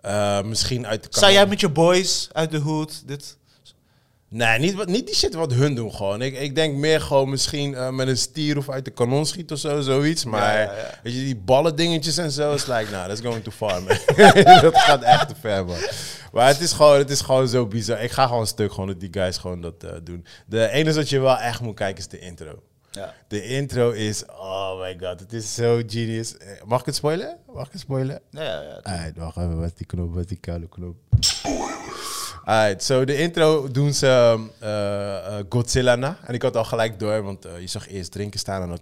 Eh, 0.00 0.42
misschien 0.42 0.86
uit 0.86 1.02
de 1.02 1.08
Zou 1.18 1.32
jij 1.32 1.46
met 1.46 1.60
je 1.60 1.68
boys 1.68 2.28
uit 2.32 2.50
de 2.50 2.58
hood 2.58 3.08
dit... 3.08 3.36
Nee, 4.28 4.58
niet, 4.58 4.86
niet 4.86 5.06
die 5.06 5.14
shit 5.14 5.34
wat 5.34 5.52
hun 5.52 5.74
doen 5.74 5.92
gewoon. 5.94 6.22
Ik, 6.22 6.38
ik 6.38 6.54
denk 6.54 6.76
meer 6.76 7.00
gewoon 7.00 7.30
misschien 7.30 7.74
eh, 7.74 7.90
met 7.90 8.08
een 8.08 8.16
stier 8.16 8.56
of 8.56 8.70
uit 8.70 8.84
de 8.84 8.90
kanon 8.90 9.26
schieten 9.26 9.56
of 9.56 9.62
zo, 9.62 9.80
zoiets. 9.80 10.24
Maar 10.24 10.52
Ja, 10.52 10.60
ja, 10.60 10.76
ja. 10.76 11.00
weet 11.02 11.12
je, 11.12 11.18
die 11.18 11.36
ballen 11.36 11.76
dingetjes 11.76 12.16
en 12.16 12.30
zo, 12.30 12.54
is 12.54 12.66
like, 12.74 12.90
nou, 12.90 13.08
that's 13.08 13.20
going 13.20 13.44
too 13.44 13.52
far, 13.52 13.82
man. 13.82 13.98
dat 14.62 14.78
gaat 14.78 15.02
echt 15.02 15.28
te 15.28 15.34
ver, 15.40 15.64
man. 15.64 15.78
Maar 16.32 16.48
het 16.48 16.60
is, 16.60 16.72
gewoon, 16.72 16.98
het 16.98 17.10
is 17.10 17.20
gewoon 17.20 17.48
zo 17.48 17.66
bizar. 17.66 18.02
Ik 18.02 18.10
ga 18.10 18.26
gewoon 18.26 18.40
een 18.40 18.46
stuk 18.46 18.70
gewoon 18.70 18.86
dat 18.86 19.00
die 19.00 19.12
guys 19.12 19.36
gewoon 19.36 19.60
dat 19.60 19.86
doen. 20.02 20.26
De 20.46 20.68
enige 20.68 20.96
wat 20.96 21.08
je 21.08 21.20
wel 21.20 21.38
echt 21.38 21.60
moet 21.60 21.74
kijken 21.74 21.98
is 21.98 22.08
de 22.08 22.18
intro. 22.18 22.62
Ja. 22.96 23.14
De 23.28 23.42
intro 23.44 23.90
is, 23.90 24.24
oh 24.26 24.80
my 24.80 24.96
god, 25.00 25.20
het 25.20 25.32
is 25.32 25.54
zo 25.54 25.82
genius. 25.86 26.36
Eh, 26.36 26.62
Mag 26.64 26.80
ik 26.80 26.86
het 26.86 26.94
spoilen? 26.94 27.38
Mag 27.54 27.66
ik 27.66 27.72
het 27.72 27.80
spoilen? 27.80 28.20
Ja, 28.30 28.42
ja, 28.42 28.60
ja. 28.62 28.80
Alright, 28.82 29.16
wacht 29.16 29.36
even, 29.36 29.56
wat 29.56 29.64
is 29.64 29.74
die 29.74 29.86
knop, 29.86 30.10
wat 30.14 30.22
is 30.22 30.26
die 30.28 30.38
koude 30.40 30.68
knop? 30.68 30.96
Alright, 32.46 32.82
zo 32.84 33.04
de 33.04 33.16
intro 33.16 33.70
doen 33.70 33.94
ze 33.94 34.06
eh, 34.58 35.38
eh, 35.38 35.44
Godzilla 35.48 35.94
na. 35.94 36.18
En 36.24 36.34
ik 36.34 36.42
had 36.42 36.56
al 36.56 36.64
gelijk 36.64 36.98
door, 36.98 37.22
want 37.22 37.44
eh, 37.44 37.60
je 37.60 37.66
zag 37.66 37.88
eerst 37.88 38.12
drinken 38.12 38.40
staan 38.40 38.62
en 38.62 38.68
dan, 38.68 38.78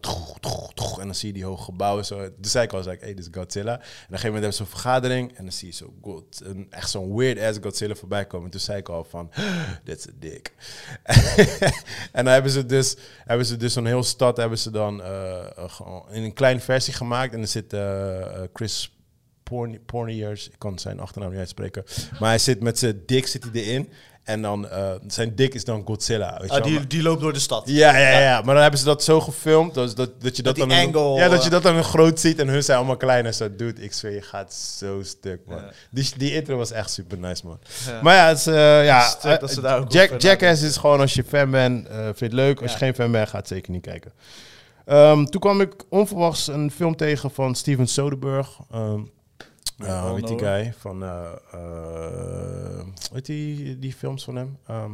en 1.00 1.06
dan 1.06 1.14
zie 1.14 1.28
je 1.28 1.34
die 1.34 1.44
hoge 1.44 1.62
gebouwen. 1.64 2.04
Zo. 2.04 2.28
Dus 2.38 2.50
zei 2.50 2.64
ik 2.64 2.72
al, 2.72 2.82
zei 2.82 2.94
ik, 2.94 3.00
hey, 3.00 3.14
dit 3.14 3.24
is 3.24 3.40
Godzilla. 3.40 3.72
En 3.72 3.78
op 3.78 3.82
een 3.82 3.88
gegeven 4.08 4.32
moment 4.32 4.42
hebben 4.42 4.52
ze 4.52 4.62
een 4.62 4.68
vergadering 4.68 5.36
en 5.36 5.42
dan 5.42 5.52
zie 5.52 5.68
je 5.68 5.74
zo 5.74 5.92
een, 6.44 6.66
echt 6.70 6.90
zo'n 6.90 7.16
weird-ass 7.16 7.58
Godzilla 7.62 7.94
voorbij 7.94 8.26
komen. 8.26 8.44
En 8.44 8.50
toen 8.50 8.60
zei 8.60 8.78
ik 8.78 8.88
al 8.88 9.04
van, 9.04 9.30
that's 9.84 10.06
a 10.06 10.10
dick. 10.18 10.52
en 12.12 12.24
dan 12.24 12.32
hebben 12.32 12.52
ze 12.52 12.66
dus, 12.66 12.96
hebben 13.24 13.46
ze 13.46 13.56
dus 13.56 13.72
zo'n 13.72 13.86
heel 13.86 14.02
stad 14.02 14.36
hebben 14.36 14.58
ze 14.58 14.70
dan 14.70 15.02
in 16.10 16.22
een 16.22 16.34
kleine 16.34 16.60
versie 16.60 16.94
gemaakt. 16.94 17.34
En 17.34 17.40
er 17.40 17.46
zit 17.46 17.76
Chris 18.52 18.94
Porni- 19.44 19.80
Porniers, 19.86 20.48
ik 20.48 20.58
kan 20.58 20.78
zijn 20.78 21.00
achternaam 21.00 21.30
niet 21.30 21.38
uitspreken. 21.38 21.84
Maar 22.20 22.28
hij 22.28 22.38
zit 22.38 22.60
met 22.62 22.78
zijn 22.78 23.02
dik 23.06 23.26
zit 23.26 23.42
hij 23.52 23.62
erin. 23.62 23.88
En 24.24 24.42
dan, 24.42 24.68
eh, 24.68 24.90
zijn 25.06 25.34
dik 25.34 25.54
is 25.54 25.64
dan 25.64 25.82
Godzilla. 25.84 26.36
Weet 26.40 26.50
je 26.50 26.56
Ah, 26.56 26.64
die, 26.64 26.86
die 26.86 27.02
loopt 27.02 27.20
door 27.20 27.32
de 27.32 27.38
stad. 27.38 27.62
Ja, 27.66 27.96
ja, 27.98 28.18
ja, 28.20 28.36
Maar 28.42 28.52
dan 28.54 28.62
hebben 28.62 28.80
ze 28.80 28.86
dat 28.86 29.04
zo 29.04 29.20
gefilmd. 29.20 29.74
Dus 29.74 29.94
dat, 29.94 30.20
dat 30.22 30.36
je 30.36 30.42
dat, 30.42 30.56
dan 30.56 30.70
angle, 30.70 31.14
ja, 31.14 31.28
dat 31.28 31.38
je 31.38 31.44
eh. 31.44 31.50
dat 31.50 31.62
dan 31.62 31.84
groot 31.84 32.20
ziet. 32.20 32.38
En 32.38 32.48
hun 32.48 32.62
zijn 32.64 32.78
allemaal 32.78 32.96
klein. 32.96 33.26
En 33.26 33.34
zo, 33.34 33.56
dude, 33.56 33.82
ik 33.82 33.92
zweer, 33.92 34.12
je 34.12 34.22
gaat 34.22 34.54
zo 34.54 35.02
stuk, 35.02 35.40
man. 35.46 35.56
Ja. 35.58 35.70
Die, 35.90 36.10
die 36.16 36.34
intro 36.34 36.56
was 36.56 36.70
echt 36.70 36.90
super 36.90 37.18
nice, 37.18 37.46
man. 37.46 37.58
Ja. 37.86 38.02
Maar 38.02 38.14
ja, 38.14 38.28
het 38.28 38.38
is, 38.38 38.46
eh, 38.46 38.84
ja 38.84 39.16
dat 39.38 39.50
ze 39.52 39.60
daar 39.60 39.78
ook 39.78 39.92
Jack, 39.92 40.20
Jackass 40.20 40.62
is 40.62 40.76
gewoon 40.76 41.00
als 41.00 41.14
je 41.14 41.24
fan 41.24 41.50
bent, 41.50 41.88
vind 41.88 42.18
je 42.18 42.24
het 42.24 42.32
leuk. 42.32 42.60
Als 42.62 42.70
Ja. 42.72 42.78
je 42.78 42.84
geen 42.84 42.94
fan 42.94 43.12
bent, 43.12 43.28
ga 43.28 43.38
het 43.38 43.48
zeker 43.48 43.72
niet 43.72 43.82
kijken. 43.82 44.12
Ehm, 44.84 45.24
toen 45.24 45.40
kwam 45.40 45.60
ik 45.60 45.72
onverwachts 45.88 46.46
een 46.46 46.70
film 46.70 46.96
tegen 46.96 47.30
van 47.30 47.54
Steven 47.54 47.86
Soderbergh. 47.86 48.50
Ehm 48.72 48.98
Ja, 48.98 49.13
uh, 49.78 50.02
wel 50.02 50.14
weet 50.14 50.26
die 50.26 50.38
guy 50.38 50.74
van, 50.78 51.02
eh 51.02 51.32
eh 51.52 52.86
weet 53.12 53.26
die, 53.26 53.78
die 53.78 53.92
films 53.92 54.24
van 54.24 54.36
hem? 54.36 54.58
Ehm, 54.66 54.92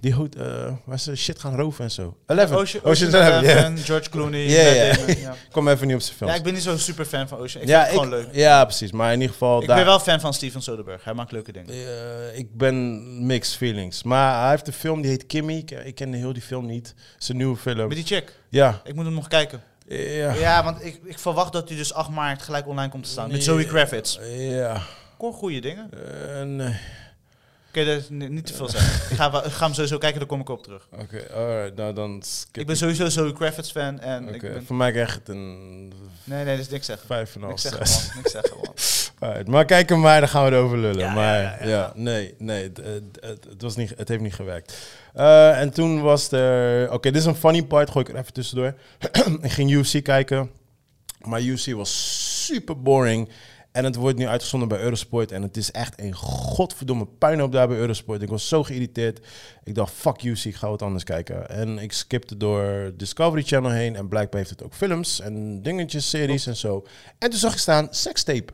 Die 0.00 0.12
hoed, 0.12 0.36
eh, 0.36 0.72
waar 0.84 0.98
ze 0.98 1.16
shit 1.16 1.38
gaan 1.38 1.56
roven 1.56 1.84
en 1.84 1.90
zo. 1.90 2.16
Eleven. 2.26 2.56
Ocean, 2.56 2.84
Ocean's 2.84 3.14
Eleven, 3.14 3.78
George 3.78 4.10
Clooney. 4.10 4.48
Ja. 4.48 4.92
Damon. 4.94 5.36
Kom 5.52 5.68
even 5.68 5.86
niet 5.86 5.96
op 5.96 6.02
zijn 6.02 6.16
films. 6.16 6.32
Ja, 6.32 6.38
ik 6.38 6.44
ben 6.44 6.54
niet 6.54 6.62
zo'n 6.62 6.78
super 6.78 7.04
fan 7.04 7.28
van 7.28 7.38
Ocean. 7.38 7.62
Ik 7.62 7.68
ja, 7.68 7.84
vind 7.86 8.00
het 8.00 8.02
gewoon 8.02 8.24
leuk. 8.24 8.34
ja, 8.34 8.64
precies. 8.64 8.92
Maar 8.92 9.12
in 9.12 9.20
ieder 9.20 9.32
geval... 9.32 9.60
Ik 9.60 9.66
ben 9.66 9.84
wel 9.84 10.00
fan 10.00 10.20
van 10.20 10.34
Steven 10.34 10.62
Soderbergh. 10.62 11.04
Hij 11.04 11.14
maakt 11.14 11.32
leuke 11.32 11.52
dingen. 11.52 11.68
Eh, 11.70 12.38
ik 12.38 12.56
ben 12.56 13.26
mixed 13.26 13.56
feelings. 13.56 14.02
Maar 14.02 14.40
hij 14.40 14.50
heeft 14.50 14.66
een 14.66 14.72
film 14.72 15.00
die 15.00 15.10
heet 15.10 15.26
Kimmy. 15.26 15.54
Ik, 15.56 15.70
ik 15.70 15.94
ken 15.94 16.12
heel 16.12 16.32
die 16.32 16.42
film 16.42 16.66
niet. 16.66 16.88
Het 16.88 17.22
is 17.22 17.28
een 17.28 17.36
nieuwe 17.36 17.56
film. 17.56 17.88
Met 17.88 17.96
die 17.96 18.06
chick. 18.06 18.32
Ja. 18.48 18.80
Ik 18.84 18.94
moet 18.94 19.04
hem 19.04 19.14
nog 19.14 19.28
kijken. 19.28 19.62
Ja. 19.96 20.32
Ja, 20.32 20.64
want 20.64 20.84
ik, 20.84 21.00
ik 21.04 21.18
verwacht 21.18 21.52
dat 21.52 21.68
hij 21.68 21.78
dus 21.78 21.92
8 21.94 22.08
maart 22.10 22.42
gelijk 22.42 22.66
online 22.66 22.90
komt 22.90 23.04
te 23.04 23.10
staan. 23.10 23.30
Met 23.30 23.44
Zoe 23.44 23.64
Kravitz. 23.64 24.18
Ja. 24.36 24.82
Hoor 25.18 25.32
goede 25.32 25.60
dingen. 25.60 25.90
Eh, 25.92 26.42
nee. 26.42 26.76
Oké, 27.68 27.84
dat 27.84 27.96
is 28.00 28.08
ni- 28.08 28.28
niet 28.28 28.46
te 28.46 28.54
veel 28.54 28.68
zeggen. 28.68 29.10
ik, 29.10 29.16
ga, 29.16 29.44
ik 29.44 29.52
ga 29.52 29.64
hem 29.64 29.74
sowieso 29.74 29.98
kijken, 29.98 30.18
dan 30.18 30.28
kom 30.28 30.40
ik 30.40 30.48
op 30.48 30.62
terug. 30.62 30.88
Oké, 30.92 31.32
alright. 31.34 31.76
Nou, 31.76 31.94
dan 31.94 32.22
skip 32.22 32.56
Ik 32.60 32.66
ben 32.66 32.76
sowieso 32.76 33.08
Zoe 33.08 33.32
Kravitz 33.32 33.70
fan. 33.70 34.00
En 34.00 34.34
ik 34.34 34.40
ben... 34.40 34.64
Voor 34.66 34.76
mij 34.76 34.94
echt 34.94 35.28
een 35.28 35.78
Nee, 36.24 36.44
nee, 36.44 36.56
dat 36.56 36.64
is 36.64 36.70
niks 36.70 36.86
zeggen. 36.86 37.06
vijf 37.06 37.34
en 37.34 37.40
half, 37.40 37.50
Niks 37.50 37.62
zeggen. 37.62 38.16
Niks 38.16 38.30
zeggen, 38.30 38.56
man. 38.62 38.74
Alright, 39.28 39.48
Maar 39.48 39.64
kijk 39.64 39.88
hem 39.88 40.00
maar, 40.00 40.20
dan 40.20 40.28
gaan 40.28 40.44
we 40.44 40.50
erover 40.50 40.78
lullen. 40.78 40.98
Ja, 40.98 41.14
maar 41.14 41.42
ja, 41.42 41.42
ja, 41.42 41.56
ja, 41.60 41.68
ja. 41.68 41.92
nee, 41.94 42.34
nee, 42.38 42.62
het, 42.62 42.76
het- 43.20 43.44
het 43.48 43.62
was 43.62 43.76
niet, 43.76 43.92
het 43.96 44.08
heeft 44.08 44.22
niet 44.22 44.34
gewerkt. 44.34 44.76
Eh, 45.14 45.60
en 45.60 45.70
toen 45.72 46.00
was 46.00 46.32
er... 46.32 46.92
Oké, 46.92 47.10
dit 47.10 47.20
is 47.20 47.26
een 47.26 47.34
funny 47.34 47.64
part, 47.64 47.90
gooi 47.90 48.04
ik 48.04 48.12
er 48.12 48.20
even 48.20 48.32
tussendoor. 48.32 48.74
ik 49.42 49.50
ging 49.50 49.70
UFC 49.70 50.02
kijken, 50.02 50.50
maar 51.24 51.42
UFC 51.42 51.72
was 51.72 52.44
super 52.46 52.82
boring. 52.82 53.28
En 53.72 53.84
het 53.84 53.94
wordt 53.94 54.18
nu 54.18 54.26
uitgezonden 54.26 54.68
bij 54.68 54.80
Eurosport. 54.80 55.32
En 55.32 55.42
het 55.42 55.56
is 55.56 55.70
echt 55.70 56.00
een 56.00 56.14
godverdomme 56.14 57.06
puinhoop 57.06 57.52
daar 57.52 57.68
bij 57.68 57.76
Eurosport. 57.76 58.22
Ik 58.22 58.28
was 58.28 58.48
zo 58.48 58.62
geïrriteerd. 58.62 59.26
Ik 59.64 59.74
dacht, 59.74 59.92
fuck 59.92 60.22
UFC, 60.22 60.44
ik 60.44 60.54
ga 60.54 60.68
wat 60.68 60.82
anders 60.82 61.04
kijken. 61.04 61.48
En 61.48 61.78
ik 61.78 61.92
skipte 61.92 62.36
door 62.36 62.92
Discovery 62.96 63.42
Channel 63.42 63.70
heen. 63.70 63.96
En 63.96 64.08
blijkbaar 64.08 64.38
heeft 64.38 64.50
het 64.50 64.62
ook 64.62 64.74
films 64.74 65.20
en 65.20 65.62
dingetjes, 65.62 66.10
series 66.10 66.46
en 66.46 66.56
zo. 66.56 66.86
En 67.18 67.30
toen 67.30 67.38
zag 67.38 67.52
ik 67.52 67.58
staan, 67.58 67.86
sextape. 67.90 68.52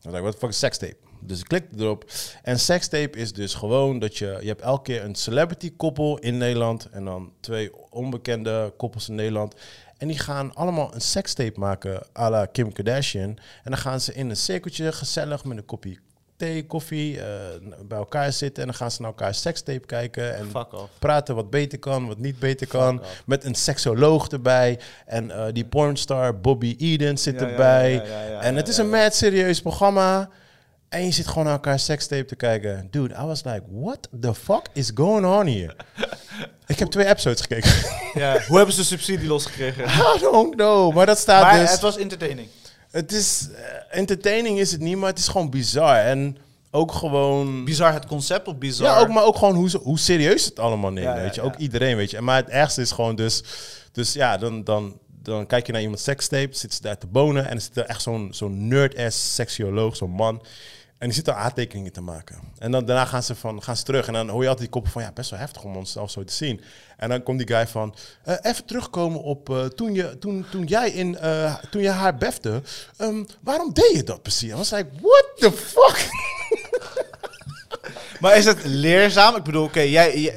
Dan 0.00 0.12
dacht 0.12 0.16
ik, 0.16 0.22
wat 0.22 0.36
fuck 0.36 0.48
is 0.50 0.58
sextape? 0.58 1.05
Dus 1.26 1.38
ik 1.38 1.44
klikte 1.44 1.76
erop. 1.78 2.04
En 2.42 2.58
sextape 2.58 3.18
is 3.18 3.32
dus 3.32 3.54
gewoon 3.54 3.98
dat 3.98 4.16
je... 4.16 4.38
Je 4.40 4.48
hebt 4.48 4.60
elke 4.60 4.82
keer 4.82 5.04
een 5.04 5.14
celebrity 5.14 5.72
koppel 5.76 6.18
in 6.18 6.36
Nederland... 6.36 6.88
en 6.90 7.04
dan 7.04 7.32
twee 7.40 7.70
onbekende 7.90 8.72
koppels 8.76 9.08
in 9.08 9.14
Nederland... 9.14 9.54
En 9.96 10.08
die 10.08 10.18
gaan 10.18 10.54
allemaal 10.54 10.94
een 10.94 11.00
sextape 11.00 11.60
maken 11.60 12.02
à 12.18 12.30
la 12.30 12.46
Kim 12.46 12.72
Kardashian. 12.72 13.28
En 13.28 13.70
dan 13.70 13.76
gaan 13.76 14.00
ze 14.00 14.14
in 14.14 14.30
een 14.30 14.36
cirkeltje 14.36 14.92
gezellig 14.92 15.44
met 15.44 15.56
een 15.56 15.64
kopje 15.64 15.98
thee, 16.36 16.66
koffie... 16.66 17.20
eh, 17.20 17.26
bij 17.84 17.98
elkaar 17.98 18.32
zitten 18.32 18.62
en 18.62 18.68
dan 18.68 18.78
gaan 18.78 18.90
ze 18.90 19.00
naar 19.02 19.10
elkaar 19.10 19.34
sextape 19.34 19.86
kijken. 19.86 20.36
En 20.36 20.48
praten 20.98 21.34
wat 21.34 21.50
beter 21.50 21.78
kan, 21.78 22.06
wat 22.06 22.18
niet 22.18 22.38
beter 22.38 22.66
kan. 22.66 23.00
off. 23.00 23.22
Met 23.26 23.44
een 23.44 23.54
seksoloog 23.54 24.28
erbij. 24.28 24.78
En 25.06 25.30
eh, 25.30 25.44
die 25.52 25.64
pornstar 25.64 26.40
Bobby 26.40 26.76
Eden 26.78 27.18
zit 27.18 27.40
Ja, 27.40 27.46
erbij. 27.46 27.92
ja, 27.92 28.02
ja, 28.02 28.22
ja, 28.22 28.40
en 28.40 28.56
het 28.56 28.68
is 28.68 28.76
een 28.76 28.90
mad 28.90 29.14
serieus 29.14 29.60
programma. 29.62 30.30
En 30.88 31.04
je 31.04 31.10
zit 31.10 31.26
gewoon 31.26 31.44
naar 31.44 31.52
elkaar 31.52 31.78
sekstape 31.78 32.24
te 32.24 32.36
kijken. 32.36 32.88
Dude, 32.90 33.14
I 33.14 33.24
was 33.24 33.44
like, 33.44 33.62
what 33.70 34.08
the 34.20 34.34
fuck 34.34 34.66
is 34.72 34.90
going 34.94 35.26
on 35.26 35.46
here? 35.46 35.76
ik 36.66 36.78
heb 36.78 36.88
twee 36.88 37.06
episodes 37.06 37.40
gekeken. 37.40 37.70
Ja, 38.14 38.40
hoe 38.46 38.56
hebben 38.56 38.74
ze 38.74 38.80
de 38.80 38.86
subsidie 38.86 39.28
losgekregen? 39.28 39.84
I 40.16 40.18
don't 40.20 40.54
know. 40.54 40.94
Maar 40.94 41.06
dat 41.06 41.18
staat 41.18 41.42
maar 41.42 41.60
dus... 41.60 41.70
het 41.70 41.80
was 41.80 41.96
entertaining. 41.96 42.48
Het 42.90 43.12
is... 43.12 43.48
eh, 43.54 43.98
entertaining 43.98 44.58
is 44.58 44.72
het 44.72 44.80
niet, 44.80 44.96
maar 44.96 45.08
het 45.08 45.18
is 45.18 45.28
gewoon 45.28 45.50
bizar. 45.50 45.96
En 45.96 46.36
ook 46.70 46.92
gewoon... 46.92 47.64
Bizar 47.64 47.92
het 47.92 48.06
concept 48.06 48.48
of 48.48 48.56
bizar? 48.58 48.86
Ja, 48.86 48.98
ook, 48.98 49.08
maar 49.08 49.24
ook 49.24 49.36
gewoon 49.36 49.54
hoe, 49.54 49.70
hoe 49.82 49.98
serieus 49.98 50.44
het 50.44 50.58
allemaal 50.58 50.90
neemt, 50.90 51.06
Ja, 51.06 51.14
weet 51.22 51.34
je. 51.34 51.40
ja. 51.40 51.46
Ook 51.46 51.56
iedereen, 51.56 51.96
weet 51.96 52.10
je. 52.10 52.20
Maar 52.20 52.36
het 52.36 52.48
ergste 52.48 52.80
is 52.80 52.90
gewoon 52.92 53.16
dus... 53.16 53.42
Dus 53.92 54.12
ja, 54.12 54.36
dan, 54.36 54.64
dan, 54.64 54.98
dan 55.22 55.46
kijk 55.46 55.66
je 55.66 55.72
naar 55.72 55.80
iemand 55.80 56.00
sekstape, 56.00 56.48
zit 56.56 56.74
ze 56.74 56.82
daar 56.82 56.98
te 56.98 57.06
bonen... 57.06 57.48
en 57.48 57.54
er 57.54 57.60
zit 57.60 57.76
er 57.76 57.84
echt 57.84 58.02
zo'n 58.02 58.28
zo'n 58.30 58.68
nerd-ass 58.68 59.34
seksioloog, 59.34 59.96
zo'n 59.96 60.10
man... 60.10 60.42
En 60.98 61.06
die 61.06 61.16
zit 61.16 61.28
er 61.28 61.34
aantekeningen 61.34 61.92
te 61.92 62.00
maken. 62.00 62.38
En 62.58 62.70
dan, 62.70 62.84
daarna 62.84 63.04
gaan 63.04 63.22
ze, 63.22 63.34
van, 63.34 63.62
gaan 63.62 63.76
ze 63.76 63.82
terug. 63.82 64.06
En 64.06 64.12
dan 64.12 64.28
hoor 64.28 64.42
je 64.42 64.48
altijd 64.48 64.64
die 64.64 64.74
koppen 64.74 64.92
van... 64.92 65.02
Ja, 65.02 65.12
best 65.12 65.30
wel 65.30 65.38
heftig 65.38 65.64
om 65.64 65.76
onszelf 65.76 66.10
zo 66.10 66.24
te 66.24 66.32
zien. 66.32 66.60
En 66.96 67.08
dan 67.08 67.22
komt 67.22 67.38
die 67.38 67.56
guy 67.56 67.66
van... 67.66 67.94
eh, 68.24 68.34
even 68.42 68.64
terugkomen 68.64 69.22
op 69.22 69.50
eh, 69.50 69.64
toen, 69.64 69.94
je, 69.94 70.18
toen, 70.18 70.46
toen, 70.50 70.64
jij 70.64 70.90
in, 70.90 71.18
eh, 71.18 71.54
toen 71.70 71.82
je 71.82 71.90
haar 71.90 72.16
befte. 72.16 72.62
ehm, 72.96 73.24
waarom 73.40 73.72
deed 73.72 73.92
je 73.92 74.02
dat 74.02 74.22
precies? 74.22 74.50
I 74.50 74.54
was 74.54 74.70
like, 74.70 74.88
what 75.00 75.26
the 75.36 75.52
fuck? 75.52 76.08
Maar 78.20 78.36
is 78.36 78.44
het 78.44 78.64
leerzaam? 78.64 79.36
Ik 79.36 79.42
bedoel, 79.42 79.64
oké, 79.64 79.80
jij... 79.80 80.34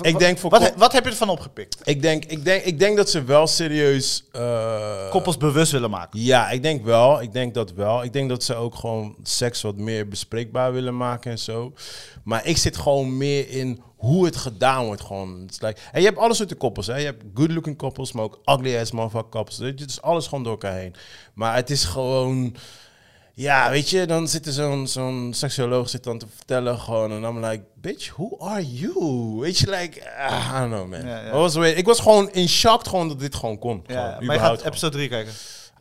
Ik 0.00 0.12
wat- 0.12 0.20
denk 0.20 0.38
voor 0.38 0.50
Wat, 0.50 0.72
wat 0.76 0.92
heb 0.92 1.04
je 1.04 1.10
ervan 1.10 1.28
opgepikt? 1.28 1.80
Ik 1.84 2.02
denk, 2.02 2.24
ik, 2.24 2.44
denk, 2.44 2.64
ik 2.64 2.78
denk 2.78 2.96
dat 2.96 3.10
ze 3.10 3.24
wel 3.24 3.46
serieus... 3.46 4.24
eh, 4.32 5.10
Koppels 5.10 5.36
bewust 5.36 5.72
willen 5.72 5.90
maken. 5.90 6.20
Ja, 6.20 6.50
ik 6.50 6.62
denk 6.62 6.84
wel. 6.84 7.22
Ik 7.22 7.32
denk 7.32 7.54
dat 7.54 7.72
wel. 7.72 8.02
Ik 8.04 8.12
denk 8.12 8.28
dat 8.28 8.42
ze 8.44 8.54
ook 8.54 8.74
gewoon 8.74 9.16
seks 9.22 9.62
wat 9.62 9.76
meer 9.76 10.08
bespreekbaar 10.08 10.72
willen 10.72 10.96
maken 10.96 11.30
en 11.30 11.38
zo. 11.38 11.72
Maar 12.24 12.46
ik 12.46 12.56
zit 12.56 12.76
gewoon 12.76 13.16
meer 13.16 13.50
in 13.50 13.80
hoe 13.96 14.24
het 14.24 14.36
gedaan 14.36 14.84
wordt. 14.84 15.02
Gewoon. 15.02 15.40
Het 15.40 15.50
is 15.50 15.60
like, 15.60 15.80
en 15.92 16.00
je 16.00 16.06
hebt 16.06 16.18
alle 16.18 16.34
soorten 16.34 16.56
koppels. 16.56 16.86
Hè. 16.86 16.96
Je 16.96 17.04
hebt 17.04 17.22
good-looking 17.34 17.76
koppels, 17.76 18.12
maar 18.12 18.24
ook 18.24 18.38
ugly-ass 18.44 18.90
motherfucker 18.92 19.30
koppels. 19.30 19.56
Het 19.58 19.80
is 19.90 20.02
alles 20.02 20.26
gewoon 20.26 20.44
door 20.44 20.52
elkaar 20.52 20.76
heen. 20.78 20.94
Maar 21.34 21.54
het 21.54 21.70
is 21.70 21.84
gewoon... 21.84 22.56
Ja, 23.38 23.70
weet 23.70 23.90
je, 23.90 24.06
dan 24.06 24.28
zit 24.28 24.46
er 24.46 24.52
zo'n 24.52 24.86
zo'n 24.86 25.32
seksuoloog 25.34 25.88
zit 25.88 26.04
dan 26.04 26.18
te 26.18 26.26
vertellen 26.36 26.78
gewoon. 26.78 27.12
En 27.12 27.20
dan 27.20 27.44
like, 27.44 27.64
bitch, 27.74 28.12
who 28.14 28.38
are 28.38 28.72
you? 28.72 28.94
Weet 29.40 29.58
je, 29.58 29.70
like, 29.70 30.10
ah, 30.18 30.52
I 30.54 30.58
don't 30.58 30.72
know, 30.72 30.88
man. 30.88 31.06
Ja, 31.06 31.30
was 31.30 31.54
ik 31.56 31.86
was 31.86 32.00
gewoon 32.00 32.30
in 32.30 32.48
shock 32.48 32.86
gewoon 32.86 33.08
dat 33.08 33.20
dit 33.20 33.34
gewoon 33.34 33.58
kon. 33.58 33.84
Ja, 33.86 34.06
Gewoon, 34.12 34.26
maar 34.26 34.34
je 34.34 34.40
gaat 34.40 34.50
gewoon. 34.56 34.66
episode 34.66 34.96
3 34.96 35.08
kijken. 35.08 35.32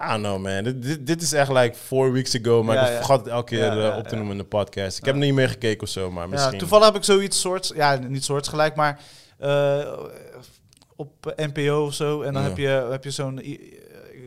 I 0.01 0.07
don't 0.07 0.19
know, 0.23 0.41
man. 0.41 0.63
Dit, 0.63 0.81
dit, 0.83 1.07
dit 1.07 1.21
is 1.21 1.33
echt 1.33 1.51
like 1.51 1.75
four 1.75 2.11
weeks 2.11 2.39
ago, 2.39 2.63
maar 2.63 2.75
Ja, 2.75 2.87
ik 2.87 2.95
vergat 2.95 3.19
het 3.19 3.27
elke 3.27 3.55
keer 3.55 3.85
eh, 3.91 3.97
op 3.97 4.07
te 4.07 4.15
noemen 4.15 4.31
in 4.31 4.37
de 4.37 4.43
podcast. 4.47 4.97
Ik 4.97 5.05
heb 5.05 5.15
niet 5.15 5.33
meer 5.33 5.49
gekeken 5.49 5.83
of 5.83 5.89
zo, 5.89 6.11
maar 6.11 6.29
misschien. 6.29 6.57
Toevallig 6.57 6.85
heb 6.85 6.95
ik 6.95 7.03
zoiets 7.03 7.39
soorts... 7.39 7.71
Ja, 7.75 7.95
niet 7.95 8.23
soortgelijk, 8.23 8.75
maar... 8.75 8.99
eh, 9.37 9.93
op 10.95 11.33
NPO 11.35 11.85
of 11.85 11.93
zo. 11.93 12.21
En 12.21 12.33
dan 12.33 12.43
heb 12.43 12.57
je, 12.57 12.87
heb 12.91 13.03
je 13.03 13.11
zo'n... 13.11 13.41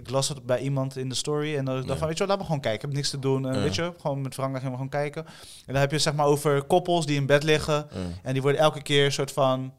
Ik 0.08 0.14
las 0.14 0.28
het 0.28 0.46
bij 0.46 0.58
iemand 0.60 0.96
in 0.96 1.08
de 1.08 1.14
story. 1.14 1.56
En 1.56 1.64
dan 1.64 1.74
dacht 1.74 1.88
ik 1.88 1.96
van, 1.98 2.06
weet 2.08 2.18
je 2.18 2.26
wat, 2.26 2.28
laten 2.28 2.38
we 2.38 2.44
gewoon 2.44 2.60
kijken. 2.60 2.80
Ik 2.80 2.86
heb 2.86 2.94
niks 2.94 3.10
te 3.10 3.18
doen. 3.18 3.46
En 3.46 3.54
Ja. 3.54 3.60
weet 3.60 3.74
je, 3.74 3.92
gewoon 4.00 4.20
met 4.20 4.34
Frank 4.34 4.54
gaan 4.56 4.64
we 4.64 4.70
gewoon 4.70 4.88
kijken. 4.88 5.26
En 5.26 5.72
dan 5.72 5.76
heb 5.76 5.90
je 5.90 5.98
zeg 5.98 6.14
maar 6.14 6.26
over 6.26 6.62
koppels 6.62 7.06
die 7.06 7.16
in 7.16 7.26
bed 7.26 7.42
liggen. 7.42 7.88
En 8.22 8.32
die 8.32 8.42
worden 8.42 8.60
elke 8.60 8.82
keer 8.82 9.04
een 9.04 9.12
soort 9.12 9.32
van... 9.32 9.72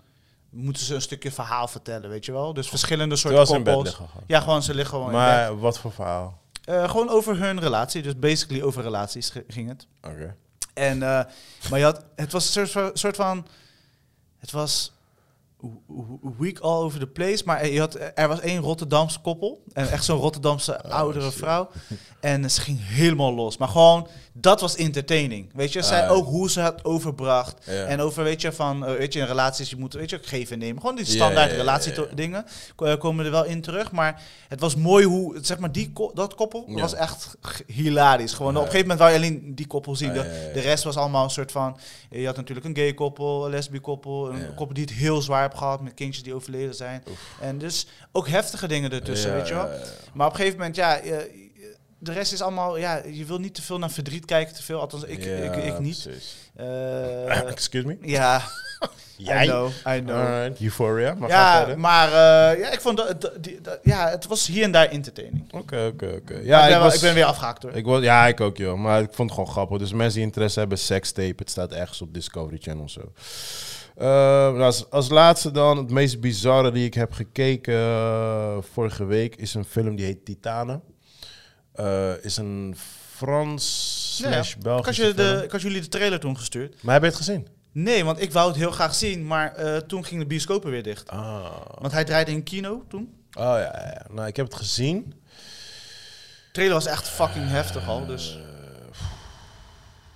Moeten 0.49 0.83
ze 0.85 0.95
een 0.95 1.01
stukje 1.01 1.31
verhaal 1.31 1.67
vertellen, 1.67 2.09
weet 2.09 2.25
je 2.25 2.31
wel? 2.31 2.53
Dus 2.53 2.69
verschillende 2.69 3.15
soorten 3.15 3.45
koppels. 3.63 3.83
liggen. 3.83 4.07
gewoon. 4.07 4.23
Ja, 4.27 4.39
gewoon 4.39 4.63
ze 4.63 4.73
liggen 4.73 4.93
gewoon 4.97 5.11
in 5.13 5.17
bed. 5.19 5.27
Maar 5.27 5.59
wat 5.59 5.79
voor 5.79 5.91
verhaal? 5.91 6.41
Eh, 6.63 6.89
gewoon 6.89 7.09
over 7.09 7.37
hun 7.37 7.59
relatie. 7.59 8.01
Dus 8.01 8.19
basically 8.19 8.61
over 8.61 8.83
relaties 8.83 9.33
ging 9.47 9.69
het. 9.69 9.87
Oké. 10.01 10.35
En, 10.73 11.03
eh, 11.03 11.23
maar 11.69 11.79
je 11.79 11.83
had, 11.83 12.03
het 12.15 12.31
was 12.31 12.45
een 12.45 12.51
soort 12.51 12.71
van, 12.71 12.89
soort 12.93 13.15
van 13.15 13.47
het 14.39 14.51
was 14.51 14.91
week 16.37 16.59
all 16.59 16.83
over 16.83 16.99
the 16.99 17.07
place, 17.07 17.43
maar 17.45 17.67
je 17.67 17.79
had, 17.79 17.97
er 18.15 18.27
was 18.27 18.39
één 18.39 18.61
Rotterdamse 18.61 19.19
koppel, 19.19 19.63
en 19.73 19.89
echt 19.91 20.03
zo'n 20.05 20.19
Rotterdamse 20.19 20.81
oudere 20.83 21.25
Oh, 21.25 21.31
shit. 21.31 21.39
vrouw, 21.39 21.69
en 22.19 22.51
ze 22.51 22.61
ging 22.61 22.79
helemaal 22.81 23.33
los. 23.33 23.57
Maar 23.57 23.67
gewoon, 23.67 24.07
dat 24.33 24.61
was 24.61 24.75
entertaining, 24.75 25.49
weet 25.53 25.73
je. 25.73 25.81
Zij 25.81 26.01
Ah, 26.01 26.07
ja. 26.07 26.13
ook 26.13 26.25
hoe 26.25 26.49
ze 26.49 26.59
het 26.59 26.85
overbracht, 26.85 27.65
Ja. 27.65 27.83
en 27.85 28.01
over, 28.01 28.23
weet 28.23 28.41
je, 28.41 28.51
van, 28.51 28.85
eh, 28.85 28.95
weet 28.97 29.13
je, 29.13 29.19
in 29.19 29.25
relaties, 29.25 29.69
je 29.69 29.75
moet, 29.77 29.93
weet 29.93 30.09
je, 30.09 30.15
ook 30.17 30.25
geven 30.25 30.53
en 30.53 30.59
nemen. 30.59 30.81
Gewoon 30.81 30.95
die 30.95 31.05
standaard 31.05 31.51
relatie 31.51 31.93
dingen 32.15 32.45
ko- 32.75 32.97
komen 32.97 33.25
er 33.25 33.31
wel 33.31 33.45
in 33.45 33.61
terug, 33.61 33.91
maar 33.91 34.21
het 34.47 34.59
was 34.59 34.75
mooi 34.75 35.05
hoe, 35.05 35.37
zeg 35.41 35.59
maar, 35.59 35.71
die, 35.71 35.91
ko- 35.91 36.11
dat 36.13 36.35
koppel 36.35 36.63
Ja. 36.67 36.79
was 36.81 36.93
echt 36.93 37.35
hilarisch. 37.67 38.33
Gewoon, 38.33 38.55
op 38.57 38.63
een 38.63 38.71
gegeven 38.71 38.87
moment 38.87 38.99
wou 38.99 39.11
je 39.11 39.17
alleen 39.17 39.55
die 39.55 39.67
koppel 39.67 39.95
zien. 39.95 40.09
Ah, 40.09 40.15
De- 40.53 40.59
rest 40.59 40.83
was 40.83 40.95
allemaal 40.97 41.23
een 41.23 41.29
soort 41.29 41.51
van... 41.51 41.77
Je 42.09 42.25
had 42.25 42.35
natuurlijk 42.35 42.67
een 42.67 42.75
gay 42.75 42.93
koppel, 42.93 43.45
een 43.45 43.51
lesbi 43.51 43.79
koppel, 43.79 44.29
een 44.29 44.55
koppel 44.55 44.73
die 44.75 44.83
het 44.83 44.93
heel 44.93 45.21
zwaar 45.21 45.48
gehad 45.57 45.81
met 45.81 45.93
kindjes 45.93 46.23
die 46.23 46.33
overleden 46.33 46.75
zijn. 46.75 47.03
En 47.41 47.57
dus 47.57 47.87
ook 48.11 48.27
heftige 48.27 48.67
dingen 48.67 48.91
ertussen, 48.91 49.29
Ja, 49.31 49.35
weet 49.37 49.47
je 49.47 49.53
wel. 49.53 49.67
ja, 49.67 49.73
ja. 49.73 49.79
Maar 50.13 50.25
op 50.27 50.31
een 50.33 50.37
gegeven 50.39 50.57
moment, 50.59 50.75
ja, 50.75 50.99
de 52.01 52.11
rest 52.11 52.33
is 52.33 52.41
allemaal, 52.41 52.77
ja, 52.77 53.01
je 53.11 53.25
wil 53.25 53.37
niet 53.39 53.55
te 53.55 53.61
veel 53.61 53.79
naar 53.79 53.91
verdriet 53.91 54.25
kijken, 54.25 54.55
te 54.55 54.63
veel. 54.63 54.79
Althans, 54.79 55.03
ik, 55.03 55.25
ik, 55.25 55.55
ik 55.55 55.79
niet. 55.79 56.09
Eh, 56.55 57.41
Excuse 57.51 57.85
me? 57.87 57.97
ja, 58.01 58.41
Jij? 59.17 59.43
I 59.45 59.47
know, 59.47 59.69
I 59.87 59.99
know. 60.01 60.15
Alright, 60.15 60.61
Euphoria. 60.61 61.13
Maar 61.13 61.29
ja, 61.29 61.57
verder. 61.57 61.79
maar 61.79 62.07
eh, 62.07 62.59
ja, 62.59 62.71
ik 62.71 62.81
vond 62.81 62.97
dat, 62.97 63.21
dat- 63.21 63.43
die, 63.43 63.61
dat- 63.61 63.79
ja, 63.83 64.09
het 64.09 64.25
was 64.27 64.47
hier 64.47 64.63
en 64.63 64.71
daar 64.71 64.85
entertaining. 64.87 65.53
Oké, 65.53 65.85
oké, 65.93 66.13
oké. 66.21 66.33
Ja, 66.33 66.41
Ja, 66.43 66.63
ik, 66.65 66.69
ben 66.71 66.79
was... 66.79 66.95
ik 66.95 67.01
ben 67.01 67.13
weer 67.13 67.25
afgehaakt 67.25 67.63
hoor. 67.63 67.71
Ik 67.75 67.85
was, 67.85 68.01
ja, 68.03 68.27
ik 68.27 68.41
ook, 68.41 68.57
joh. 68.57 68.77
Maar 68.79 69.01
ik 69.01 69.09
vond 69.13 69.29
het 69.29 69.39
gewoon 69.39 69.53
grappig. 69.53 69.77
Dus 69.77 69.93
mensen 69.93 70.15
die 70.15 70.25
interesse 70.25 70.59
hebben, 70.59 70.77
sextape. 70.77 71.33
Het 71.35 71.49
staat 71.49 71.71
ergens 71.71 72.01
op 72.01 72.13
Discovery 72.13 72.57
Channel 72.61 72.89
zo. 72.89 72.99
Eh, 72.99 73.05
nou, 74.05 74.61
als, 74.61 74.89
als 74.89 75.09
laatste 75.09 75.51
dan, 75.51 75.77
het 75.77 75.89
meest 75.89 76.19
bizarre 76.19 76.71
die 76.71 76.85
ik 76.85 76.93
heb 76.93 77.13
gekeken 77.13 77.73
eh, 77.73 78.57
vorige 78.73 79.05
week... 79.05 79.35
is 79.35 79.53
een 79.53 79.65
film 79.65 79.95
die 79.95 80.05
heet 80.05 80.25
Titanen. 80.25 80.81
Eh, 81.73 82.23
is 82.23 82.37
een 82.37 82.75
Frans 83.15 84.15
slash 84.17 84.55
Belgische 84.55 85.13
film. 85.15 85.43
ik 85.43 85.51
had 85.51 85.61
jullie 85.61 85.81
de 85.81 85.87
trailer 85.87 86.19
toen 86.19 86.37
gestuurd. 86.37 86.83
Maar 86.83 86.93
heb 86.93 87.01
je 87.01 87.09
het 87.09 87.17
gezien? 87.17 87.47
Nee, 87.71 88.05
want 88.05 88.21
ik 88.21 88.31
wou 88.31 88.47
het 88.47 88.57
heel 88.57 88.71
graag 88.71 88.95
zien, 88.95 89.27
maar 89.27 89.55
eh, 89.55 89.77
toen 89.77 90.05
ging 90.05 90.21
de 90.21 90.27
bioscopen 90.27 90.71
weer 90.71 90.83
dicht. 90.83 91.09
Ah. 91.09 91.45
Want 91.79 91.93
hij 91.93 92.03
draaide 92.03 92.31
in 92.31 92.43
kino 92.43 92.83
toen. 92.87 93.13
Oh 93.33 93.43
ja, 93.43 93.59
ja, 93.59 93.91
ja. 93.93 94.05
Nou, 94.11 94.27
ik 94.27 94.35
heb 94.35 94.45
het 94.45 94.55
gezien. 94.55 95.13
De 96.45 96.51
trailer 96.51 96.75
was 96.75 96.85
echt 96.85 97.09
fucking 97.09 97.49
heftig 97.49 97.87
al, 97.87 98.05
dus... 98.05 98.39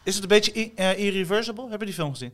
Is 0.04 0.14
het 0.14 0.24
een 0.24 0.30
beetje 0.30 0.72
eh, 0.76 1.00
irreversible? 1.00 1.70
Heb 1.70 1.80
je 1.80 1.86
die 1.86 1.96
film 1.96 2.12
gezien? 2.12 2.34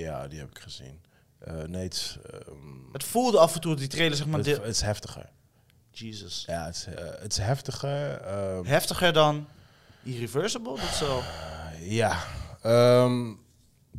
Ja, 0.00 0.28
die 0.28 0.38
heb 0.38 0.50
ik 0.50 0.58
gezien. 0.58 1.00
Eh, 1.38 1.62
nee, 1.62 1.82
het 1.82 2.18
ehm, 2.30 2.92
Het 2.92 3.04
voelde 3.04 3.38
af 3.38 3.54
en 3.54 3.60
toe 3.60 3.76
die 3.76 3.88
trailer, 3.88 4.16
zeg 4.16 4.26
maar... 4.26 4.38
het, 4.38 4.64
is 4.64 4.80
heftiger. 4.80 5.28
Jesus. 5.90 6.44
Ja, 6.46 6.64
het 6.66 6.74
is, 6.76 6.86
eh, 6.86 7.04
het 7.20 7.32
is 7.32 7.38
heftiger. 7.38 8.20
ehm, 8.20 8.64
Heftiger 8.64 9.12
dan 9.12 9.46
irreversible? 10.02 10.76
Dat 10.76 10.98
wel... 10.98 11.22
ja. 11.78 12.24
Ehm, 12.62 13.32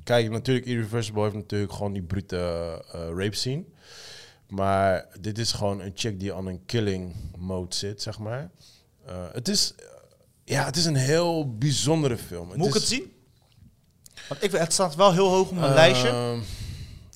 kijk, 0.03 0.29
natuurlijk, 0.29 0.65
Irreversible 0.65 1.21
heeft 1.21 1.35
natuurlijk 1.35 1.73
gewoon 1.73 1.93
die 1.93 2.01
brute 2.01 2.71
rape 2.91 3.35
scene. 3.35 3.63
Maar 4.47 5.07
dit 5.19 5.37
is 5.37 5.51
gewoon 5.51 5.81
een 5.81 5.91
chick 5.95 6.19
die 6.19 6.33
aan 6.33 6.47
een 6.47 6.65
killing 6.65 7.15
mode 7.37 7.75
zit, 7.75 8.01
zeg 8.01 8.19
maar. 8.19 8.49
Het 9.31 9.47
is... 9.47 9.73
ja, 10.51 10.65
het 10.65 10.75
is 10.75 10.85
een 10.85 10.95
heel 10.95 11.55
bijzondere 11.57 12.17
film. 12.17 12.47
Moet 12.47 12.57
ik 12.57 12.65
is- 12.65 12.73
het 12.73 12.83
zien? 12.89 13.11
Want 14.29 14.43
ik, 14.43 14.51
het 14.51 14.73
staat 14.73 14.95
wel 14.95 15.13
heel 15.13 15.27
hoog 15.29 15.47
op 15.49 15.53
mijn 15.55 15.65
Ehm, 15.65 15.73
lijstje. 15.75 16.39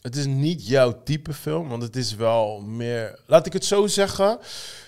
Het 0.01 0.15
is 0.15 0.25
niet 0.25 0.67
jouw 0.67 1.03
type 1.03 1.33
film, 1.33 1.67
want 1.69 1.83
het 1.83 1.95
is 1.95 2.15
wel 2.15 2.61
meer. 2.61 3.19
Laat 3.27 3.45
ik 3.45 3.53
het 3.53 3.65
zo 3.65 3.87
zeggen. 3.87 4.39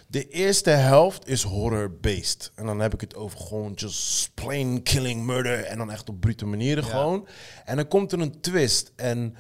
De 0.08 0.28
eerste 0.28 0.70
helft 0.70 1.28
is 1.28 1.44
horror-based. 1.44 2.52
En 2.56 2.66
dan 2.66 2.80
heb 2.80 2.94
ik 2.94 3.02
het 3.02 3.16
over 3.16 3.40
gewoon 3.40 3.72
just 3.76 4.30
plain 4.34 4.84
killing, 4.84 5.26
murder. 5.26 5.64
En 5.64 5.78
dan 5.78 5.92
echt 5.92 6.10
op 6.10 6.20
brute 6.20 6.46
manieren 6.46 6.84
Ja. 6.84 6.90
gewoon. 6.90 7.28
En 7.66 7.76
dan 7.76 7.88
komt 7.88 8.12
er 8.12 8.20
een 8.20 8.42
twist. 8.42 8.92
En, 8.96 9.36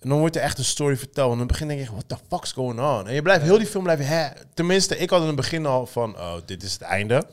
en 0.00 0.08
dan 0.08 0.18
wordt 0.18 0.36
er 0.36 0.42
echt 0.42 0.58
een 0.58 0.64
story 0.64 0.96
verteld. 0.96 1.32
En 1.32 1.38
het 1.38 1.46
begin 1.48 1.68
denk 1.68 1.80
je, 1.80 1.86
what 1.90 2.08
the 2.08 2.16
fuck's 2.28 2.52
going 2.52 2.80
on? 2.80 3.08
En 3.08 3.14
je 3.14 3.22
blijft 3.22 3.44
heel 3.44 3.58
die 3.58 3.66
film 3.66 3.82
blijven... 3.82 4.06
Hè? 4.06 4.28
Tenminste, 4.54 4.96
ik 4.98 5.10
had 5.10 5.20
in 5.20 5.26
het 5.26 5.36
begin 5.36 5.66
al 5.66 5.86
van, 5.86 6.16
oh, 6.18 6.34
dit 6.46 6.62
is 6.62 6.72
het 6.72 6.82
einde. 6.82 7.26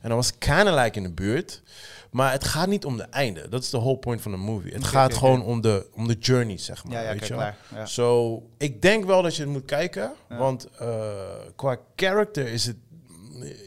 En 0.00 0.08
dat 0.08 0.18
was 0.18 0.38
kind 0.38 0.68
of 0.68 0.74
like 0.82 0.96
in 0.96 1.02
de 1.02 1.12
buurt. 1.12 1.62
Maar 2.10 2.32
het 2.32 2.44
gaat 2.44 2.68
niet 2.68 2.84
om 2.84 2.96
de 2.96 3.02
einde. 3.02 3.48
Dat 3.48 3.62
is 3.62 3.70
de 3.70 3.78
whole 3.78 3.96
point 3.98 4.20
van 4.22 4.30
de 4.30 4.36
movie. 4.36 4.72
Het 4.72 4.84
gaat 4.84 5.14
gewoon 5.14 5.42
om 5.44 5.60
de, 5.60 5.86
om 5.92 6.08
de 6.08 6.14
journey, 6.18 6.58
zeg 6.58 6.84
maar. 6.84 6.92
Ja, 6.92 7.00
ja, 7.00 7.12
weet 7.12 7.26
je 7.26 7.34
klaar. 7.34 7.56
Ja. 7.74 7.86
Zo, 7.86 8.42
ik 8.58 8.82
denk 8.82 9.04
wel 9.04 9.22
dat 9.22 9.36
je 9.36 9.42
het 9.42 9.50
moet 9.50 9.64
kijken. 9.64 10.12
Ja. 10.28 10.36
Want 10.36 10.68
eh, 10.78 11.08
qua 11.56 11.78
character 11.96 12.46
is 12.48 12.66
het... 12.66 12.76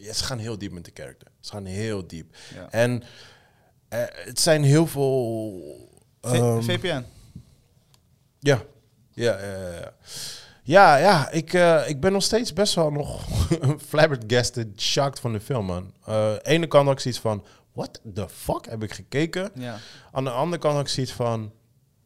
Ja, 0.02 0.14
ze 0.14 0.24
gaan 0.24 0.38
heel 0.38 0.58
diep 0.58 0.72
met 0.72 0.86
de 0.86 0.92
character. 0.94 1.28
Ze 1.40 1.52
gaan 1.52 1.66
heel 1.66 2.08
diep. 2.08 2.36
En 2.70 3.04
eh, 3.90 4.04
het 4.10 4.40
zijn 4.40 4.64
heel 4.64 4.88
veel... 4.88 5.62
V- 6.22 6.34
ehm, 6.34 6.62
VPN. 6.62 7.04
ja. 8.40 8.62
Ja, 9.14 9.40
ja, 9.40 9.72
ja, 9.72 9.94
ja. 10.70 10.96
Ja, 10.98 11.30
ik, 11.32 11.54
eh, 11.54 11.82
ik 11.90 12.00
ben 12.00 12.12
nog 12.12 12.24
steeds 12.24 12.54
best 12.54 12.74
wel 12.76 12.92
nog 12.92 13.26
flabbergasted, 13.90 14.82
shocked 14.82 15.20
van 15.20 15.34
de 15.34 15.40
film, 15.40 15.66
man. 15.66 15.94
Eh 16.06 16.32
ene 16.42 16.68
kant 16.68 16.86
had 16.86 16.94
ik 16.96 17.00
zoiets 17.00 17.20
van, 17.22 17.44
what 17.74 18.02
the 18.14 18.30
fuck 18.30 18.66
heb 18.70 18.84
ik 18.84 18.94
gekeken? 18.94 19.52
Ja. 19.54 19.78
Aan 20.12 20.24
de 20.24 20.30
andere 20.30 20.62
kant 20.62 20.74
had 20.74 20.84
ik 20.84 20.90
zoiets 20.90 21.14
van, 21.14 21.52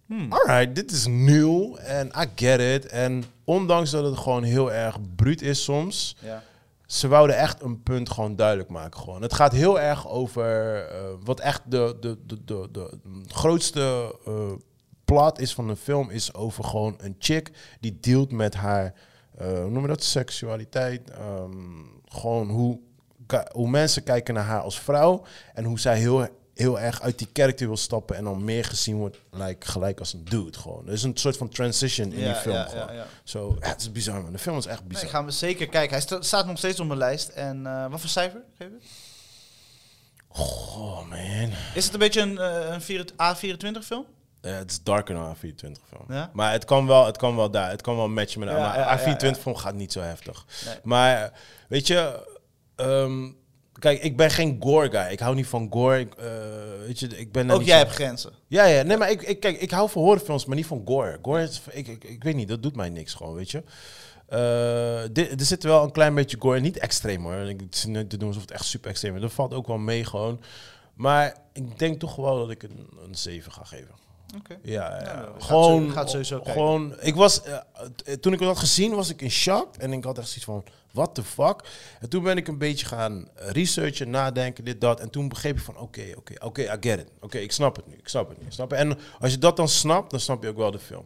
Hmm. 0.07 0.31
alright, 0.33 0.75
dit 0.75 0.91
is 0.91 1.05
nieuw 1.07 1.75
en 1.75 2.07
I 2.07 2.25
get 2.35 2.59
it. 2.59 2.85
En 2.85 3.23
ondanks 3.43 3.89
dat 3.91 4.03
het 4.05 4.17
gewoon 4.17 4.43
heel 4.43 4.71
erg 4.71 4.97
bruut 5.15 5.41
is 5.41 5.63
soms, 5.63 6.15
Ja. 6.19 6.43
ze 6.85 7.07
wouden 7.07 7.37
echt 7.37 7.61
een 7.61 7.83
punt 7.83 8.09
gewoon 8.09 8.35
duidelijk 8.35 8.69
maken. 8.69 8.99
Gewoon. 8.99 9.21
Het 9.21 9.33
gaat 9.33 9.51
heel 9.51 9.79
erg 9.79 10.07
over 10.09 10.75
eh, 10.87 10.99
wat 11.23 11.39
echt 11.39 11.61
de, 11.65 11.97
de, 11.99 12.17
de, 12.25 12.43
de, 12.45 12.67
de 12.71 12.89
grootste 13.27 14.15
plot 15.13 15.39
is 15.39 15.53
van 15.53 15.67
de 15.67 15.75
film, 15.75 16.09
is 16.09 16.33
over 16.33 16.63
gewoon 16.63 16.95
een 16.97 17.15
chick 17.19 17.51
die 17.79 17.97
dealt 17.99 18.31
met 18.31 18.53
haar, 18.55 18.93
hoe 19.37 19.69
noem 19.69 19.81
je 19.81 19.87
dat, 19.87 20.03
seksualiteit. 20.03 21.09
ehm, 21.09 21.51
gewoon 22.05 22.49
hoe, 22.49 22.79
hoe 23.51 23.69
mensen 23.69 24.03
kijken 24.03 24.33
naar 24.33 24.43
haar 24.43 24.61
als 24.61 24.79
vrouw 24.79 25.23
en 25.53 25.63
hoe 25.63 25.79
zij 25.79 25.97
heel, 25.97 26.27
heel 26.53 26.79
erg 26.79 27.01
uit 27.01 27.17
die 27.17 27.27
character 27.33 27.67
wil 27.67 27.77
stappen 27.77 28.15
en 28.15 28.23
dan 28.23 28.43
meer 28.43 28.65
gezien 28.65 28.95
wordt 28.97 29.17
like, 29.31 29.67
gelijk 29.67 29.99
als 29.99 30.13
een 30.13 30.25
dude. 30.25 30.57
Gewoon. 30.57 30.87
Er 30.87 30.93
is 30.93 31.03
een 31.03 31.17
soort 31.17 31.37
van 31.37 31.49
transition 31.49 32.11
in 32.11 32.23
die 32.23 32.33
film. 32.35 32.55
ja, 32.55 32.63
gewoon. 32.65 32.93
ja, 32.95 33.05
ja, 33.61 33.69
het 33.69 33.81
is 33.81 33.91
bizar 33.91 34.21
man. 34.21 34.31
De 34.31 34.37
film 34.37 34.57
is 34.57 34.65
echt 34.65 34.79
Nee, 34.79 34.87
bizar. 34.89 35.09
gaan 35.09 35.25
we 35.25 35.31
zeker 35.31 35.67
kijken. 35.67 35.91
Hij 35.91 36.01
sta- 36.01 36.21
staat 36.21 36.45
nog 36.45 36.57
steeds 36.57 36.79
op 36.79 36.87
mijn 36.87 36.99
lijst. 36.99 37.27
En 37.29 37.65
eh, 37.67 37.89
wat 37.89 37.99
voor 37.99 38.09
cijfer 38.09 38.41
geef 38.57 38.67
je? 38.67 38.77
Oh 40.27 41.09
man. 41.09 41.49
Is 41.75 41.83
het 41.85 41.93
een 41.93 41.99
beetje 41.99 42.21
een, 42.21 42.37
eh, 42.37 42.73
een 42.73 42.81
4 42.81 43.05
A24 43.17 43.83
film? 43.85 44.05
Ja, 44.43 44.49
het 44.49 44.71
is 44.71 44.83
darker 44.83 45.15
dan 45.15 45.35
A24 45.35 45.87
film. 45.89 46.05
Ja? 46.07 46.29
Maar 46.33 46.51
het 46.51 46.65
kan 46.65 46.87
wel, 46.87 47.05
het 47.05 47.17
kan 47.17 47.35
wel 47.35 47.51
daar. 47.51 47.69
Het 47.69 47.81
kan 47.81 47.95
wel 47.95 48.09
matchen 48.09 48.39
met 48.39 48.49
Ja, 48.49 48.55
maar 48.57 48.77
ja, 48.77 48.99
A24 48.99 49.21
ja, 49.21 49.27
ja. 49.27 49.33
film 49.33 49.55
gaat 49.55 49.75
niet 49.75 49.91
zo 49.91 49.99
heftig. 49.99 50.45
Nee. 50.65 50.75
Maar 50.83 51.31
weet 51.67 51.87
je, 51.87 52.27
ehm, 52.75 53.31
kijk, 53.79 54.03
ik 54.03 54.17
ben 54.17 54.31
geen 54.31 54.57
gore 54.59 54.89
guy. 54.89 55.11
Ik 55.11 55.19
hou 55.19 55.35
niet 55.35 55.47
van 55.47 55.67
gore. 55.71 55.99
Ik, 55.99 56.13
eh, 56.13 56.25
weet 56.85 56.99
je, 56.99 57.07
ik 57.07 57.31
ben 57.31 57.51
Ook 57.51 57.63
jij 57.63 57.77
hebt 57.77 57.91
grenzen. 57.91 58.33
Ja, 58.47 58.65
ja. 58.65 58.83
Nee, 58.83 58.97
maar 58.97 59.11
ik, 59.11 59.21
ik, 59.21 59.39
kijk, 59.39 59.61
ik 59.61 59.71
hou 59.71 59.89
van 59.89 60.01
horrorfilms, 60.01 60.45
maar 60.45 60.55
niet 60.55 60.65
van 60.65 60.81
gore. 60.85 61.19
Gore 61.21 61.41
is, 61.41 61.61
ik, 61.71 61.87
ik, 61.87 62.03
ik 62.03 62.23
weet 62.23 62.35
niet, 62.35 62.47
dat 62.47 62.63
doet 62.63 62.75
mij 62.75 62.89
niks 62.89 63.13
gewoon, 63.13 63.33
weet 63.33 63.51
je. 63.51 63.63
Eh, 64.27 65.17
er 65.17 65.45
zit 65.45 65.63
wel 65.63 65.83
een 65.83 65.91
klein 65.91 66.15
beetje 66.15 66.37
gore, 66.39 66.59
niet 66.59 66.77
extreem 66.77 67.23
hoor. 67.23 67.35
Ik 67.35 67.71
te 67.71 68.17
doen 68.17 68.27
alsof 68.27 68.41
het 68.41 68.51
echt 68.51 68.65
super 68.65 68.89
extreem 68.89 69.15
is. 69.15 69.21
Dat 69.21 69.33
valt 69.33 69.53
ook 69.53 69.67
wel 69.67 69.77
mee 69.77 70.05
gewoon. 70.05 70.41
Maar 70.93 71.35
ik 71.53 71.79
denk 71.79 71.99
toch 71.99 72.15
wel 72.15 72.37
dat 72.37 72.49
ik 72.49 72.63
een, 72.63 72.89
een 73.05 73.15
7 73.15 73.51
ga 73.51 73.63
geven. 73.63 73.95
Ja, 74.63 74.89
ja, 74.89 74.99
Ja, 74.99 75.29
gaat 75.37 75.43
gewoon. 75.43 75.91
gaat 75.91 76.09
sowieso 76.09 76.41
gewoon. 76.43 76.95
Ik 76.99 77.15
was, 77.15 77.43
eh, 77.43 77.57
t- 77.95 78.21
toen 78.21 78.33
ik 78.33 78.39
het 78.39 78.47
had 78.47 78.57
gezien, 78.59 78.95
was 78.95 79.09
ik 79.09 79.21
in 79.21 79.31
shock. 79.31 79.75
En 79.75 79.93
ik 79.93 80.03
had 80.03 80.17
echt 80.17 80.27
zoiets 80.27 80.45
van: 80.45 80.63
what 80.91 81.15
the 81.15 81.23
fuck? 81.23 81.61
En 81.99 82.09
toen 82.09 82.23
ben 82.23 82.37
ik 82.37 82.47
een 82.47 82.57
beetje 82.57 82.85
gaan 82.85 83.27
researchen, 83.35 84.09
nadenken, 84.09 84.63
dit, 84.63 84.81
dat. 84.81 84.99
En 84.99 85.09
toen 85.09 85.27
begreep 85.29 85.57
ik 85.57 85.63
van: 85.63 85.77
oké, 85.77 86.03
oké, 86.17 86.33
oké, 86.45 86.61
I 86.61 86.67
get 86.79 86.99
it. 86.99 87.07
Oké, 87.21 87.37
ik 87.37 87.51
snap 87.51 87.75
het 87.75 87.87
nu. 87.87 87.93
Ik 87.93 88.07
snap 88.07 88.29
het 88.29 88.39
nu. 88.39 88.45
Ik 88.45 88.51
snap 88.53 88.69
het. 88.69 88.79
En 88.79 88.97
als 89.19 89.31
je 89.31 89.37
dat 89.37 89.57
dan 89.57 89.67
snapt, 89.67 90.11
dan 90.11 90.19
snap 90.19 90.43
je 90.43 90.49
ook 90.49 90.57
wel 90.57 90.71
de 90.71 90.79
film. 90.79 91.05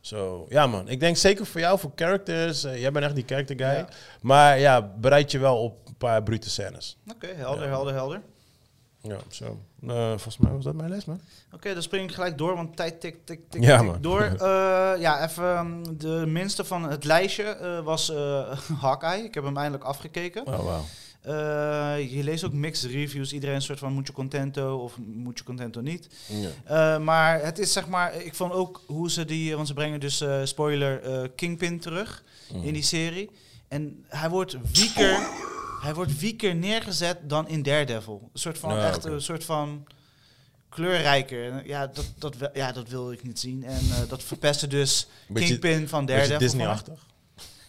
Zo, 0.00 0.46
ja 0.48 0.66
man. 0.66 0.88
Ik 0.88 1.00
denk 1.00 1.16
zeker 1.16 1.46
voor 1.46 1.60
jou, 1.60 1.78
voor 1.78 1.92
characters. 1.94 2.64
eh, 2.64 2.80
jij 2.80 2.92
bent 2.92 3.04
echt 3.04 3.14
die 3.14 3.24
character 3.26 3.56
guy. 3.56 3.68
Ja. 3.68 3.88
Maar 4.20 4.58
ja, 4.58 4.82
bereid 4.98 5.30
je 5.30 5.38
wel 5.38 5.62
op 5.62 5.88
een 5.88 5.96
paar 5.96 6.22
brute 6.22 6.50
scènes. 6.50 6.96
Oké, 7.14 7.26
helder, 7.26 7.62
Ja. 7.64 7.68
helder, 7.70 7.92
helder. 7.94 8.20
Ja, 9.08 9.18
zo. 9.28 9.58
Eh, 9.86 10.08
volgens 10.08 10.38
mij 10.38 10.52
was 10.52 10.64
dat 10.64 10.74
mijn 10.74 10.90
les, 10.90 11.04
man. 11.04 11.20
Oké, 11.52 11.72
dan 11.72 11.82
spring 11.82 12.08
ik 12.08 12.14
gelijk 12.14 12.38
door, 12.38 12.54
want 12.54 12.76
tijd 12.76 13.00
tik, 13.00 13.16
tik, 13.24 13.40
tik, 13.50 13.62
Ja, 13.62 13.80
tik 13.80 14.02
door. 14.02 14.22
Eh, 14.38 15.00
ja, 15.00 15.24
even 15.28 15.44
ehm, 15.44 15.82
de 15.98 16.24
minste 16.26 16.64
van 16.64 16.90
het 16.90 17.04
lijstje 17.04 17.42
eh, 17.42 17.80
was 17.80 18.12
Hawkeye. 18.80 19.24
Ik 19.24 19.34
heb 19.34 19.44
hem 19.44 19.56
eindelijk 19.56 19.84
afgekeken. 19.84 20.46
Oh. 20.46 20.78
Eh, 21.20 21.34
je 22.16 22.22
leest 22.22 22.44
ook 22.44 22.52
mixed 22.52 22.90
reviews. 22.90 23.32
Iedereen 23.32 23.54
een 23.54 23.62
soort 23.62 23.78
van 23.78 23.92
moet 23.92 24.06
je 24.06 24.12
contento 24.12 24.76
of 24.76 24.98
moet 24.98 25.38
je 25.38 25.44
contento 25.44 25.80
niet. 25.80 26.08
Ja. 26.66 26.98
Maar 26.98 27.42
het 27.42 27.58
is 27.58 27.72
zeg 27.72 27.88
maar, 27.88 28.14
ik 28.14 28.34
vond 28.34 28.52
ook 28.52 28.82
hoe 28.86 29.10
ze 29.10 29.24
die, 29.24 29.54
want 29.54 29.66
ze 29.66 29.74
brengen 29.74 30.00
dus 30.00 30.24
spoiler 30.42 31.28
Kingpin 31.30 31.80
terug 31.80 32.24
in 32.62 32.72
die 32.72 32.82
serie. 32.82 33.30
En 33.68 34.04
hij 34.08 34.30
wordt 34.30 34.56
weaker, 34.72 35.18
hij 35.80 35.94
wordt 35.94 36.20
weaker 36.20 36.54
neergezet 36.54 37.18
dan 37.22 37.48
in 37.48 37.62
Daredevil. 37.62 38.30
Een 38.32 38.38
soort 38.38 38.58
van 38.58 38.78
echt 38.78 39.04
een 39.04 39.22
soort 39.22 39.44
van 39.44 39.86
kleurrijker. 40.68 41.66
Ja, 41.66 41.86
dat, 41.86 42.12
dat, 42.18 42.50
ja, 42.54 42.72
dat 42.72 42.88
wil 42.88 43.12
ik 43.12 43.22
niet 43.22 43.38
zien. 43.38 43.64
En 43.64 43.78
eh, 43.78 44.08
dat 44.08 44.22
verpestte 44.22 44.66
dus 44.66 45.08
Beetje- 45.28 45.48
Kingpin 45.48 45.88
van 45.88 46.06
Daredevil. 46.06 46.38
Disney-achtig. 46.38 47.06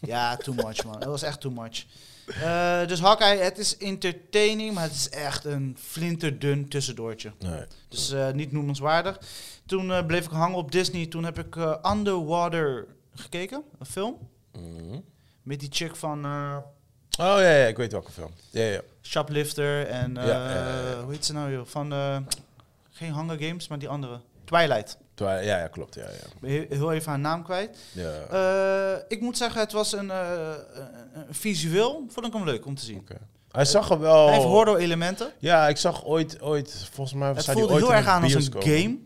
Ja, 0.02 0.38
too 0.38 0.54
much 0.54 0.84
man. 0.84 0.96
Het 0.96 1.06
was 1.06 1.22
echt 1.22 1.42
too 1.42 1.52
much. 1.52 1.86
Eh, 2.26 2.88
dus 2.88 3.00
Hawkeye, 3.00 3.38
het 3.38 3.58
is 3.58 3.78
entertaining, 3.78 4.74
maar 4.74 4.84
het 4.84 4.94
is 4.94 5.10
echt 5.10 5.46
een 5.46 5.78
flinterdun 5.80 6.68
tussendoortje. 6.68 7.32
Nee. 7.40 7.64
Dus 7.88 8.12
eh, 8.12 8.32
niet 8.32 8.52
noemenswaardig. 8.52 9.20
Toen 9.66 10.06
bleef 10.06 10.26
ik 10.26 10.32
hangen 10.32 10.58
op 10.58 10.72
Disney. 10.72 11.06
Toen 11.06 11.24
heb 11.24 11.40
ik 11.40 11.56
Underwater 11.92 12.88
gekeken, 13.16 13.64
een 13.80 13.86
film. 13.86 14.18
Mhm. 14.52 15.00
Met 15.44 15.60
die 15.60 15.70
chick 15.72 15.96
van 15.96 16.26
Oh 17.20 17.26
ja, 17.26 17.56
ja, 17.56 17.66
ik 17.66 17.78
weet 17.78 17.92
welke 17.92 18.12
film. 18.12 18.32
Ja, 18.50 18.64
ja. 18.64 18.82
Shoplifter 19.02 19.88
en 19.88 20.18
eh, 20.18 20.28
Ja, 20.28 21.02
hoe 21.04 21.12
heet 21.12 21.26
ze 21.26 21.34
nou 21.34 21.52
joh? 21.52 21.66
Van 21.66 21.94
eh, 21.94 22.18
geen 22.92 23.14
Hunger 23.14 23.38
Games, 23.40 23.68
maar 23.68 23.80
die 23.80 23.90
andere. 23.90 24.20
Twilight. 24.44 24.98
Ja, 25.16 25.40
ja, 25.40 25.68
klopt. 25.68 25.96
Ja, 25.96 26.04
ja. 26.04 26.48
Heel, 26.48 26.66
heel 26.70 26.92
even 26.92 27.10
haar 27.10 27.20
naam 27.20 27.44
kwijt. 27.44 27.78
ja. 27.92 28.12
Eh, 28.12 29.02
ik 29.08 29.22
moet 29.22 29.38
zeggen, 29.38 29.62
het 29.62 29.72
was 29.72 29.94
een, 29.94 30.12
visueel. 31.30 32.06
Vond 32.10 32.26
ik 32.26 32.34
hem 32.34 32.44
leuk 32.44 32.66
om 32.66 32.76
te 32.76 32.86
zien. 32.86 32.98
Oké. 32.98 33.18
Hij 33.52 33.66
zag 33.66 33.90
er 33.90 34.00
wel... 34.00 34.26
Hij 34.26 34.34
heeft 34.34 34.46
horror 34.46 34.78
elementen. 34.78 35.32
Ja, 35.40 35.68
ik 35.68 35.78
zag 35.78 36.06
ooit, 36.06 36.42
ooit 36.42 36.88
volgens 36.92 37.18
mij 37.18 37.30
Het 37.30 37.46
voelde 37.46 37.74
ooit 37.74 37.84
heel 37.84 37.94
erg 37.94 38.08
aan 38.08 38.24
als 38.24 38.34
een 38.34 38.64
game. 38.64 38.98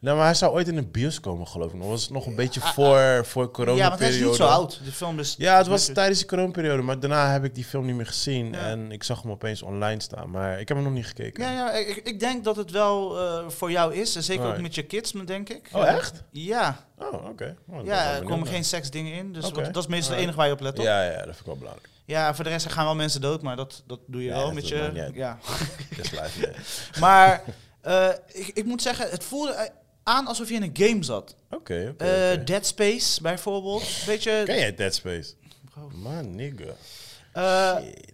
Nou, 0.00 0.16
maar 0.16 0.24
hij 0.26 0.34
zou 0.34 0.52
ooit 0.52 0.68
in 0.68 0.76
een 0.76 0.90
bios 0.90 1.20
komen, 1.20 1.46
geloof 1.46 1.72
ik. 1.72 1.78
nog. 1.78 1.88
was 1.88 2.08
nog 2.08 2.26
een 2.26 2.34
beetje 2.34 2.60
voor, 2.60 3.26
voor 3.26 3.50
corona 3.50 3.76
Ja, 3.76 3.88
want 3.88 4.00
hij 4.00 4.08
is 4.08 4.20
niet 4.20 4.34
zo 4.34 4.46
oud. 4.46 4.80
De 4.84 4.92
film 4.92 5.18
is... 5.18 5.34
Ja, 5.38 5.56
het 5.56 5.66
was 5.66 5.86
tijdens 5.86 6.18
de 6.18 6.26
coronaperiode, 6.26 6.82
maar 6.82 7.00
daarna 7.00 7.32
heb 7.32 7.44
ik 7.44 7.54
die 7.54 7.64
film 7.64 7.86
niet 7.86 7.94
meer 7.94 8.06
gezien. 8.06 8.52
Ja. 8.52 8.58
En 8.58 8.92
ik 8.92 9.02
zag 9.02 9.22
hem 9.22 9.30
opeens 9.30 9.62
online 9.62 10.00
staan, 10.00 10.30
maar 10.30 10.60
ik 10.60 10.68
heb 10.68 10.76
hem 10.76 10.86
nog 10.86 10.94
niet 10.94 11.06
gekeken. 11.06 11.44
Ja, 11.44 11.50
ja 11.52 11.72
ik, 11.72 11.96
ik 11.96 12.20
denk 12.20 12.44
dat 12.44 12.56
het 12.56 12.70
wel 12.70 13.18
eh, 13.18 13.48
voor 13.48 13.70
jou 13.70 13.94
is. 13.94 14.16
En 14.16 14.22
zeker 14.22 14.46
ook 14.46 14.60
met 14.60 14.74
je 14.74 14.82
kids, 14.82 15.12
denk 15.24 15.48
ik. 15.48 15.68
Oh, 15.72 15.86
echt? 15.86 16.22
Ja, 16.30 16.88
Oh, 16.98 17.24
oké. 17.28 17.56
Oh, 17.68 17.84
ja 17.84 18.14
er 18.14 18.22
komen 18.22 18.46
geen 18.46 18.64
seksdingen 18.64 19.12
in. 19.12 19.32
Dus 19.32 19.50
wat- 19.50 19.54
dat 19.54 19.76
is 19.76 19.86
meestal 19.86 20.12
het 20.14 20.22
enige 20.22 20.36
waar 20.36 20.46
je 20.46 20.52
op 20.52 20.60
let, 20.60 20.74
toch? 20.74 20.84
Ja, 20.84 21.02
ja, 21.02 21.16
dat 21.16 21.24
vind 21.24 21.38
ik 21.40 21.46
wel 21.46 21.56
belangrijk. 21.56 21.88
Ja, 22.04 22.34
voor 22.34 22.44
de 22.44 22.50
rest 22.50 22.72
gaan 22.72 22.84
wel 22.84 22.94
mensen 22.94 23.20
dood, 23.20 23.42
maar 23.42 23.56
dat, 23.56 23.82
dat 23.86 24.00
doe 24.06 24.22
je 24.22 24.30
wel 24.30 24.44
dat 24.44 24.54
met 24.54 24.68
je... 24.68 25.10
Ja. 25.14 25.38
Dat 25.96 26.04
is 26.04 26.10
live. 26.10 26.52
Maar 27.00 27.42
eh, 27.80 28.08
ik, 28.26 28.50
ik 28.54 28.64
moet 28.64 28.82
zeggen, 28.82 29.10
het 29.10 29.24
voelde 29.24 29.70
aan 30.10 30.26
alsof 30.26 30.48
je 30.48 30.54
in 30.54 30.62
een 30.62 30.76
game 30.88 31.02
zat. 31.02 31.34
Oké, 31.50 31.88
oké. 31.92 32.04
Eh. 32.04 32.44
Dead 32.44 32.66
Space 32.66 33.22
bijvoorbeeld. 33.22 33.82
Weet 34.06 34.22
je... 34.22 34.42
Ken 34.44 34.58
jij 34.58 34.74
Dead 34.74 34.94
Space? 34.94 35.34
Bro. 35.70 35.90
Man, 35.94 36.34
nigga. 36.34 36.74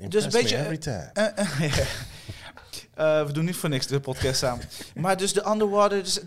Shit, 0.01 0.11
dus 0.11 0.25
een 0.25 0.31
beetje, 0.31 0.57
every 0.57 0.79
time. 0.79 1.11
Eh, 2.95 3.27
we 3.27 3.33
doen 3.33 3.45
niet 3.45 3.57
voor 3.57 3.69
niks 3.69 3.87
de 3.87 4.01
podcast 4.01 4.39
samen. 4.39 4.69
Maar 4.95 5.17
dus 5.17 5.33
de 5.33 5.49
Underwater, 5.49 6.03
dus, 6.03 6.21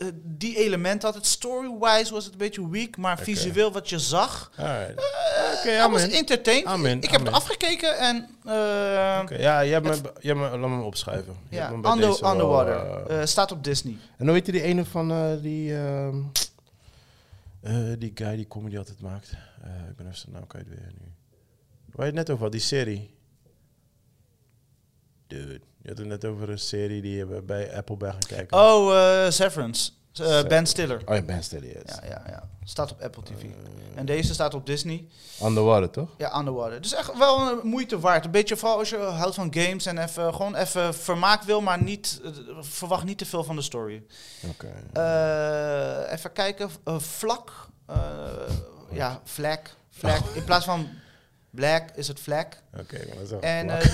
eh, 0.00 0.06
die 0.24 0.56
element 0.56 1.02
had 1.02 1.14
het. 1.14 1.26
Story-wise 1.26 2.12
was 2.12 2.24
het 2.24 2.32
een 2.32 2.38
beetje 2.38 2.68
weak, 2.70 2.96
maar 2.96 3.18
visueel 3.18 3.72
wat 3.72 3.88
je 3.88 3.98
zag, 3.98 4.52
Alright. 4.56 4.98
eh, 4.98 5.58
Oké, 5.58 5.70
hij 5.70 5.88
was 5.90 6.08
entertained. 6.08 6.64
Amen, 6.66 7.00
Ik 7.02 7.10
heb 7.10 7.20
het 7.24 7.32
afgekeken 7.34 7.98
en... 7.98 8.28
eh, 8.44 9.38
ja, 9.40 9.64
jij 9.64 9.68
hebt 9.68 9.86
me, 9.86 10.12
jij 10.20 10.36
hebt 10.36 10.50
me, 10.52 10.58
laat 10.58 10.70
me 10.70 10.82
opschrijven. 10.82 11.36
Je 11.48 11.56
Ja, 11.56 11.68
me 11.70 11.74
Under- 11.76 11.98
wel, 12.20 12.32
Underwater. 12.32 13.06
eh, 13.06 13.20
Eh, 13.20 13.26
staat 13.26 13.52
op 13.52 13.64
Disney. 13.64 13.96
En 14.16 14.24
hoe 14.26 14.34
heet 14.34 14.44
die 14.46 14.62
ene 14.62 14.84
van 14.84 15.10
eh, 15.10 15.32
die, 15.42 15.76
ehm, 15.76 16.16
eh, 17.60 17.92
die 17.98 18.10
guy 18.14 18.36
die 18.36 18.48
comedy 18.48 18.78
altijd 18.78 19.00
maakt? 19.00 19.30
Eh, 19.62 19.70
ik 19.90 19.96
ben 19.96 20.06
even 20.06 20.18
zijn 20.18 20.32
naam 20.32 20.46
kwijt 20.46 20.68
weer 20.68 20.92
nu. 20.98 21.12
Waar 21.92 22.06
je 22.06 22.12
het 22.12 22.14
net 22.14 22.30
over 22.30 22.42
had, 22.42 22.52
die 22.52 22.60
serie. 22.60 23.14
Dude, 25.26 25.60
je 25.82 25.88
had 25.88 25.98
het 25.98 26.06
net 26.06 26.24
over 26.24 26.50
een 26.50 26.58
serie 26.58 27.02
die 27.02 27.16
je 27.16 27.26
bij 27.26 27.76
Apple 27.76 27.96
bij 27.96 28.10
gaan 28.10 28.18
kijken. 28.28 28.58
Oh, 28.58 28.94
eh, 29.24 29.30
Severance. 29.30 29.90
Eh, 30.12 30.16
Severance. 30.16 30.46
ben 30.46 30.66
Stiller. 30.66 31.02
Oh 31.06 31.14
ja, 31.14 31.22
Ben 31.22 31.42
Steady, 31.42 31.66
yes. 31.66 31.82
Ja, 31.86 32.06
ja, 32.08 32.22
ja. 32.26 32.48
Staat 32.64 32.90
op 32.92 33.00
Apple 33.02 33.22
TV. 33.22 33.44
En 33.94 34.06
deze 34.06 34.34
staat 34.34 34.54
op 34.54 34.66
Disney. 34.66 35.04
Underwater, 35.42 35.90
toch? 35.90 36.08
Ja, 36.18 36.38
Underwater. 36.38 36.80
Dus 36.80 36.94
echt 36.94 37.18
wel 37.18 37.50
een 37.50 37.58
moeite 37.68 37.98
waard. 38.00 38.24
Een 38.24 38.30
beetje 38.30 38.56
vooral 38.56 38.78
als 38.78 38.90
je 38.90 38.96
houdt 38.96 39.34
van 39.34 39.54
games 39.54 39.86
en 39.86 39.98
even, 39.98 40.34
gewoon 40.34 40.54
even 40.54 40.94
vermaak 40.94 41.42
wil, 41.42 41.60
maar 41.60 41.82
niet, 41.82 42.20
eh, 42.24 42.30
verwacht 42.60 43.04
niet 43.04 43.18
te 43.18 43.26
veel 43.26 43.44
van 43.44 43.56
de 43.56 43.62
story. 43.62 44.02
Oké. 44.48 44.72
Eh, 44.92 46.12
even 46.12 46.32
kijken. 46.32 46.70
eh, 46.84 46.98
vlak. 46.98 47.52
eh, 47.86 47.96
ja, 48.92 49.20
vlek. 49.24 49.74
Vlek. 49.90 50.20
In 50.34 50.44
plaats 50.44 50.64
van 50.64 50.88
black 51.50 51.90
is 51.94 52.08
het 52.08 52.20
vlek. 52.20 52.56
Oké, 52.78 52.98
maar 53.06 53.16
dat 53.16 53.24
is 53.42 53.48
En 53.48 53.70
eh, 53.70 53.92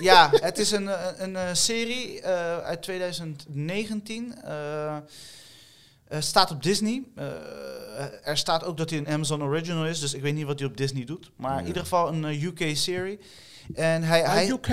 ja, 0.00 0.30
het 0.48 0.58
is 0.58 0.70
een, 0.70 0.86
een, 0.86 1.22
een, 1.22 1.36
eh, 1.36 1.42
serie 1.52 2.20
eh, 2.20 2.58
uit 2.58 2.82
2019. 2.82 4.34
eh, 4.44 4.96
eh, 4.96 5.02
staat 6.18 6.50
op 6.50 6.62
Disney. 6.62 7.02
Eh, 7.16 7.26
er 8.28 8.36
staat 8.36 8.64
ook 8.64 8.76
dat 8.76 8.90
hij 8.90 8.98
een 8.98 9.08
Amazon 9.08 9.42
Original 9.42 9.86
is, 9.86 10.00
dus 10.00 10.14
ik 10.14 10.22
weet 10.22 10.34
niet 10.34 10.46
wat 10.46 10.58
hij 10.58 10.68
op 10.68 10.76
Disney 10.76 11.04
doet. 11.04 11.30
Maar 11.36 11.58
in 11.60 11.66
ieder 11.66 11.82
geval 11.82 12.08
een 12.08 12.24
eh, 12.24 12.42
UK-serie. 12.42 13.18
En 13.74 14.02
hij, 14.02 14.24
Ah, 14.24 14.32
hij 14.32 14.48
UK? 14.48 14.68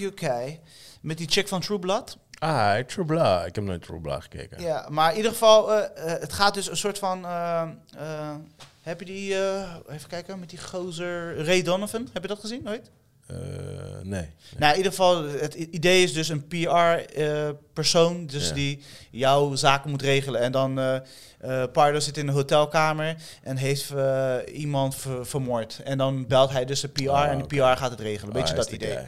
UK 0.00 0.58
met 1.00 1.18
die 1.18 1.28
chick 1.28 1.48
van 1.48 1.60
True 1.60 1.78
Blood. 1.78 2.18
Ah, 2.38 2.78
True 2.78 3.04
Blood. 3.04 3.46
Ik 3.46 3.54
heb 3.54 3.64
nooit 3.64 3.82
True 3.82 4.00
Blood 4.00 4.22
gekeken. 4.22 4.62
Ja, 4.62 4.86
maar 4.90 5.10
in 5.10 5.16
ieder 5.16 5.30
geval, 5.32 5.72
eh, 5.72 6.12
eh, 6.14 6.20
het 6.20 6.32
gaat 6.32 6.54
dus 6.54 6.70
een 6.70 6.76
soort 6.76 6.98
van. 6.98 7.26
Eh, 8.84 8.90
eh, 8.90 8.98
heb 8.98 8.98
je 9.00 9.04
die, 9.06 9.34
eh, 9.34 9.74
even 9.90 10.08
kijken, 10.08 10.38
met 10.38 10.50
die 10.50 10.60
gozer 10.60 11.44
Ray 11.44 11.62
Donovan? 11.62 12.08
Heb 12.12 12.22
je 12.22 12.28
dat 12.28 12.38
gezien 12.40 12.68
ooit? 12.68 12.90
Eh, 13.26 13.36
nee. 14.02 14.28
Nou, 14.58 14.70
in 14.72 14.76
ieder 14.76 14.92
geval, 14.92 15.22
het 15.28 15.54
idee 15.54 16.02
is 16.02 16.12
dus 16.12 16.28
een 16.28 16.46
PR-persoon, 16.46 18.26
dus 18.26 18.48
Ja. 18.48 18.54
die 18.54 18.82
jouw 19.10 19.54
zaken 19.54 19.90
moet 19.90 20.02
regelen. 20.02 20.40
En 20.40 20.52
dan, 20.52 20.78
eh 20.78 20.96
eh, 21.40 21.62
Pardo 21.72 22.00
zit 22.00 22.16
in 22.16 22.28
een 22.28 22.34
hotelkamer 22.34 23.16
en 23.42 23.56
heeft 23.56 23.90
eh, 23.90 24.36
iemand 24.52 24.94
ver- 24.96 25.26
vermoord. 25.26 25.80
En 25.84 25.98
dan 25.98 26.26
belt 26.26 26.50
hij 26.50 26.64
dus 26.64 26.80
de 26.80 26.88
PR 26.88 27.08
Ah, 27.10 27.30
en 27.30 27.38
de. 27.38 27.44
PR 27.46 27.62
gaat 27.62 27.90
het 27.90 28.00
regelen. 28.00 28.34
Weet 28.34 28.42
Ah, 28.42 28.48
je 28.48 28.54
is 28.56 28.64
dat 28.64 28.72
idee? 28.74 28.92
Ja. 28.92 29.06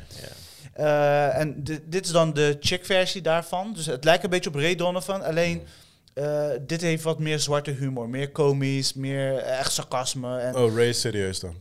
Eh, 0.73 1.41
en 1.41 1.63
di- 1.65 1.81
dit 1.87 2.05
is 2.05 2.11
dan 2.13 2.33
de 2.33 2.57
chick-versie 2.61 3.23
daarvan. 3.23 3.73
Dus 3.73 3.87
het 3.87 4.05
lijkt 4.05 4.25
een 4.25 4.31
beetje 4.31 4.51
op 4.51 4.55
Ray 4.57 4.75
Donovan. 4.75 5.23
Alleen, 5.23 5.63
eh, 6.17 6.49
dit 6.67 6.81
heeft 6.81 7.03
wat 7.03 7.19
meer 7.19 7.39
zwarte 7.39 7.71
humor. 7.71 8.09
Meer 8.09 8.31
komisch, 8.31 8.95
meer 8.95 9.37
echt 9.37 9.73
sarcasme. 9.73 10.39
En, 10.39 10.57
Oh, 10.57 10.75
Ray 10.77 10.89
is 10.89 11.01
serieus 11.01 11.41
dan? 11.41 11.55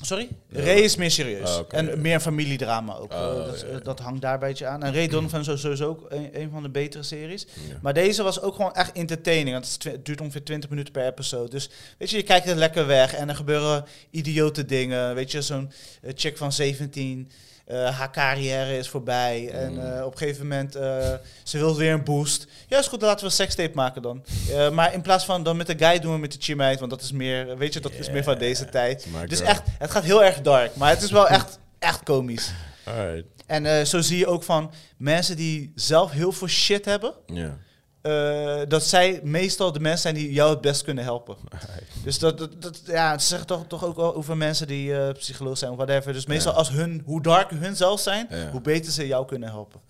Sorry? 0.00 0.28
Ray 0.50 0.78
is 0.80 0.96
meer 0.96 1.10
serieus. 1.10 1.56
Ah, 1.56 1.64
en 1.68 2.00
meer 2.00 2.20
familiedrama 2.20 2.94
ook. 2.96 3.12
Oh, 3.12 3.18
Eh, 3.18 3.34
dat, 3.46 3.62
eh, 3.62 3.76
dat 3.82 3.98
hangt 4.00 4.22
daar 4.22 4.34
een 4.34 4.40
beetje 4.40 4.66
aan. 4.66 4.82
En 4.82 4.94
Ray 4.94 5.08
Donovan 5.08 5.40
is 5.40 5.60
sowieso 5.60 5.88
ook 5.88 6.06
een, 6.08 6.40
een 6.40 6.50
van 6.50 6.62
de 6.62 6.68
betere 6.68 7.02
series. 7.02 7.46
Maar 7.82 7.94
deze 7.94 8.22
was 8.22 8.40
ook 8.40 8.54
gewoon 8.54 8.74
echt 8.74 8.92
entertaining. 8.92 9.50
Want 9.52 9.72
het, 9.72 9.84
het 9.84 10.04
duurt 10.04 10.20
ongeveer 10.20 10.44
20 10.44 10.70
minuten 10.70 10.92
per 10.92 11.06
episode. 11.06 11.50
Dus 11.50 11.70
weet 11.98 12.10
je, 12.10 12.16
je 12.16 12.22
kijkt 12.22 12.48
er 12.48 12.56
lekker 12.56 12.86
weg. 12.86 13.14
En 13.14 13.28
er 13.28 13.34
gebeuren 13.36 13.84
idiote 14.10 14.64
dingen. 14.64 15.14
Weet 15.14 15.30
je, 15.30 15.42
zo'n 15.42 15.70
eh, 16.02 16.12
chick 16.14 16.36
van 16.36 16.52
17. 16.52 17.30
Eh, 17.66 17.98
haar 17.98 18.10
carrière 18.12 18.76
is 18.78 18.88
voorbij. 18.88 19.50
En 19.50 19.72
Mm. 19.72 19.78
eh, 19.78 20.04
op 20.04 20.12
een 20.12 20.18
gegeven 20.18 20.42
moment, 20.48 20.74
eh, 20.74 21.12
ze 21.42 21.58
wil 21.58 21.76
weer 21.76 21.92
een 21.92 22.04
boost. 22.04 22.46
Ja, 22.68 22.78
is 22.78 22.86
goed, 22.86 23.02
laten 23.02 23.18
we 23.18 23.24
een 23.24 23.30
sekstape 23.30 23.74
maken 23.74 24.02
dan. 24.02 24.24
Maar 24.72 24.94
in 24.94 25.00
plaats 25.02 25.24
van 25.24 25.42
dan 25.42 25.56
met 25.56 25.66
de 25.66 25.78
guy 25.78 25.98
doen 25.98 26.12
we 26.12 26.18
met 26.18 26.32
de 26.32 26.38
chimite. 26.40 26.78
Want 26.78 26.90
dat 26.90 27.00
is 27.00 27.12
meer, 27.12 27.56
weet 27.56 27.72
je, 27.72 27.80
dat 27.80 27.92
is 27.92 28.10
meer 28.10 28.24
van 28.24 28.38
deze 28.38 28.64
tijd. 28.64 29.06
Dus 29.28 29.38
girl. 29.38 29.50
echt, 29.50 29.62
het 29.78 29.90
gaat 29.90 30.04
heel 30.04 30.24
erg 30.24 30.40
dark. 30.40 30.76
Maar 30.76 30.90
het 30.90 31.02
is 31.02 31.10
wel 31.10 31.28
echt, 31.28 31.58
echt 31.78 32.02
komisch. 32.02 32.52
Alright. 32.84 33.24
En 33.46 33.86
zo 33.86 34.00
zie 34.00 34.18
je 34.18 34.26
ook 34.26 34.42
van 34.42 34.72
mensen 34.96 35.36
die 35.36 35.72
zelf 35.74 36.10
heel 36.10 36.32
veel 36.32 36.48
shit 36.48 36.84
hebben. 36.84 37.14
Ja. 37.26 37.56
Eh, 38.02 38.60
dat 38.68 38.84
zij 38.84 39.20
meestal 39.22 39.72
de 39.72 39.80
mensen 39.80 40.00
zijn 40.02 40.14
die 40.14 40.32
jou 40.32 40.50
het 40.50 40.60
best 40.60 40.82
kunnen 40.82 41.04
helpen. 41.04 41.36
Dus 42.04 42.18
dat, 42.18 42.38
dat, 42.38 42.62
dat 42.62 42.80
ja, 42.86 43.18
ze 43.18 43.26
zeggen 43.26 43.46
toch, 43.46 43.64
toch 43.66 43.84
ook 43.84 43.96
wel 43.96 44.14
over 44.14 44.36
mensen 44.36 44.66
die 44.66 44.94
eh 44.96 45.12
psycholoog 45.14 45.58
zijn 45.58 45.70
of 45.70 45.76
whatever. 45.76 46.12
Dus 46.12 46.26
meestal 46.26 46.52
Ja. 46.52 46.58
als 46.58 46.68
hun, 46.70 47.02
hoe 47.04 47.22
darker 47.22 47.58
hun 47.60 47.76
zelf 47.76 48.00
zijn, 48.00 48.26
Ja. 48.30 48.50
hoe 48.50 48.60
beter 48.60 48.92
ze 48.92 49.06
jou 49.06 49.26
kunnen 49.26 49.48
helpen. 49.48 49.80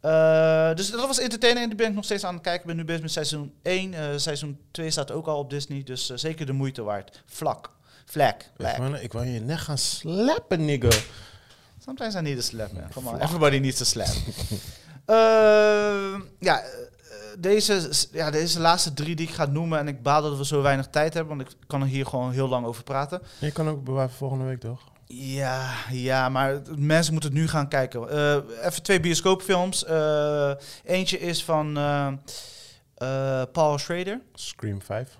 Eh, 0.00 0.74
dus 0.74 0.90
dat 0.90 1.06
was 1.06 1.18
entertaining 1.18 1.62
en 1.62 1.68
die 1.68 1.78
ben 1.78 1.88
ik 1.88 1.94
nog 1.94 2.04
steeds 2.04 2.24
aan 2.24 2.34
het 2.34 2.42
kijken. 2.42 2.60
Ik 2.60 2.66
ben 2.66 2.76
nu 2.76 2.84
bezig 2.84 3.02
met 3.02 3.12
seizoen 3.12 3.52
1. 3.62 3.94
Eh, 3.94 4.04
seizoen 4.16 4.58
2 4.70 4.90
staat 4.90 5.10
ook 5.10 5.26
al 5.26 5.38
op 5.38 5.50
Disney, 5.50 5.82
dus 5.82 6.06
zeker 6.06 6.46
de 6.46 6.52
moeite 6.52 6.82
waard. 6.82 7.22
Vlak. 7.26 7.70
Vlek. 8.04 8.50
Ik 9.00 9.12
wou 9.12 9.26
je 9.26 9.40
net 9.40 9.58
gaan 9.58 9.78
slappen, 9.78 10.64
nigga. 10.64 10.88
Sometimes 11.84 12.14
I 12.14 12.20
need 12.20 12.38
a 12.38 12.42
slap, 12.42 12.72
man. 12.72 12.90
Come 12.92 13.08
on, 13.08 13.20
everybody 13.20 13.58
needs 13.58 13.80
a 13.80 13.84
slap. 13.84 14.06
Ja, 16.38 16.62
deze, 17.38 17.90
ja, 18.12 18.30
deze 18.30 18.60
laatste 18.60 18.94
drie 18.94 19.16
die 19.16 19.28
ik 19.28 19.34
ga 19.34 19.46
noemen. 19.46 19.78
En 19.78 19.88
ik 19.88 20.02
baal 20.02 20.22
dat 20.22 20.36
we 20.36 20.44
zo 20.44 20.62
weinig 20.62 20.86
tijd 20.86 21.14
hebben, 21.14 21.36
want 21.36 21.50
ik 21.50 21.56
kan 21.66 21.80
er 21.80 21.86
hier 21.86 22.06
gewoon 22.06 22.32
heel 22.32 22.48
lang 22.48 22.66
over 22.66 22.82
praten. 22.82 23.22
Je 23.38 23.52
kan 23.52 23.68
ook 23.68 23.84
bewaren 23.84 24.08
voor 24.08 24.18
volgende 24.18 24.44
week, 24.44 24.60
toch? 24.60 24.80
Ja, 25.08 25.74
ja, 25.90 26.28
maar 26.28 26.60
mensen 26.76 27.12
moeten 27.12 27.30
het 27.30 27.38
nu 27.40 27.48
gaan 27.48 27.68
kijken. 27.68 28.10
Eh, 28.10 28.66
even 28.66 28.82
twee 28.82 29.00
bioscoopfilms. 29.00 29.84
Eh, 29.84 30.52
eentje 30.84 31.18
is 31.18 31.44
van 31.44 31.76
eh, 31.76 32.12
eh, 32.94 33.42
Paul 33.52 33.78
Schrader, 33.78 34.20
Scream 34.34 34.82
5? 34.82 35.18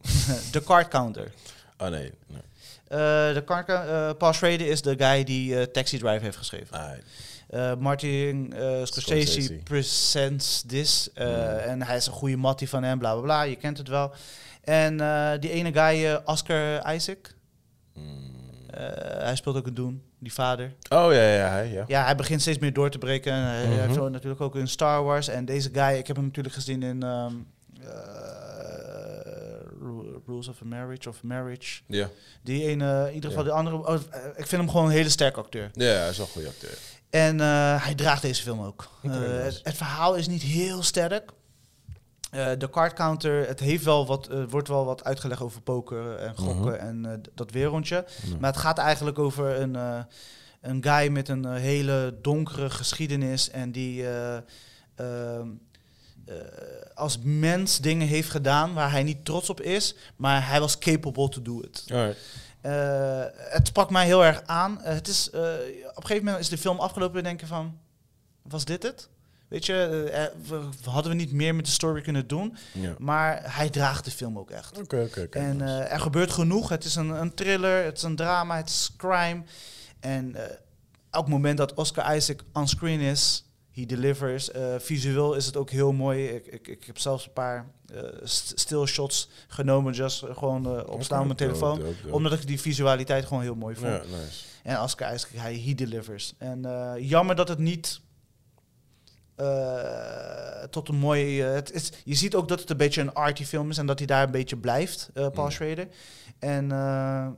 The 0.52 0.64
Card 0.64 0.88
Counter. 0.88 1.32
Oh 1.78 1.88
nee. 1.88 2.12
nee. 2.26 2.42
Eh, 2.88 3.34
de 3.34 3.42
card, 3.44 3.68
eh, 3.68 4.10
Paul 4.18 4.32
Schrader 4.32 4.66
is 4.66 4.82
de 4.82 4.94
guy 4.98 5.24
die 5.24 5.58
eh, 5.58 5.62
Taxi 5.62 5.98
Drive 5.98 6.24
heeft 6.24 6.36
geschreven. 6.36 6.76
Alright. 6.76 7.04
Eh, 7.52 7.74
Martin 7.78 8.52
eh, 8.52 8.60
Scorsese, 8.84 9.00
Scorsese. 9.32 9.54
presents 9.64 10.62
this. 10.66 11.10
eh, 11.14 11.26
Mm. 11.26 11.34
En 11.58 11.82
hij 11.82 11.96
is 11.96 12.06
een 12.06 12.12
goede 12.12 12.36
mattie 12.36 12.68
van 12.68 12.82
hem, 12.82 12.98
bla 12.98 13.12
bla 13.12 13.22
bla. 13.22 13.42
Je 13.42 13.56
kent 13.56 13.78
het 13.78 13.88
wel. 13.88 14.12
En 14.64 14.96
die 15.40 15.50
ene 15.50 15.72
guy, 15.72 16.20
Oscar 16.24 16.94
Isaac. 16.94 17.34
Mm. 17.94 18.30
hij 19.18 19.36
speelt 19.36 19.56
ook 19.56 19.66
een 19.66 19.74
Doen, 19.74 20.02
die 20.18 20.32
vader. 20.32 20.66
Oh 20.90 21.12
ja, 21.12 21.32
ja, 21.34 21.48
hij, 21.48 21.68
ja. 21.70 21.84
Ja, 21.86 22.04
hij 22.04 22.16
begint 22.16 22.40
steeds 22.40 22.58
meer 22.58 22.72
door 22.72 22.90
te 22.90 22.98
breken. 22.98 23.32
En 23.32 23.38
Hij 23.42 23.66
Mhm. 23.66 23.78
heeft 23.80 23.94
zo 23.94 24.08
natuurlijk 24.08 24.40
ook 24.40 24.56
in 24.56 24.68
Star 24.68 25.02
Wars. 25.04 25.28
En 25.28 25.44
deze 25.44 25.68
guy, 25.72 25.96
ik 25.98 26.06
heb 26.06 26.16
hem 26.16 26.24
natuurlijk 26.24 26.54
gezien 26.54 26.82
in 26.82 27.02
ehm, 27.02 27.32
eh, 27.80 27.88
Ru- 29.80 30.20
Rules 30.26 30.48
of 30.48 30.60
a 30.62 30.64
Marriage 30.64 31.08
of 31.08 31.22
Marriage. 31.22 31.80
Ja, 31.86 32.08
Die 32.42 32.64
ene, 32.66 33.04
in 33.08 33.14
ieder 33.14 33.30
geval 33.30 33.44
de 33.44 33.50
andere. 33.52 33.76
oh, 33.86 33.94
ik 34.36 34.46
vind 34.46 34.62
hem 34.62 34.70
gewoon 34.70 34.86
een 34.86 34.92
hele 34.92 35.08
sterke 35.08 35.40
acteur. 35.40 35.70
ja 35.72 35.84
hij 35.84 36.08
is 36.08 36.16
wel 36.16 36.26
een 36.26 36.32
goede 36.32 36.48
acteur. 36.48 36.78
En 37.12 37.40
eh, 37.40 37.84
hij 37.84 37.94
draagt 37.94 38.22
deze 38.22 38.42
film 38.42 38.60
ook. 38.60 38.88
Eh, 39.02 39.10
het, 39.20 39.60
het 39.62 39.76
verhaal 39.76 40.14
is 40.14 40.28
niet 40.28 40.42
heel 40.42 40.82
sterk. 40.82 41.30
Eh, 42.30 42.50
de 42.58 42.70
card 42.70 42.92
counter, 42.92 43.46
het 43.48 43.60
heeft 43.60 43.84
wel 43.84 44.06
wat, 44.06 44.28
wordt 44.48 44.68
wel 44.68 44.84
wat 44.84 45.04
uitgelegd 45.04 45.40
over 45.40 45.60
poker 45.60 46.16
en 46.16 46.36
gokken 46.36 46.72
Mhm. 46.72 47.04
en 47.06 47.22
dat 47.34 47.50
wereldje. 47.50 48.04
Ja. 48.22 48.36
Maar 48.40 48.50
het 48.50 48.60
gaat 48.60 48.78
eigenlijk 48.78 49.18
over 49.18 49.60
een, 49.60 49.74
een 50.60 50.82
guy 50.84 51.08
met 51.08 51.28
een 51.28 51.46
hele 51.54 52.18
donkere 52.22 52.70
geschiedenis 52.70 53.50
en 53.50 53.72
die, 53.72 54.06
eh, 54.08 54.36
ehm, 54.94 55.48
eh, 56.26 56.34
als 56.94 57.18
mens 57.22 57.78
dingen 57.78 58.06
heeft 58.06 58.30
gedaan 58.30 58.74
waar 58.74 58.90
hij 58.90 59.02
niet 59.02 59.24
trots 59.24 59.50
op 59.50 59.60
is, 59.60 59.94
maar 60.16 60.48
hij 60.48 60.60
was 60.60 60.78
capable 60.78 61.28
to 61.28 61.42
do 61.42 61.60
it. 61.60 61.84
Alright. 61.92 62.18
Eh, 62.62 63.24
het 63.34 63.66
sprak 63.66 63.90
mij 63.90 64.06
heel 64.06 64.24
erg 64.24 64.42
aan. 64.46 64.82
Eh, 64.82 64.94
het 64.94 65.08
is, 65.08 65.30
eh, 65.30 65.40
op 65.40 65.96
een 65.96 66.02
gegeven 66.06 66.24
moment 66.24 66.38
is 66.42 66.48
de 66.48 66.58
film 66.58 66.78
afgelopen 66.78 67.18
en 67.18 67.24
denken 67.24 67.46
van, 67.46 67.78
was 68.42 68.64
dit 68.64 68.82
het? 68.82 69.08
Weet 69.48 69.66
je, 69.66 70.30
hadden 70.84 71.12
we 71.12 71.18
niet 71.18 71.32
meer 71.32 71.54
met 71.54 71.64
de 71.64 71.70
story 71.70 72.02
kunnen 72.02 72.26
doen, 72.26 72.56
Ja. 72.72 72.94
maar 72.98 73.54
hij 73.56 73.70
draagt 73.70 74.04
de 74.04 74.10
film 74.10 74.38
ook 74.38 74.50
echt. 74.50 74.78
Oké, 74.78 75.08
oké. 75.22 75.38
En 75.38 75.60
er 75.90 76.00
gebeurt 76.00 76.30
genoeg. 76.30 76.68
Het 76.68 76.84
is 76.84 76.94
een, 76.94 77.08
een 77.08 77.34
thriller, 77.34 77.84
het 77.84 77.96
is 77.96 78.02
een 78.02 78.16
drama, 78.16 78.56
het 78.56 78.68
is 78.68 78.90
crime. 78.96 79.42
En 80.00 80.36
elk 81.10 81.28
moment 81.28 81.58
dat 81.58 81.74
Oscar 81.74 82.16
Isaac 82.16 82.40
on 82.52 82.68
screen 82.68 83.00
is, 83.00 83.44
he 83.72 83.86
delivers. 83.86 84.50
Eh, 84.50 84.74
visueel 84.78 85.34
is 85.34 85.46
het 85.46 85.56
ook 85.56 85.70
heel 85.70 85.92
mooi. 85.92 86.26
Ik, 86.28 86.46
ik, 86.46 86.68
ik 86.68 86.84
heb 86.84 86.98
zelfs 86.98 87.26
een 87.26 87.32
paar 87.32 87.70
eh, 87.94 88.02
st- 88.22 88.52
still 88.60 88.86
shots 88.86 89.28
genomen, 89.48 89.92
just 89.92 90.22
eh, 90.22 90.36
gewoon 90.36 90.66
eh, 90.78 90.88
opstaan 90.92 91.18
op 91.20 91.24
mijn 91.24 91.36
telefoon. 91.36 91.78
dope, 91.78 91.94
dope. 92.02 92.14
Omdat 92.14 92.32
ik 92.32 92.46
die 92.46 92.60
visualiteit 92.60 93.24
gewoon 93.24 93.42
heel 93.42 93.54
mooi 93.54 93.74
vond. 93.74 93.86
Ja, 93.92 93.98
nice. 93.98 94.44
En 94.62 94.80
Oscar 94.80 95.14
Isaac, 95.14 95.30
hij 95.34 95.58
he 95.66 95.74
delivers. 95.74 96.34
En 96.38 96.64
eh, 96.64 96.92
jammer 97.08 97.36
dat 97.36 97.48
het 97.48 97.58
niet 97.58 98.00
eh, 99.36 100.62
tot 100.70 100.88
een 100.88 100.96
mooie... 100.96 101.44
eh, 101.46 101.52
het 101.54 101.72
is, 101.72 101.92
je 102.04 102.14
ziet 102.14 102.34
ook 102.34 102.48
dat 102.48 102.60
het 102.60 102.70
een 102.70 102.76
beetje 102.76 103.00
een 103.00 103.14
arty 103.14 103.44
film 103.44 103.70
is 103.70 103.78
en 103.78 103.86
dat 103.86 103.98
hij 103.98 104.06
daar 104.06 104.22
een 104.24 104.30
beetje 104.30 104.56
blijft, 104.56 105.10
eh, 105.14 105.28
Paul 105.28 105.46
Mm. 105.46 105.52
Schrader. 105.52 105.88
En 106.38 106.72
eh, 106.72 107.28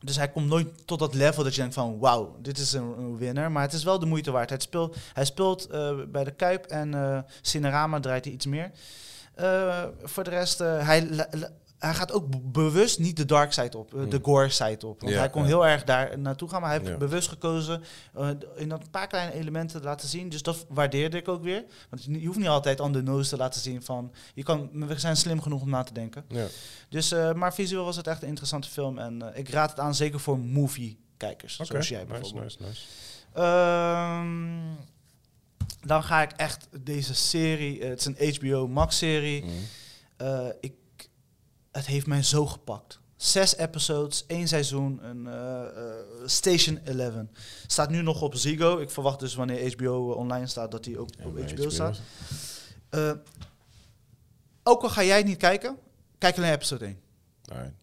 dus 0.00 0.16
hij 0.16 0.30
komt 0.30 0.46
nooit 0.46 0.86
tot 0.86 0.98
dat 0.98 1.14
level 1.14 1.44
dat 1.44 1.54
je 1.54 1.60
denkt 1.60 1.74
van 1.74 1.98
wauw, 1.98 2.36
dit 2.38 2.58
is 2.58 2.72
een, 2.72 2.98
een 2.98 3.18
winnaar. 3.18 3.52
Maar 3.52 3.62
het 3.62 3.72
is 3.72 3.84
wel 3.84 3.98
de 3.98 4.06
moeite 4.06 4.30
waard. 4.30 4.50
Hij 4.50 4.58
speelt, 4.60 4.96
hij 5.12 5.24
speelt 5.24 5.66
eh, 5.66 5.96
bij 6.08 6.24
de 6.24 6.30
Kuip 6.30 6.64
en 6.64 6.94
eh 6.94 7.18
Cinerama 7.40 8.00
draait 8.00 8.24
hij 8.24 8.34
iets 8.34 8.46
meer. 8.46 8.70
Eh, 9.34 9.84
voor 10.02 10.24
de 10.24 10.30
rest, 10.30 10.58
hij, 10.58 11.28
hij 11.80 11.94
gaat 11.94 12.12
ook 12.12 12.52
bewust 12.52 12.98
niet 12.98 13.16
de 13.16 13.24
dark 13.24 13.52
side 13.52 13.78
op, 13.78 13.94
eh, 13.94 14.00
de 14.00 14.16
Hmm. 14.16 14.24
gore 14.24 14.48
side 14.48 14.86
op. 14.86 15.00
Want 15.00 15.12
Ja, 15.12 15.18
hij 15.18 15.30
kon 15.30 15.42
ja. 15.42 15.48
heel 15.48 15.66
erg 15.66 15.84
daar 15.84 16.18
naartoe 16.18 16.48
gaan, 16.48 16.60
maar 16.60 16.70
hij 16.70 16.78
heeft 16.78 16.90
Ja. 16.90 16.96
bewust 16.98 17.28
gekozen 17.28 17.82
eh, 18.14 18.28
in 18.56 18.68
dat 18.68 18.80
een 18.82 18.90
paar 18.90 19.06
kleine 19.06 19.32
elementen 19.34 19.80
te 19.80 19.86
laten 19.86 20.08
zien. 20.08 20.28
Dus 20.28 20.42
dat 20.42 20.66
waardeerde 20.68 21.16
ik 21.16 21.28
ook 21.28 21.42
weer. 21.42 21.64
Want 21.90 22.04
je 22.04 22.26
hoeft 22.26 22.38
niet 22.38 22.48
altijd 22.48 22.80
on 22.80 22.92
the 22.92 23.02
nose 23.02 23.28
te 23.30 23.36
laten 23.36 23.60
zien 23.60 23.82
van, 23.82 24.12
je 24.34 24.42
kan, 24.42 24.70
we 24.72 24.98
zijn 24.98 25.16
slim 25.16 25.40
genoeg 25.42 25.62
om 25.62 25.70
na 25.70 25.82
te 25.82 25.92
denken. 25.92 26.24
Ja. 26.28 26.46
Dus, 26.88 27.12
eh, 27.12 27.32
maar 27.32 27.54
visueel 27.54 27.84
was 27.84 27.96
het 27.96 28.06
echt 28.06 28.22
een 28.22 28.28
interessante 28.28 28.68
film 28.68 28.98
en 28.98 29.22
ik 29.34 29.48
raad 29.48 29.70
het 29.70 29.80
aan 29.80 29.94
zeker 29.94 30.20
voor 30.20 30.38
movie-kijkers, 30.38 31.56
zoals 31.56 31.88
jij 31.88 31.98
nice, 32.04 32.10
bijvoorbeeld. 32.12 32.58
nice, 32.60 32.68
nice. 32.68 32.82
Ehm, 33.32 34.74
dan 35.86 36.02
ga 36.02 36.22
ik 36.22 36.32
echt 36.32 36.68
deze 36.80 37.14
serie, 37.14 37.84
het 37.84 37.98
is 38.00 38.04
een 38.06 38.34
HBO 38.34 38.66
Max-serie. 38.68 39.44
Eh, 40.16 40.46
ik, 40.60 40.72
het 41.72 41.86
heeft 41.86 42.06
mij 42.06 42.22
zo 42.22 42.46
gepakt. 42.46 43.00
Zes 43.16 43.56
episodes, 43.56 44.24
één 44.26 44.48
seizoen, 44.48 45.04
een 45.04 45.26
eh, 45.26 45.62
eh, 45.62 45.94
Station 46.24 46.78
11. 46.84 47.14
Staat 47.66 47.90
nu 47.90 48.02
nog 48.02 48.22
op 48.22 48.34
Ziggo. 48.34 48.78
Ik 48.78 48.90
verwacht 48.90 49.20
dus 49.20 49.34
wanneer 49.34 49.72
HBO 49.72 50.12
online 50.12 50.46
staat 50.46 50.70
dat 50.70 50.84
hij 50.84 50.96
ook 50.96 51.08
Ja, 51.18 51.24
op 51.24 51.50
HBO, 51.50 51.68
staat. 51.68 52.00
Eh, 52.90 53.12
ook 54.62 54.82
al 54.82 54.88
ga 54.88 55.04
jij 55.04 55.16
het 55.16 55.26
niet 55.26 55.36
kijken, 55.36 55.76
kijk 56.18 56.36
alleen 56.36 56.52
episode 56.52 56.84
1. 56.84 57.00
Alright. 57.44 57.74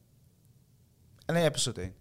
Alleen 1.25 1.43
episode 1.43 1.81
1. 1.81 1.93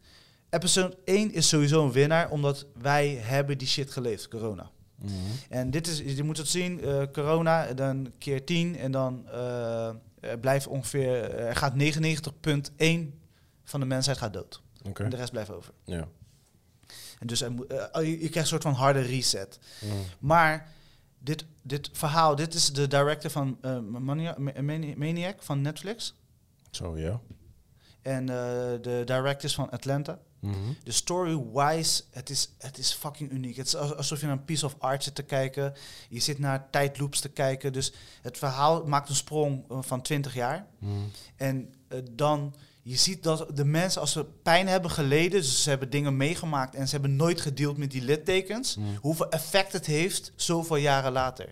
Episode 0.51 0.97
1 1.05 1.33
is 1.33 1.49
sowieso 1.49 1.85
een 1.85 1.93
winnaar, 1.93 2.31
omdat 2.31 2.67
wij 2.75 3.09
hebben 3.09 3.59
die 3.59 3.69
shit 3.69 3.91
geleefd, 3.91 4.29
corona. 4.29 4.71
Mhm. 4.95 5.13
En 5.49 5.71
dit 5.71 5.87
is, 5.87 6.17
je 6.17 6.23
moet 6.23 6.37
het 6.37 6.49
zien, 6.49 6.81
eh, 6.81 7.03
corona, 7.13 7.75
dan 7.75 8.13
keer 8.19 8.45
10 8.45 8.77
en 8.77 8.93
dan 8.93 9.29
eh, 9.29 9.91
blijft 10.41 10.67
ongeveer, 10.67 11.35
er 11.35 11.57
gaat 11.57 11.73
99,1 11.79 13.19
van 13.65 13.81
de 13.81 13.87
mensheid 13.87 14.19
gaat 14.19 14.33
dood. 14.33 14.63
En 15.05 15.11
de 15.11 15.17
rest 15.17 15.31
blijft 15.31 15.51
over. 15.51 15.73
Ja. 15.85 16.09
En 17.19 17.27
dus 17.27 17.41
eh, 17.43 17.51
je, 17.93 18.11
je 18.11 18.17
krijgt 18.17 18.37
een 18.37 18.47
soort 18.47 18.63
van 18.63 18.73
harde 18.73 19.01
reset. 19.01 19.59
Mhm. 19.81 19.93
Maar 20.19 20.69
dit, 21.19 21.45
dit 21.63 21.91
verhaal, 21.93 22.37
dit 22.37 22.55
is 22.55 22.73
de 22.73 22.89
director 22.89 23.31
van 23.31 23.59
eh, 23.61 23.79
Mania- 23.79 24.35
Ma- 24.39 24.63
Mani- 24.63 24.95
Maniac 24.97 25.43
van 25.43 25.61
Netflix. 25.61 26.15
Zo, 26.71 26.99
ja. 26.99 27.21
En 28.03 28.21
eh, 28.29 28.37
de 28.83 29.03
directors 29.05 29.55
van 29.55 29.71
Atlanta. 29.71 30.19
Mhm. 30.41 30.55
De 30.85 30.93
story-wise, 30.93 32.03
het 32.11 32.31
is, 32.31 32.51
het 32.59 32.79
is 32.79 32.93
fucking 32.93 33.31
uniek. 33.31 33.57
Het 33.57 33.67
is 33.67 33.77
als- 33.77 33.95
alsof 33.95 34.21
je 34.21 34.27
naar 34.27 34.37
een 34.37 34.45
piece 34.45 34.65
of 34.67 34.75
art 34.79 35.05
zit 35.05 35.15
te 35.15 35.23
kijken. 35.23 35.75
Je 36.09 36.21
zit 36.21 36.39
naar 36.39 36.71
tijdloops 36.71 37.21
te 37.21 37.29
kijken. 37.29 37.73
Dus 37.73 37.93
het 38.23 38.39
verhaal 38.39 38.85
maakt 38.87 39.09
een 39.09 39.15
sprong 39.15 39.65
eh, 39.71 39.79
van 39.81 40.03
20 40.03 40.35
jaar. 40.35 40.67
Mhm. 40.79 40.93
En 41.37 41.75
eh, 41.89 41.99
dan, 42.13 42.55
je 42.89 42.97
ziet 42.97 43.23
dat 43.23 43.47
de 43.55 43.65
mensen, 43.65 44.01
als 44.01 44.13
ze 44.13 44.25
pijn 44.43 44.67
hebben 44.69 44.91
geleden, 44.91 45.41
dus 45.41 45.63
ze 45.63 45.69
hebben 45.69 45.91
dingen 45.91 46.17
meegemaakt 46.17 46.75
en 46.75 46.87
ze 46.89 46.93
hebben 46.93 47.17
nooit 47.17 47.41
gedeeld 47.41 47.77
met 47.77 47.91
die 47.91 48.03
littekens, 48.03 48.77
Mhm. 48.77 48.87
hoeveel 49.01 49.29
effect 49.31 49.73
het 49.73 49.87
heeft 49.87 50.33
zoveel 50.37 50.77
jaren 50.77 51.13
later. 51.13 51.49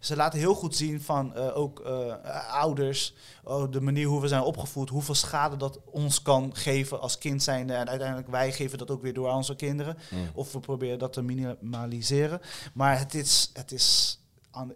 Ze 0.00 0.16
laten 0.16 0.38
heel 0.38 0.54
goed 0.54 0.76
zien 0.76 1.00
van 1.00 1.34
eh, 1.34 1.56
ook 1.56 1.80
eh, 1.80 2.14
ouders, 2.52 3.14
oh, 3.44 3.70
de 3.72 3.80
manier 3.80 4.06
hoe 4.06 4.20
we 4.20 4.28
zijn 4.28 4.42
opgevoed, 4.42 4.88
hoeveel 4.88 5.14
schade 5.14 5.56
dat 5.56 5.78
ons 5.84 6.22
kan 6.22 6.50
geven 6.56 7.00
als 7.00 7.18
kind 7.18 7.42
zijnde. 7.42 7.72
En 7.72 7.88
uiteindelijk 7.88 8.28
wij 8.28 8.52
geven 8.52 8.78
dat 8.78 8.90
ook 8.90 9.02
weer 9.02 9.14
door 9.14 9.28
aan 9.28 9.36
onze 9.36 9.56
kinderen. 9.56 9.98
Mhm. 10.10 10.20
Of 10.34 10.52
we 10.52 10.60
proberen 10.60 10.98
dat 10.98 11.12
te 11.12 11.22
minimaliseren. 11.22 12.40
Maar 12.74 12.98
het 12.98 13.14
is, 13.14 13.50
het 13.52 13.72
is 13.72 14.18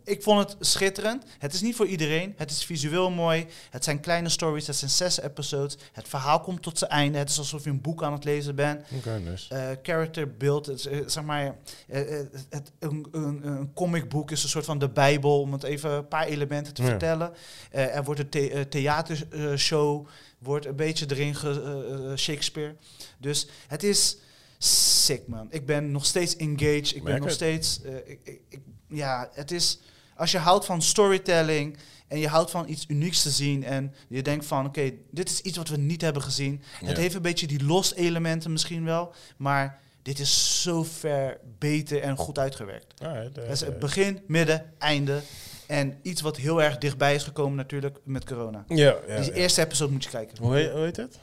ik 0.05 0.23
vond 0.23 0.39
het 0.39 0.67
schitterend. 0.67 1.25
Het 1.39 1.53
is 1.55 1.61
niet 1.61 1.77
voor 1.77 1.87
iedereen. 1.87 2.35
Het 2.37 2.51
is 2.51 2.65
visueel 2.65 3.11
mooi. 3.11 3.47
Het 3.71 3.85
zijn 3.85 4.01
kleine 4.01 4.29
stories. 4.29 4.67
Het 4.67 4.77
zijn 4.77 4.91
zes 4.91 5.21
episodes. 5.21 5.77
Het 5.93 6.09
verhaal 6.09 6.41
komt 6.41 6.63
tot 6.63 6.79
zijn 6.79 6.91
einde. 6.91 7.19
Het 7.19 7.31
is 7.31 7.39
alsof 7.39 7.65
je 7.65 7.71
een 7.71 7.81
boek 7.81 8.03
aan 8.03 8.13
het 8.13 8.25
lezen 8.25 8.55
bent. 8.55 8.85
Oké, 8.97 9.19
nice. 9.19 9.55
Eh, 9.55 9.77
character 9.83 10.37
build, 10.37 10.87
eh, 10.87 10.99
zeg 11.07 11.25
maar, 11.25 11.57
eh, 11.89 12.01
het, 12.49 12.73
een, 12.79 13.07
een, 13.13 13.47
een 13.47 13.73
comicboek 13.73 14.31
is 14.31 14.43
een 14.43 14.49
soort 14.49 14.65
van 14.65 14.79
de 14.79 14.89
bijbel, 14.89 15.41
om 15.41 15.53
het 15.53 15.63
even 15.63 15.91
een 15.91 16.09
paar 16.09 16.27
elementen 16.27 16.75
te 16.75 16.83
Ja. 16.83 16.89
vertellen. 16.89 17.33
Er 17.71 18.05
wordt 18.05 18.21
een 18.21 18.29
the- 18.29 18.67
theatershow, 18.69 20.07
wordt 20.39 20.67
een 20.67 20.77
beetje 20.77 21.07
erin 21.11 21.35
ge, 21.35 22.13
Shakespeare. 22.17 22.75
Dus 23.19 23.49
het 23.67 23.83
is 23.83 24.17
sick, 24.65 25.27
man. 25.27 25.47
Ik 25.51 25.67
ben 25.67 25.91
nog 25.91 26.07
steeds 26.07 26.37
engaged. 26.37 26.95
Ik 26.95 27.03
ben 27.05 27.15
nog 27.17 27.25
het. 27.25 27.35
steeds, 27.35 27.83
eh, 27.83 27.95
ik, 27.97 28.19
ik, 28.25 28.41
ik- 28.49 28.63
ja, 28.89 29.31
het 29.33 29.51
is, 29.51 29.79
als 30.17 30.31
je 30.31 30.39
houdt 30.39 30.65
van 30.65 30.83
storytelling 30.83 31.77
en 32.09 32.19
je 32.19 32.29
houdt 32.29 32.51
van 32.51 32.69
iets 32.69 32.85
unieks 32.89 33.23
te 33.23 33.31
zien 33.31 33.65
en 33.65 33.95
je 34.09 34.23
denkt 34.23 34.47
van, 34.47 34.67
oké, 34.67 34.93
dit 35.11 35.31
is 35.31 35.41
iets 35.41 35.57
wat 35.57 35.69
we 35.69 35.77
niet 35.77 36.01
hebben 36.01 36.23
gezien. 36.23 36.63
Het 36.85 36.97
heeft 36.97 37.15
een 37.15 37.23
beetje 37.23 37.47
die 37.47 37.65
los 37.65 37.95
elementen 37.95 38.53
misschien 38.53 38.85
wel, 38.85 39.13
maar 39.37 39.81
dit 40.03 40.19
is 40.19 40.63
zo 40.63 40.83
ver 40.85 41.39
beter 41.59 42.01
en 42.03 42.17
goed 42.17 42.39
uitgewerkt. 42.39 43.01
Alright, 43.03 43.37
Het 43.37 43.49
is 43.51 43.61
het 43.61 43.79
begin, 43.79 44.21
midden, 44.27 44.73
einde. 44.79 45.23
En 45.67 45.99
iets 46.03 46.21
wat 46.21 46.37
heel 46.37 46.63
erg 46.63 46.79
dichtbij 46.79 47.15
is 47.15 47.23
gekomen 47.23 47.57
natuurlijk 47.57 47.99
met 48.05 48.25
corona. 48.25 48.65
Ja, 48.69 48.97
ja. 49.09 49.21
Die 49.21 49.31
ja. 49.31 49.33
eerste 49.37 49.61
episode 49.61 49.93
moet 49.93 50.05
je 50.05 50.11
kijken. 50.11 50.39
Hoe 50.39 50.55
heet, 50.55 50.71
hoe 50.71 50.81
heet 50.81 50.97
het? 50.97 51.19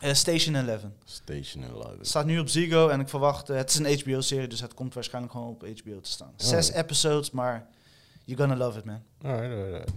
Eh, 0.00 0.12
Station 0.14 0.54
11. 0.54 0.80
Station 1.04 1.64
11. 1.64 1.96
Het 1.98 2.06
staat 2.08 2.26
nu 2.26 2.38
op 2.38 2.48
Ziggo 2.48 2.88
en 2.88 3.00
ik 3.00 3.08
verwacht... 3.08 3.50
eh, 3.50 3.56
het 3.56 3.70
is 3.70 3.78
een 3.78 3.98
HBO-serie, 4.00 4.48
dus 4.48 4.60
het 4.60 4.74
komt 4.74 4.94
waarschijnlijk 4.94 5.32
gewoon 5.32 5.48
op 5.48 5.60
HBO 5.62 6.00
te 6.00 6.10
staan. 6.10 6.32
Zes 6.36 6.70
Oh. 6.70 6.76
episodes, 6.76 7.30
maar 7.30 7.66
you're 8.24 8.42
gonna 8.42 8.64
love 8.64 8.78
it, 8.78 8.84
man. 8.84 9.02
Alright. 9.22 9.90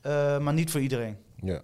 Eh, 0.00 0.38
maar 0.38 0.52
niet 0.54 0.70
voor 0.70 0.80
iedereen. 0.80 1.16
Ja. 1.42 1.60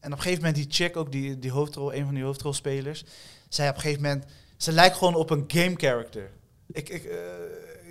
En 0.00 0.12
op 0.12 0.16
een 0.18 0.22
gegeven 0.22 0.44
moment 0.44 0.54
die 0.54 0.66
chick, 0.68 0.96
ook 0.96 1.12
die, 1.12 1.38
die 1.38 1.50
hoofdrol, 1.50 1.94
een 1.94 2.04
van 2.04 2.14
die 2.14 2.24
hoofdrolspelers, 2.24 3.04
zei 3.48 3.68
op 3.68 3.74
een 3.74 3.80
gegeven 3.80 4.02
moment, 4.02 4.24
ze 4.56 4.72
lijkt 4.72 4.96
gewoon 4.96 5.14
op 5.14 5.30
een 5.30 5.44
game 5.48 5.74
character. 5.76 6.30
Ik, 6.66 6.88
ik, 6.88 7.10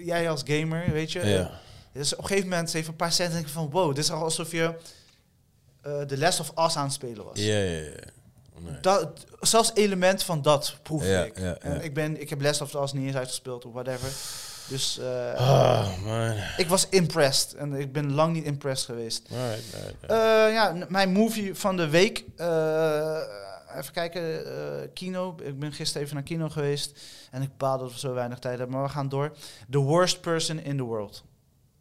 jij 0.05 0.29
als 0.29 0.41
gamer, 0.45 0.91
weet 0.91 1.11
je. 1.11 1.25
Ja. 1.25 1.59
Dus 1.91 2.13
op 2.13 2.19
een 2.21 2.25
gegeven 2.27 2.49
moment, 2.49 2.69
ze 2.69 2.75
heeft 2.77 2.89
een 2.89 2.95
paar 2.95 3.11
centen 3.11 3.33
denk 3.35 3.45
ik 3.47 3.51
van, 3.53 3.69
wow, 3.69 3.87
dit 3.95 4.03
is 4.03 4.11
al 4.11 4.23
alsof 4.23 4.51
je 4.51 4.73
eh 5.81 6.01
The 6.01 6.17
Last 6.17 6.39
of 6.39 6.51
Us 6.65 6.75
aan 6.77 6.83
het 6.83 6.93
spelen 6.93 7.25
was. 7.25 7.39
Ja, 7.39 7.57
ja, 7.57 7.79
ja. 7.81 7.89
Nee. 8.61 8.79
Dat, 8.81 9.25
zelfs 9.39 9.71
element 9.73 10.23
van 10.23 10.41
dat 10.41 10.75
proef 10.83 11.05
Ja, 11.05 11.23
ik. 11.23 11.39
ja, 11.39 11.57
En 11.57 11.73
ja. 11.73 11.79
ik, 11.79 11.93
ben, 11.93 12.21
ik 12.21 12.29
heb 12.29 12.41
Last 12.41 12.61
of 12.61 12.73
Us 12.73 12.93
niet 12.93 13.05
eens 13.07 13.15
uitgespeeld 13.15 13.65
of 13.65 13.73
whatever. 13.73 14.09
Dus 14.67 14.99
Ah, 15.37 15.87
man. 16.03 16.33
ik 16.57 16.67
was 16.67 16.89
impressed. 16.89 17.53
En 17.53 17.73
ik 17.73 17.91
ben 17.93 18.13
lang 18.13 18.33
niet 18.33 18.43
impressed 18.45 18.85
geweest. 18.85 19.27
Alright, 19.31 19.75
alright. 19.75 20.07
alright. 20.11 20.47
Eh, 20.47 20.53
ja, 20.53 20.85
mijn 20.89 21.11
movie 21.11 21.55
van 21.55 21.77
de 21.77 21.89
week. 21.89 22.23
even 23.77 23.93
kijken, 23.93 24.43
kino. 24.93 25.35
Ik 25.43 25.59
ben 25.59 25.71
gisteren 25.73 26.01
even 26.03 26.15
naar 26.15 26.23
kino 26.25 26.49
geweest. 26.49 26.99
En 27.31 27.41
ik 27.41 27.57
baal 27.57 27.77
dat 27.77 27.91
we 27.91 27.99
zo 27.99 28.13
weinig 28.13 28.39
tijd 28.39 28.57
hebben, 28.57 28.75
maar 28.77 28.85
we 28.85 28.91
gaan 28.93 29.09
door. 29.09 29.31
The 29.69 29.77
Worst 29.77 30.21
Person 30.21 30.59
in 30.63 30.77
the 30.77 30.83
World. 30.83 31.23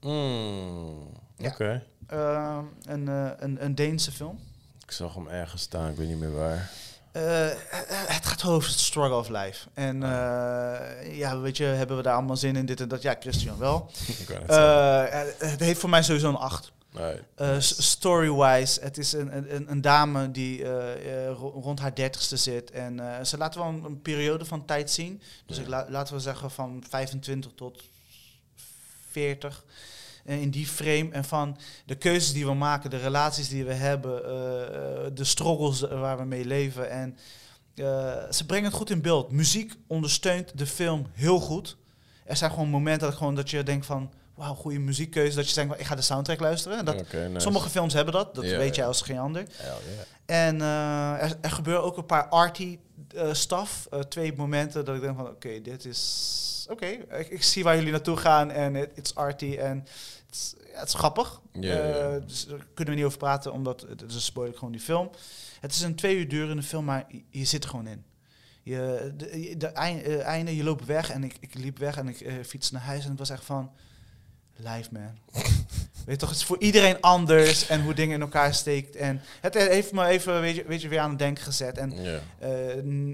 Mm. 0.01 1.07
Oké. 1.45 1.83
Eh, 2.09 2.59
een, 2.85 3.09
eh, 3.09 3.31
een, 3.39 3.65
een 3.65 3.75
Deense 3.75 4.13
film. 4.13 4.39
Ik 4.85 4.91
zag 4.93 5.15
hem 5.15 5.29
ergens 5.29 5.63
staan, 5.63 5.91
ik 5.91 5.97
weet 5.97 6.09
niet 6.09 6.19
meer 6.19 6.33
waar. 6.35 6.71
Eh, 7.13 7.23
het 8.07 8.27
gaat 8.27 8.45
over 8.45 8.69
het 8.71 8.79
struggle 8.79 9.17
of 9.17 9.29
life. 9.29 9.69
En 9.75 10.03
eh, 10.03 11.17
ja, 11.19 11.39
weet 11.41 11.57
je, 11.57 11.65
hebben 11.65 11.97
we 11.97 12.03
daar 12.03 12.15
allemaal 12.15 12.37
zin 12.37 12.57
in, 12.57 12.67
dit 12.67 12.81
en 12.81 12.89
dat? 12.89 13.03
Ja, 13.03 13.17
Christian 13.21 13.59
wel. 13.59 13.91
Het 15.39 15.61
heeft 15.61 15.81
voor 15.81 15.91
mij 15.91 16.03
sowieso 16.03 16.29
een 16.29 16.37
8. 16.37 16.73
Nee. 16.93 17.61
Story-wise, 17.61 18.81
het 18.81 18.99
is 18.99 19.13
een, 19.13 19.55
een, 19.55 19.71
een 19.71 19.81
dame 19.81 20.31
die 20.31 20.65
ro- 21.29 21.61
rond 21.63 21.79
haar 21.81 21.95
dertigste 21.95 22.37
zit. 22.37 22.71
En 22.71 23.27
ze 23.27 23.37
laten 23.39 23.61
wel 23.61 23.69
een, 23.69 23.85
een 23.85 24.03
periode 24.03 24.45
van 24.45 24.65
tijd 24.65 24.91
zien. 24.91 25.23
Dus 25.47 25.57
Ja. 25.57 25.63
ik 25.63 25.69
la- 25.69 25.87
laten 25.89 26.15
we 26.15 26.21
zeggen 26.21 26.51
van 26.51 26.85
25 26.89 27.51
tot 27.55 27.83
40. 29.11 29.65
Eh, 30.29 30.41
in 30.41 30.51
die 30.51 30.67
frame. 30.67 31.09
En 31.11 31.25
van 31.25 31.57
de 31.85 31.95
keuzes 31.95 32.33
die 32.33 32.47
we 32.47 32.55
maken, 32.55 32.91
de 32.91 32.97
relaties 32.97 33.49
die 33.49 33.65
we 33.65 33.73
hebben, 33.73 34.25
eh, 34.25 34.63
eh, 34.63 35.11
de 35.15 35.25
struggles 35.25 35.81
waar 35.81 36.19
we 36.19 36.25
mee 36.25 36.45
leven. 36.45 36.91
En 36.91 37.17
ze 38.31 38.47
brengen 38.47 38.65
het 38.65 38.75
goed 38.75 38.91
in 38.91 39.01
beeld. 39.01 39.31
Muziek 39.31 39.75
ondersteunt 39.87 40.59
de 40.59 40.67
film 40.67 41.07
heel 41.13 41.41
goed. 41.41 41.77
Er 42.25 42.37
zijn 42.37 42.51
gewoon 42.51 42.69
momenten 42.69 43.09
dat, 43.09 43.17
gewoon 43.17 43.35
dat 43.35 43.51
je 43.51 43.63
denkt 43.63 43.87
van... 43.87 44.11
Wauw, 44.35 44.55
goede 44.55 44.79
muziekkeuze. 44.79 45.37
Dat 45.37 45.49
je 45.49 45.55
denkt, 45.55 45.71
van, 45.71 45.81
ik 45.81 45.87
ga 45.87 45.95
de 45.95 46.03
soundtrack 46.03 46.41
luisteren. 46.41 46.79
En 46.79 46.85
dat, 46.85 47.13
nice. 47.13 47.41
Sommige 47.41 47.69
films 47.69 47.93
hebben 47.93 48.15
dat, 48.15 48.35
dat 48.35 48.45
weet 48.45 48.75
jij 48.75 48.87
als 48.87 49.03
geen 49.03 49.19
ander. 49.19 49.47
Yeah. 49.61 49.77
En 50.27 50.61
er, 51.21 51.37
er 51.41 51.51
gebeuren 51.51 51.85
ook 51.85 51.97
een 51.97 52.07
paar 52.07 52.29
arty 52.29 52.79
stuff. 53.33 53.87
Eh, 53.91 54.01
twee 54.01 54.35
momenten 54.37 54.85
dat 54.85 54.95
ik 54.95 55.01
denk 55.01 55.17
van, 55.17 55.29
oké, 55.29 55.61
dit 55.61 55.85
is... 55.85 56.67
Oké, 56.71 56.87
ik, 56.87 57.29
ik 57.29 57.43
zie 57.43 57.65
waar 57.65 57.77
jullie 57.77 57.91
naartoe 57.91 58.17
gaan 58.17 58.51
en 58.51 58.75
het 58.75 58.91
it's 58.95 59.15
arty 59.15 59.57
en 59.57 59.87
het 60.29 60.35
is, 60.37 60.55
ja, 60.73 60.79
het 60.79 60.89
is 60.89 60.95
grappig. 60.95 61.41
Eh, 61.53 62.27
dus 62.27 62.47
daar 62.47 62.67
kunnen 62.75 62.95
we 62.95 63.01
niet 63.01 63.05
over 63.09 63.19
praten, 63.19 63.53
omdat 63.53 63.81
het 63.81 64.01
het 64.01 64.11
is 64.11 64.15
een 64.15 64.21
spoiler 64.21 64.55
gewoon 64.55 64.73
die 64.73 64.81
film. 64.81 65.11
Het 65.61 65.73
is 65.73 65.81
een 65.81 65.95
twee 65.95 66.17
uur 66.17 66.29
durende 66.29 66.63
film, 66.63 66.85
maar 66.85 67.05
je, 67.09 67.23
je 67.31 67.45
zit 67.45 67.65
er 67.65 67.71
gewoon 67.71 67.87
in. 67.87 68.05
Je, 68.63 69.13
de, 69.17 69.55
de 69.59 69.67
eind- 69.67 70.03
eh, 70.03 70.21
einde, 70.23 70.57
je 70.57 70.65
loopt 70.65 70.85
weg 70.85 71.11
en 71.11 71.25
ik, 71.25 71.37
ik 71.41 71.55
liep 71.55 71.79
weg 71.79 71.97
en 71.97 72.09
ik 72.09 72.21
eh 72.21 72.35
fietste 72.47 72.75
naar 72.75 72.83
huis 72.83 73.05
en 73.05 73.11
het 73.11 73.19
was 73.19 73.31
echt 73.31 73.45
van... 73.45 73.71
Live, 74.61 74.89
man. 74.93 75.19
weet 76.07 76.19
toch, 76.19 76.29
het 76.29 76.39
is 76.39 76.45
voor 76.45 76.59
iedereen 76.59 77.01
anders 77.01 77.67
en 77.69 77.83
hoe 77.83 77.95
dingen 77.95 78.15
in 78.15 78.21
elkaar 78.21 78.55
steekt. 78.55 78.97
En 78.97 79.21
het 79.41 79.55
heeft 79.55 79.93
me 79.93 80.07
even, 80.07 80.41
weet 80.41 80.57
je, 80.57 80.65
weet 80.65 80.81
je 80.83 80.89
weer 80.89 81.01
aan 81.01 81.11
het 81.11 81.19
denken 81.19 81.45
gezet. 81.45 81.79
En 81.79 81.93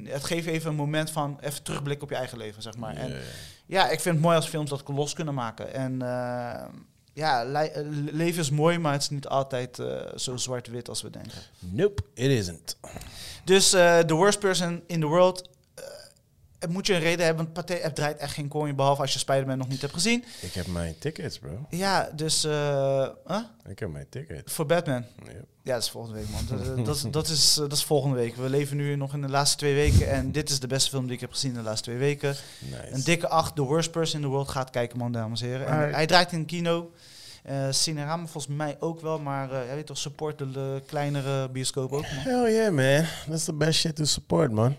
het 0.05 0.25
geeft 0.25 0.47
even 0.47 0.71
een 0.71 0.77
moment 0.77 1.11
van 1.11 1.39
even 1.41 1.63
terugblikken 1.63 2.05
op 2.05 2.11
je 2.11 2.17
eigen 2.17 2.39
leven, 2.39 2.63
zeg 2.63 2.77
maar. 2.77 2.95
Ja, 2.95 3.01
En 3.01 3.21
ja. 3.67 3.85
ik 3.91 4.01
vind 4.01 4.15
het 4.15 4.25
mooi 4.25 4.37
als 4.37 4.49
films 4.49 4.71
dat 4.71 4.89
los 4.89 5.13
kunnen 5.13 5.35
maken. 5.35 5.75
En 5.75 5.99
ja, 7.15 7.45
le- 7.45 7.59
eh, 7.59 7.83
leven 8.13 8.41
is 8.41 8.51
mooi, 8.51 8.79
maar 8.79 8.93
het 8.93 9.03
is 9.03 9.09
niet 9.09 9.27
altijd 9.27 9.79
eh, 9.79 9.87
zo 10.17 10.37
zwart-wit 10.37 10.89
als 10.89 11.03
we 11.03 11.11
denken. 11.11 11.39
Nope, 11.59 12.03
it 12.15 12.31
isn't. 12.31 12.77
Dus 13.45 13.73
eh 13.73 13.99
The 13.99 14.15
Worst 14.15 14.39
Person 14.39 14.83
in 14.87 15.01
the 15.01 15.07
World. 15.07 15.49
Moet 16.69 16.87
je 16.87 16.95
een 16.95 17.01
reden 17.01 17.25
hebben, 17.25 17.45
want 17.45 17.67
Pathé 17.67 17.85
App 17.85 17.95
draait 17.95 18.17
echt 18.17 18.35
geen 18.35 18.49
coin, 18.49 18.77
behalve 18.77 19.01
als 19.01 19.13
je 19.13 19.19
Spider-Man 19.19 19.59
nog 19.59 19.69
niet 19.69 19.81
hebt 19.81 19.93
gezien. 19.93 20.25
Ik 20.41 20.53
heb 20.53 20.67
mijn 20.67 20.99
tickets, 20.99 21.39
bro. 21.39 21.67
Ja, 21.71 22.11
dus 22.15 22.45
eh, 22.45 23.09
huh? 23.27 23.41
Ik 23.69 23.79
heb 23.79 23.93
mijn 23.93 24.07
tickets. 24.09 24.53
voor 24.53 24.67
Batman. 24.67 25.05
Yep. 25.25 25.45
Ja, 25.63 25.73
dat 25.73 25.83
is 25.83 25.91
volgende 25.91 26.19
week, 26.19 26.29
man. 26.29 26.47
Dat, 26.47 26.77
dat, 26.87 26.97
is, 26.97 27.03
dat, 27.11 27.29
is, 27.29 27.57
eh, 27.57 27.63
dat 27.63 27.73
is 27.73 27.85
volgende 27.85 28.17
week. 28.17 28.37
We 28.37 28.49
leven 28.49 28.77
nu 28.77 28.97
nog 28.97 29.15
in 29.15 29.23
de 29.23 29.29
laatste 29.29 29.57
twee 29.57 29.75
weken. 29.75 30.11
En 30.11 30.33
dit 30.33 30.51
is 30.51 30.61
de 30.61 30.67
beste 30.67 30.91
film 30.91 31.05
die 31.05 31.15
ik 31.15 31.21
heb 31.21 31.33
gezien 31.33 31.51
in 31.51 31.57
de 31.57 31.63
laatste 31.63 31.85
twee 31.85 31.99
weken. 31.99 32.37
Nice. 32.59 32.93
Een 32.93 33.03
dikke 33.05 33.29
8, 33.29 33.55
The 33.55 33.63
Worst 33.63 33.91
Person 33.91 34.21
in 34.21 34.27
the 34.27 34.33
World. 34.33 34.49
Gaat 34.49 34.71
kijken, 34.71 34.99
man, 34.99 35.13
dames 35.13 35.41
en 35.41 35.49
heren. 35.49 35.67
En 35.67 35.95
hij 35.95 36.07
draait 36.07 36.33
in 36.33 36.47
kino. 36.47 36.93
Eh 37.43 37.67
Cinerama 37.71 38.27
volgens 38.27 38.57
mij 38.57 38.77
ook 38.81 39.01
wel. 39.01 39.19
Maar 39.19 39.53
eh 39.53 39.67
jij 39.67 39.75
weet 39.75 39.87
toch, 39.87 39.99
support 39.99 40.39
de, 40.39 40.51
de 40.51 40.83
kleinere 40.87 41.51
bioscoop 41.51 41.93
ook, 41.93 42.03
man. 42.03 42.11
Hell 42.11 42.53
yeah, 42.53 42.73
man. 42.73 43.07
That's 43.29 43.45
the 43.45 43.53
best 43.53 43.81
shit 43.81 43.97
to 43.97 44.05
support, 44.05 44.53
man. 44.53 44.77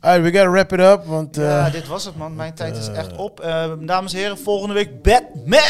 Alright, 0.00 0.22
we 0.22 0.30
gotta 0.38 0.50
wrap 0.50 0.72
it 0.72 0.80
up, 0.80 1.04
want... 1.04 1.36
ja, 1.36 1.66
eh, 1.66 1.72
dit 1.72 1.86
was 1.86 2.04
het, 2.04 2.16
man. 2.16 2.34
Mijn 2.36 2.54
tijd 2.54 2.76
is 2.76 2.88
eh, 2.88 2.96
echt 2.98 3.16
op. 3.16 3.40
Eh, 3.40 3.72
dames 3.80 4.12
en 4.12 4.18
heren, 4.18 4.38
volgende 4.38 4.74
week 4.74 5.02
Batman! 5.02 5.60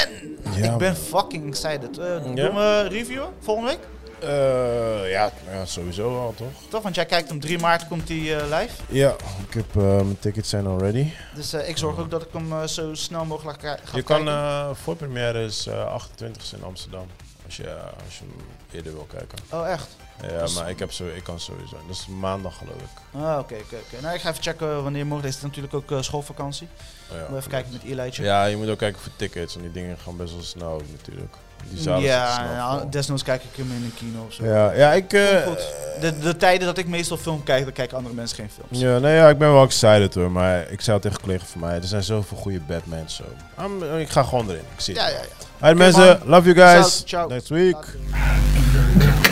Ja, 0.57 0.73
ik 0.73 0.77
ben 0.78 0.97
fucking 0.97 1.47
excited. 1.48 1.94
Doen 2.35 2.55
we 2.55 2.86
reviewen 2.89 3.28
volgende 3.40 3.70
week? 3.70 3.78
eh, 4.20 5.11
ja, 5.11 5.31
ja, 5.53 5.65
sowieso 5.65 6.19
al, 6.20 6.35
toch? 6.36 6.48
Toch? 6.70 6.82
Want 6.82 6.94
jij 6.94 7.07
kijkt 7.07 7.31
om 7.31 7.40
3 7.40 7.59
maart 7.59 7.89
komt 7.89 8.07
die 8.07 8.35
eh, 8.36 8.43
live. 8.61 8.74
Ja, 8.89 9.15
ik 9.48 9.55
heb 9.55 9.77
eh, 9.77 9.82
mijn 9.82 10.19
tickets 10.19 10.48
zijn 10.48 10.66
al 10.66 10.78
ready. 10.78 11.07
Dus 11.35 11.53
eh, 11.53 11.69
ik 11.69 11.77
zorg 11.77 11.98
ook 11.98 12.11
dat 12.11 12.23
ik 12.23 12.28
hem 12.32 12.66
zo 12.69 12.94
snel 12.94 13.24
mogelijk 13.24 13.61
ga, 13.61 13.78
Je 13.94 14.03
kan, 14.03 14.16
kijken. 14.24 14.27
eh 14.35 14.69
voorpremière 14.73 15.44
is 15.44 15.66
eh 15.66 15.86
28 15.86 16.53
in 16.57 16.65
Amsterdam. 16.65 17.07
Als 17.44 17.57
je, 17.57 17.74
als 18.07 18.19
je 18.19 18.24
hem 18.24 18.44
eerder 18.73 18.93
wil 18.93 19.07
kijken. 19.11 19.39
Oh, 19.53 19.69
echt? 19.70 19.97
Ja, 20.22 20.38
Dus- 20.38 20.55
maar 20.55 20.70
ik, 20.70 20.78
heb 20.78 20.93
zo, 20.93 21.06
ik 21.06 21.22
kan 21.22 21.40
sowieso. 21.40 21.76
Dat 21.86 21.97
is 21.97 22.06
maandag, 22.06 22.56
geloof 22.59 22.74
ik. 22.80 23.20
Ah, 23.20 23.38
oké, 23.38 23.55
oké. 23.55 24.01
Nou, 24.02 24.14
ik 24.14 24.20
ga 24.20 24.30
even 24.30 24.43
checken 24.43 24.82
wanneer 24.82 25.06
morgen 25.06 25.28
is. 25.28 25.34
Het 25.34 25.43
natuurlijk 25.43 25.74
ook 25.74 25.90
eh, 25.90 26.02
schoolvakantie. 26.02 26.68
Ja. 27.12 27.26
Moet 27.28 27.38
even 27.38 27.51
kijken 27.51 27.72
met 27.72 27.82
Eli'tje. 27.82 28.22
Ja, 28.24 28.44
je 28.44 28.56
moet 28.56 28.68
ook 28.68 28.78
kijken 28.78 29.01
voor 29.01 29.12
tickets. 29.16 29.55
En 29.56 29.60
die 29.60 29.72
dingen 29.72 29.98
gaan 29.98 30.16
best 30.16 30.32
wel 30.32 30.43
snel 30.43 30.82
natuurlijk. 30.97 31.34
Die 31.70 31.82
zalen 31.82 32.01
zitten 32.02 32.18
ja, 32.20 32.84
desnoods 32.90 33.22
kijk 33.22 33.43
ik 33.43 33.56
hem 33.56 33.66
in 33.76 33.84
een 33.84 33.93
kino 33.97 34.24
of 34.28 34.32
zo. 34.32 34.44
ja, 34.44 34.72
ja, 34.72 34.93
ik... 34.93 35.12
eh, 35.12 35.43
Goed. 35.47 35.66
De, 36.01 36.18
de 36.18 36.36
tijden 36.36 36.66
dat 36.66 36.78
ik 36.78 36.86
meestal 36.88 37.16
film 37.16 37.43
kijk, 37.43 37.64
dan 37.64 37.72
kijken 37.72 37.97
andere 37.97 38.14
mensen 38.14 38.36
geen 38.36 38.51
films. 38.55 38.80
Ja, 38.82 38.98
nee, 38.98 39.14
ja, 39.14 39.28
ik 39.28 39.38
ben 39.38 39.52
wel 39.52 39.64
excited 39.64 40.14
hoor. 40.14 40.30
Maar 40.30 40.70
ik 40.70 40.80
zei 40.80 40.93
het 40.97 41.02
tegen 41.02 41.20
collega 41.20 41.44
van 41.44 41.60
mij. 41.60 41.74
Er 41.76 41.84
zijn 41.84 42.02
zoveel 42.02 42.36
goede 42.36 42.60
Batmans 42.66 43.14
zo. 43.16 43.24
I'm- 43.62 43.98
ik 43.98 44.09
ga 44.09 44.22
gewoon 44.22 44.44
erin. 44.48 44.60
Ik 44.74 44.80
zie. 44.80 44.94
Ja, 44.94 45.06
ja, 45.09 45.14
ja. 45.14 45.20
Alright 45.60 45.78
mensen, 45.78 46.20
love 46.24 46.52
you 46.52 46.68
guys. 46.72 46.97
Ciao, 46.97 47.06
ciao. 47.06 47.28
Next 47.28 47.48
week. 47.48 47.76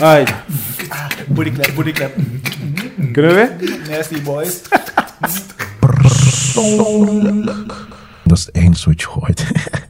Alright, 0.01 0.33
Booty 1.27 1.51
clap, 1.51 1.75
booty 1.75 1.91
clap. 1.91 2.11
kunnen 3.11 3.35
we 3.35 3.55
weer? 3.59 3.79
Nasty 3.89 4.21
boys. 4.21 4.61
Dat 8.23 8.37
is 8.37 8.45
het 8.45 8.55
enige 8.55 8.89
wat 9.19 9.39
je. 9.39 9.89